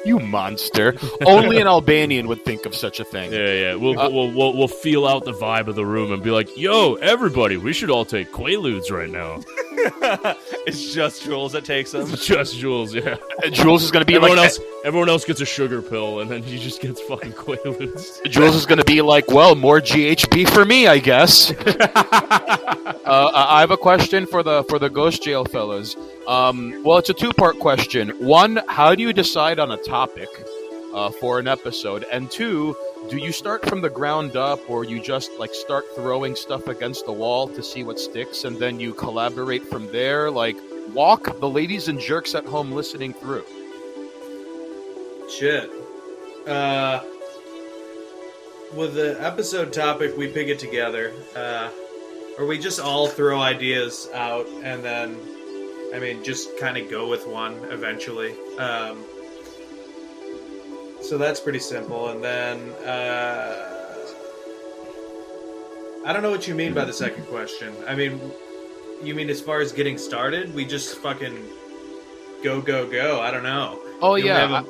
you 0.06 0.20
monster! 0.20 0.95
Only 1.26 1.60
an 1.60 1.68
Albanian 1.68 2.28
would 2.28 2.43
think 2.45 2.66
of 2.66 2.76
such 2.76 3.00
a 3.00 3.04
thing. 3.04 3.32
Yeah, 3.34 3.54
yeah. 3.54 3.76
We'll, 3.76 4.00
Uh, 4.00 4.10
we'll 4.10 4.32
we'll 4.32 4.54
we'll 4.58 4.68
feel 4.68 5.08
out 5.08 5.26
the 5.26 5.34
vibe 5.34 5.68
of 5.68 5.76
the 5.76 5.86
room 5.86 6.12
and 6.12 6.22
be 6.24 6.32
like, 6.32 6.56
"Yo, 6.58 6.95
everybody, 6.95 7.39
we 7.40 7.74
should 7.74 7.90
all 7.90 8.06
take 8.06 8.32
Quaaludes 8.32 8.92
right 8.92 9.10
now." 9.10 9.40
it's 10.68 10.94
just 10.94 11.24
Jules 11.24 11.54
that 11.54 11.64
takes 11.64 11.94
him. 11.94 12.12
It's 12.12 12.26
just 12.26 12.58
Jules, 12.58 12.94
yeah. 12.94 13.16
Uh, 13.44 13.50
Jules 13.50 13.84
is 13.84 13.92
gonna 13.92 14.04
be 14.04 14.16
everyone 14.16 14.38
like, 14.38 14.46
else, 14.48 14.60
everyone 14.84 15.08
else 15.08 15.24
gets 15.24 15.40
a 15.40 15.46
sugar 15.46 15.82
pill, 15.82 16.20
and 16.20 16.30
then 16.30 16.44
he 16.44 16.60
just 16.60 16.82
gets 16.82 17.02
fucking 17.02 17.32
Quaaludes. 17.32 18.24
Jules 18.30 18.56
is 18.56 18.66
gonna 18.66 18.84
be 18.84 19.02
like, 19.02 19.30
well, 19.30 19.56
more 19.56 19.80
GHB 19.80 20.50
for 20.50 20.66
me, 20.66 20.88
I 20.88 21.00
guess. 21.00 21.52
uh, 21.66 23.32
I 23.34 23.62
have 23.62 23.72
a 23.72 23.78
question 23.78 24.26
for 24.26 24.44
the 24.44 24.64
for 24.66 24.80
the 24.80 24.90
Ghost 24.90 25.24
Jail 25.24 25.46
fellas. 25.46 25.96
Um, 26.28 26.84
well, 26.84 26.98
it's 26.98 27.10
a 27.10 27.14
two 27.14 27.32
part 27.32 27.58
question. 27.60 28.10
One, 28.20 28.62
how 28.68 28.96
do 28.96 29.04
you 29.04 29.14
decide 29.14 29.60
on 29.60 29.72
a 29.72 29.78
topic 29.78 30.28
uh, 30.94 31.12
for 31.12 31.40
an 31.40 31.48
episode? 31.48 32.06
And 32.12 32.30
two, 32.30 32.76
do 33.10 33.18
you 33.18 33.32
start 33.32 33.68
from 33.68 33.82
the 33.82 33.90
ground 33.90 34.36
up, 34.36 34.60
or 34.70 34.84
you 34.84 35.02
just 35.02 35.32
like 35.40 35.54
start 35.54 35.86
throwing 35.96 36.36
stuff 36.36 36.68
against 36.68 37.06
the 37.06 37.12
wall 37.12 37.48
to 37.50 37.64
see 37.64 37.84
what 37.84 38.00
sticks, 38.00 38.44
and 38.44 38.58
then 38.58 38.80
you 38.80 38.94
collaborate 38.94 39.66
from 39.68 39.92
there? 39.92 40.30
Like, 40.30 40.58
walk 40.94 41.40
the 41.40 41.50
ladies 41.50 41.88
and 41.88 42.00
jerks 42.00 42.36
at 42.36 42.46
home 42.46 42.72
listening 42.72 43.14
through. 43.14 43.46
Shit. 45.30 45.70
Uh, 46.48 47.04
with 48.74 48.96
the 48.96 49.18
episode 49.20 49.74
topic, 49.74 50.18
we 50.18 50.28
pick 50.28 50.48
it 50.48 50.60
together. 50.60 51.14
Uh, 51.36 51.70
or 52.38 52.46
we 52.46 52.58
just 52.58 52.80
all 52.80 53.08
throw 53.08 53.42
ideas 53.42 54.10
out 54.14 54.48
and 54.64 54.82
then, 54.84 55.18
I 55.94 56.00
mean, 56.00 56.24
just 56.24 56.58
kind 56.58 56.78
of 56.78 56.90
go 56.90 57.10
with 57.10 57.28
one 57.28 57.54
eventually. 57.66 58.34
Um, 58.58 59.04
so 61.02 61.18
that's 61.18 61.39
pretty 61.39 61.60
simple. 61.60 62.10
And 62.10 62.24
then, 62.24 62.70
uh, 62.86 63.66
I 66.06 66.14
don't 66.14 66.22
know 66.24 66.32
what 66.32 66.47
you 66.47 66.56
mean 66.56 66.74
by 66.74 66.86
the 66.86 66.93
second 66.93 67.26
question. 67.28 67.74
I 67.88 67.95
mean, 67.95 68.20
you 69.04 69.14
mean 69.16 69.30
as 69.30 69.41
far 69.41 69.60
as 69.62 69.72
getting 69.72 69.97
started? 69.97 70.54
We 70.56 70.66
just 70.66 70.97
fucking 70.97 71.38
go, 72.43 72.62
go, 72.62 72.89
go. 72.89 73.20
I 73.20 73.32
don't 73.32 73.43
know. 73.43 73.80
Oh 74.02 74.14
We 74.14 74.26
yeah, 74.26 74.47
have 74.47 74.66
a- 74.66 74.70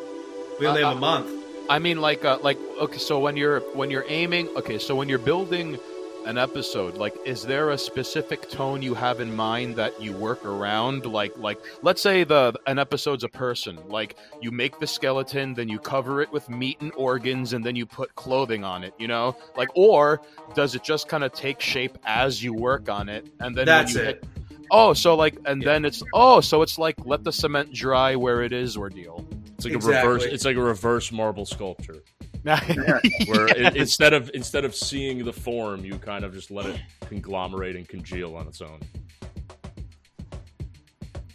we 0.59 0.67
only 0.67 0.83
uh, 0.83 0.89
have 0.89 0.97
a 0.97 0.99
month. 0.99 1.29
I 1.69 1.77
mean, 1.79 2.01
like, 2.01 2.25
uh, 2.25 2.39
like, 2.41 2.57
okay. 2.81 2.97
So 2.97 3.19
when 3.19 3.37
you're 3.37 3.59
when 3.75 3.91
you're 3.91 4.05
aiming, 4.07 4.49
okay. 4.57 4.79
So 4.79 4.95
when 4.95 5.07
you're 5.07 5.19
building 5.19 5.77
an 6.25 6.37
episode, 6.37 6.95
like, 6.95 7.15
is 7.25 7.43
there 7.43 7.71
a 7.71 7.77
specific 7.77 8.49
tone 8.49 8.81
you 8.81 8.93
have 8.93 9.19
in 9.19 9.35
mind 9.35 9.75
that 9.77 9.99
you 10.01 10.13
work 10.13 10.45
around? 10.45 11.05
Like, 11.05 11.37
like, 11.37 11.57
let's 11.81 12.01
say 12.01 12.23
the 12.23 12.53
an 12.67 12.77
episode's 12.79 13.23
a 13.23 13.29
person. 13.29 13.77
Like, 13.87 14.15
you 14.41 14.51
make 14.51 14.79
the 14.79 14.87
skeleton, 14.87 15.53
then 15.53 15.69
you 15.69 15.79
cover 15.79 16.21
it 16.21 16.31
with 16.31 16.49
meat 16.49 16.77
and 16.81 16.91
organs, 16.95 17.53
and 17.53 17.65
then 17.65 17.75
you 17.75 17.85
put 17.85 18.15
clothing 18.15 18.63
on 18.63 18.83
it. 18.83 18.93
You 18.99 19.07
know, 19.07 19.35
like, 19.57 19.69
or 19.75 20.21
does 20.55 20.75
it 20.75 20.83
just 20.83 21.07
kind 21.07 21.23
of 21.23 21.33
take 21.33 21.61
shape 21.61 21.97
as 22.05 22.43
you 22.43 22.53
work 22.53 22.89
on 22.89 23.09
it, 23.09 23.27
and 23.39 23.55
then 23.57 23.65
That's 23.65 23.95
when 23.95 24.03
you 24.03 24.09
it. 24.11 24.15
hit? 24.15 24.25
Oh, 24.71 24.93
so 24.93 25.15
like, 25.15 25.35
and 25.45 25.61
then 25.63 25.83
it's 25.83 26.03
oh, 26.13 26.41
so 26.41 26.61
it's 26.61 26.77
like 26.77 26.95
let 27.05 27.23
the 27.23 27.31
cement 27.31 27.73
dry 27.73 28.15
where 28.15 28.43
it 28.43 28.53
is 28.53 28.77
ordeal. 28.77 29.25
It's 29.55 29.65
like 29.65 29.73
a 29.73 29.79
reverse. 29.79 30.23
It's 30.25 30.45
like 30.45 30.57
a 30.57 30.61
reverse 30.61 31.11
marble 31.11 31.45
sculpture, 31.45 32.03
Yeah. 32.21 32.28
where 32.43 33.47
it, 33.47 33.75
instead 33.75 34.13
of 34.13 34.31
instead 34.33 34.65
of 34.65 34.75
seeing 34.75 35.25
the 35.25 35.33
form, 35.33 35.83
you 35.83 35.97
kind 35.97 36.23
of 36.23 36.33
just 36.33 36.51
let 36.51 36.65
it 36.65 36.79
conglomerate 37.07 37.75
and 37.75 37.87
congeal 37.87 38.35
on 38.35 38.47
its 38.47 38.61
own. 38.61 38.79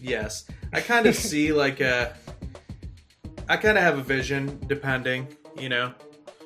Yes, 0.00 0.44
I 0.72 0.80
kind 0.80 1.06
of 1.06 1.14
see 1.14 1.52
like 1.52 1.80
a. 1.80 2.16
I 3.48 3.58
kind 3.58 3.76
of 3.76 3.84
have 3.84 3.98
a 3.98 4.02
vision, 4.02 4.58
depending, 4.66 5.28
you 5.58 5.68
know. 5.68 5.92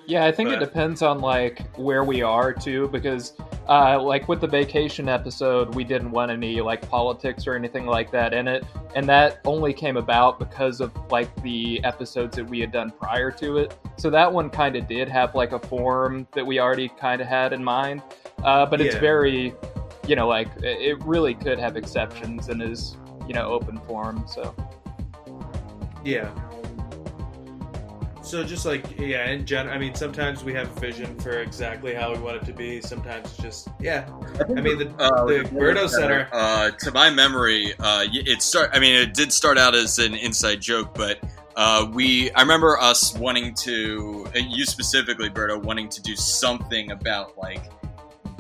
Yeah, 0.09 0.25
I 0.25 0.33
think 0.33 0.49
it 0.49 0.59
depends 0.59 1.03
on 1.03 1.21
like 1.21 1.61
where 1.77 2.03
we 2.03 2.23
are 2.23 2.51
too, 2.51 2.89
because 2.89 3.35
uh, 3.69 4.01
like 4.03 4.27
with 4.27 4.41
the 4.41 4.47
vacation 4.47 5.07
episode, 5.07 5.75
we 5.75 5.85
didn't 5.85 6.11
want 6.13 6.31
any 6.31 6.63
like 6.63 6.89
politics 6.89 7.47
or 7.47 7.55
anything 7.55 7.85
like 7.85 8.11
that 8.13 8.33
in 8.33 8.49
it, 8.49 8.65
and 8.95 9.07
that 9.07 9.41
only 9.45 9.75
came 9.75 9.99
about 9.99 10.39
because 10.39 10.81
of 10.81 10.93
like 11.11 11.29
the 11.43 11.85
episodes 11.85 12.37
that 12.37 12.49
we 12.49 12.59
had 12.59 12.73
done 12.73 12.91
prior 12.91 13.31
to 13.33 13.59
it. 13.59 13.77
So 13.99 14.09
that 14.09 14.33
one 14.33 14.49
kind 14.49 14.77
of 14.77 14.89
did 14.89 15.11
have 15.11 15.35
like 15.35 15.53
a 15.53 15.59
form 15.59 16.27
that 16.33 16.47
we 16.47 16.59
already 16.59 16.89
kind 16.89 17.21
of 17.21 17.27
had 17.27 17.53
in 17.53 17.63
mind, 17.63 18.01
uh, 18.45 18.65
but 18.65 18.81
it's 18.81 18.95
Yeah. 18.95 19.03
very, 19.03 19.53
you 20.07 20.17
know, 20.17 20.27
like 20.27 20.49
it 20.63 20.81
it 20.81 21.05
really 21.05 21.35
could 21.35 21.59
have 21.59 21.77
exceptions 21.77 22.49
and 22.49 22.63
is 22.63 22.97
you 23.27 23.35
know 23.35 23.47
open 23.47 23.79
form. 23.81 24.25
So 24.27 24.55
Yeah. 26.03 26.31
So 28.29 28.45
just 28.45 28.67
like 28.67 28.99
yeah, 28.99 29.31
in 29.31 29.47
general, 29.47 29.75
I 29.75 29.79
mean, 29.79 29.95
sometimes 29.95 30.45
we 30.45 30.53
have 30.53 30.77
a 30.77 30.81
vision 30.81 31.19
for 31.19 31.41
exactly 31.41 31.95
how 31.95 32.13
we 32.13 32.19
want 32.19 32.37
it 32.37 32.45
to 32.45 32.53
be. 32.53 32.79
Sometimes 32.83 33.25
it's 33.31 33.39
just 33.39 33.69
yeah. 33.81 34.07
I 34.55 34.61
mean, 34.61 34.77
the, 34.77 34.91
Uh, 34.99 35.25
the 35.25 35.49
Berto 35.49 35.89
Center. 35.89 36.29
Uh, 36.31 36.71
to 36.73 36.93
my 36.93 37.09
memory, 37.09 37.73
uh, 37.79 38.05
it 38.13 38.43
start. 38.43 38.69
I 38.75 38.81
mean, 38.81 38.95
it 38.95 39.15
did 39.15 39.33
start 39.33 39.57
out 39.57 39.75
as 39.75 39.99
an 39.99 40.15
inside 40.15 40.61
joke, 40.61 40.95
but 40.95 41.25
uh, 41.57 41.91
we. 41.91 42.31
I 42.33 42.43
remember 42.43 42.79
us 42.79 43.15
wanting 43.15 43.55
to. 43.55 44.27
You 44.35 44.67
specifically, 44.67 45.31
Berto, 45.31 45.63
wanting 45.63 45.89
to 45.89 46.03
do 46.03 46.15
something 46.15 46.91
about 46.91 47.39
like 47.39 47.63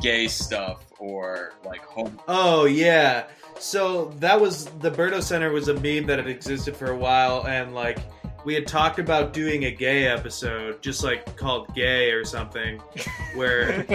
gay 0.02 0.28
stuff 0.28 0.84
or 0.98 1.54
like 1.64 1.80
home. 1.80 2.20
Oh 2.28 2.66
yeah. 2.66 3.24
So 3.58 4.12
that 4.18 4.38
was 4.38 4.66
the 4.66 4.90
Berto 4.90 5.22
Center 5.22 5.50
was 5.50 5.68
a 5.68 5.74
meme 5.74 6.06
that 6.08 6.18
had 6.18 6.28
existed 6.28 6.76
for 6.76 6.90
a 6.90 6.96
while, 6.96 7.46
and 7.46 7.74
like 7.74 8.00
we 8.44 8.54
had 8.54 8.66
talked 8.66 8.98
about 8.98 9.32
doing 9.32 9.64
a 9.64 9.70
gay 9.70 10.06
episode, 10.06 10.80
just 10.82 11.02
like 11.04 11.36
called 11.36 11.74
"Gay" 11.74 12.10
or 12.12 12.24
something, 12.24 12.78
where 13.34 13.82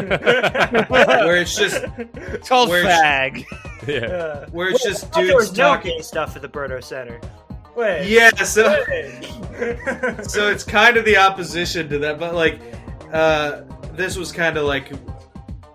where 0.87 1.37
it's 1.37 1.55
just 1.55 1.83
It's 1.97 2.49
called 2.49 2.69
Where's- 2.69 2.87
fag. 2.87 3.45
Yeah. 3.87 3.97
Uh, 4.05 4.47
where 4.51 4.69
it's 4.69 4.83
wait, 4.85 4.91
just 4.91 5.05
I 5.05 5.07
thought 5.07 5.15
there 5.15 5.25
dudes 5.27 5.49
was 5.49 5.57
no 5.57 5.63
talking. 5.75 5.97
gay 5.97 6.01
stuff 6.03 6.35
at 6.35 6.41
the 6.41 6.49
Berto 6.49 6.83
Center. 6.83 7.19
Wait. 7.75 8.07
Yeah, 8.07 8.29
so 8.35 8.83
Wait. 8.87 9.23
so 10.29 10.49
it's 10.49 10.63
kind 10.63 10.95
of 10.97 11.05
the 11.05 11.17
opposition 11.17 11.89
to 11.89 11.97
that, 11.99 12.19
but 12.19 12.35
like 12.35 12.59
uh, 13.11 13.61
this 13.93 14.15
was 14.17 14.31
kind 14.31 14.57
of 14.57 14.65
like 14.65 14.91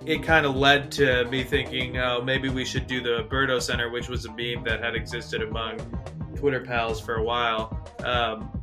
it 0.06 0.22
kind 0.22 0.46
of 0.46 0.54
led 0.56 0.90
to 0.92 1.24
me 1.26 1.42
thinking, 1.42 1.98
oh, 1.98 2.22
maybe 2.22 2.48
we 2.48 2.64
should 2.64 2.86
do 2.86 3.02
the 3.02 3.24
Berto 3.30 3.60
Center, 3.60 3.90
which 3.90 4.08
was 4.08 4.24
a 4.26 4.28
meme 4.30 4.62
that 4.64 4.82
had 4.82 4.94
existed 4.94 5.42
among 5.42 5.76
Twitter 6.36 6.60
pals 6.60 7.00
for 7.00 7.16
a 7.16 7.22
while. 7.22 7.78
Um, 8.04 8.57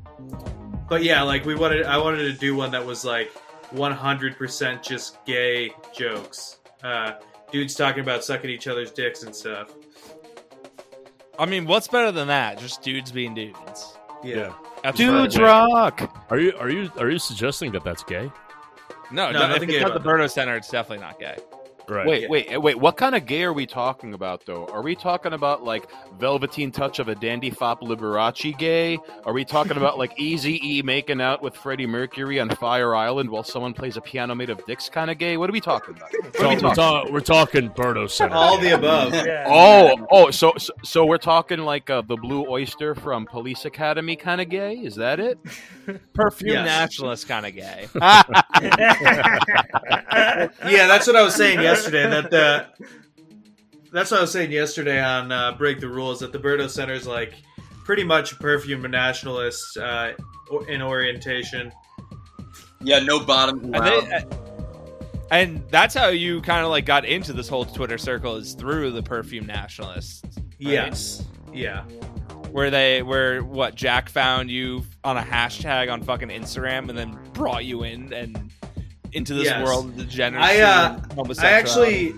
but 0.87 1.03
yeah, 1.03 1.21
like 1.21 1.45
we 1.45 1.55
wanted, 1.55 1.85
I 1.85 1.97
wanted 1.97 2.23
to 2.31 2.33
do 2.33 2.55
one 2.55 2.71
that 2.71 2.85
was 2.85 3.05
like 3.05 3.31
100% 3.73 4.83
just 4.83 5.23
gay 5.25 5.71
jokes. 5.95 6.59
Uh, 6.83 7.13
dudes 7.51 7.75
talking 7.75 8.01
about 8.01 8.23
sucking 8.23 8.49
each 8.49 8.67
other's 8.67 8.91
dicks 8.91 9.23
and 9.23 9.35
stuff. 9.35 9.73
I 11.37 11.45
mean, 11.45 11.65
what's 11.65 11.87
better 11.87 12.11
than 12.11 12.27
that? 12.27 12.59
Just 12.59 12.81
dudes 12.81 13.11
being 13.11 13.33
dudes. 13.33 13.97
Yeah. 14.23 14.53
That's 14.83 14.97
Dudes 14.97 15.37
rock. 15.37 16.25
Are 16.29 16.39
you 16.39 16.53
are 16.59 16.69
you 16.69 16.91
are 16.97 17.09
you 17.09 17.17
suggesting 17.17 17.71
that 17.71 17.83
that's 17.83 18.03
gay? 18.03 18.31
No, 19.11 19.31
No, 19.31 19.39
no, 19.39 19.47
nothing 19.47 19.63
if 19.63 19.69
gay 19.69 19.75
it's 19.77 19.85
at 19.85 19.93
the 19.93 19.99
about 19.99 20.19
Berto 20.19 20.29
Center, 20.29 20.55
it's 20.55 20.69
definitely 20.69 21.03
not 21.03 21.19
gay. 21.19 21.37
Right. 21.89 22.05
Wait, 22.07 22.21
Yeah. 22.23 22.27
wait, 22.29 22.61
wait. 22.61 22.79
What 22.79 22.97
kind 22.97 23.15
of 23.15 23.25
gay 23.25 23.43
are 23.43 23.53
we 23.53 23.65
talking 23.65 24.13
about, 24.13 24.45
though? 24.45 24.65
Are 24.67 24.81
we 24.81 24.95
talking 24.95 25.33
about 25.33 25.63
like 25.63 25.85
Velveteen 26.19 26.71
Touch 26.71 26.99
of 26.99 27.07
a 27.07 27.15
Dandy 27.15 27.49
Fop 27.51 27.81
Liberace 27.81 28.57
gay? 28.57 28.97
Are 29.25 29.33
we 29.33 29.45
talking 29.45 29.77
about 29.77 29.97
like 29.97 30.13
Easy 30.19 30.59
E 30.67 30.81
making 30.81 31.21
out 31.21 31.41
with 31.41 31.55
Freddie 31.55 31.85
Mercury 31.87 32.39
on 32.39 32.49
Fire 32.49 32.95
Island 32.95 33.29
while 33.29 33.43
someone 33.43 33.73
plays 33.73 33.97
a 33.97 34.01
piano 34.01 34.33
made 34.35 34.49
of 34.49 34.65
dicks 34.65 34.89
kind 34.89 35.11
of 35.11 35.17
gay? 35.17 35.37
What 35.37 35.49
are 35.49 35.53
we 35.53 35.61
talking 35.61 35.95
about? 35.95 36.11
So 36.11 36.45
are 36.45 36.49
we 36.49 36.55
we're, 36.55 36.59
talking 36.61 36.75
ta- 36.75 37.05
we're 37.11 37.19
talking 37.21 37.69
Berto 37.69 38.09
Center. 38.09 38.35
All 38.35 38.57
the 38.59 38.71
above. 38.75 39.13
Yeah. 39.13 39.43
Oh, 39.55 40.07
oh, 40.11 40.31
so 40.31 40.53
so, 40.57 40.73
so 40.83 41.05
we're 41.05 41.17
talking 41.17 41.59
like 41.59 41.89
uh, 41.89 42.01
the 42.01 42.15
Blue 42.17 42.45
Oyster 42.49 42.95
from 42.95 43.25
Police 43.25 43.65
Academy 43.65 44.15
kind 44.15 44.41
of 44.41 44.49
gay? 44.49 44.73
Is 44.75 44.95
that 44.95 45.19
it? 45.19 45.37
Perfume 46.13 46.53
Yes. 46.53 46.65
nationalist 46.65 47.27
kind 47.27 47.45
of 47.45 47.53
gay. 47.55 47.87
yeah, 50.67 50.87
that's 50.87 51.07
what 51.07 51.15
I 51.15 51.21
was 51.23 51.35
saying 51.35 51.59
yesterday. 51.75 52.09
That 52.09 52.31
the 52.31 52.67
that's 53.91 54.11
what 54.11 54.17
I 54.17 54.21
was 54.21 54.31
saying 54.31 54.51
yesterday 54.51 55.01
on 55.01 55.31
uh, 55.31 55.53
Break 55.53 55.79
the 55.79 55.87
Rules. 55.87 56.19
That 56.19 56.31
the 56.31 56.39
Berto 56.39 56.69
Center 56.69 56.93
is 56.93 57.07
like 57.07 57.33
pretty 57.85 58.03
much 58.03 58.33
a 58.33 58.35
perfume 58.35 58.81
nationalist 58.89 59.77
uh, 59.77 60.13
in 60.67 60.81
orientation. 60.81 61.71
Yeah, 62.81 62.99
no 62.99 63.23
bottom 63.25 63.73
and, 63.73 63.85
they, 63.85 64.23
and 65.31 65.63
that's 65.69 65.95
how 65.95 66.07
you 66.09 66.41
kind 66.41 66.63
of 66.63 66.69
like 66.69 66.85
got 66.85 67.05
into 67.05 67.33
this 67.33 67.47
whole 67.47 67.65
Twitter 67.65 67.97
circle 67.97 68.35
is 68.35 68.53
through 68.53 68.91
the 68.91 69.01
perfume 69.01 69.45
nationalists. 69.45 70.21
right? 70.23 70.45
Yes. 70.59 71.23
Yeah. 71.53 71.83
where 72.51 72.69
they 72.69 73.01
where 73.01 73.43
what 73.43 73.75
Jack 73.75 74.09
found 74.09 74.51
you 74.51 74.83
on 75.03 75.17
a 75.17 75.21
hashtag 75.21 75.91
on 75.91 76.03
fucking 76.03 76.29
Instagram 76.29 76.89
and 76.89 76.97
then 76.97 77.17
brought 77.33 77.65
you 77.65 77.83
in 77.83 78.13
and 78.13 78.51
into 79.15 79.33
this 79.33 79.45
Yes. 79.45 79.65
world 79.65 79.85
of 79.87 79.97
degeneracy. 79.97 80.61
I 80.61 80.61
uh, 80.61 80.99
I 81.39 81.51
actually 81.51 82.13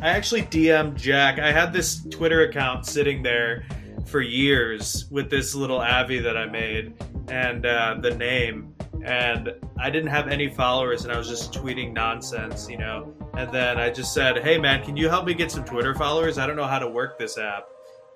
I 0.00 0.08
actually 0.10 0.42
DM'd 0.42 0.96
Jack. 0.98 1.38
I 1.38 1.52
had 1.52 1.72
this 1.72 2.04
Twitter 2.10 2.42
account 2.42 2.86
sitting 2.86 3.22
there 3.22 3.64
for 4.06 4.20
years 4.20 5.06
with 5.10 5.30
this 5.30 5.54
little 5.54 5.78
Avi 5.78 6.18
that 6.20 6.36
I 6.36 6.46
made 6.46 6.92
and 7.28 7.64
uh, 7.64 7.96
the 8.00 8.10
name. 8.14 8.74
And 9.04 9.52
I 9.80 9.90
didn't 9.90 10.10
have 10.10 10.28
any 10.28 10.48
followers, 10.48 11.02
and 11.04 11.12
I 11.12 11.18
was 11.18 11.28
just 11.28 11.52
tweeting 11.52 11.92
nonsense, 11.92 12.68
you 12.68 12.78
know. 12.78 13.12
And 13.34 13.50
then 13.52 13.76
I 13.78 13.90
just 13.90 14.14
said, 14.14 14.38
"Hey, 14.38 14.58
man, 14.58 14.84
can 14.84 14.96
you 14.96 15.08
help 15.08 15.24
me 15.26 15.34
get 15.34 15.50
some 15.50 15.64
Twitter 15.64 15.92
followers? 15.94 16.38
I 16.38 16.46
don't 16.46 16.54
know 16.54 16.66
how 16.68 16.78
to 16.78 16.88
work 16.88 17.18
this 17.18 17.36
app." 17.36 17.64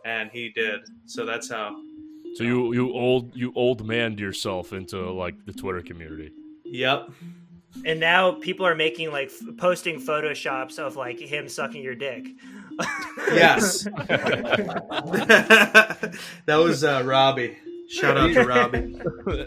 And 0.04 0.30
he 0.30 0.50
did. 0.50 0.80
So 1.06 1.26
that's 1.26 1.50
how. 1.50 1.74
So 2.36 2.44
you 2.44 2.72
you 2.72 2.92
old 2.92 3.34
you 3.34 3.52
old 3.56 3.84
manned 3.84 4.20
yourself 4.20 4.72
into 4.72 5.10
like 5.10 5.34
the 5.46 5.52
Twitter 5.52 5.82
community. 5.82 6.30
Yep. 6.64 7.10
And 7.84 8.00
now 8.00 8.32
people 8.32 8.66
are 8.66 8.74
making 8.74 9.10
like 9.12 9.28
f- 9.28 9.56
posting 9.58 10.00
photoshops 10.00 10.78
of 10.78 10.96
like 10.96 11.18
him 11.20 11.48
sucking 11.48 11.82
your 11.82 11.94
dick. 11.94 12.26
Yes. 13.32 13.84
that 16.46 16.56
was 16.56 16.84
uh, 16.84 17.02
Robbie. 17.04 17.56
Shout 17.88 18.16
out 18.18 18.32
to 18.34 18.42
Robbie. 18.44 18.98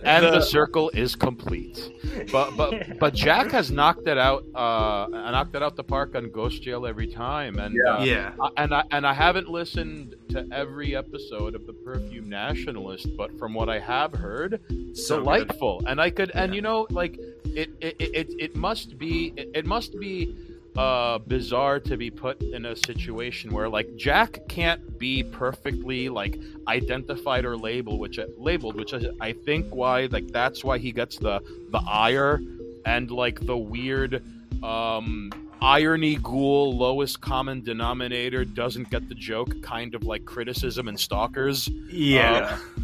and 0.06 0.26
the 0.26 0.40
circle 0.40 0.90
is 0.94 1.14
complete. 1.14 1.92
But 2.32 2.56
but 2.56 2.98
but 3.00 3.14
Jack 3.14 3.52
has 3.52 3.70
knocked 3.70 4.08
it 4.08 4.18
out. 4.18 4.46
Uh, 4.56 5.08
knocked 5.12 5.56
it 5.56 5.62
out 5.62 5.76
the 5.76 5.84
park 5.84 6.16
on 6.16 6.32
Ghost 6.32 6.64
Jail 6.64 6.86
every 6.88 7.08
time. 7.08 7.60
And 7.60 7.76
uh, 7.86 8.00
Yeah. 8.00 8.32
I- 8.42 8.50
and 8.56 8.74
I 8.74 8.84
and 8.92 9.06
I 9.06 9.14
haven't 9.14 9.50
listened 9.50 10.16
to 10.30 10.48
every 10.54 10.96
episode 10.96 11.54
of 11.54 11.66
the 11.68 11.74
Perfume 11.74 12.30
Nationalist, 12.30 13.10
but 13.18 13.38
from 13.38 13.54
what 13.54 13.68
I 13.68 13.80
have 13.80 14.14
heard, 14.14 14.62
So 14.94 15.18
good. 15.18 15.24
delightful. 15.24 15.84
And 15.86 16.00
I 16.00 16.10
could 16.10 16.32
and 16.34 16.56
you 16.56 16.62
know 16.62 16.88
like 16.92 17.20
it 17.46 17.70
it, 17.82 17.96
it, 18.00 18.28
it 18.40 18.56
must 18.56 18.98
be 18.98 19.34
it, 19.36 19.50
it 19.54 19.66
must 19.66 20.00
be 20.00 20.36
uh, 20.78 21.18
bizarre 21.20 21.80
to 21.80 21.98
be 21.98 22.10
put 22.10 22.42
in 22.42 22.66
a 22.66 22.76
situation 22.76 23.52
where 23.52 23.68
like 23.68 23.96
Jack 23.96 24.40
can't 24.48 24.98
be 24.98 25.24
perfectly 25.24 26.10
like 26.10 26.40
identified 26.68 27.44
or 27.44 27.58
labeled, 27.58 28.00
which 28.00 28.20
labeled, 28.38 28.76
which 28.76 28.94
is, 28.94 29.06
I 29.20 29.34
think 29.34 29.74
why 29.74 30.06
like 30.06 30.28
that's 30.28 30.64
why 30.64 30.78
he 30.78 30.92
gets 30.92 31.18
the 31.18 31.42
the 31.72 31.82
ire 31.88 32.40
and 32.86 33.12
like 33.12 33.46
the 33.46 33.58
weird 33.58 34.24
um 34.64 35.32
irony 35.62 36.16
ghoul 36.16 36.76
lowest 36.78 37.20
common 37.20 37.62
denominator 37.62 38.46
doesn't 38.46 38.90
get 38.90 39.10
the 39.10 39.16
joke 39.16 39.62
kind 39.62 39.94
of 39.94 40.04
like 40.04 40.24
criticism 40.24 40.88
and 40.88 40.98
stalkers 40.98 41.68
Yeah. 41.92 42.58
Uh, 42.78 42.82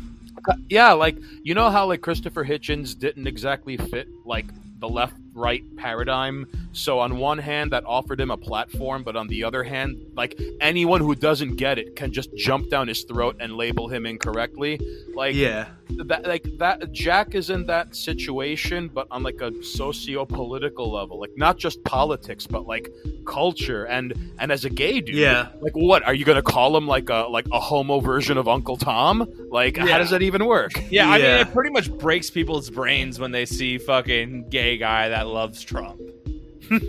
yeah 0.70 0.92
like 0.94 1.18
you 1.44 1.54
know 1.54 1.70
how 1.70 1.86
like 1.86 2.02
christopher 2.02 2.46
hitchens 2.46 2.98
didn't 2.98 3.28
exactly 3.28 3.78
fit 3.78 4.08
like 4.26 4.46
the 4.80 4.88
left 4.88 5.16
right 5.36 5.64
paradigm 5.76 6.48
so 6.72 7.00
on 7.00 7.18
one 7.18 7.38
hand 7.38 7.72
that 7.72 7.84
offered 7.86 8.20
him 8.20 8.32
a 8.32 8.38
platform 8.38 9.04
but 9.04 9.16
on 9.16 9.28
the 9.28 9.44
other 9.44 9.64
hand 9.64 9.98
like 10.16 10.40
anyone 10.62 11.02
who 11.02 11.14
doesn't 11.14 11.56
get 11.58 11.78
it 11.78 11.96
can 11.96 12.12
just 12.12 12.34
jump 12.36 12.70
down 12.70 12.88
his 12.88 13.04
throat 13.04 13.36
and 13.40 13.54
label 13.56 13.88
him 13.88 14.06
incorrectly 14.06 14.80
like 15.16 15.36
yeah. 15.36 15.68
that 15.90 16.26
like 16.26 16.46
that 16.58 16.92
Jack 16.92 17.36
is 17.36 17.50
in 17.50 17.66
that 17.68 17.96
situation, 17.96 18.90
but 18.94 19.08
on 19.12 19.24
like 19.24 19.40
a 19.42 19.52
socio-political 19.64 20.92
level, 20.92 21.20
like 21.20 21.32
not 21.38 21.58
just 21.58 21.84
politics, 21.84 22.46
but 22.46 22.68
like 22.68 22.92
culture 23.26 23.86
and 23.86 24.14
and 24.40 24.52
as 24.52 24.66
a 24.66 24.70
gay 24.70 25.00
dude, 25.00 25.16
Yeah. 25.16 25.50
like 25.62 25.74
what 25.74 26.04
are 26.04 26.14
you 26.14 26.26
gonna 26.26 26.42
call 26.42 26.76
him 26.76 26.88
like 26.88 27.10
a 27.10 27.28
like 27.30 27.48
a 27.52 27.60
homo 27.60 28.00
version 28.00 28.38
of 28.38 28.48
Uncle 28.48 28.78
Tom? 28.78 29.26
Like 29.50 29.78
how 29.78 29.98
does 29.98 30.10
that 30.10 30.22
even 30.22 30.46
work? 30.46 30.74
Yeah, 30.90 31.10
I 31.10 31.18
mean, 31.18 31.26
it 31.28 31.54
pretty 31.54 31.72
much 31.72 31.92
breaks 31.98 32.30
people's 32.30 32.70
brains 32.70 33.20
when 33.20 33.32
they 33.32 33.46
see 33.46 33.78
fucking 33.78 34.50
gay 34.50 34.78
guy 34.78 35.10
that 35.10 35.25
loves 35.26 35.62
Trump. 35.64 36.00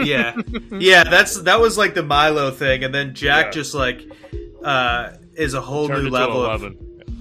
yeah, 0.01 0.35
yeah. 0.73 1.05
That's 1.05 1.43
that 1.43 1.61
was 1.61 1.77
like 1.77 1.95
the 1.95 2.03
Milo 2.03 2.51
thing, 2.51 2.85
and 2.85 2.95
then 2.95 3.15
Jack 3.15 3.47
Yeah. 3.47 3.51
just 3.51 3.75
like 3.75 4.03
uh, 4.65 5.11
is 5.35 5.55
a 5.55 5.61
whole 5.61 5.89
Turned 5.89 6.05
new 6.05 6.11
level. 6.11 6.45
Of, 6.45 6.77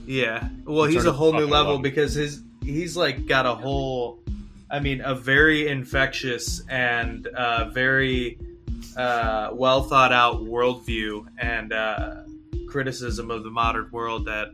yeah, 0.05 0.47
well, 0.65 0.85
he's 0.85 0.97
Turned 0.97 1.07
a 1.07 1.11
whole 1.13 1.33
new 1.33 1.47
level 1.47 1.73
11. 1.73 1.81
because 1.81 2.13
his 2.13 2.41
he's 2.63 2.95
like 2.95 3.25
got 3.27 3.45
a 3.45 3.55
whole. 3.55 4.19
I 4.71 4.79
mean, 4.79 5.01
a 5.01 5.13
very 5.15 5.67
infectious 5.67 6.61
and 6.69 7.27
uh, 7.27 7.69
very 7.69 8.39
uh, 8.97 9.49
well 9.53 9.83
thought 9.83 10.11
out 10.13 10.41
worldview 10.43 11.25
and 11.37 11.71
uh, 11.73 12.15
criticism 12.69 13.29
of 13.31 13.43
the 13.43 13.51
modern 13.51 13.89
world 13.91 14.25
that. 14.25 14.49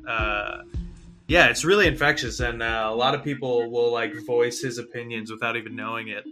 Yeah, 1.31 1.47
it's 1.47 1.63
really 1.63 1.87
infectious, 1.87 2.41
and 2.41 2.61
uh, 2.61 2.89
a 2.91 2.93
lot 2.93 3.15
of 3.15 3.23
people 3.23 3.71
will 3.71 3.89
like 3.89 4.11
voice 4.25 4.59
his 4.59 4.77
opinions 4.77 5.31
without 5.31 5.55
even 5.55 5.77
knowing 5.77 6.09
it. 6.09 6.25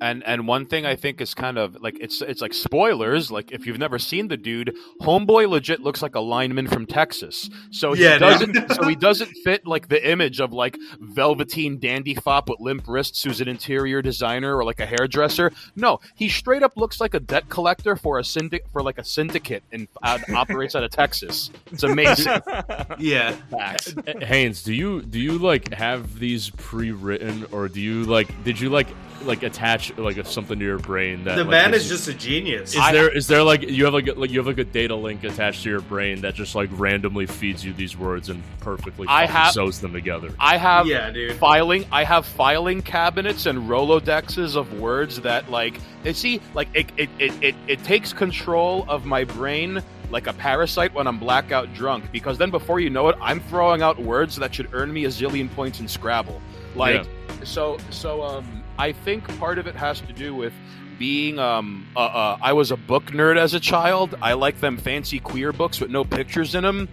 And 0.00 0.22
and 0.24 0.46
one 0.46 0.66
thing 0.66 0.86
I 0.86 0.94
think 0.96 1.20
is 1.20 1.34
kind 1.34 1.58
of 1.58 1.80
like 1.82 1.98
it's 2.00 2.22
it's 2.22 2.40
like 2.40 2.54
spoilers. 2.54 3.30
Like 3.30 3.50
if 3.52 3.66
you've 3.66 3.78
never 3.78 3.98
seen 3.98 4.28
the 4.28 4.36
dude, 4.36 4.74
Homeboy 5.02 5.48
legit 5.48 5.80
looks 5.80 6.02
like 6.02 6.14
a 6.14 6.20
lineman 6.20 6.68
from 6.68 6.86
Texas. 6.86 7.50
So 7.70 7.94
he 7.94 8.04
Yeah, 8.04 8.18
doesn't 8.18 8.72
so 8.74 8.86
he 8.86 8.94
doesn't 9.08 9.30
fit 9.44 9.66
like 9.66 9.88
the 9.88 10.08
image 10.08 10.40
of 10.40 10.52
like 10.52 10.76
velveteen 11.00 11.78
dandy 11.80 12.14
fop 12.14 12.48
with 12.48 12.60
limp 12.60 12.86
wrists 12.86 13.22
who's 13.24 13.40
an 13.40 13.48
interior 13.48 14.00
designer 14.02 14.56
or 14.56 14.64
like 14.64 14.80
a 14.80 14.86
hairdresser. 14.86 15.50
No, 15.74 15.98
he 16.14 16.28
straight 16.28 16.62
up 16.62 16.76
looks 16.76 17.00
like 17.00 17.14
a 17.14 17.20
debt 17.20 17.48
collector 17.48 17.96
for 17.96 18.18
a 18.18 18.24
syndic 18.24 18.64
for 18.72 18.82
like 18.82 18.98
a 18.98 19.04
syndicate 19.04 19.64
and 19.72 19.88
uh, 20.02 20.18
operates 20.34 20.76
out 20.76 20.84
of 20.84 20.90
Texas. 20.90 21.50
It's 21.72 21.82
amazing. 21.82 22.40
Yeah, 22.98 23.32
Facts. 23.50 23.94
Haynes, 24.22 24.62
do 24.62 24.72
you 24.74 25.02
do 25.02 25.18
you 25.18 25.38
like 25.38 25.72
have 25.72 26.18
these 26.18 26.50
pre-written, 26.50 27.46
or 27.52 27.68
do 27.68 27.80
you 27.80 28.04
like 28.04 28.28
did 28.44 28.58
you 28.60 28.70
like 28.70 28.88
like 29.22 29.42
attach 29.42 29.96
like 29.98 30.16
a, 30.16 30.24
something 30.24 30.58
to 30.58 30.64
your 30.64 30.78
brain 30.78 31.24
that 31.24 31.36
the 31.36 31.42
like, 31.44 31.50
man 31.50 31.70
gives 31.72 31.84
is 31.84 31.90
you- 31.90 31.96
just 31.96 32.08
a 32.08 32.14
genius. 32.14 32.74
Is 32.74 32.90
there 32.92 33.08
is 33.16 33.26
there 33.26 33.42
like 33.42 33.62
you 33.62 33.84
have 33.84 33.94
like 33.94 34.06
a, 34.08 34.12
like 34.12 34.30
you 34.30 34.38
have 34.38 34.46
like 34.46 34.58
a 34.58 34.64
data 34.64 34.94
link 34.94 35.24
attached 35.24 35.62
to 35.64 35.70
your 35.70 35.80
brain 35.80 36.20
that 36.22 36.34
just 36.34 36.54
like 36.54 36.70
randomly 36.72 37.26
feeds 37.26 37.64
you 37.64 37.72
these 37.72 37.96
words 37.96 38.28
and 38.28 38.42
perfectly 38.60 39.06
I 39.08 39.26
have- 39.26 39.52
sews 39.52 39.80
them 39.80 39.92
together? 39.92 40.30
I 40.38 40.56
have 40.56 40.86
Yeah, 40.86 41.10
dude. 41.10 41.36
filing. 41.36 41.86
I 41.92 42.04
have 42.04 42.26
filing 42.26 42.82
cabinets 42.82 43.46
and 43.46 43.68
rolodexes 43.68 44.56
of 44.56 44.80
words 44.80 45.20
that 45.22 45.50
like. 45.50 45.74
You 46.04 46.14
see, 46.14 46.40
like 46.54 46.68
it, 46.74 46.86
it, 46.96 47.10
it, 47.18 47.32
it, 47.42 47.54
it 47.66 47.84
takes 47.84 48.12
control 48.12 48.86
of 48.88 49.04
my 49.04 49.24
brain 49.24 49.82
like 50.10 50.26
a 50.28 50.32
parasite 50.32 50.94
when 50.94 51.06
I'm 51.06 51.18
blackout 51.18 51.74
drunk. 51.74 52.04
Because 52.12 52.38
then, 52.38 52.50
before 52.50 52.78
you 52.80 52.88
know 52.88 53.08
it, 53.08 53.16
I'm 53.20 53.40
throwing 53.40 53.82
out 53.82 53.98
words 53.98 54.36
that 54.36 54.54
should 54.54 54.72
earn 54.72 54.92
me 54.92 55.04
a 55.04 55.08
zillion 55.08 55.52
points 55.54 55.80
in 55.80 55.88
Scrabble. 55.88 56.40
Like, 56.76 57.04
so, 57.42 57.76
so 57.90 58.22
um, 58.22 58.57
I 58.78 58.92
think 58.92 59.26
part 59.38 59.58
of 59.58 59.66
it 59.66 59.74
has 59.74 60.00
to 60.02 60.12
do 60.12 60.34
with 60.34 60.52
being 60.98 61.38
um 61.38 61.86
uh, 61.96 62.00
uh, 62.00 62.38
I 62.40 62.52
was 62.54 62.70
a 62.70 62.76
book 62.76 63.06
nerd 63.06 63.36
as 63.38 63.54
a 63.54 63.60
child. 63.60 64.16
I 64.20 64.32
like 64.32 64.60
them 64.60 64.76
fancy 64.78 65.20
queer 65.20 65.52
books 65.52 65.80
with 65.80 65.90
no 65.90 66.04
pictures 66.04 66.54
in 66.54 66.64
them, 66.64 66.88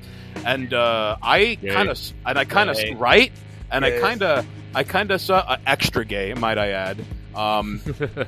and 0.46 0.74
uh, 0.74 1.18
I 1.22 1.58
kind 1.74 1.90
of 1.90 2.00
and 2.26 2.38
I 2.38 2.46
kind 2.46 2.70
of 2.70 2.78
right, 3.00 3.32
and 3.72 3.84
I 3.86 4.00
kind 4.02 4.22
of 4.24 4.46
I 4.76 4.84
kind 4.84 5.12
of 5.12 5.22
saw 5.22 5.38
uh, 5.38 5.58
extra 5.66 6.06
gay, 6.06 6.34
might 6.34 6.58
I 6.58 6.70
add. 6.70 7.04
Um, 7.36 7.82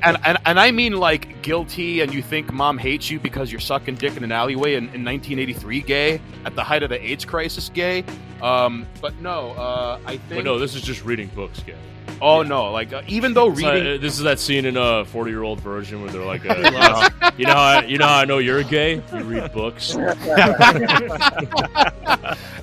and, 0.04 0.18
and 0.26 0.38
and 0.46 0.60
I 0.60 0.72
mean 0.72 0.94
like 0.94 1.42
guilty, 1.42 2.02
and 2.02 2.14
you 2.14 2.22
think 2.22 2.52
mom 2.52 2.78
hates 2.78 3.10
you 3.10 3.20
because 3.20 3.52
you're 3.52 3.62
sucking 3.62 3.96
dick 3.96 4.18
in 4.18 4.24
an 4.24 4.32
alleyway 4.32 4.74
in, 4.76 4.84
in 4.94 5.04
1983, 5.06 5.82
gay 5.82 6.22
at 6.46 6.56
the 6.56 6.64
height 6.64 6.84
of 6.84 6.90
the 6.90 7.02
AIDS 7.04 7.26
crisis, 7.26 7.70
gay. 7.70 8.04
Um, 8.42 8.86
but 9.02 9.20
no, 9.22 9.52
uh, 9.52 10.00
I 10.06 10.18
think. 10.18 10.40
But 10.40 10.46
no, 10.46 10.60
this 10.60 10.76
is 10.76 10.82
just 10.82 11.04
reading 11.06 11.30
books, 11.34 11.62
gay. 11.62 11.76
oh 12.22 12.42
no, 12.44 12.72
like 12.72 12.92
uh, 12.94 13.02
even 13.08 13.34
though 13.34 13.50
It's 13.52 13.58
reading. 13.62 13.86
like, 13.86 14.00
uh, 14.00 14.02
this 14.02 14.18
is 14.18 14.24
that 14.24 14.40
scene 14.40 14.66
in 14.66 14.76
a 14.78 15.06
forty-year-old 15.06 15.62
version 15.62 16.02
where 16.02 16.12
they're 16.12 16.26
like, 16.26 16.46
uh, 16.50 16.56
you, 16.56 16.72
know, 16.72 17.08
you 17.38 17.46
know, 17.46 17.54
how, 17.54 17.82
you 17.82 17.98
know 17.98 18.08
how 18.08 18.20
I 18.20 18.26
know 18.26 18.38
you're 18.40 18.64
gay? 18.64 18.96
You 19.14 19.24
read 19.24 19.52
books. 19.54 19.96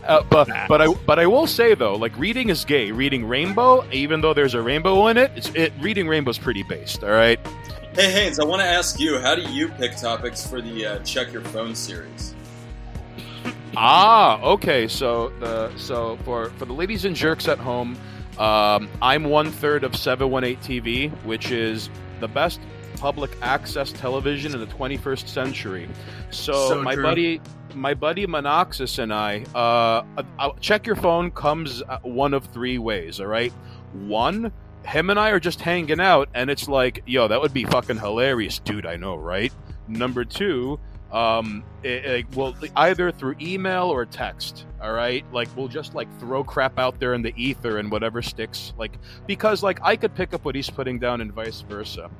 Uh, 0.07 0.23
but 0.31 0.49
but 0.69 0.83
I 0.83 0.93
but 1.07 1.19
I 1.19 1.27
will 1.27 1.47
say 1.47 1.75
though, 1.75 1.95
like 1.95 2.17
reading 2.19 2.51
is 2.51 2.65
gay. 2.65 2.91
Reading 2.93 3.27
Rainbow, 3.27 3.85
even 3.91 4.21
though 4.21 4.35
there's 4.35 4.55
a 4.55 4.61
rainbow 4.63 5.07
in 5.09 5.17
it, 5.17 5.31
it's 5.35 5.49
it 5.51 5.73
reading 5.81 6.07
Rainbow's 6.09 6.39
pretty 6.39 6.63
based. 6.63 7.03
All 7.03 7.11
right. 7.11 7.39
Hey 7.95 8.11
Haynes, 8.11 8.39
I 8.41 8.45
want 8.45 8.61
to 8.61 8.67
ask 8.67 8.99
you, 8.99 9.19
how 9.21 9.35
do 9.35 9.43
you 9.43 9.69
pick 9.69 9.97
topics 9.97 10.47
for 10.47 10.61
the 10.61 10.85
uh, 10.87 10.99
Check 11.01 11.33
Your 11.33 11.43
Phone 11.43 11.75
series? 11.75 12.35
Ah, 13.77 14.41
okay. 14.43 14.87
So 14.89 15.31
the 15.41 15.77
so 15.77 16.17
for 16.25 16.51
for 16.51 16.65
the 16.65 16.73
ladies 16.73 17.05
and 17.05 17.15
jerks 17.17 17.49
at 17.49 17.59
home, 17.59 17.97
um, 18.39 18.89
I'm 19.03 19.25
one 19.25 19.51
third 19.51 19.85
of 19.85 19.97
718 19.97 20.83
TV, 20.83 21.11
which 21.25 21.51
is 21.51 21.91
the 22.21 22.29
best 22.29 22.61
public 22.99 23.37
access 23.43 23.93
television 23.93 24.55
in 24.55 24.61
the 24.61 24.67
21st 24.67 25.29
century. 25.29 25.89
So, 26.31 26.69
So 26.69 26.83
my 26.83 26.95
true. 26.95 27.03
buddy, 27.03 27.41
my 27.75 27.95
buddy 27.95 28.27
Monoxus 28.27 28.99
and 28.99 29.13
I, 29.13 29.45
uh, 29.55 30.05
uh, 30.39 30.51
check 30.61 30.87
your 30.87 30.97
phone 30.97 31.31
comes 31.31 31.83
uh, 31.83 31.99
one 32.03 32.35
of 32.35 32.47
three 32.47 32.79
ways. 32.79 33.21
All 33.21 33.27
right, 33.27 33.53
one. 33.93 34.53
Him 34.85 35.09
and 35.09 35.19
I 35.19 35.31
are 35.31 35.41
just 35.41 35.63
hanging 35.63 35.99
out, 35.99 36.29
and 36.35 36.51
it's 36.51 36.69
like, 36.69 37.03
yo, 37.07 37.27
that 37.27 37.41
would 37.41 37.55
be 37.55 37.65
fucking 37.65 37.97
hilarious, 37.97 38.59
dude. 38.59 38.85
I 38.85 38.97
know, 38.97 39.17
right? 39.17 39.51
Number 39.89 40.27
two, 40.27 40.79
um, 41.11 41.65
it, 41.83 42.05
it, 42.05 42.37
well, 42.37 42.55
either 42.77 43.13
through 43.13 43.37
email 43.41 43.85
or 43.85 44.05
text. 44.05 44.67
All 44.83 44.93
right, 44.93 45.25
like 45.33 45.49
we'll 45.57 45.69
just 45.69 45.95
like 45.95 46.09
throw 46.19 46.45
crap 46.45 46.79
out 46.79 46.99
there 47.01 47.15
in 47.15 47.23
the 47.23 47.33
ether 47.37 47.79
and 47.79 47.91
whatever 47.91 48.21
sticks. 48.21 48.75
Like 48.77 48.99
because 49.27 49.63
like 49.63 49.79
I 49.83 49.97
could 49.97 50.15
pick 50.15 50.35
up 50.35 50.45
what 50.45 50.55
he's 50.55 50.69
putting 50.69 50.99
down 50.99 51.21
and 51.21 51.33
vice 51.33 51.61
versa. 51.63 52.11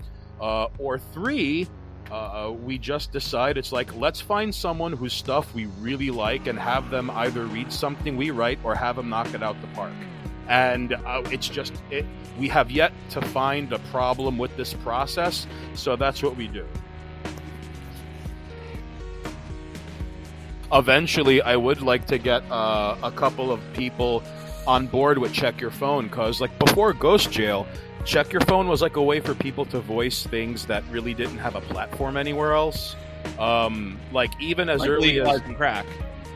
Uh, 0.41 0.69
or 0.79 0.99
three, 0.99 1.69
uh, 2.11 2.53
we 2.53 2.79
just 2.79 3.13
decide 3.13 3.59
it's 3.59 3.73
like 3.73 3.95
let's 3.97 4.21
find 4.21 4.55
someone 4.55 4.93
whose 4.93 5.13
stuff 5.13 5.55
we 5.55 5.67
really 5.81 6.11
like 6.11 6.47
and 6.47 6.59
have 6.59 6.91
them 6.91 7.11
either 7.11 7.47
read 7.47 7.73
something 7.73 8.17
we 8.17 8.31
write 8.31 8.59
or 8.65 8.75
have 8.75 8.97
them 8.97 9.09
knock 9.09 9.33
it 9.35 9.43
out 9.43 9.61
the 9.61 9.67
park. 9.69 9.93
And 10.49 10.93
uh, 10.93 11.23
it's 11.31 11.49
just 11.49 11.73
it. 11.91 12.05
We 12.39 12.49
have 12.49 12.71
yet 12.71 12.93
to 13.11 13.23
find 13.23 13.73
a 13.73 13.79
problem 13.91 14.39
with 14.39 14.55
this 14.57 14.75
process, 14.75 15.47
so 15.75 15.97
that's 15.97 16.23
what 16.23 16.37
we 16.37 16.49
do. 16.49 16.67
eventually 20.73 21.41
i 21.43 21.55
would 21.55 21.81
like 21.83 22.07
to 22.07 22.19
get 22.19 22.43
uh, 22.51 22.97
a 23.03 23.11
couple 23.13 23.53
of 23.53 23.61
people 23.75 24.23
on 24.67 24.87
board 24.87 25.19
with 25.19 25.33
check 25.33 25.61
your 25.61 25.71
phone 25.71 26.09
because 26.09 26.41
like 26.41 26.59
before 26.59 26.93
ghost 26.93 27.31
jail 27.31 27.67
check 28.05 28.33
your 28.33 28.41
phone 28.43 28.69
was 28.69 28.83
like 28.83 28.97
a 28.97 29.03
way 29.03 29.21
for 29.21 29.35
people 29.35 29.65
to 29.67 29.81
voice 29.81 30.27
things 30.27 30.67
that 30.67 30.83
really 30.91 31.15
didn't 31.15 31.39
have 31.39 31.55
a 31.57 31.61
platform 31.63 32.17
anywhere 32.17 32.53
else 32.55 32.97
um 33.39 33.99
like 34.13 34.31
even 34.41 34.69
as 34.69 34.81
Like 34.81 34.91
early 34.91 35.21
as 35.21 35.41
crack. 35.57 35.87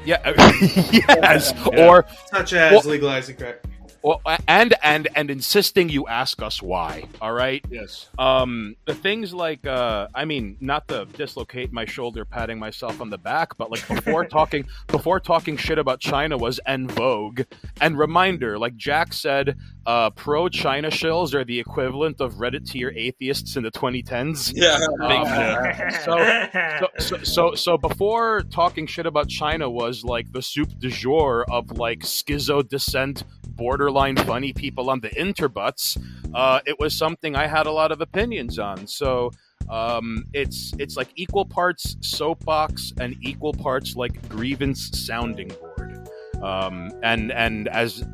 yeah 0.05 0.19
yes 0.93 1.53
or 1.79 2.07
Such 2.31 2.53
as 2.55 2.73
Well- 2.73 2.83
legalizing 2.93 3.37
crack. 3.37 3.63
Well, 4.01 4.23
and 4.47 4.75
and 4.85 5.09
and 5.17 5.29
insisting 5.29 5.89
you 5.89 6.07
ask 6.07 6.41
us 6.41 6.63
why. 6.63 7.03
All 7.21 7.33
right. 7.33 7.65
Yes. 7.69 8.09
Um, 8.17 8.77
the 8.87 8.95
things 8.95 9.35
like, 9.35 9.67
uh, 9.67 10.07
I 10.15 10.25
mean, 10.25 10.57
not 10.61 10.87
to 10.89 11.07
dislocate 11.17 11.73
my 11.73 11.85
shoulder, 11.85 12.25
patting 12.25 12.61
myself 12.61 13.01
on 13.01 13.11
the 13.11 13.19
back, 13.19 13.59
but 13.59 13.73
like 13.73 13.87
before 13.89 14.25
talking, 14.39 14.65
before 14.87 15.19
talking 15.19 15.57
shit 15.57 15.81
about 15.81 15.99
China 15.99 16.39
was 16.39 16.61
en 16.65 16.87
vogue. 16.87 17.41
And 17.81 17.99
reminder, 17.99 18.57
like 18.57 18.77
Jack 18.77 19.13
said, 19.13 19.59
uh, 19.89 20.11
pro 20.11 20.51
China 20.51 20.89
shills 20.89 21.33
are 21.33 21.47
the 21.47 21.59
equivalent 21.59 22.21
of 22.21 22.35
Reddit 22.35 22.69
tier 22.69 22.93
atheists 22.95 23.57
in 23.57 23.63
the 23.63 23.71
2010s. 23.71 24.53
Yeah. 24.55 24.77
Um, 25.01 25.91
so, 26.05 26.79
so, 26.79 26.89
so, 26.99 27.25
so, 27.25 27.55
so 27.55 27.79
before 27.79 28.43
talking 28.53 28.87
shit 28.87 29.07
about 29.07 29.31
China 29.31 29.71
was 29.71 30.05
like 30.05 30.31
the 30.33 30.43
soup 30.43 30.69
du 30.79 30.91
jour 30.91 31.47
of 31.51 31.79
like 31.79 32.01
schizo 32.01 32.69
descent, 32.69 33.25
borderline 33.49 34.17
funny 34.17 34.53
people 34.53 34.91
on 34.91 35.01
the 35.01 35.09
interbutts. 35.09 35.97
Uh, 36.35 36.61
it 36.67 36.79
was 36.79 36.95
something 36.95 37.35
I 37.35 37.47
had 37.47 37.67
a 37.67 37.73
lot 37.73 37.91
of 37.91 38.03
opinions 38.03 38.59
on. 38.59 38.87
So 38.87 39.31
um, 39.71 40.27
it's 40.35 40.75
it's 40.79 40.99
like 40.99 41.09
equal 41.17 41.47
parts 41.47 41.97
soapbox 42.03 42.93
and 43.01 43.17
equal 43.23 43.55
parts 43.55 43.97
like 43.97 44.29
grievance 44.29 44.91
sounding 45.07 45.49
board. 45.49 46.07
Um, 46.43 46.93
and 47.03 47.33
and 47.33 47.69
as 47.69 48.05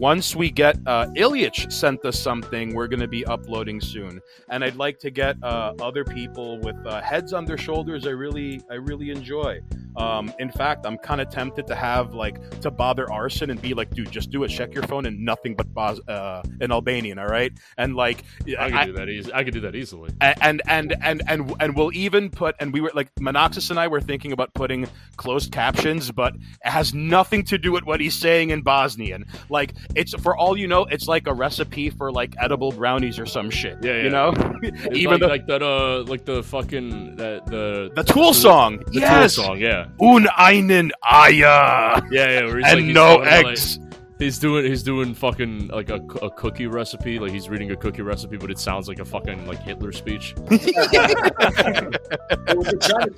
once 0.00 0.34
we 0.34 0.50
get 0.50 0.78
uh, 0.86 1.04
Ilyich 1.14 1.70
sent 1.70 2.02
us 2.06 2.18
something, 2.18 2.72
we're 2.74 2.88
going 2.88 3.00
to 3.00 3.06
be 3.06 3.22
uploading 3.26 3.82
soon, 3.82 4.18
and 4.48 4.64
I'd 4.64 4.76
like 4.76 4.98
to 5.00 5.10
get 5.10 5.36
uh, 5.42 5.74
other 5.78 6.04
people 6.06 6.58
with 6.60 6.76
uh, 6.86 7.02
heads 7.02 7.34
on 7.34 7.44
their 7.44 7.58
shoulders. 7.58 8.06
I 8.06 8.10
really, 8.10 8.62
I 8.70 8.76
really 8.76 9.10
enjoy. 9.10 9.60
Um, 9.96 10.32
in 10.38 10.50
fact, 10.50 10.86
I'm 10.86 10.98
kind 10.98 11.20
of 11.20 11.30
tempted 11.30 11.66
to 11.66 11.74
have 11.74 12.14
like 12.14 12.60
to 12.60 12.70
bother 12.70 13.10
Arson 13.10 13.50
and 13.50 13.60
be 13.60 13.74
like, 13.74 13.90
dude, 13.90 14.10
just 14.10 14.30
do 14.30 14.44
it. 14.44 14.48
Check 14.48 14.74
your 14.74 14.84
phone 14.84 15.06
and 15.06 15.24
nothing 15.24 15.54
but 15.54 15.72
Bos- 15.72 16.00
uh, 16.08 16.42
in 16.60 16.72
Albanian, 16.72 17.18
all 17.18 17.26
right? 17.26 17.52
And 17.76 17.94
like, 17.94 18.24
I 18.58 18.70
can 18.70 18.86
do 18.86 18.92
that 18.94 19.08
easy. 19.08 19.32
I 19.32 19.44
can 19.44 19.52
do 19.52 19.60
that 19.60 19.74
easily. 19.74 20.10
and 20.20 20.62
and 20.66 20.94
and 21.00 21.22
and 21.26 21.54
and 21.60 21.76
we'll 21.76 21.92
even 21.94 22.30
put 22.30 22.56
and 22.60 22.72
we 22.72 22.80
were 22.80 22.90
like 22.94 23.14
Monoxus 23.16 23.70
and 23.70 23.78
I 23.78 23.88
were 23.88 24.00
thinking 24.00 24.32
about 24.32 24.54
putting 24.54 24.88
closed 25.16 25.52
captions, 25.52 26.10
but 26.10 26.34
it 26.34 26.70
has 26.70 26.94
nothing 26.94 27.44
to 27.44 27.58
do 27.58 27.72
with 27.72 27.84
what 27.84 28.00
he's 28.00 28.14
saying 28.14 28.50
in 28.50 28.62
Bosnian. 28.62 29.26
Like 29.48 29.74
it's 29.94 30.14
for 30.14 30.36
all 30.36 30.56
you 30.56 30.66
know, 30.66 30.84
it's 30.84 31.08
like 31.08 31.26
a 31.26 31.34
recipe 31.34 31.90
for 31.90 32.12
like 32.12 32.34
edible 32.38 32.72
brownies 32.72 33.18
or 33.18 33.26
some 33.26 33.50
shit. 33.50 33.78
Yeah, 33.82 33.96
yeah. 33.96 34.02
You 34.02 34.10
know, 34.10 34.34
even 34.92 35.12
like, 35.12 35.20
the, 35.20 35.28
like 35.28 35.46
that, 35.46 35.62
uh, 35.62 36.02
like 36.04 36.24
the 36.24 36.42
fucking 36.42 37.16
that 37.16 37.46
the 37.46 37.90
the 37.94 38.02
Tool 38.02 38.34
song. 38.34 38.78
the 38.86 39.00
yes, 39.00 39.34
Tool 39.34 39.44
song, 39.44 39.58
yeah, 39.58 39.79
un 39.98 40.26
einen 40.36 40.92
Eier 41.02 41.30
yeah, 41.40 42.02
yeah. 42.10 42.44
Where 42.46 42.58
he's 42.58 42.66
and 42.66 42.74
like, 42.76 42.84
he's 42.84 42.94
no 42.94 43.16
going, 43.18 43.28
like- 43.30 43.46
eggs. 43.46 43.78
He's 44.20 44.38
doing 44.38 44.64
he's 44.66 44.82
doing 44.84 45.14
fucking 45.14 45.68
like 45.68 45.90
a, 45.90 45.96
a 46.22 46.30
cookie 46.30 46.68
recipe. 46.68 47.18
Like 47.18 47.32
he's 47.32 47.48
reading 47.48 47.72
a 47.72 47.76
cookie 47.76 48.02
recipe, 48.02 48.36
but 48.36 48.50
it 48.50 48.58
sounds 48.60 48.86
like 48.86 49.00
a 49.00 49.04
fucking 49.04 49.46
like 49.46 49.60
Hitler 49.62 49.90
speech. 49.90 50.34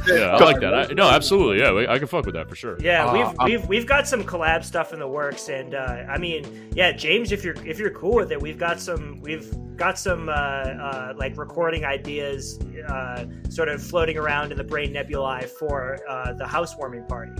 Yeah, 0.06 0.36
I 0.36 0.44
like 0.44 0.60
that. 0.60 0.74
I, 0.74 0.92
no, 0.92 1.08
absolutely. 1.08 1.60
Yeah, 1.60 1.90
I 1.92 1.98
can 1.98 2.06
fuck 2.06 2.26
with 2.26 2.34
that 2.34 2.48
for 2.48 2.54
sure. 2.56 2.76
Yeah, 2.80 3.06
Uh, 3.06 3.12
we've 3.12 3.26
I'm- 3.26 3.36
we've 3.44 3.68
we've 3.68 3.86
got 3.86 4.06
some 4.06 4.24
collab 4.24 4.64
stuff 4.64 4.92
in 4.92 4.98
the 4.98 5.08
works, 5.08 5.48
and 5.48 5.74
uh, 5.74 6.04
I 6.08 6.18
mean, 6.18 6.70
yeah, 6.74 6.92
James, 6.92 7.32
if 7.32 7.44
you're 7.44 7.54
if 7.66 7.78
you're 7.78 7.90
cool 7.90 8.14
with 8.14 8.32
it, 8.32 8.40
we've 8.40 8.58
got 8.58 8.80
some 8.80 9.20
we've 9.20 9.54
got 9.76 9.98
some 9.98 10.28
uh, 10.28 10.32
uh, 10.32 11.14
like 11.16 11.36
recording 11.36 11.84
ideas, 11.84 12.58
uh, 12.88 13.24
sort 13.48 13.68
of 13.68 13.82
floating 13.82 14.16
around 14.18 14.52
in 14.52 14.58
the 14.58 14.64
brain 14.64 14.92
nebulae 14.92 15.46
for 15.46 15.98
uh, 16.08 16.32
the 16.34 16.46
housewarming 16.46 17.04
party. 17.06 17.32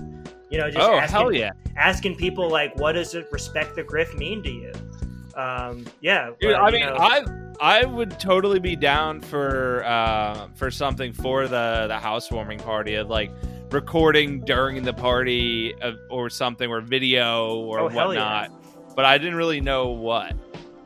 You 0.53 0.59
know, 0.59 0.69
just 0.71 0.87
Oh 0.87 0.97
asking, 0.97 1.19
hell 1.19 1.33
yeah! 1.33 1.51
asking 1.77 2.17
people 2.17 2.51
like, 2.51 2.77
what 2.79 2.93
does 2.93 3.15
it 3.15 3.27
respect 3.33 3.75
the 3.75 3.83
Grift 3.83 4.19
mean 4.19 4.43
to 4.43 4.51
you? 4.51 4.73
Um, 5.35 5.87
yeah, 6.03 6.27
Dude, 6.39 6.53
but, 6.53 6.55
I 6.57 6.71
mean, 6.71 6.83
know- 6.85 6.97
I 6.99 7.25
I 7.59 7.85
would 7.87 8.21
totally 8.21 8.59
be 8.59 8.77
down 8.77 9.23
for 9.23 9.83
uh, 9.87 10.49
for 10.55 10.71
something 10.71 11.15
for 11.15 11.49
the 11.49 11.87
the 11.89 11.99
housewarming 11.99 12.59
party 12.59 12.97
of 12.97 13.09
like 13.09 13.31
recording 13.71 14.41
during 14.41 14.83
the 14.83 14.93
party 14.93 15.73
of, 15.81 15.97
or 16.11 16.29
something 16.29 16.69
or 16.69 16.83
video 16.83 17.55
or 17.55 17.81
Oh, 17.81 17.89
whatnot. 17.89 18.51
But 18.95 19.07
I 19.07 19.17
didn't 19.17 19.37
really 19.37 19.63
know 19.63 19.89
what. 19.89 20.35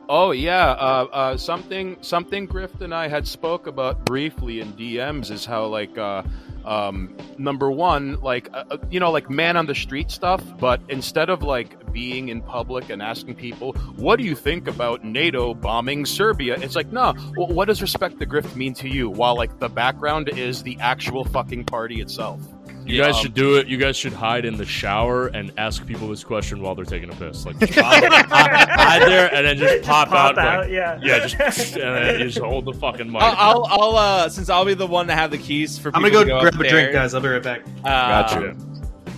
Oh 0.07 0.31
yeah, 0.31 0.67
uh, 0.69 1.07
uh, 1.11 1.35
something 1.37 1.97
something 1.99 2.47
Grift 2.47 2.79
and 2.79 2.95
I 2.95 3.09
had 3.09 3.27
spoke 3.27 3.67
about 3.67 4.05
briefly 4.05 4.61
in 4.61 4.71
DMs 4.71 5.29
is 5.29 5.43
how 5.45 5.65
like 5.65 5.97
uh, 5.97 6.23
um, 6.67 7.15
number 7.37 7.71
one, 7.71 8.19
like 8.19 8.49
uh, 8.53 8.65
uh, 8.71 8.77
you 8.91 8.99
know, 8.99 9.09
like 9.09 9.29
man 9.29 9.55
on 9.55 9.67
the 9.67 9.73
street 9.73 10.11
stuff, 10.11 10.43
but 10.59 10.81
instead 10.89 11.29
of 11.29 11.41
like 11.41 11.93
being 11.93 12.27
in 12.27 12.41
public 12.41 12.89
and 12.89 13.01
asking 13.01 13.35
people, 13.35 13.71
"What 13.95 14.17
do 14.17 14.25
you 14.25 14.35
think 14.35 14.67
about 14.67 15.05
NATO 15.05 15.53
bombing 15.53 16.05
Serbia?" 16.05 16.57
It's 16.59 16.75
like, 16.75 16.91
no, 16.91 17.13
what 17.35 17.65
does 17.65 17.81
respect 17.81 18.19
the 18.19 18.25
Grift 18.25 18.55
mean 18.57 18.73
to 18.75 18.89
you? 18.89 19.09
While 19.09 19.37
like 19.37 19.59
the 19.59 19.69
background 19.69 20.27
is 20.27 20.61
the 20.63 20.77
actual 20.81 21.23
fucking 21.23 21.63
party 21.63 22.01
itself. 22.01 22.41
You 22.87 23.01
guys 23.01 23.15
Um, 23.15 23.21
should 23.21 23.33
do 23.33 23.55
it. 23.57 23.67
You 23.67 23.77
guys 23.77 23.95
should 23.97 24.13
hide 24.13 24.45
in 24.45 24.57
the 24.57 24.65
shower 24.65 25.27
and 25.27 25.51
ask 25.57 25.85
people 25.85 26.07
this 26.07 26.23
question 26.23 26.61
while 26.61 26.73
they're 26.75 26.85
taking 26.85 27.09
a 27.11 27.15
piss. 27.15 27.45
Like 27.45 27.59
just 27.59 27.73
hide, 27.79 28.11
hide 28.11 29.01
there 29.03 29.33
and 29.33 29.45
then 29.45 29.57
just 29.57 29.73
Just 29.77 29.87
pop, 29.89 30.09
pop 30.09 30.37
out. 30.37 30.37
out, 30.37 30.59
like- 30.65 30.71
yeah. 30.71 30.99
yeah, 31.01 31.27
just 31.27 31.73
and 31.73 31.81
then 31.95 32.19
you 32.19 32.25
just 32.27 32.39
hold 32.39 32.65
the 32.65 32.73
fucking 32.73 33.11
mic. 33.11 33.21
I'll, 33.21 33.65
I'll, 33.65 33.81
I'll 33.81 33.95
uh, 33.97 34.29
since 34.29 34.49
I'll 34.49 34.65
be 34.65 34.73
the 34.73 34.87
one 34.87 35.07
to 35.07 35.13
have 35.13 35.31
the 35.31 35.37
keys 35.37 35.77
for. 35.77 35.89
I'm 35.93 36.01
gonna 36.01 36.11
go, 36.11 36.23
to 36.23 36.39
grab 36.51 36.59
a 36.61 36.69
drink, 36.69 36.93
guys. 36.93 37.13
I'll 37.13 37.21
be 37.21 37.27
right 37.27 37.43
back. 37.43 37.61
uh, 37.83 38.23
Gotcha. 38.23 38.55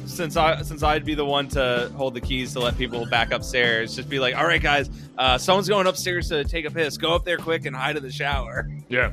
Since 0.06 0.36
I 0.36 0.62
since 0.64 0.84
I'd 0.84 1.06
be 1.06 1.14
the 1.16 1.24
one 1.26 1.48
to 1.50 1.92
hold 1.96 2.14
the 2.14 2.20
keys 2.22 2.52
to 2.54 2.60
let 2.60 2.78
people 2.78 3.06
back 3.06 3.32
upstairs, 3.32 3.96
just 3.96 4.10
be 4.10 4.20
like, 4.20 4.36
all 4.36 4.46
right, 4.46 4.62
guys, 4.62 4.90
uh, 5.18 5.38
someone's 5.38 5.70
going 5.70 5.88
upstairs 5.88 6.28
to 6.30 6.44
take 6.44 6.66
a 6.66 6.72
piss. 6.72 6.98
Go 6.98 7.14
up 7.16 7.24
there 7.24 7.38
quick 7.38 7.66
and 7.66 7.74
hide 7.76 7.96
in 7.96 8.04
the 8.04 8.12
shower, 8.12 8.68
yeah. 8.90 9.12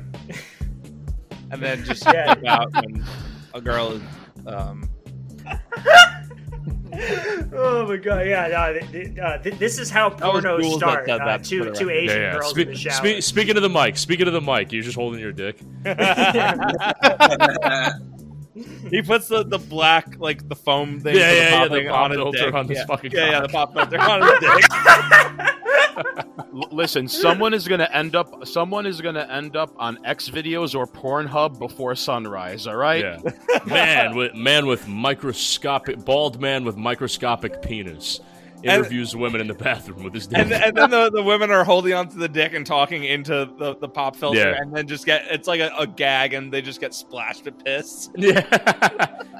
and 1.51 1.61
then 1.61 1.83
just 1.85 2.03
Yeah. 2.05 2.35
out 2.47 2.73
when 2.73 3.05
a 3.53 3.61
girl 3.61 3.91
is. 3.93 4.01
Um, 4.47 4.89
oh 7.53 7.85
my 7.87 7.97
god, 7.97 8.25
yeah, 8.27 8.47
no, 8.47 8.73
th- 8.79 8.91
th- 8.91 9.17
uh, 9.19 9.37
th- 9.39 9.55
this 9.59 9.77
is 9.77 9.89
how 9.89 10.09
was 10.09 10.19
pornos 10.21 10.61
Jules 10.61 10.79
that 10.79 11.03
start. 11.03 11.05
said 11.07 11.21
Uh, 11.21 11.37
two 11.39 11.71
two. 11.73 11.89
Asian 11.89 12.17
yeah, 12.17 12.23
yeah. 12.23 12.33
girls 12.33 12.49
Spe- 12.51 12.57
in 12.59 12.67
the 12.69 12.75
shower. 12.75 12.93
spe- 12.93 13.23
speaking 13.23 13.55
of 13.57 13.63
the 13.63 13.69
mic, 13.69 13.97
speaking 13.97 14.27
of 14.27 14.33
the 14.33 14.41
mic, 14.41 14.71
you're 14.71 14.83
just 14.83 14.95
holding 14.95 15.19
your 15.19 15.31
dick. 15.33 15.57
he 18.89 19.01
puts 19.01 19.27
the, 19.27 19.43
the 19.43 19.59
black 19.69 20.15
like 20.19 20.47
the 20.47 20.55
foam 20.55 20.99
thing. 20.99 21.15
Yeah, 21.15 21.63
for 21.63 21.69
the 21.69 21.83
yeah, 21.83 21.83
yeah, 21.83 21.83
popping 21.83 21.83
the 21.85 21.89
pop 21.91 21.99
on 22.05 22.11
his 22.11 22.17
filter 22.17 22.37
dick. 22.45 22.53
on 22.53 22.67
his 22.67 22.77
yeah. 22.77 22.85
fucking 22.85 23.11
yeah, 23.11 23.29
yeah, 23.31 23.41
the 23.41 23.49
pop 23.49 23.73
filter 23.73 23.99
on 23.99 24.21
his 24.21 24.39
dick. 24.39 25.49
L- 25.97 26.69
listen, 26.71 27.07
someone 27.07 27.53
is 27.53 27.67
gonna 27.67 27.89
end 27.91 28.15
up. 28.15 28.45
Someone 28.47 28.85
is 28.85 29.01
gonna 29.01 29.27
end 29.29 29.55
up 29.55 29.73
on 29.77 29.97
X 30.05 30.29
videos 30.29 30.75
or 30.75 30.85
Pornhub 30.87 31.59
before 31.59 31.95
sunrise. 31.95 32.67
All 32.67 32.75
right. 32.75 33.03
Yeah, 33.03 33.19
man 33.65 34.15
with 34.15 34.33
man 34.35 34.65
with 34.67 34.87
microscopic 34.87 36.03
bald 36.05 36.39
man 36.41 36.63
with 36.63 36.77
microscopic 36.77 37.61
penis 37.61 38.19
interviews 38.63 39.15
women 39.15 39.39
in 39.39 39.45
the 39.47 39.53
bathroom 39.53 40.03
with 40.03 40.11
his 40.15 40.25
dick. 40.25 40.39
and, 40.39 40.51
and 40.51 40.75
then 40.75 40.89
the, 40.89 41.11
the 41.11 41.21
women 41.21 41.51
are 41.51 41.63
holding 41.63 41.93
onto 41.93 42.17
the 42.17 42.27
dick 42.27 42.55
and 42.55 42.65
talking 42.65 43.03
into 43.03 43.47
the, 43.59 43.75
the 43.79 43.87
pop 43.87 44.15
filter, 44.15 44.39
Yeah. 44.39 44.55
and 44.57 44.75
then 44.75 44.87
just 44.87 45.05
get 45.05 45.25
it's 45.29 45.47
like 45.47 45.59
a, 45.59 45.69
a 45.77 45.85
gag, 45.85 46.33
and 46.33 46.51
they 46.51 46.63
just 46.63 46.79
get 46.81 46.95
splashed 46.95 47.45
with 47.45 47.63
piss. 47.63 48.09
yeah, 48.17 48.41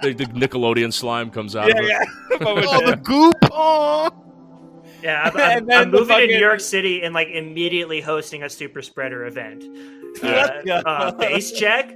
the, 0.03 0.13
the 0.13 0.25
Nickelodeon 0.25 0.93
slime 0.93 1.31
comes 1.31 1.55
out 1.55 1.67
Yeah, 1.67 1.79
of 1.79 1.85
it. 1.85 1.89
yeah. 1.89 2.03
But 2.39 2.65
Oh, 2.67 2.91
the 2.91 2.95
goop! 2.97 3.35
Oh. 3.51 4.11
Yeah, 5.07 5.31
I'm, 5.33 5.37
I'm, 5.37 5.71
I'm 5.71 5.91
the 5.91 5.99
moving 5.99 6.17
to 6.17 6.27
New 6.27 6.37
York 6.39 6.59
City 6.59 7.01
and 7.03 7.13
like 7.13 7.29
immediately 7.29 8.01
hosting 8.01 8.43
a 8.43 8.49
super 8.49 8.81
spreader 8.81 9.25
event. 9.25 9.63
Uh, 10.23 10.61
Yeah. 10.65 10.81
uh, 10.83 11.11
base 11.11 11.51
check. 11.51 11.93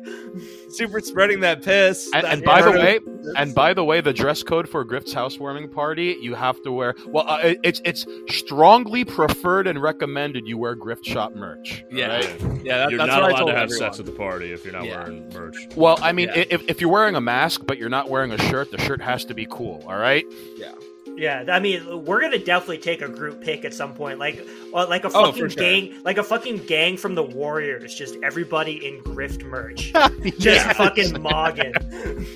super 0.70 1.00
spreading 1.00 1.40
that 1.40 1.64
piss. 1.64 2.08
And, 2.14 2.24
That- 2.24 2.34
and 2.34 2.44
by 2.44 2.62
the 2.62 2.70
way, 2.70 3.00
and 3.36 3.56
by 3.56 3.74
the 3.74 3.84
way, 3.84 4.00
the 4.00 4.14
dress 4.14 4.44
code 4.44 4.70
for 4.70 4.86
Grift's 4.86 5.12
housewarming 5.12 5.70
party, 5.70 6.16
you 6.22 6.36
have 6.36 6.62
to 6.62 6.72
wear. 6.72 6.94
Well, 7.08 7.26
uh, 7.28 7.40
it- 7.44 7.60
it's 7.64 7.82
it's 7.84 8.06
strongly 8.30 9.06
preferred 9.06 9.66
and 9.66 9.82
recommended 9.82 10.48
you 10.48 10.60
wear 10.60 10.76
Grift 10.76 11.04
shop 11.04 11.34
merch. 11.34 11.84
yeah, 11.92 12.08
right? 12.18 12.42
yeah, 12.64 12.78
that, 12.78 12.90
You're 12.92 13.00
that's 13.00 13.08
not 13.08 13.22
what 13.22 13.24
I 13.24 13.30
allowed 13.30 13.38
told 13.40 13.50
to 13.50 13.56
have 13.56 13.64
everyone. 13.72 13.80
sex 13.94 14.00
at 14.00 14.06
the 14.06 14.12
party 14.12 14.52
if 14.52 14.66
you're 14.66 14.74
not 14.74 14.86
Yeah. 14.86 14.98
wearing 15.02 15.30
merch. 15.34 15.56
Well, 15.76 15.98
I 16.04 16.12
mean, 16.12 16.28
Yeah. 16.28 16.44
if, 16.52 16.62
if 16.70 16.80
you're 16.80 16.92
wearing 16.92 17.16
a 17.16 17.22
mask 17.22 17.62
but 17.66 17.80
you're 17.80 17.90
not 17.90 18.08
wearing 18.12 18.32
a 18.34 18.38
shirt, 18.38 18.70
the 18.70 18.78
shirt 18.78 19.02
has 19.02 19.26
to 19.26 19.34
be 19.34 19.48
cool. 19.50 19.84
All 19.88 19.98
right. 19.98 20.26
Yeah, 20.58 20.74
I 21.20 21.60
mean, 21.60 22.06
we're 22.06 22.22
gonna 22.22 22.40
definitely 22.40 22.80
take 22.80 23.02
a 23.02 23.08
group 23.08 23.42
pick 23.42 23.64
at 23.66 23.74
some 23.74 23.94
point, 23.94 24.18
like, 24.18 24.46
uh, 24.74 24.88
like 24.88 25.04
a 25.04 25.08
Oh, 25.10 25.26
fucking 25.26 25.44
for 25.44 25.50
sure. 25.50 25.62
gang, 25.64 25.94
like 26.04 26.18
a 26.18 26.24
fucking 26.24 26.58
gang 26.66 26.98
from 26.98 27.14
the 27.16 27.22
Warriors, 27.24 27.94
just 27.94 28.18
everybody 28.24 28.86
in 28.88 29.02
grift 29.04 29.44
merch, 29.44 29.92
just 30.40 30.66
fucking 30.78 31.14
mogging. 31.16 31.74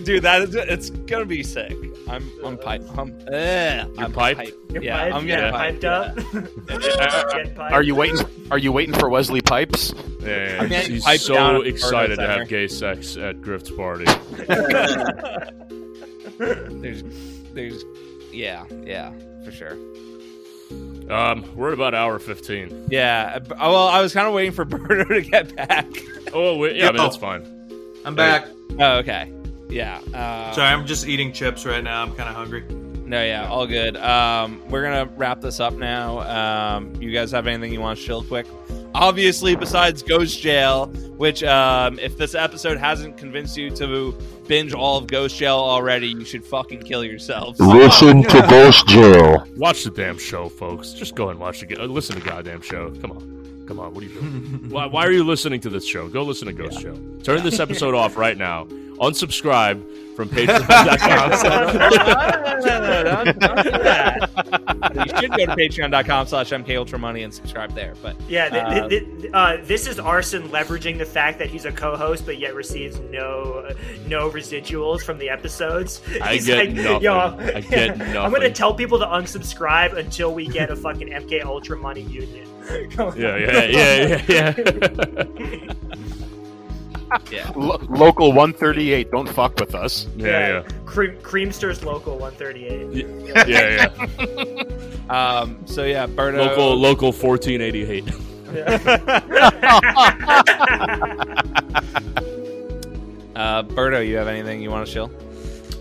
dude. 0.06 0.24
That 0.24 0.42
is 0.44 0.56
it's 0.56 0.90
gonna 0.92 1.26
be 1.26 1.42
sick. 1.42 1.76
I'm 2.08 2.30
I'm 2.44 2.58
pipe. 2.58 2.84
I'm, 2.98 3.18
uh, 3.32 3.86
I'm 3.98 4.12
pipe. 4.12 4.40
Yeah, 4.70 4.98
piped, 5.04 5.16
I'm 5.16 5.28
yeah, 5.28 5.52
getting 5.52 5.82
piped 5.82 5.82
piped, 5.82 5.86
up. 5.86 6.16
Get 7.34 7.56
piped. 7.56 7.74
Are 7.74 7.82
you 7.84 7.96
waiting? 7.96 8.20
Are 8.52 8.58
you 8.60 8.72
waiting 8.72 8.94
for 8.94 9.10
Wesley 9.10 9.42
Pipes? 9.42 9.94
Yeah, 10.20 10.60
I'm 10.62 10.70
getting 10.70 10.92
he's 10.96 11.22
so 11.22 11.62
excited 11.62 12.18
to 12.18 12.28
have 12.28 12.48
gay 12.48 12.68
sex 12.68 13.16
at 13.18 13.42
Grift's 13.42 13.72
party. 13.72 14.06
There's 16.38 17.04
there's 17.54 17.84
yeah 18.36 18.66
yeah 18.84 19.12
for 19.44 19.52
sure. 19.52 19.78
Um, 21.10 21.46
we're 21.56 21.68
at 21.68 21.74
about 21.76 21.94
hour 21.94 22.18
fifteen. 22.18 22.88
Yeah. 22.90 23.38
oh, 23.60 23.72
Well, 23.72 23.88
I 23.88 24.02
was 24.02 24.14
kind 24.14 24.28
of 24.28 24.34
waiting 24.34 24.52
for 24.52 24.66
Berto 24.66 25.08
to 25.08 25.22
get 25.22 25.56
back. 25.56 25.86
Oh 26.34 26.58
wait, 26.58 26.76
yeah, 26.76 26.88
I 26.88 26.92
mean 26.92 26.98
Yo. 26.98 27.04
that's 27.04 27.18
fine. 27.18 27.46
I'm 28.04 28.16
back. 28.16 28.48
Oh, 28.80 28.98
okay. 28.98 29.32
Yeah. 29.70 30.00
Uh, 30.14 30.52
Sorry, 30.54 30.68
I'm 30.68 30.86
just 30.86 31.08
eating 31.08 31.32
chips 31.32 31.66
right 31.66 31.84
now. 31.84 32.02
I'm 32.02 32.16
kind 32.16 32.30
of 32.30 32.36
hungry. 32.36 32.64
No, 33.06 33.24
yeah, 33.24 33.48
all 33.48 33.68
good. 33.68 33.98
Um, 33.98 34.64
we're 34.70 34.82
gonna 34.82 35.06
wrap 35.16 35.42
this 35.42 35.60
up 35.60 35.74
now. 35.76 36.20
Um, 36.22 36.96
you 37.00 37.12
guys 37.12 37.32
have 37.32 37.46
anything 37.46 37.72
you 37.72 37.82
want 37.82 38.00
to 38.00 38.04
chill 38.04 38.24
quick? 38.24 38.48
Obviously, 38.96 39.56
besides 39.56 40.02
Ghost 40.02 40.42
Jail, 40.42 40.88
which 41.18 41.44
um, 41.44 42.00
if 42.00 42.18
this 42.18 42.34
episode 42.34 42.78
hasn't 42.80 43.18
convinced 43.18 43.58
you 43.58 43.70
to 43.72 44.18
binge 44.48 44.74
all 44.74 44.98
of 44.98 45.08
Ghost 45.08 45.38
Jail 45.38 45.58
already, 45.58 46.08
you 46.08 46.26
should 46.26 46.46
fucking 46.46 46.82
kill 46.82 47.04
yourselves. 47.04 47.60
Listen 47.60 48.24
to 48.24 48.42
Ghost 48.50 48.88
Jail. 48.88 49.46
Watch 49.56 49.84
the 49.84 49.92
damn 49.92 50.18
show, 50.18 50.50
folks. 50.50 50.92
Just 50.92 51.16
go 51.16 51.30
and 51.30 51.40
watch 51.40 51.62
the. 51.62 51.78
Uh, 51.78 51.86
listen 51.86 52.16
to 52.16 52.22
the 52.22 52.30
goddamn 52.30 52.62
show. 52.62 52.92
Come 53.02 53.12
on, 53.12 53.66
come 53.68 53.80
on. 53.80 53.94
What 53.94 54.04
are 54.04 54.08
you 54.08 54.14
doing? 54.14 54.70
why, 54.70 54.86
why 54.86 55.06
are 55.06 55.12
you 55.12 55.24
listening 55.24 55.62
to 55.62 55.70
this 55.70 55.86
show? 55.86 56.08
Go 56.08 56.24
listen 56.24 56.48
to 56.48 56.54
Ghost 56.54 56.82
Show. 56.82 56.96
Turn 57.24 57.44
this 57.44 57.60
episode 57.60 57.96
off 57.96 58.18
right 58.18 58.38
now. 58.38 58.68
Unsubscribe 59.00 59.82
from 60.16 60.30
Patreon.com. 60.36 61.32
You 64.96 65.02
should 65.20 65.32
go 65.32 65.46
to 65.46 65.56
patreon.com 65.56 66.28
slash 66.28 66.52
MK 66.52 66.78
Ultra 66.78 66.98
Money 67.00 67.24
and 67.24 67.34
subscribe 67.34 67.74
there. 67.76 67.96
But 68.02 68.16
Yeah, 68.30 68.48
th- 68.50 68.64
uh, 68.64 68.88
th- 68.88 69.04
th- 69.22 69.34
uh, 69.34 69.58
this 69.64 69.88
is 69.88 70.00
Arson 70.00 70.48
leveraging 70.50 70.98
the 70.98 71.06
fact 71.06 71.40
that 71.40 71.50
he's 71.50 71.66
a 71.66 71.72
co-host, 71.72 72.26
but 72.26 72.40
yet 72.40 72.56
receives 72.56 72.98
no 73.12 73.68
no 74.08 74.30
residuals 74.30 75.02
from 75.02 75.18
the 75.18 75.28
episodes. 75.30 76.02
I 76.22 76.36
He's 76.36 76.46
get 76.46 76.58
like, 76.60 76.70
nothing. 76.76 77.02
Yo, 77.02 77.14
I 77.18 77.60
get 77.62 77.92
I'm 77.92 77.98
gonna 78.14 78.30
nothing. 78.30 78.54
tell 78.54 78.74
people 78.74 79.00
to 79.00 79.06
unsubscribe 79.06 79.98
until 79.98 80.34
we 80.34 80.48
get 80.48 80.70
a 80.72 80.76
fucking 80.78 81.10
MK 81.10 81.44
Ultra 81.44 81.78
money 81.78 82.02
union. 82.04 82.48
yeah, 82.70 83.36
yeah, 83.36 83.64
yeah, 83.66 84.22
yeah, 84.28 84.54
yeah. 85.38 85.74
Yeah. 87.32 87.52
Lo- 87.56 87.80
local 87.90 88.30
138. 88.34 89.12
Don't 89.12 89.30
fuck 89.30 89.60
with 89.60 89.76
us. 89.76 90.08
Yeah, 90.16 90.64
Cream- 90.86 91.18
Creamster's 91.18 91.84
local 91.84 92.18
138. 92.18 93.08
yeah, 93.28 93.46
yeah, 93.48 93.90
yeah. 94.18 94.64
Um, 95.08 95.60
so 95.68 95.84
yeah, 95.84 96.08
Berto. 96.08 96.38
Local, 96.38 96.76
local, 96.76 97.12
fourteen 97.12 97.62
eighty 97.62 97.84
eight. 97.84 98.06
Uh, 103.36 103.62
Berto, 103.64 104.06
you 104.08 104.16
have 104.16 104.28
anything 104.30 104.62
you 104.62 104.72
want 104.72 104.88
to 104.88 104.94
chill? 104.94 105.12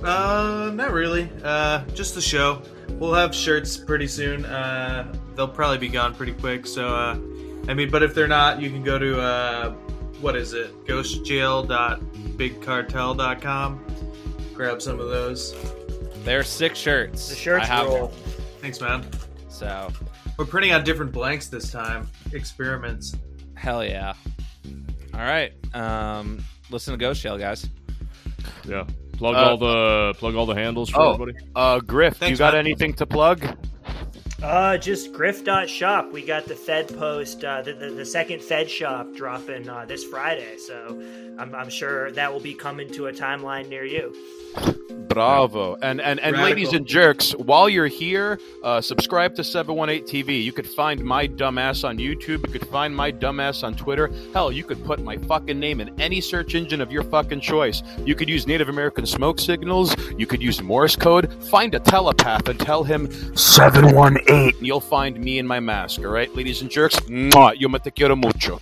Uh, 0.05 0.71
not 0.75 0.93
really. 0.93 1.31
Uh, 1.45 1.85
just 1.95 2.15
the 2.17 2.21
show. 2.21 2.61
We'll 2.99 3.15
have 3.15 3.33
shirts 3.35 3.77
pretty 3.77 4.09
soon. 4.09 4.45
Uh, 4.45 5.15
they'll 5.37 5.47
probably 5.49 5.79
be 5.79 5.89
gone 5.89 6.15
pretty 6.15 6.33
quick. 6.33 6.67
So, 6.67 6.89
uh, 6.89 7.17
I 7.69 7.75
mean, 7.75 7.91
but 7.91 8.03
if 8.03 8.13
they're 8.15 8.27
not, 8.29 8.61
you 8.61 8.71
can 8.71 8.83
go 8.83 8.99
to 8.99 9.21
uh, 9.21 9.75
what 10.21 10.37
is 10.37 10.53
it? 10.53 10.85
Ghostjail.bigcartel.com. 10.87 13.85
Grab 14.55 14.81
some 14.83 15.01
of 15.01 15.09
those. 15.09 15.55
There 16.25 16.39
are 16.39 16.43
six 16.45 16.79
shirts. 16.79 17.29
The 17.29 17.35
shirts 17.35 17.65
I 17.65 17.67
have 17.67 17.87
roll. 17.89 18.07
them. 18.09 18.17
Thanks, 18.61 18.81
man. 18.81 19.05
So 19.49 19.91
We're 20.39 20.45
printing 20.47 20.73
out 20.73 20.85
different 20.85 21.13
blanks 21.13 21.49
this 21.49 21.71
time. 21.71 22.09
Experiments. 22.33 23.15
hell 23.55 23.85
yeah. 23.85 24.15
All 25.13 25.21
right. 25.21 25.53
Um, 25.75 26.43
listen 26.71 26.93
to 26.93 26.99
Ghost 26.99 27.21
Jail, 27.23 27.39
guys. 27.39 27.69
Yeah. 28.67 28.85
Plug 29.13 29.37
Uh, 29.37 29.39
all 29.39 29.57
the 29.57 30.15
plug 30.19 30.35
all 30.35 30.45
the 30.47 30.55
handles 30.57 30.91
for 30.91 31.01
Oh, 31.01 31.13
everybody. 31.15 31.39
uh, 31.55 31.79
Grift, 31.81 32.17
Thanks, 32.17 32.31
you 32.33 32.37
got 32.37 32.55
man. 32.55 32.67
anything 32.67 32.95
to 32.95 33.07
plug? 33.07 33.47
Uh, 34.45 34.77
just 34.77 35.11
grift.shop. 35.15 36.13
We 36.13 36.21
got 36.21 36.45
the 36.45 36.55
Fed 36.55 36.95
post, 36.99 37.43
uh, 37.43 37.63
the, 37.63 37.73
the, 37.73 37.91
the 37.91 38.05
second 38.05 38.43
Fed 38.43 38.69
shop 38.69 39.15
dropping 39.15 39.67
uh, 39.67 39.87
this 39.87 40.05
Friday. 40.05 40.59
So 40.59 41.03
I'm, 41.39 41.55
I'm 41.55 41.71
sure 41.71 42.13
that 42.13 42.31
will 42.31 42.41
be 42.41 42.53
coming 42.53 42.93
to 42.93 43.07
a 43.07 43.13
timeline 43.13 43.71
near 43.71 43.87
you. 43.87 44.15
Bravo. 45.09 45.77
And 45.77 46.01
and, 46.01 46.21
and 46.21 46.33
Radical. 46.33 46.45
ladies 46.45 46.73
and 46.73 46.87
jerks, 46.87 47.33
while 47.33 47.69
you're 47.69 47.87
here, 47.87 48.39
uh, 48.63 48.81
subscribe 48.81 49.35
to 49.37 49.45
718 49.45 50.05
TV. 50.05 50.43
You 50.43 50.53
could 50.53 50.69
find 50.69 51.03
my 51.05 51.29
dumbass 51.29 51.89
on 51.89 51.99
YouTube. 51.99 52.47
You 52.47 52.53
could 52.53 52.67
find 52.69 52.95
my 52.95 53.13
dumbass 53.13 53.63
on 53.63 53.75
Twitter. 53.75 54.11
Hell, 54.33 54.51
you 54.51 54.65
could 54.65 54.85
put 54.85 55.01
my 55.03 55.17
fucking 55.17 55.59
name 55.59 55.81
in 55.81 55.99
any 56.01 56.21
search 56.21 56.55
engine 56.55 56.81
of 56.81 56.91
your 56.91 57.05
fucking 57.05 57.41
choice. 57.41 57.83
You 58.05 58.15
could 58.15 58.29
use 58.29 58.47
Native 58.47 58.69
American 58.69 59.07
smoke 59.07 59.39
signals. 59.39 59.95
You 60.19 60.27
could 60.27 60.43
use 60.43 60.61
Morse 60.61 60.97
code. 60.97 61.33
Find 61.45 61.75
a 61.75 61.81
telepath 61.81 62.49
and 62.49 62.59
tell 62.59 62.83
him 62.83 63.11
718. 63.37 64.34
You'll 64.61 64.81
find 64.81 65.19
me 65.19 65.39
in 65.39 65.47
my 65.47 65.61
mask, 65.61 66.01
all 66.01 66.07
right, 66.07 66.35
ladies 66.35 66.63
and 66.63 66.71
jerks? 66.71 66.97
Mwah, 67.09 67.55
yo 67.59 67.69
me 67.69 67.79
te 67.79 67.91
quiero 67.91 68.17
mucho. 68.17 68.61